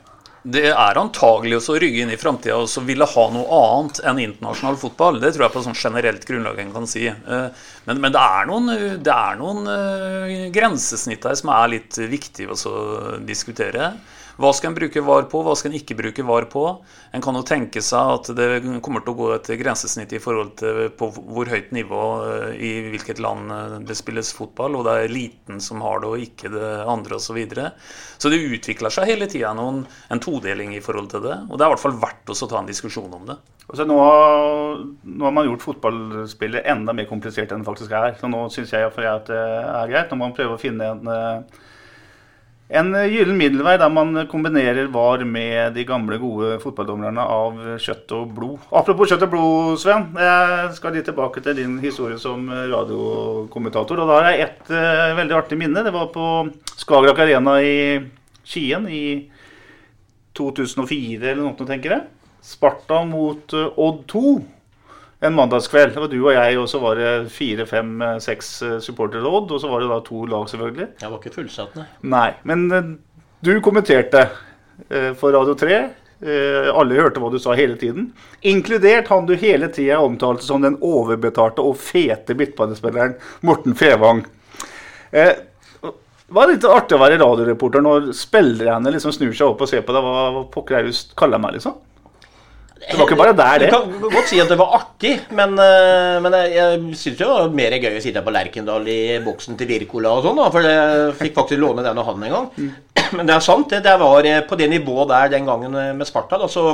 Det 0.47 0.69
er 0.69 0.99
antagelig 1.01 1.57
også 1.57 1.73
å 1.75 1.79
rygge 1.83 2.03
inn 2.03 2.11
i 2.13 2.19
framtida 2.19 2.55
og 2.61 2.85
ville 2.87 3.07
ha 3.11 3.23
noe 3.33 3.57
annet 3.57 3.97
enn 4.07 4.21
internasjonal 4.23 4.77
fotball. 4.79 5.19
Det 5.19 5.33
tror 5.35 5.47
jeg 5.47 5.55
på 5.57 5.63
sånn 5.65 5.75
generelt 5.75 6.27
grunnlag 6.27 6.61
en 6.63 6.71
kan 6.75 6.87
si. 6.87 7.03
Men, 7.03 7.99
men 7.99 8.13
det 8.15 8.21
er 8.21 8.47
noen, 8.47 8.71
det 9.03 9.15
er 9.15 9.41
noen 9.41 9.67
grensesnitt 10.55 11.27
her 11.27 11.35
som 11.35 11.51
er 11.51 11.73
litt 11.75 11.99
viktig 11.99 12.47
å 12.53 12.55
diskutere. 13.27 13.91
Hva 14.37 14.51
skal 14.53 14.69
en 14.69 14.77
bruke 14.77 15.01
VAR 15.01 15.25
på, 15.31 15.39
hva 15.41 15.55
skal 15.57 15.71
en 15.71 15.79
ikke 15.79 15.95
bruke 15.97 16.25
VAR 16.25 16.45
på? 16.51 16.63
En 17.17 17.23
kan 17.25 17.37
jo 17.37 17.41
tenke 17.47 17.81
seg 17.81 18.11
at 18.19 18.29
det 18.37 18.61
kommer 18.85 19.01
til 19.01 19.15
å 19.15 19.17
gå 19.17 19.29
et 19.33 19.49
grensesnitt 19.57 20.13
i 20.13 20.21
forhold 20.21 20.53
til 20.61 20.83
på 20.97 21.09
hvor 21.15 21.49
høyt 21.49 21.71
nivå 21.73 22.03
eh, 22.27 22.51
i 22.53 22.71
hvilket 22.93 23.21
land 23.23 23.49
eh, 23.53 23.77
det 23.89 23.97
spilles 23.97 24.29
fotball, 24.37 24.77
og 24.77 24.85
det 24.85 24.93
er 24.93 25.07
eliten 25.07 25.61
som 25.63 25.81
har 25.81 26.03
det, 26.03 26.11
og 26.11 26.25
ikke 26.27 26.53
det 26.53 26.71
andre, 26.85 27.17
osv. 27.17 27.25
Så, 27.27 27.35
videre. 27.35 27.71
så 28.17 28.29
det 28.31 28.39
utvikler 28.39 28.93
seg 28.93 29.09
hele 29.09 29.27
tida 29.29 29.49
en 29.51 30.21
todeling 30.23 30.71
i 30.77 30.81
forhold 30.85 31.09
til 31.11 31.25
det. 31.25 31.35
Og 31.49 31.57
det 31.57 31.65
er 31.65 31.71
i 31.71 31.73
hvert 31.73 31.83
fall 31.83 31.97
verdt 32.01 32.31
å 32.31 32.37
ta 32.47 32.61
en 32.61 32.69
diskusjon 32.69 33.13
om 33.13 33.25
det. 33.27 33.35
Altså, 33.67 33.83
nå, 33.83 33.97
nå, 33.97 35.25
har, 35.25 35.33
man 35.35 35.49
gjort 35.49 35.65
fotballspillet 35.65 36.69
enda 36.71 36.95
mer 36.95 37.09
komplisert 37.09 37.51
enn 37.51 37.65
det 37.65 37.67
faktisk 37.67 37.91
er. 37.97 38.13
Så 38.19 38.29
nå 38.31 38.45
syns 38.53 38.71
jeg 38.71 38.87
at 38.87 39.27
det 39.27 39.41
er 39.41 39.91
greit. 39.91 40.13
Når 40.13 40.21
man 40.21 40.37
prøver 40.37 40.55
å 40.55 40.61
finne 40.61 40.93
en 40.93 41.11
eh, 41.11 41.65
en 42.67 42.91
gyllen 43.07 43.37
middelvei 43.39 43.77
der 43.79 43.91
man 43.93 44.25
kombinerer 44.27 44.89
VAR 44.91 45.21
med 45.23 45.75
de 45.77 45.85
gamle, 45.87 46.17
gode 46.19 46.57
fotballdommerne 46.59 47.23
av 47.23 47.61
kjøtt 47.79 48.11
og 48.17 48.33
blod. 48.35 48.65
Apropos 48.75 49.07
kjøtt 49.07 49.23
og 49.23 49.31
blod, 49.31 49.77
Sven. 49.79 50.09
Jeg 50.19 50.73
skal 50.75 50.97
litt 50.97 51.07
tilbake 51.07 51.43
til 51.45 51.55
din 51.61 51.77
historie 51.83 52.19
som 52.19 52.49
radiokommentator. 52.51 54.03
Og 54.03 54.11
da 54.11 54.19
har 54.19 54.29
jeg 54.33 54.49
ett 54.49 54.73
uh, 54.73 55.15
veldig 55.21 55.37
artig 55.39 55.59
minne. 55.61 55.85
Det 55.85 55.95
var 55.95 56.11
på 56.11 56.27
Skagerrak 56.75 57.23
Arena 57.23 57.55
i 57.63 57.77
Skien 58.43 58.89
i 58.91 59.05
2004 60.35 61.23
eller 61.31 61.45
noe, 61.45 61.71
tenker 61.71 61.95
jeg. 61.95 62.05
Sparta 62.43 62.99
mot 63.07 63.55
uh, 63.55 63.71
Odd 63.79 64.03
2 64.11 64.37
en 65.19 65.33
mandagskveld. 65.33 65.93
Det 65.93 66.01
var 66.03 66.11
du 66.11 66.17
og 66.19 66.33
jeg, 66.35 66.57
og 66.61 66.67
så 66.69 66.81
var 66.81 66.99
det 66.99 67.11
fire, 67.33 67.65
fem, 67.69 67.93
seks 68.23 68.51
eh, 68.65 68.79
supporterråd. 68.83 69.53
Og 69.53 69.61
så 69.61 69.71
var 69.71 69.83
det 69.83 69.91
da 69.91 70.01
to 70.05 70.25
lag, 70.29 70.49
selvfølgelig. 70.51 70.89
Jeg 71.01 71.13
var 71.13 71.21
ikke 71.21 71.37
fullsatt, 71.39 71.77
nei. 71.79 71.87
Nei, 72.13 72.27
Men 72.49 72.67
eh, 72.71 72.91
du 73.45 73.55
kommenterte 73.65 74.27
eh, 74.89 75.13
for 75.17 75.33
Radio 75.35 75.57
3. 75.57 75.79
Alle 76.17 76.95
hørte 76.97 77.21
hva 77.21 77.27
du 77.29 77.37
sa 77.37 77.53
hele 77.53 77.75
tiden. 77.77 78.07
Inkludert 78.49 79.11
han 79.13 79.27
du 79.29 79.35
hele 79.37 79.67
tida 79.69 79.99
omtalte 80.01 80.41
som 80.47 80.63
den 80.65 80.79
overbetalte 80.81 81.61
og 81.61 81.75
fete 81.77 82.33
midtbanespilleren 82.33 83.13
Morten 83.45 83.77
Fevang. 83.77 84.23
Det 85.13 85.27
var 86.33 86.49
litt 86.49 86.65
artig 86.65 86.97
å 86.97 87.03
være 87.03 87.19
radioreporter 87.21 87.85
når 87.85 88.09
spillerne 88.17 88.95
liksom 88.95 89.13
snur 89.13 89.29
seg 89.37 89.45
opp 89.45 89.61
og 89.61 89.69
ser 89.69 89.85
på 89.85 89.93
deg. 89.93 90.09
Hva 90.09 90.41
pokker 90.57 90.79
er 90.79 90.89
det 90.89 90.95
du 90.97 91.13
kaller 91.21 91.43
meg, 91.43 91.59
liksom? 91.59 91.77
Det 92.77 92.95
var 92.95 93.07
ikke 93.07 93.17
bare 93.19 93.33
der, 93.35 93.59
det. 93.63 93.69
Du 93.71 93.73
kan 93.73 94.11
godt 94.13 94.29
si 94.29 94.39
at 94.41 94.51
det 94.51 94.57
var 94.59 94.73
artig, 94.77 95.13
men, 95.35 95.55
eh, 95.59 96.17
men 96.23 96.35
jeg, 96.37 96.51
jeg 96.55 96.97
syns 96.99 97.17
det 97.19 97.29
var 97.29 97.55
mer 97.59 97.75
gøy 97.77 97.97
å 97.97 98.03
sitte 98.03 98.23
på 98.25 98.33
Lerkendal 98.35 98.89
i 98.91 98.99
boksen 99.25 99.57
til 99.59 99.69
Wirkola 99.71 100.13
og 100.17 100.27
sånn, 100.27 100.41
for 100.53 100.67
jeg 100.67 101.15
fikk 101.19 101.35
faktisk 101.39 101.61
låne 101.61 101.85
den 101.85 102.01
av 102.01 102.09
han 102.11 102.27
en 102.27 102.35
gang. 102.35 102.49
Mm. 102.57 102.69
Men 103.17 103.29
det 103.29 103.35
er 103.37 103.45
sant, 103.45 103.69
det. 103.71 103.81
Det 103.87 103.95
var 104.01 104.29
eh, 104.29 104.43
på 104.47 104.59
det 104.59 104.69
nivået 104.71 105.11
der 105.13 105.33
den 105.33 105.49
gangen 105.49 105.79
eh, 105.79 105.93
med 105.97 106.09
Sparta, 106.09 106.39
da, 106.41 106.49
så, 106.51 106.67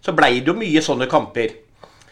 så 0.00 0.16
blei 0.16 0.38
det 0.40 0.52
jo 0.52 0.56
mye 0.58 0.84
sånne 0.84 1.10
kamper. 1.10 1.54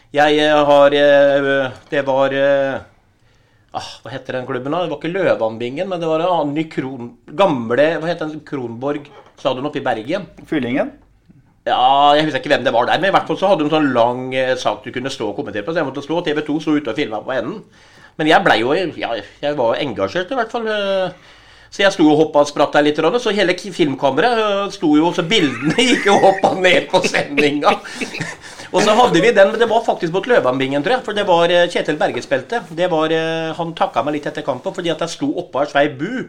Jeg 0.09 0.45
har 0.65 0.89
Det 0.89 1.99
var 2.01 2.33
ah, 2.33 3.89
Hva 4.01 4.09
heter 4.09 4.39
den 4.39 4.47
klubben, 4.47 4.73
da? 4.73 4.79
Det 4.81 4.89
var 4.89 4.97
ikke 4.97 5.11
Løvanbingen, 5.13 5.85
men 5.91 6.01
det 6.01 6.09
var 6.09 6.23
en 6.25 6.33
annen 6.33 6.65
Kron... 6.71 7.11
Gamle 7.37 7.85
Hva 8.01 8.09
heter 8.09 8.25
den? 8.25 8.41
Kronborg 8.41 9.05
stadion 9.39 9.69
oppe 9.69 9.79
i 9.81 9.85
Bergen. 9.85 10.25
Fyllingen? 10.49 10.91
Ja, 11.67 12.15
Jeg 12.15 12.25
husker 12.27 12.39
ikke 12.39 12.53
hvem 12.53 12.65
det 12.65 12.73
var 12.73 12.87
der, 12.87 12.99
men 13.01 13.11
i 13.11 13.15
hvert 13.15 13.27
fall 13.27 13.39
så 13.39 13.49
hadde 13.51 13.65
de 13.65 13.73
sånn 13.73 13.91
lang 13.95 14.29
eh, 14.35 14.55
sak 14.59 14.85
du 14.85 14.93
kunne 14.95 15.11
stå 15.11 15.31
og 15.31 15.39
kommentere 15.39 15.65
på. 15.65 15.73
Så 15.73 15.81
jeg 15.81 15.89
måtte 15.89 16.05
stå, 16.05 16.19
og 16.19 16.27
TV 16.27 16.41
2 16.47 16.59
sto 16.63 16.77
ute 16.77 16.93
og 16.93 16.99
filma 16.99 17.19
på 17.25 17.35
enden. 17.35 17.59
Men 18.19 18.27
jeg 18.27 18.43
blei 18.43 18.59
jo 18.61 18.73
ja, 18.75 19.11
jeg 19.15 19.57
var 19.57 19.79
engasjert, 19.79 20.31
i 20.31 20.39
hvert 20.39 20.55
fall. 20.55 20.67
Eh. 20.67 21.35
Så 21.69 21.83
jeg 21.83 21.93
sto 21.93 22.07
og 22.09 22.17
hoppa 22.17 22.41
og 22.41 22.49
spratt 22.49 22.73
der 22.73 22.87
litt, 22.87 22.97
så 22.97 23.33
hele 23.35 23.53
filmkameraet 23.59 24.39
eh, 24.45 24.71
sto 24.73 24.95
jo 24.97 25.11
så 25.13 25.25
bildene 25.27 25.75
gikk 25.89 26.07
og 26.15 26.63
ned 26.63 26.87
på 26.91 27.03
sendinga. 27.05 27.75
Og 28.69 28.83
så 28.85 28.93
hadde 28.93 29.17
vi 29.17 29.31
den, 29.33 29.47
men 29.49 29.57
det 29.57 29.65
var 29.65 29.81
faktisk 29.81 30.13
mot 30.13 30.27
Løvanbingen, 30.29 30.83
tror 30.85 30.93
jeg. 30.93 31.01
For 31.07 31.17
det 31.17 31.23
var 31.25 31.49
Kjetil 31.73 31.95
Berge 31.97 32.21
spilte. 32.21 32.59
Det 32.77 32.85
var, 32.91 33.09
Han 33.57 33.71
takka 33.73 34.03
meg 34.05 34.19
litt 34.19 34.27
etter 34.29 34.45
kampen 34.45 34.75
fordi 34.75 34.91
at 34.93 35.01
jeg 35.01 35.15
sto 35.15 35.29
oppå 35.41 35.63
ei 35.63 35.71
svei 35.71 35.87
bu 35.89 36.27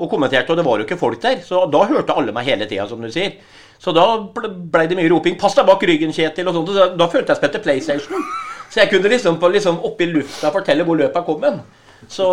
og 0.00 0.08
kommenterte, 0.10 0.50
og 0.50 0.58
det 0.58 0.64
var 0.66 0.80
jo 0.80 0.86
ikke 0.88 0.98
folk 0.98 1.22
der. 1.22 1.38
Så 1.46 1.62
da 1.70 1.84
hørte 1.86 2.16
alle 2.16 2.34
meg 2.34 2.48
hele 2.48 2.66
tida, 2.66 2.88
som 2.90 2.98
du 2.98 3.06
sier. 3.14 3.36
Så 3.80 3.94
da 3.96 4.04
ble 4.36 4.86
det 4.88 4.98
mye 4.98 5.08
roping. 5.08 5.38
'Pass 5.40 5.56
deg 5.56 5.68
bak 5.68 5.82
ryggen, 5.88 6.12
Kjetil.' 6.12 6.48
og 6.50 6.58
sånt. 6.58 6.98
Da, 6.98 7.06
følte 7.08 7.32
jeg 7.32 7.40
spilte 7.40 7.62
PlayStation. 7.64 8.24
Så 8.70 8.82
jeg 8.82 8.90
kunne 8.92 9.08
liksom, 9.08 9.38
på, 9.40 9.48
liksom 9.50 9.80
oppi 9.88 10.06
lufta 10.06 10.52
fortelle 10.54 10.84
hvor 10.84 11.00
løpet 11.00 11.26
kom 11.26 11.42
hen. 11.42 11.62
Så 12.10 12.26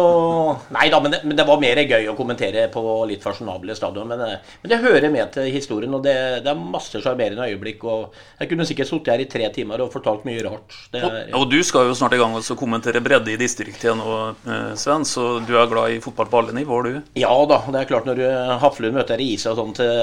Nei 0.74 0.88
da, 0.90 1.00
men 1.04 1.14
det, 1.14 1.20
men 1.24 1.38
det, 1.38 1.46
var 1.46 1.60
mer 1.62 1.80
gøy 1.86 2.08
å 2.10 2.16
kommentere 2.18 2.66
på 2.74 2.82
litt 3.10 3.22
fasjonable 3.22 3.76
stadion. 3.78 4.10
Men, 4.10 4.24
eh, 4.26 4.56
men, 4.64 4.72
det 4.72 4.80
hører 4.82 5.12
med 5.14 5.30
til 5.36 5.52
historien, 5.54 5.94
og 5.94 6.02
det, 6.06 6.16
det 6.46 6.50
er 6.50 6.58
masse 6.58 7.02
sjarmerende 7.04 7.46
øyeblikk. 7.46 7.86
og 7.86 8.16
Jeg 8.42 8.50
kunne 8.52 8.66
sikkert 8.66 8.90
sittet 8.90 9.14
her 9.14 9.24
i 9.24 9.30
tre 9.30 9.50
timer 9.54 9.84
og 9.86 9.92
fortalt 9.94 10.26
mye 10.26 10.42
rart. 10.48 10.74
Det, 10.94 11.04
og, 11.06 11.18
og, 11.42 11.46
du 11.52 11.62
skal 11.66 11.92
jo 11.92 11.98
snart 11.98 12.18
i 12.18 12.22
gang 12.22 12.34
og 12.34 12.50
kommentere 12.58 13.04
bredde 13.06 13.36
i 13.36 13.38
distriktet 13.40 13.94
nå, 14.00 14.16
eh, 14.50 14.74
Sven. 14.82 15.06
Så 15.06 15.28
du 15.46 15.54
er 15.54 15.70
glad 15.70 15.94
i 15.94 16.02
fotball 16.02 16.32
på 16.32 16.42
alle 16.42 16.58
nivåer, 16.58 16.90
du? 16.90 17.14
Ja 17.22 17.36
da. 17.50 17.62
Det 17.68 17.84
er 17.84 17.92
klart 17.92 18.10
når 18.10 18.24
Haflund 18.64 18.98
møter 18.98 19.22
Isa 19.22 19.54
og 19.54 19.62
sånn 19.62 19.78
til 19.78 19.94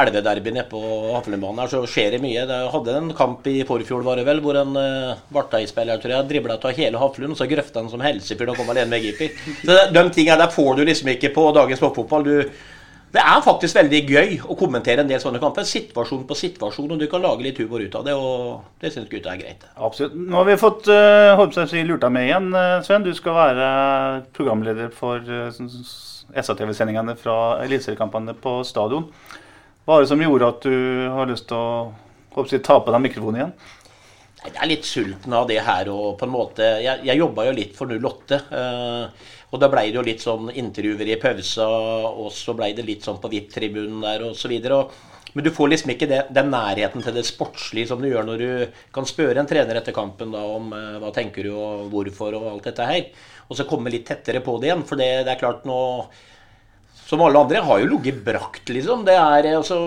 elvederby 0.00 0.56
nede 0.56 0.66
på 0.72 0.82
Haflundbanen 1.14 1.62
her, 1.62 1.70
så 1.70 1.84
skjer 1.86 2.16
det 2.16 2.22
mye. 2.24 2.42
Jeg 2.50 2.74
hadde 2.74 2.98
en 2.98 3.14
kamp 3.14 3.46
i 3.46 3.60
forfjor, 3.68 4.02
var 4.06 4.18
det 4.18 4.26
vel, 4.26 4.42
hvor 4.42 4.58
en 4.58 4.74
uh, 4.74 5.60
jeg 5.60 6.28
dribla 6.30 6.58
av 6.58 6.74
hele 6.74 6.98
Haflund, 6.98 7.36
og 7.36 7.38
så 7.38 7.46
grøfta 7.50 7.82
han 7.82 7.90
som 7.92 8.02
helsefyr 8.02 8.50
og 8.50 8.58
kom 8.58 8.74
alene 8.74 8.90
med 8.90 9.19
keeper. 9.20 9.62
Så 9.62 9.78
De 9.94 10.04
tingene 10.16 10.40
der 10.40 10.52
får 10.54 10.76
du 10.76 10.84
liksom 10.88 11.12
ikke 11.14 11.32
på 11.36 11.46
dagens 11.56 11.82
toppfotball. 11.82 12.28
Det 13.10 13.18
er 13.18 13.40
faktisk 13.42 13.74
veldig 13.74 14.00
gøy 14.06 14.34
å 14.46 14.54
kommentere 14.58 15.02
en 15.02 15.08
del 15.10 15.18
sånne 15.18 15.40
kamper. 15.42 15.66
Situasjon 15.66 16.22
på 16.28 16.36
situasjon, 16.38 16.92
og 16.94 17.00
du 17.00 17.08
kan 17.10 17.22
lage 17.24 17.42
litt 17.42 17.58
humor 17.58 17.82
ut 17.82 17.96
av 17.98 18.04
det. 18.06 18.14
og 18.14 18.60
Det 18.78 18.92
syns 18.94 19.08
gutta 19.10 19.32
er 19.32 19.40
greit. 19.40 19.66
Absolutt. 19.74 20.14
Nå 20.14 20.38
har 20.38 20.46
vi 20.46 20.60
fått 20.60 20.86
uh, 20.92 21.34
holdt 21.40 21.58
si, 21.72 21.82
lurt 21.86 22.04
deg 22.04 22.14
med 22.14 22.28
igjen, 22.28 22.46
uh, 22.54 22.78
Sven. 22.86 23.02
Du 23.02 23.10
skal 23.18 23.34
være 23.34 23.66
programleder 24.36 24.94
for 24.94 25.26
uh, 25.26 25.50
SA-TV-sendingene 25.50 27.16
fra 27.18 27.36
eliteseriekampene 27.64 28.36
på 28.38 28.60
stadion. 28.68 29.08
Hva 29.82 29.98
er 29.98 30.06
det 30.06 30.12
som 30.12 30.22
gjorde 30.22 30.52
at 30.54 30.70
du 30.70 31.10
har 31.10 31.26
lyst 31.26 31.48
til 31.50 31.58
å 31.58 32.46
si, 32.46 32.62
ta 32.62 32.78
på 32.78 32.94
deg 32.94 33.06
mikrofonen 33.08 33.40
igjen? 33.40 33.54
Jeg 34.40 34.56
er 34.56 34.70
litt 34.70 34.86
sulten 34.88 35.34
av 35.36 35.48
det 35.50 35.60
her. 35.60 35.88
og 35.92 36.16
på 36.18 36.24
en 36.24 36.32
måte, 36.32 36.64
Jeg, 36.80 37.04
jeg 37.04 37.20
jobba 37.20 37.46
jo 37.46 37.52
litt 37.58 37.76
for 37.76 37.92
08. 37.92 38.40
Eh, 38.50 39.28
og 39.50 39.60
da 39.60 39.68
blei 39.68 39.90
det 39.90 39.98
jo 39.98 40.06
litt 40.06 40.22
sånn 40.22 40.50
intervjuer 40.54 41.08
i 41.10 41.18
pausa, 41.20 41.66
og 41.66 42.30
så 42.32 42.54
blei 42.54 42.70
det 42.72 42.86
litt 42.86 43.04
sånn 43.04 43.18
på 43.20 43.28
VIP-tribunen 43.32 44.00
der 44.04 44.24
osv. 44.28 44.54
Men 45.34 45.44
du 45.44 45.50
får 45.54 45.68
liksom 45.70 45.92
ikke 45.94 46.08
det, 46.10 46.20
den 46.34 46.50
nærheten 46.50 47.04
til 47.04 47.14
det 47.14 47.26
sportslige 47.28 47.90
som 47.90 48.00
du 48.02 48.08
gjør 48.08 48.24
når 48.26 48.40
du 48.40 48.80
kan 48.94 49.06
spørre 49.06 49.38
en 49.42 49.46
trener 49.50 49.78
etter 49.78 49.94
kampen 49.94 50.32
da 50.34 50.40
om 50.56 50.72
eh, 50.74 50.96
hva 51.02 51.12
tenker 51.14 51.46
du 51.46 51.52
og 51.54 51.90
hvorfor 51.92 52.38
og 52.38 52.48
alt 52.54 52.70
dette 52.70 52.88
her. 52.88 53.06
Og 53.50 53.58
så 53.58 53.68
komme 53.68 53.92
litt 53.92 54.08
tettere 54.08 54.42
på 54.46 54.56
det 54.58 54.70
igjen. 54.70 54.86
For 54.88 54.98
det, 54.98 55.10
det 55.26 55.34
er 55.34 55.42
klart 55.42 55.68
nå 55.68 55.80
som 57.06 57.22
alle 57.24 57.40
andre, 57.40 57.62
har 57.66 57.80
jo 57.82 57.88
ligget 57.90 58.20
brakt, 58.24 58.68
liksom. 58.70 59.04
Det 59.06 59.16
er 59.18 59.48
altså 59.56 59.78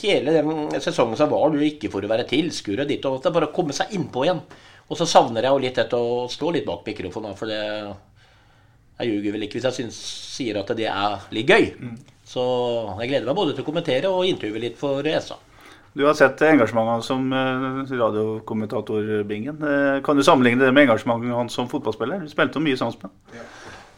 Hele 0.00 0.34
den 0.38 0.80
sesongen 0.80 1.18
som 1.18 1.32
var, 1.32 1.50
du 1.52 1.60
ikke 1.64 1.90
for 1.92 2.04
å 2.04 2.10
være 2.10 2.28
tilskuer 2.30 2.84
og 2.84 2.88
ditt 2.88 3.04
og 3.04 3.18
datt. 3.18 3.34
Bare 3.34 3.50
å 3.50 3.54
komme 3.54 3.76
seg 3.76 3.92
innpå 3.96 4.24
igjen. 4.24 4.40
Og 4.90 4.98
så 4.98 5.06
savner 5.06 5.46
jeg 5.46 5.54
jo 5.54 5.62
litt 5.62 5.76
dette 5.78 5.98
å 5.98 6.24
stå 6.30 6.54
litt 6.54 6.66
bak 6.66 6.86
mikrofonen, 6.86 7.36
for 7.38 7.50
det 7.50 7.60
Jeg 9.00 9.08
ljuger 9.14 9.32
vel 9.32 9.44
ikke 9.46 9.56
hvis 9.56 9.68
jeg 9.70 9.78
synes, 9.78 10.00
sier 10.36 10.58
at 10.60 10.72
det 10.76 10.88
er 10.90 11.22
litt 11.32 11.48
gøy. 11.48 11.70
Mm. 11.80 11.94
Så 12.28 12.42
jeg 13.00 13.08
gleder 13.08 13.30
meg 13.30 13.38
både 13.38 13.54
til 13.54 13.64
å 13.64 13.68
kommentere 13.68 14.10
og 14.12 14.26
intervjue 14.28 14.60
litt 14.60 14.76
for 14.78 15.06
ESA. 15.06 15.38
Du 15.96 16.04
har 16.06 16.14
sett 16.14 16.42
engasjementet 16.46 17.06
som 17.06 17.32
eh, 17.34 17.94
radiokommentator, 17.98 19.08
Bingen. 19.26 19.56
Eh, 19.58 20.02
kan 20.06 20.16
du 20.16 20.22
sammenligne 20.22 20.62
det 20.62 20.74
med 20.74 20.86
engasjementet 20.86 21.34
hans 21.34 21.56
som 21.56 21.70
fotballspiller? 21.70 22.22
Du 22.22 22.30
spilte 22.30 22.60
jo 22.60 22.62
mye 22.62 22.78
sammen 22.78 23.00
med 23.02 23.40
ja. 23.40 23.46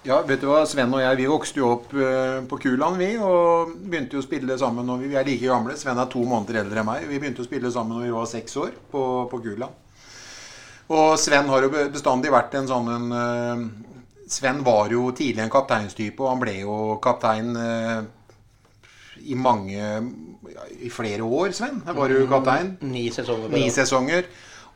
Ja, 0.03 0.16
vet 0.26 0.40
du 0.42 0.48
hva, 0.50 0.64
Sven 0.66 0.90
og 0.90 0.98
jeg 0.98 1.20
vi 1.20 1.28
vokste 1.30 1.61
jo 1.61 1.68
opp 1.76 1.92
uh, 1.94 2.40
på 2.50 2.59
Kuland, 2.64 2.98
vi. 2.98 3.12
Og 3.22 3.76
begynte 3.86 4.18
jo 4.18 4.22
å 4.22 4.26
spille 4.26 4.57
sammen 4.59 4.88
når 4.88 5.05
vi, 5.05 5.12
vi 5.12 5.20
er 5.20 5.28
like 5.28 5.46
gamle. 5.46 5.76
Sven 5.78 6.00
er 6.03 6.11
to 6.11 6.24
måneder 6.26 6.64
eldre 6.64 6.82
enn 6.82 6.88
meg. 6.88 7.07
Vi 7.07 7.20
begynte 7.22 7.44
å 7.44 7.46
spille 7.46 7.70
sammen 7.70 7.98
når 7.98 8.09
vi 8.09 8.16
var 8.16 8.28
seks 8.30 8.59
år 8.64 8.74
på, 8.90 9.07
på 9.30 9.42
Kuland. 9.46 9.78
Og 10.92 11.14
Sven 11.22 11.48
har 11.48 11.64
jo 11.64 11.70
bestandig 11.94 12.32
vært 12.34 12.59
en 12.59 12.68
sånn 12.68 12.90
en, 12.90 13.14
uh, 13.14 13.92
Sven 14.32 14.62
var 14.64 14.90
jo 14.92 15.11
tidlig 15.14 15.44
en 15.44 15.53
kapteinstype, 15.53 16.22
og 16.22 16.32
han 16.32 16.40
ble 16.40 16.55
jo 16.62 16.76
kaptein 17.05 17.53
eh, 17.59 17.98
i 19.28 19.36
mange 19.36 19.76
ja, 19.76 20.64
I 20.80 20.88
flere 20.92 21.26
år, 21.26 21.53
Sven. 21.57 21.82
Var 21.84 22.14
du 22.14 22.22
kaptein? 22.30 22.72
Ni 22.80 23.11
sesonger. 23.12 23.53
Ni 23.53 23.66
sesonger. 23.74 24.30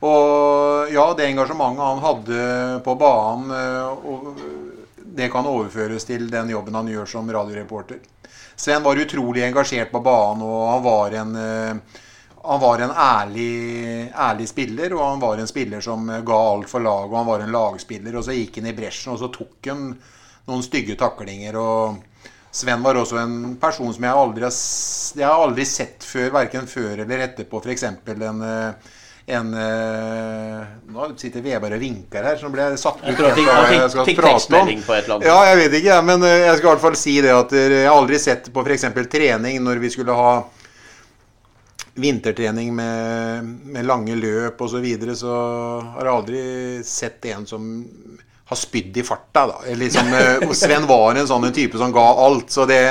Og 0.04 0.92
ja, 0.92 1.06
det 1.16 1.30
engasjementet 1.30 1.86
han 1.86 2.02
hadde 2.04 2.40
på 2.84 2.96
banen, 3.00 3.54
eh, 3.56 4.10
og 4.12 4.42
det 5.16 5.30
kan 5.32 5.48
overføres 5.48 6.04
til 6.08 6.28
den 6.30 6.50
jobben 6.52 6.76
han 6.78 6.90
gjør 6.90 7.08
som 7.10 7.30
radioreporter. 7.32 8.02
Sven 8.56 8.82
var 8.84 8.96
utrolig 9.00 9.44
engasjert 9.44 9.92
på 9.92 10.00
banen, 10.00 10.42
og 10.46 10.66
han 10.70 10.82
var 10.84 11.16
en, 11.20 11.36
eh, 11.36 12.02
han 12.46 12.60
var 12.62 12.80
en 12.80 12.92
ærlig, 12.92 14.12
ærlig 14.12 14.48
spiller. 14.48 14.94
Og 14.96 15.04
han 15.10 15.20
var 15.20 15.38
en 15.38 15.50
spiller 15.50 15.80
som 15.84 16.06
ga 16.06 16.42
alt 16.52 16.70
for 16.70 16.80
laget, 16.80 17.10
og 17.10 17.18
han 17.18 17.26
var 17.26 17.44
en 17.44 17.52
lagspiller. 17.52 18.16
Og 18.16 18.24
så 18.24 18.36
gikk 18.36 18.60
han 18.60 18.70
i 18.70 18.76
bresjen, 18.76 19.12
og 19.12 19.20
så 19.20 19.32
tok 19.34 19.70
han 19.72 19.88
noen 20.46 20.64
stygge 20.64 20.96
taklinger. 20.96 21.56
og 21.56 21.96
Sven 22.56 22.82
var 22.82 22.96
også 22.96 23.18
en 23.20 23.56
person 23.60 23.92
som 23.92 24.04
jeg 24.06 24.16
aldri 24.16 24.48
jeg 24.48 25.26
har 25.26 25.42
aldri 25.42 25.64
sett 25.68 26.04
før, 26.04 26.30
verken 26.38 26.68
før 26.70 27.02
eller 27.04 27.24
etterpå. 27.26 27.60
F.eks. 27.60 27.82
en, 27.84 28.42
eh, 28.42 28.94
en 29.26 29.54
eh, 29.54 30.66
Nå 30.94 31.06
sitter 31.18 31.42
Veberg 31.42 31.76
og 31.76 31.82
vinker 31.82 32.26
her, 32.28 32.36
så 32.38 32.46
nå 32.46 32.52
ble 32.54 32.68
jeg 32.70 32.78
satt 32.80 33.00
Jeg 33.02 33.16
ut 33.16 33.18
tror 33.18 33.40
jeg 33.40 33.88
skal 33.90 34.06
fikk 34.06 34.20
tekstmelding 34.22 34.84
på 34.86 34.94
et 34.94 35.08
eller 35.08 35.16
annet. 35.16 35.26
Ja, 35.26 35.38
jeg 35.50 35.58
vet 35.64 35.74
ikke, 35.80 35.96
men 36.06 36.26
eh, 36.28 36.36
jeg 36.44 36.60
skal 36.60 36.68
i 36.68 36.70
hvert 36.70 36.84
fall 36.84 37.00
si 37.00 37.16
det 37.24 37.32
at 37.34 37.56
eh, 37.56 37.74
jeg 37.80 37.88
har 37.88 37.96
aldri 37.96 38.20
sett 38.22 38.52
på 38.54 38.62
f.eks. 38.62 38.86
trening 39.10 39.58
når 39.66 39.82
vi 39.82 39.90
skulle 39.96 40.14
ha 40.14 40.36
vintertrening 41.96 42.70
med, 42.76 43.52
med 43.72 43.88
lange 43.88 44.14
løp 44.20 44.60
osv., 44.60 44.76
så, 44.76 44.84
videre, 44.84 45.16
så 45.16 45.34
har 45.96 46.04
jeg 46.04 46.14
aldri 46.14 46.40
sett 46.86 47.30
en 47.32 47.46
som 47.48 47.68
har 48.46 48.58
spydd 48.60 49.00
i 49.00 49.02
farta. 49.02 49.46
da. 49.48 49.60
Eller 49.66 49.88
Liksom, 49.88 50.12
Sven 50.54 50.86
var 50.86 51.16
en 51.16 51.26
sånn 51.26 51.48
en 51.48 51.56
type 51.56 51.80
som 51.80 51.94
ga 51.96 52.04
alt, 52.28 52.52
så 52.52 52.68
det, 52.68 52.82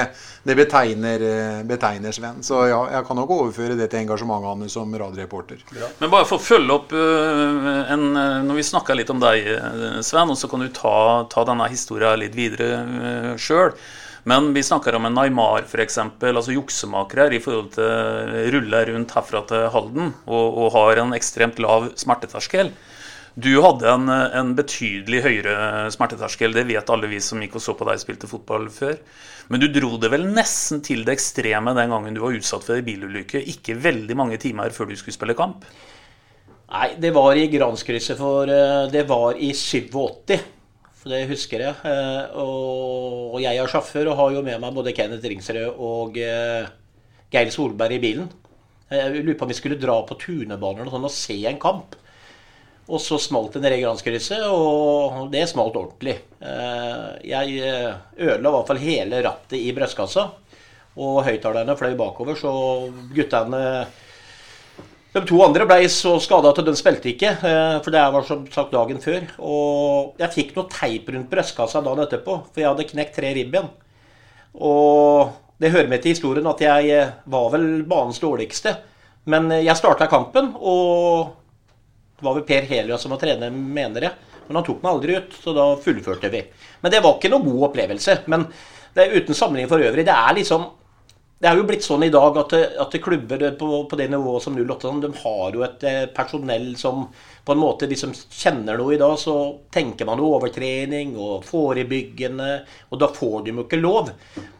det 0.46 0.54
betegner, 0.56 1.22
eh, 1.26 1.64
betegner 1.66 2.12
Sven. 2.14 2.44
Så 2.46 2.68
ja, 2.70 2.78
jeg 2.94 3.06
kan 3.08 3.18
nok 3.18 3.32
overføre 3.34 3.74
det 3.80 3.88
til 3.90 4.04
engasjementet 4.04 4.52
hans 4.52 4.76
som 4.78 4.92
radioreporter. 4.94 5.64
Men 5.98 6.12
bare 6.14 6.28
for 6.30 6.38
å 6.38 6.46
følge 6.46 6.76
opp 6.76 6.94
øh, 6.94 7.80
en, 7.90 8.06
øh, 8.14 8.44
Når 8.46 8.60
vi 8.60 8.66
snakka 8.70 8.94
litt 8.94 9.10
om 9.10 9.24
deg, 9.24 9.48
Sven, 10.06 10.30
og 10.30 10.38
så 10.38 10.50
kan 10.52 10.62
du 10.62 10.70
ta, 10.70 11.26
ta 11.34 11.46
denne 11.50 11.66
historia 11.72 12.14
litt 12.20 12.38
videre 12.38 13.34
sjøl. 13.42 13.74
Men 14.30 14.54
vi 14.54 14.62
snakker 14.66 14.94
om 14.98 15.06
en 15.10 15.18
Neymar, 15.18 15.66
f.eks., 15.66 15.98
altså 15.98 16.54
juksemakere 16.54 17.34
i 17.34 17.42
forhold 17.42 17.74
til 17.78 18.54
ruller 18.54 18.94
rundt 18.94 19.18
herfra 19.18 19.42
til 19.50 19.68
Halden 19.74 20.14
og, 20.26 20.46
og 20.62 20.72
har 20.78 21.02
en 21.02 21.14
ekstremt 21.18 21.62
lav 21.62 21.92
smerteterskel. 21.98 22.72
Du 23.36 23.50
hadde 23.60 23.90
en, 23.92 24.08
en 24.08 24.52
betydelig 24.56 25.20
høyere 25.26 25.56
smerteterskel, 25.92 26.54
det 26.56 26.64
vet 26.70 26.92
alle 26.94 27.10
vi 27.12 27.18
som 27.20 27.42
gikk 27.44 27.58
og 27.60 27.64
så 27.66 27.74
på 27.76 27.88
deg 27.90 28.00
spilte 28.00 28.30
fotball 28.32 28.70
før. 28.72 28.96
Men 29.52 29.60
du 29.60 29.68
dro 29.76 29.98
det 30.00 30.10
vel 30.14 30.24
nesten 30.32 30.80
til 30.86 31.04
det 31.04 31.18
ekstreme 31.18 31.74
den 31.76 31.92
gangen 31.92 32.16
du 32.16 32.22
var 32.24 32.38
utsatt 32.38 32.64
for 32.64 32.80
en 32.80 32.88
bilulykke. 32.88 33.42
Ikke 33.52 33.76
veldig 33.84 34.16
mange 34.18 34.40
timer 34.42 34.72
før 34.76 34.88
du 34.88 34.96
skulle 34.96 35.18
spille 35.18 35.36
kamp. 35.36 35.68
Nei, 36.72 36.88
det 36.98 37.12
var 37.14 37.36
i 37.38 37.50
Granskrysset, 37.52 38.18
for 38.18 38.50
eh, 38.50 38.88
det 38.94 39.04
var 39.10 39.36
i 39.38 39.52
87. 39.54 40.40
For 41.02 41.12
det 41.14 41.26
husker 41.30 41.66
jeg. 41.68 41.76
Eh, 41.92 42.40
Og 42.40 43.36
jeg 43.44 43.60
er 43.60 43.70
sjåfør 43.70 44.14
og 44.14 44.18
har 44.22 44.32
jo 44.38 44.46
med 44.48 44.64
meg 44.64 44.80
både 44.80 44.96
Kenneth 44.96 45.28
Ringsrød 45.28 45.76
og 45.76 46.18
eh, 46.24 46.72
Geir 47.36 47.52
Solberg 47.54 48.00
i 48.00 48.02
bilen. 48.02 48.32
Jeg 48.96 49.12
lurer 49.28 49.38
på 49.38 49.46
om 49.46 49.52
vi 49.52 49.60
skulle 49.60 49.82
dra 49.82 50.00
på 50.08 50.16
tunebaner 50.24 50.88
og 50.88 50.96
sånn 50.96 51.08
og 51.12 51.14
se 51.14 51.38
en 51.52 51.60
kamp. 51.62 52.00
Og 52.86 53.02
så 53.02 53.18
smalt 53.18 53.56
det 53.56 53.64
nede 53.64 53.80
i 53.80 53.82
Granskrysset, 53.82 54.44
og 54.46 55.32
det 55.34 55.48
smalt 55.50 55.78
ordentlig. 55.80 56.20
Eh, 56.38 57.06
Jeg 57.26 57.60
eh, 57.66 57.94
ødela 58.18 58.50
i 58.50 58.56
hvert 58.56 58.68
fall 58.70 58.82
hele 58.84 59.22
rattet 59.26 59.58
i 59.58 59.72
brystkassa. 59.74 60.28
Og 60.96 61.24
høyttalerne 61.26 61.76
fløy 61.76 61.96
bakover, 61.98 62.38
så 62.40 62.52
guttene 63.16 63.62
de 65.16 65.22
to 65.24 65.38
andre 65.46 65.64
ble 65.64 65.86
så 65.88 66.18
skada 66.20 66.50
at 66.52 66.60
de 66.68 66.74
spilte 66.76 67.08
ikke, 67.14 67.30
eh, 67.40 67.78
for 67.80 67.94
det 67.96 68.02
var 68.12 68.26
som 68.28 68.44
sagt 68.52 68.74
dagen 68.76 69.00
før. 69.00 69.24
Og 69.40 70.20
jeg 70.20 70.34
fikk 70.34 70.54
noe 70.58 70.68
teip 70.72 71.08
rundt 71.10 71.30
brystkassa 71.32 71.82
dagen 71.86 72.04
etterpå, 72.04 72.36
for 72.52 72.62
jeg 72.62 72.68
hadde 72.68 72.88
knekt 72.90 73.16
tre 73.16 73.32
ribben. 73.38 73.70
Og 74.60 75.32
det 75.58 75.72
hører 75.72 75.88
med 75.88 76.04
til 76.04 76.12
historien 76.14 76.52
at 76.52 76.62
jeg 76.62 77.08
var 77.32 77.48
vel 77.54 77.86
banens 77.88 78.20
dårligste. 78.20 78.76
Men 79.32 79.48
jeg 79.56 79.80
starta 79.80 80.10
kampen, 80.12 80.52
og 80.60 81.32
var 82.22 82.38
vel 82.38 82.48
Per 82.48 82.70
Helias 82.70 83.04
som 83.04 83.14
var 83.16 83.22
trener, 83.22 83.52
mener 83.52 84.08
jeg. 84.08 84.32
Men 84.48 84.60
han 84.60 84.66
tok 84.68 84.82
meg 84.84 84.92
aldri 84.92 85.18
ut, 85.18 85.36
så 85.42 85.54
da 85.58 85.68
fullførte 85.82 86.30
vi. 86.32 86.44
Men 86.82 86.94
det 86.94 87.02
var 87.04 87.18
ikke 87.18 87.32
noe 87.34 87.46
god 87.46 87.70
opplevelse. 87.72 88.20
Men 88.32 88.48
det 88.96 89.12
uten 89.12 89.36
sammenligning 89.36 89.72
for 89.72 89.84
øvrig. 89.84 90.06
Det 90.08 90.16
er 90.16 90.36
liksom 90.38 90.68
det 91.36 91.50
er 91.50 91.60
jo 91.60 91.66
blitt 91.68 91.84
sånn 91.84 92.06
i 92.06 92.14
dag 92.14 92.38
at, 92.40 92.54
at 92.80 92.94
klubber 93.04 93.42
på, 93.60 93.68
på 93.92 93.98
det 94.00 94.06
nivået 94.10 94.42
som 94.46 94.56
08 94.56 94.94
de 95.04 95.10
har 95.20 95.58
jo 95.58 95.66
et 95.66 95.84
eh, 95.84 96.06
personell 96.16 96.70
som 96.80 97.04
på 97.46 97.54
en 97.54 97.60
måte 97.60 97.90
de 97.92 97.98
som 98.00 98.14
kjenner 98.16 98.80
noe 98.80 98.96
i 98.96 99.00
dag, 99.02 99.18
så 99.20 99.36
tenker 99.70 100.08
man 100.08 100.22
jo 100.24 100.32
overtrening 100.38 101.12
og 101.20 101.44
forebyggende, 101.46 102.50
og 102.90 103.02
da 103.04 103.12
får 103.14 103.44
de 103.46 103.54
jo 103.54 103.66
ikke 103.66 103.82
lov. 103.82 104.10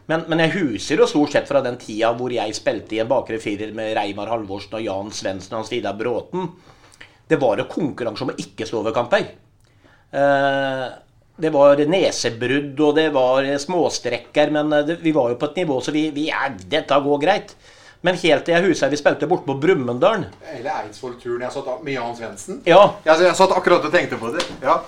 Men, 0.06 0.28
men 0.28 0.44
jeg 0.44 0.54
huser 0.60 1.00
jo 1.00 1.08
stort 1.10 1.32
sett 1.34 1.48
fra 1.48 1.64
den 1.64 1.80
tida 1.80 2.12
hvor 2.14 2.30
jeg 2.30 2.54
spilte 2.54 2.98
i 2.98 3.02
en 3.02 3.10
bakre 3.10 3.40
firer 3.42 3.72
med 3.74 3.96
Reimar 3.96 4.30
Halvorsen 4.30 4.76
og 4.76 4.84
Jan 4.84 5.10
Svendsen 5.16 5.56
og 5.56 5.64
Hans 5.64 5.72
Vidar 5.72 5.96
Bråten. 5.98 6.52
Det 7.28 7.38
var 7.42 7.58
en 7.58 7.68
konkurranse 7.70 8.22
om 8.26 8.30
å 8.34 8.38
ikke 8.38 8.66
stå 8.68 8.80
over 8.80 8.94
kamper. 8.94 9.26
Eh, 10.14 10.84
det 11.36 11.50
var 11.52 11.80
nesebrudd 11.90 12.78
og 12.80 12.92
det 12.96 13.08
var 13.12 13.48
småstrekker, 13.60 14.52
men 14.54 14.72
eh, 14.72 14.92
vi 15.02 15.12
var 15.16 15.32
jo 15.32 15.38
på 15.40 15.50
et 15.50 15.58
nivå 15.62 15.80
så 15.84 15.92
vi, 15.94 16.06
vi 16.14 16.28
ja, 16.30 16.46
Dette 16.70 17.00
går 17.04 17.18
greit. 17.24 17.56
Men 18.06 18.14
helt 18.20 18.44
til 18.46 18.54
jeg 18.54 18.68
husker 18.68 18.92
vi 18.92 18.98
spilte 19.00 19.26
borte 19.26 19.48
på 19.48 19.56
Brumunddal. 19.60 20.28
Hele 20.52 20.74
Eidsvoll-turen 20.84 21.42
jeg 21.42 21.54
satt 21.56 21.82
med 21.82 21.96
Jan 21.96 22.14
Svendsen. 22.14 22.60
Ja, 22.68 22.82
Jeg, 23.04 23.24
jeg 23.26 23.38
satt 23.38 23.54
akkurat 23.56 23.84
og 23.88 23.92
tenkte 23.94 24.18
på 24.20 24.30
det. 24.36 24.44
Ja. 24.62 24.78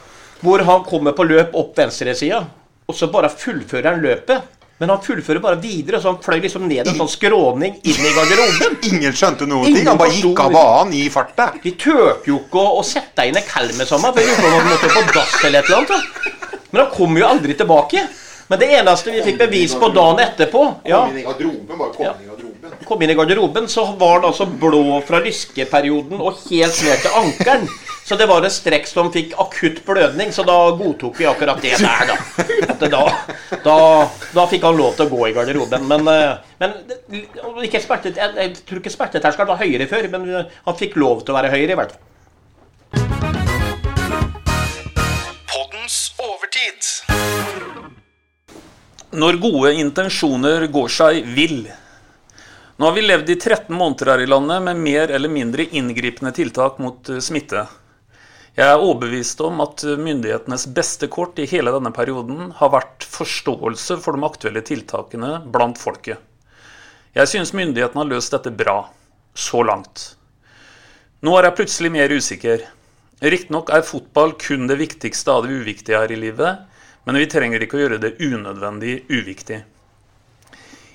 hvor 0.45 0.63
han 0.63 0.85
kommer 0.87 1.17
på 1.19 1.27
løp 1.27 1.57
opp 1.59 1.73
venstresida, 1.79 2.45
og 2.87 2.95
så 2.95 3.09
bare 3.11 3.29
fullfører 3.33 3.91
han 3.97 4.05
løpet. 4.05 4.55
Men 4.79 4.93
han 4.93 5.01
fullfører 5.03 5.41
bare 5.43 5.59
videre, 5.59 5.99
så 6.01 6.13
han 6.13 6.21
fløy 6.23 6.39
liksom 6.45 6.69
ned 6.71 6.87
en 6.87 6.95
sånn 7.01 7.11
skråning 7.11 7.81
inn 7.83 8.05
i 8.07 8.13
garderoben. 8.15 8.77
Ingen 8.93 9.17
skjønte 9.19 9.49
noen 9.51 9.67
Ingen 9.67 9.81
ting. 9.81 9.89
Han 9.91 9.99
bare 9.99 10.15
gikk 10.15 10.43
av 10.45 10.55
banen 10.55 10.95
i 10.95 11.09
farta. 11.11 11.49
De 11.65 11.73
turte 11.75 12.31
jo 12.31 12.39
ikke 12.45 12.63
å, 12.63 12.77
å 12.79 12.85
sette 12.87 13.27
inn 13.27 13.41
en 13.41 13.49
kalv 13.49 13.75
sammen, 13.83 14.13
for 14.15 14.23
jeg 14.23 14.31
lurte 14.31 14.45
på 14.45 14.53
om 14.53 14.57
han 14.61 14.71
måtte 14.71 14.93
på 14.95 15.03
dass 15.19 15.35
eller 15.49 15.59
et 15.65 15.73
eller 15.73 15.83
annet. 15.83 16.31
Men 16.71 16.83
han 16.85 16.91
kom 16.95 17.19
jo 17.19 17.27
aldri 17.27 17.57
tilbake. 17.59 18.07
Men 18.49 18.63
det 18.63 18.69
eneste 18.79 19.13
vi 19.13 19.21
fikk 19.27 19.43
bevis 19.43 19.75
på 19.77 19.91
dagen 19.93 20.23
etterpå 20.25 20.63
ja, 20.89 21.03
Kom 21.05 21.11
inn 21.13 21.19
i 21.21 21.25
garderoben, 21.27 21.75
bare 21.77 21.91
kom 21.93 22.07
Ja. 22.07 22.15
inn 22.15 22.23
i 22.25 22.31
garderoben. 22.31 22.87
kom 22.89 23.03
inn 23.05 23.11
i 23.13 23.17
garderoben, 23.19 23.67
så 23.69 23.85
var 24.01 24.15
han 24.21 24.31
altså 24.31 24.47
blå 24.49 25.03
fra 25.05 25.19
lyskeperioden 25.27 26.23
og 26.23 26.39
helt 26.47 26.79
ned 26.87 27.03
til 27.03 27.19
ankelen. 27.19 27.69
Så 28.09 28.17
det 28.17 28.25
var 28.25 28.41
et 28.41 28.53
strekk 28.55 28.87
som 28.89 29.11
fikk 29.13 29.35
akutt 29.37 29.83
blødning, 29.85 30.31
så 30.33 30.41
da 30.49 30.55
godtok 30.79 31.19
vi 31.21 31.27
akkurat 31.29 31.59
det 31.61 31.75
der, 31.77 32.09
da. 32.09 32.15
Da, 32.89 33.01
da, 33.61 33.75
da 34.33 34.45
fikk 34.49 34.63
han 34.65 34.79
lov 34.79 34.95
til 34.97 35.05
å 35.05 35.11
gå 35.13 35.27
i 35.29 35.35
garderoben. 35.37 35.83
Men, 35.91 36.09
eh, 36.09 36.39
men 36.63 36.73
ikke 37.67 37.83
smertet, 37.85 38.17
jeg, 38.17 38.33
jeg 38.39 38.55
tror 38.65 38.81
ikke 38.81 38.93
smerteterskelen 38.95 39.51
var 39.51 39.61
høyere 39.61 39.85
før, 39.91 40.09
men 40.15 40.25
eh, 40.39 40.55
han 40.65 40.79
fikk 40.79 40.97
lov 40.97 41.21
til 41.21 41.35
å 41.35 41.37
være 41.37 41.51
høyere, 41.53 41.75
i 41.75 41.77
hvert 41.77 41.93
fall. 41.93 42.07
Når 49.21 49.37
gode 49.43 49.75
intensjoner 49.83 50.65
går 50.73 50.95
seg 50.97 51.29
vill. 51.37 51.69
Nå 52.79 52.89
har 52.89 52.97
vi 52.97 53.05
levd 53.05 53.35
i 53.35 53.37
13 53.37 53.69
måneder 53.77 54.15
her 54.15 54.25
i 54.25 54.31
landet 54.33 54.65
med 54.65 54.81
mer 54.81 55.13
eller 55.13 55.29
mindre 55.29 55.69
inngripende 55.77 56.33
tiltak 56.33 56.81
mot 56.81 57.13
eh, 57.13 57.21
smitte. 57.21 57.67
Jeg 58.59 58.67
er 58.75 58.81
overbevist 58.83 59.39
om 59.47 59.61
at 59.63 59.85
myndighetenes 59.87 60.65
beste 60.75 61.07
kort 61.07 61.37
i 61.39 61.45
hele 61.47 61.71
denne 61.71 61.93
perioden 61.95 62.49
har 62.59 62.73
vært 62.73 63.05
forståelse 63.07 64.01
for 64.03 64.19
de 64.19 64.27
aktuelle 64.27 64.63
tiltakene 64.67 65.37
blant 65.55 65.79
folket. 65.79 66.19
Jeg 67.15 67.31
synes 67.31 67.55
myndighetene 67.55 68.03
har 68.03 68.11
løst 68.11 68.35
dette 68.35 68.51
bra. 68.51 68.81
Så 69.39 69.63
langt. 69.63 70.17
Nå 71.23 71.37
er 71.39 71.47
jeg 71.47 71.57
plutselig 71.61 71.93
mer 71.95 72.11
usikker. 72.11 72.65
Riktignok 73.23 73.71
er 73.71 73.87
fotball 73.87 74.35
kun 74.43 74.67
det 74.67 74.81
viktigste 74.83 75.31
av 75.31 75.47
det 75.47 75.55
uviktige 75.61 76.03
her 76.03 76.11
i 76.11 76.19
livet, 76.19 76.67
men 77.07 77.21
vi 77.23 77.31
trenger 77.31 77.63
ikke 77.63 77.79
å 77.79 77.85
gjøre 77.85 78.03
det 78.03 78.17
unødvendig 78.19 78.97
uviktig. 79.07 79.61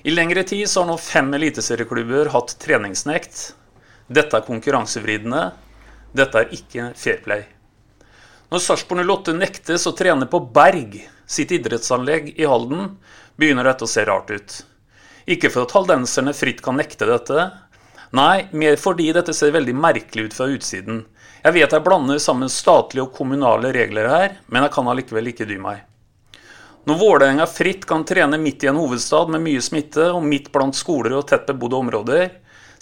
I 0.04 0.12
lengre 0.12 0.44
tid 0.44 0.68
så 0.68 0.84
har 0.84 0.92
nå 0.92 1.00
fem 1.00 1.32
eliteserieklubber 1.40 2.34
hatt 2.36 2.58
treningsnekt. 2.60 3.54
Dette 4.12 4.36
er 4.36 4.48
konkurransevridende. 4.52 5.46
Dette 6.12 6.44
er 6.44 6.56
ikke 6.60 6.92
fair 7.00 7.24
play. 7.24 7.53
Når 8.54 8.62
Sarpsborg 8.62 9.02
08 9.02 9.32
nektes 9.34 9.82
å 9.90 9.92
trene 9.98 10.28
på 10.30 10.38
Berg, 10.54 10.92
sitt 11.26 11.50
idrettsanlegg 11.56 12.28
i 12.38 12.44
Halden, 12.46 12.92
begynner 13.34 13.66
dette 13.66 13.82
å 13.82 13.90
se 13.90 14.04
rart 14.06 14.28
ut. 14.30 14.52
Ikke 15.26 15.50
for 15.50 15.66
at 15.66 15.74
haldenserne 15.74 16.30
fritt 16.38 16.60
kan 16.62 16.78
nekte 16.78 17.08
dette, 17.08 17.48
nei, 18.14 18.44
mer 18.54 18.78
fordi 18.78 19.08
dette 19.16 19.34
ser 19.34 19.50
veldig 19.56 19.74
merkelig 19.74 20.28
ut 20.28 20.36
fra 20.38 20.46
utsiden. 20.54 21.02
Jeg 21.42 21.56
vet 21.56 21.74
jeg 21.74 21.86
blander 21.88 22.22
sammen 22.22 22.52
statlige 22.52 23.08
og 23.08 23.18
kommunale 23.18 23.74
regler 23.74 24.06
her, 24.12 24.38
men 24.46 24.68
jeg 24.68 24.74
kan 24.78 24.92
allikevel 24.92 25.32
ikke 25.32 25.50
dy 25.50 25.58
meg. 25.58 25.82
Når 26.86 27.00
Vålerenga 27.02 27.50
fritt 27.50 27.88
kan 27.90 28.06
trene 28.06 28.38
midt 28.38 28.62
i 28.62 28.70
en 28.70 28.78
hovedstad 28.78 29.34
med 29.34 29.42
mye 29.48 29.66
smitte, 29.66 30.12
og 30.14 30.22
midt 30.30 30.52
blant 30.54 30.78
skoler 30.78 31.18
og 31.18 31.26
tett 31.32 31.50
bebodde 31.50 31.82
områder, 31.82 32.30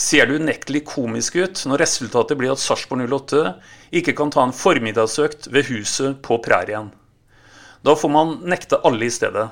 ser 0.01 0.29
det 0.29 0.41
unektelig 0.41 0.85
komisk 0.89 1.37
ut 1.37 1.63
når 1.69 1.83
resultatet 1.85 2.39
blir 2.41 2.53
at 2.55 2.63
Sarpsborg 2.63 3.05
08 3.07 3.55
ikke 4.01 4.15
kan 4.19 4.33
ta 4.33 4.45
en 4.47 4.55
formiddagsøkt 4.57 5.51
ved 5.53 5.69
huset 5.71 6.21
på 6.25 6.39
prærien. 6.45 6.91
Da 7.83 7.97
får 7.99 8.13
man 8.15 8.37
nekte 8.47 8.81
alle 8.87 9.09
i 9.09 9.13
stedet. 9.13 9.49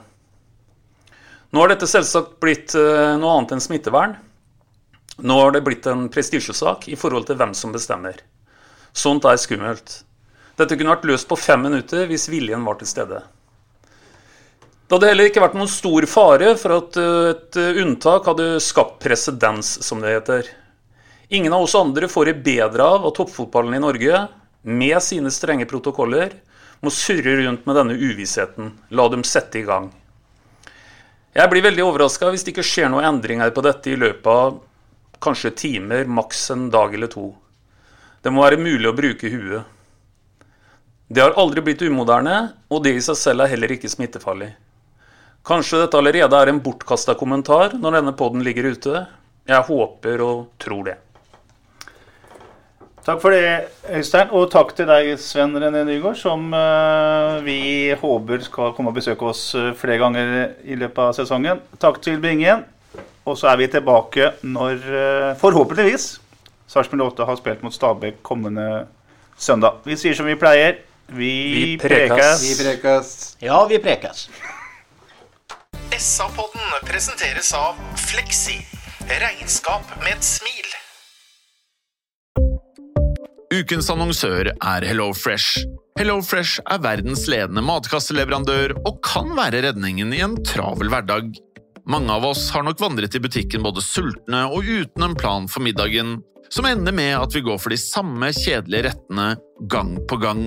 Nå 1.51 1.63
har 1.63 1.73
dette 1.73 1.89
selvsagt 1.91 2.37
blitt 2.43 2.77
eh, 2.79 3.17
noe 3.19 3.33
annet 3.37 3.57
enn 3.57 3.65
smittevern. 3.65 4.15
Nå 5.21 5.39
har 5.41 5.51
det 5.53 5.65
blitt 5.67 5.89
en 5.91 6.07
prestisjesak 6.13 6.87
i 6.89 6.99
forhold 6.99 7.27
til 7.29 7.41
hvem 7.41 7.57
som 7.59 7.75
bestemmer. 7.75 8.23
Sånt 8.95 9.27
er 9.27 9.41
skummelt. 9.41 10.01
Dette 10.59 10.77
kunne 10.79 10.95
vært 10.95 11.09
løst 11.11 11.29
på 11.29 11.39
fem 11.41 11.63
minutter 11.67 12.07
hvis 12.11 12.29
viljen 12.31 12.65
var 12.67 12.79
til 12.79 12.89
stede. 12.91 13.21
Det 14.91 14.97
hadde 14.97 15.07
heller 15.13 15.29
ikke 15.31 15.43
vært 15.45 15.53
noen 15.55 15.69
stor 15.71 16.03
fare 16.11 16.49
for 16.59 16.73
at 16.75 16.97
eh, 16.99 17.29
et 17.31 17.57
eh, 17.63 17.77
unntak 17.79 18.25
hadde 18.27 18.57
skapt 18.59 18.97
presedens, 18.99 19.69
som 19.87 20.01
det 20.03 20.17
heter. 20.17 20.49
Ingen 21.31 21.53
av 21.55 21.63
oss 21.63 21.77
andre 21.79 22.09
får 22.11 22.27
det 22.27 22.41
bedre 22.49 22.89
av 22.97 23.05
at 23.07 23.15
toppfotballen 23.15 23.77
i 23.77 23.79
Norge, 23.85 24.25
med 24.67 24.97
sine 25.07 25.31
strenge 25.31 25.69
protokoller, 25.71 26.33
må 26.83 26.91
surre 26.91 27.37
rundt 27.39 27.69
med 27.71 27.79
denne 27.79 27.95
uvissheten. 27.95 28.73
La 28.91 29.05
dem 29.13 29.23
sette 29.23 29.61
i 29.61 29.63
gang. 29.69 29.87
Jeg 31.39 31.53
blir 31.53 31.63
veldig 31.69 31.85
overraska 31.87 32.33
hvis 32.35 32.43
det 32.43 32.51
ikke 32.57 32.65
skjer 32.67 32.91
noen 32.91 33.07
endringer 33.13 33.53
på 33.55 33.63
dette 33.63 33.93
i 33.93 34.01
løpet 34.01 34.27
av 34.33 34.57
kanskje 35.23 35.53
timer, 35.55 36.03
maks 36.11 36.41
en 36.57 36.65
dag 36.75 36.97
eller 36.99 37.13
to. 37.13 37.29
Det 38.27 38.33
må 38.35 38.43
være 38.43 38.59
mulig 38.59 38.91
å 38.91 38.97
bruke 38.99 39.31
huet. 39.31 39.71
Det 41.07 41.23
har 41.23 41.39
aldri 41.39 41.63
blitt 41.69 41.87
umoderne, 41.87 42.41
og 42.67 42.83
det 42.83 42.97
i 42.99 43.07
seg 43.07 43.21
selv 43.23 43.47
er 43.47 43.55
heller 43.55 43.77
ikke 43.77 43.93
smittefarlig. 43.95 44.51
Kanskje 45.47 45.85
dette 45.85 45.97
allerede 45.97 46.37
er 46.37 46.51
en 46.53 46.61
bortkasta 46.63 47.15
kommentar 47.17 47.73
når 47.81 48.01
denne 48.01 48.17
poden 48.17 48.43
ligger 48.45 48.75
ute. 48.75 49.07
Jeg 49.49 49.67
håper 49.67 50.21
og 50.25 50.51
tror 50.61 50.85
det. 50.91 50.99
Takk 53.01 53.23
for 53.23 53.33
det, 53.33 53.71
Øystein. 53.89 54.29
Og 54.37 54.51
takk 54.53 54.75
til 54.77 54.87
deg, 54.91 55.15
Sven 55.19 55.57
René 55.57 55.81
Nygaard, 55.89 56.19
som 56.21 56.53
uh, 56.53 57.41
vi 57.47 57.89
håper 57.97 58.45
skal 58.45 58.75
komme 58.77 58.93
og 58.93 58.99
besøke 58.99 59.31
oss 59.31 59.47
uh, 59.57 59.73
flere 59.79 59.97
ganger 60.03 60.53
i 60.69 60.77
løpet 60.77 61.01
av 61.07 61.17
sesongen. 61.17 61.65
Takk 61.81 62.03
til 62.05 62.21
Bingen. 62.21 62.67
Og 63.25 63.39
så 63.41 63.49
er 63.51 63.59
vi 63.63 63.71
tilbake 63.73 64.35
når, 64.45 64.85
uh, 64.85 65.33
forhåpentligvis, 65.41 66.13
Sarpsborg 66.71 67.09
8 67.09 67.27
har 67.27 67.41
spilt 67.41 67.65
mot 67.67 67.75
Stabæk 67.75 68.21
kommende 68.23 68.69
søndag. 69.41 69.81
Vi 69.89 69.97
sier 69.99 70.15
som 70.15 70.29
vi 70.29 70.37
pleier. 70.39 70.79
Vi, 71.11 71.33
Vi 71.57 71.77
prekes. 71.83 72.45
Vi 72.45 72.55
prekes. 72.61 73.15
Ja, 73.43 73.65
vi 73.67 73.81
prekes. 73.83 74.29
SA-podden 76.01 76.87
presenteres 76.89 77.51
av 77.53 77.77
Fleksi. 77.97 78.55
Regnskap 79.21 79.85
med 80.01 80.15
et 80.15 80.25
smil. 80.25 80.69
Ukens 83.53 83.91
annonsør 83.93 84.49
er 84.49 84.87
HelloFresh. 84.89 85.67
HelloFresh 86.01 86.63
er 86.73 86.81
verdens 86.81 87.27
ledende 87.29 87.61
matkasseleverandør 87.69 88.79
og 88.79 89.03
kan 89.05 89.29
være 89.37 89.61
redningen 89.67 90.17
i 90.17 90.23
en 90.25 90.39
travel 90.41 90.89
hverdag. 90.89 91.35
Mange 91.85 92.17
av 92.17 92.25
oss 92.31 92.47
har 92.55 92.65
nok 92.65 92.81
vandret 92.81 93.19
i 93.19 93.21
butikken 93.21 93.67
både 93.67 93.85
sultne 93.85 94.47
og 94.49 94.65
uten 94.65 95.05
en 95.05 95.19
plan 95.21 95.53
for 95.53 95.67
middagen, 95.67 96.23
som 96.49 96.71
ender 96.71 96.97
med 96.97 97.13
at 97.19 97.37
vi 97.37 97.45
går 97.45 97.61
for 97.61 97.77
de 97.77 97.83
samme 97.83 98.33
kjedelige 98.41 98.89
rettene 98.89 99.35
gang 99.69 99.99
på 100.09 100.17
gang. 100.25 100.47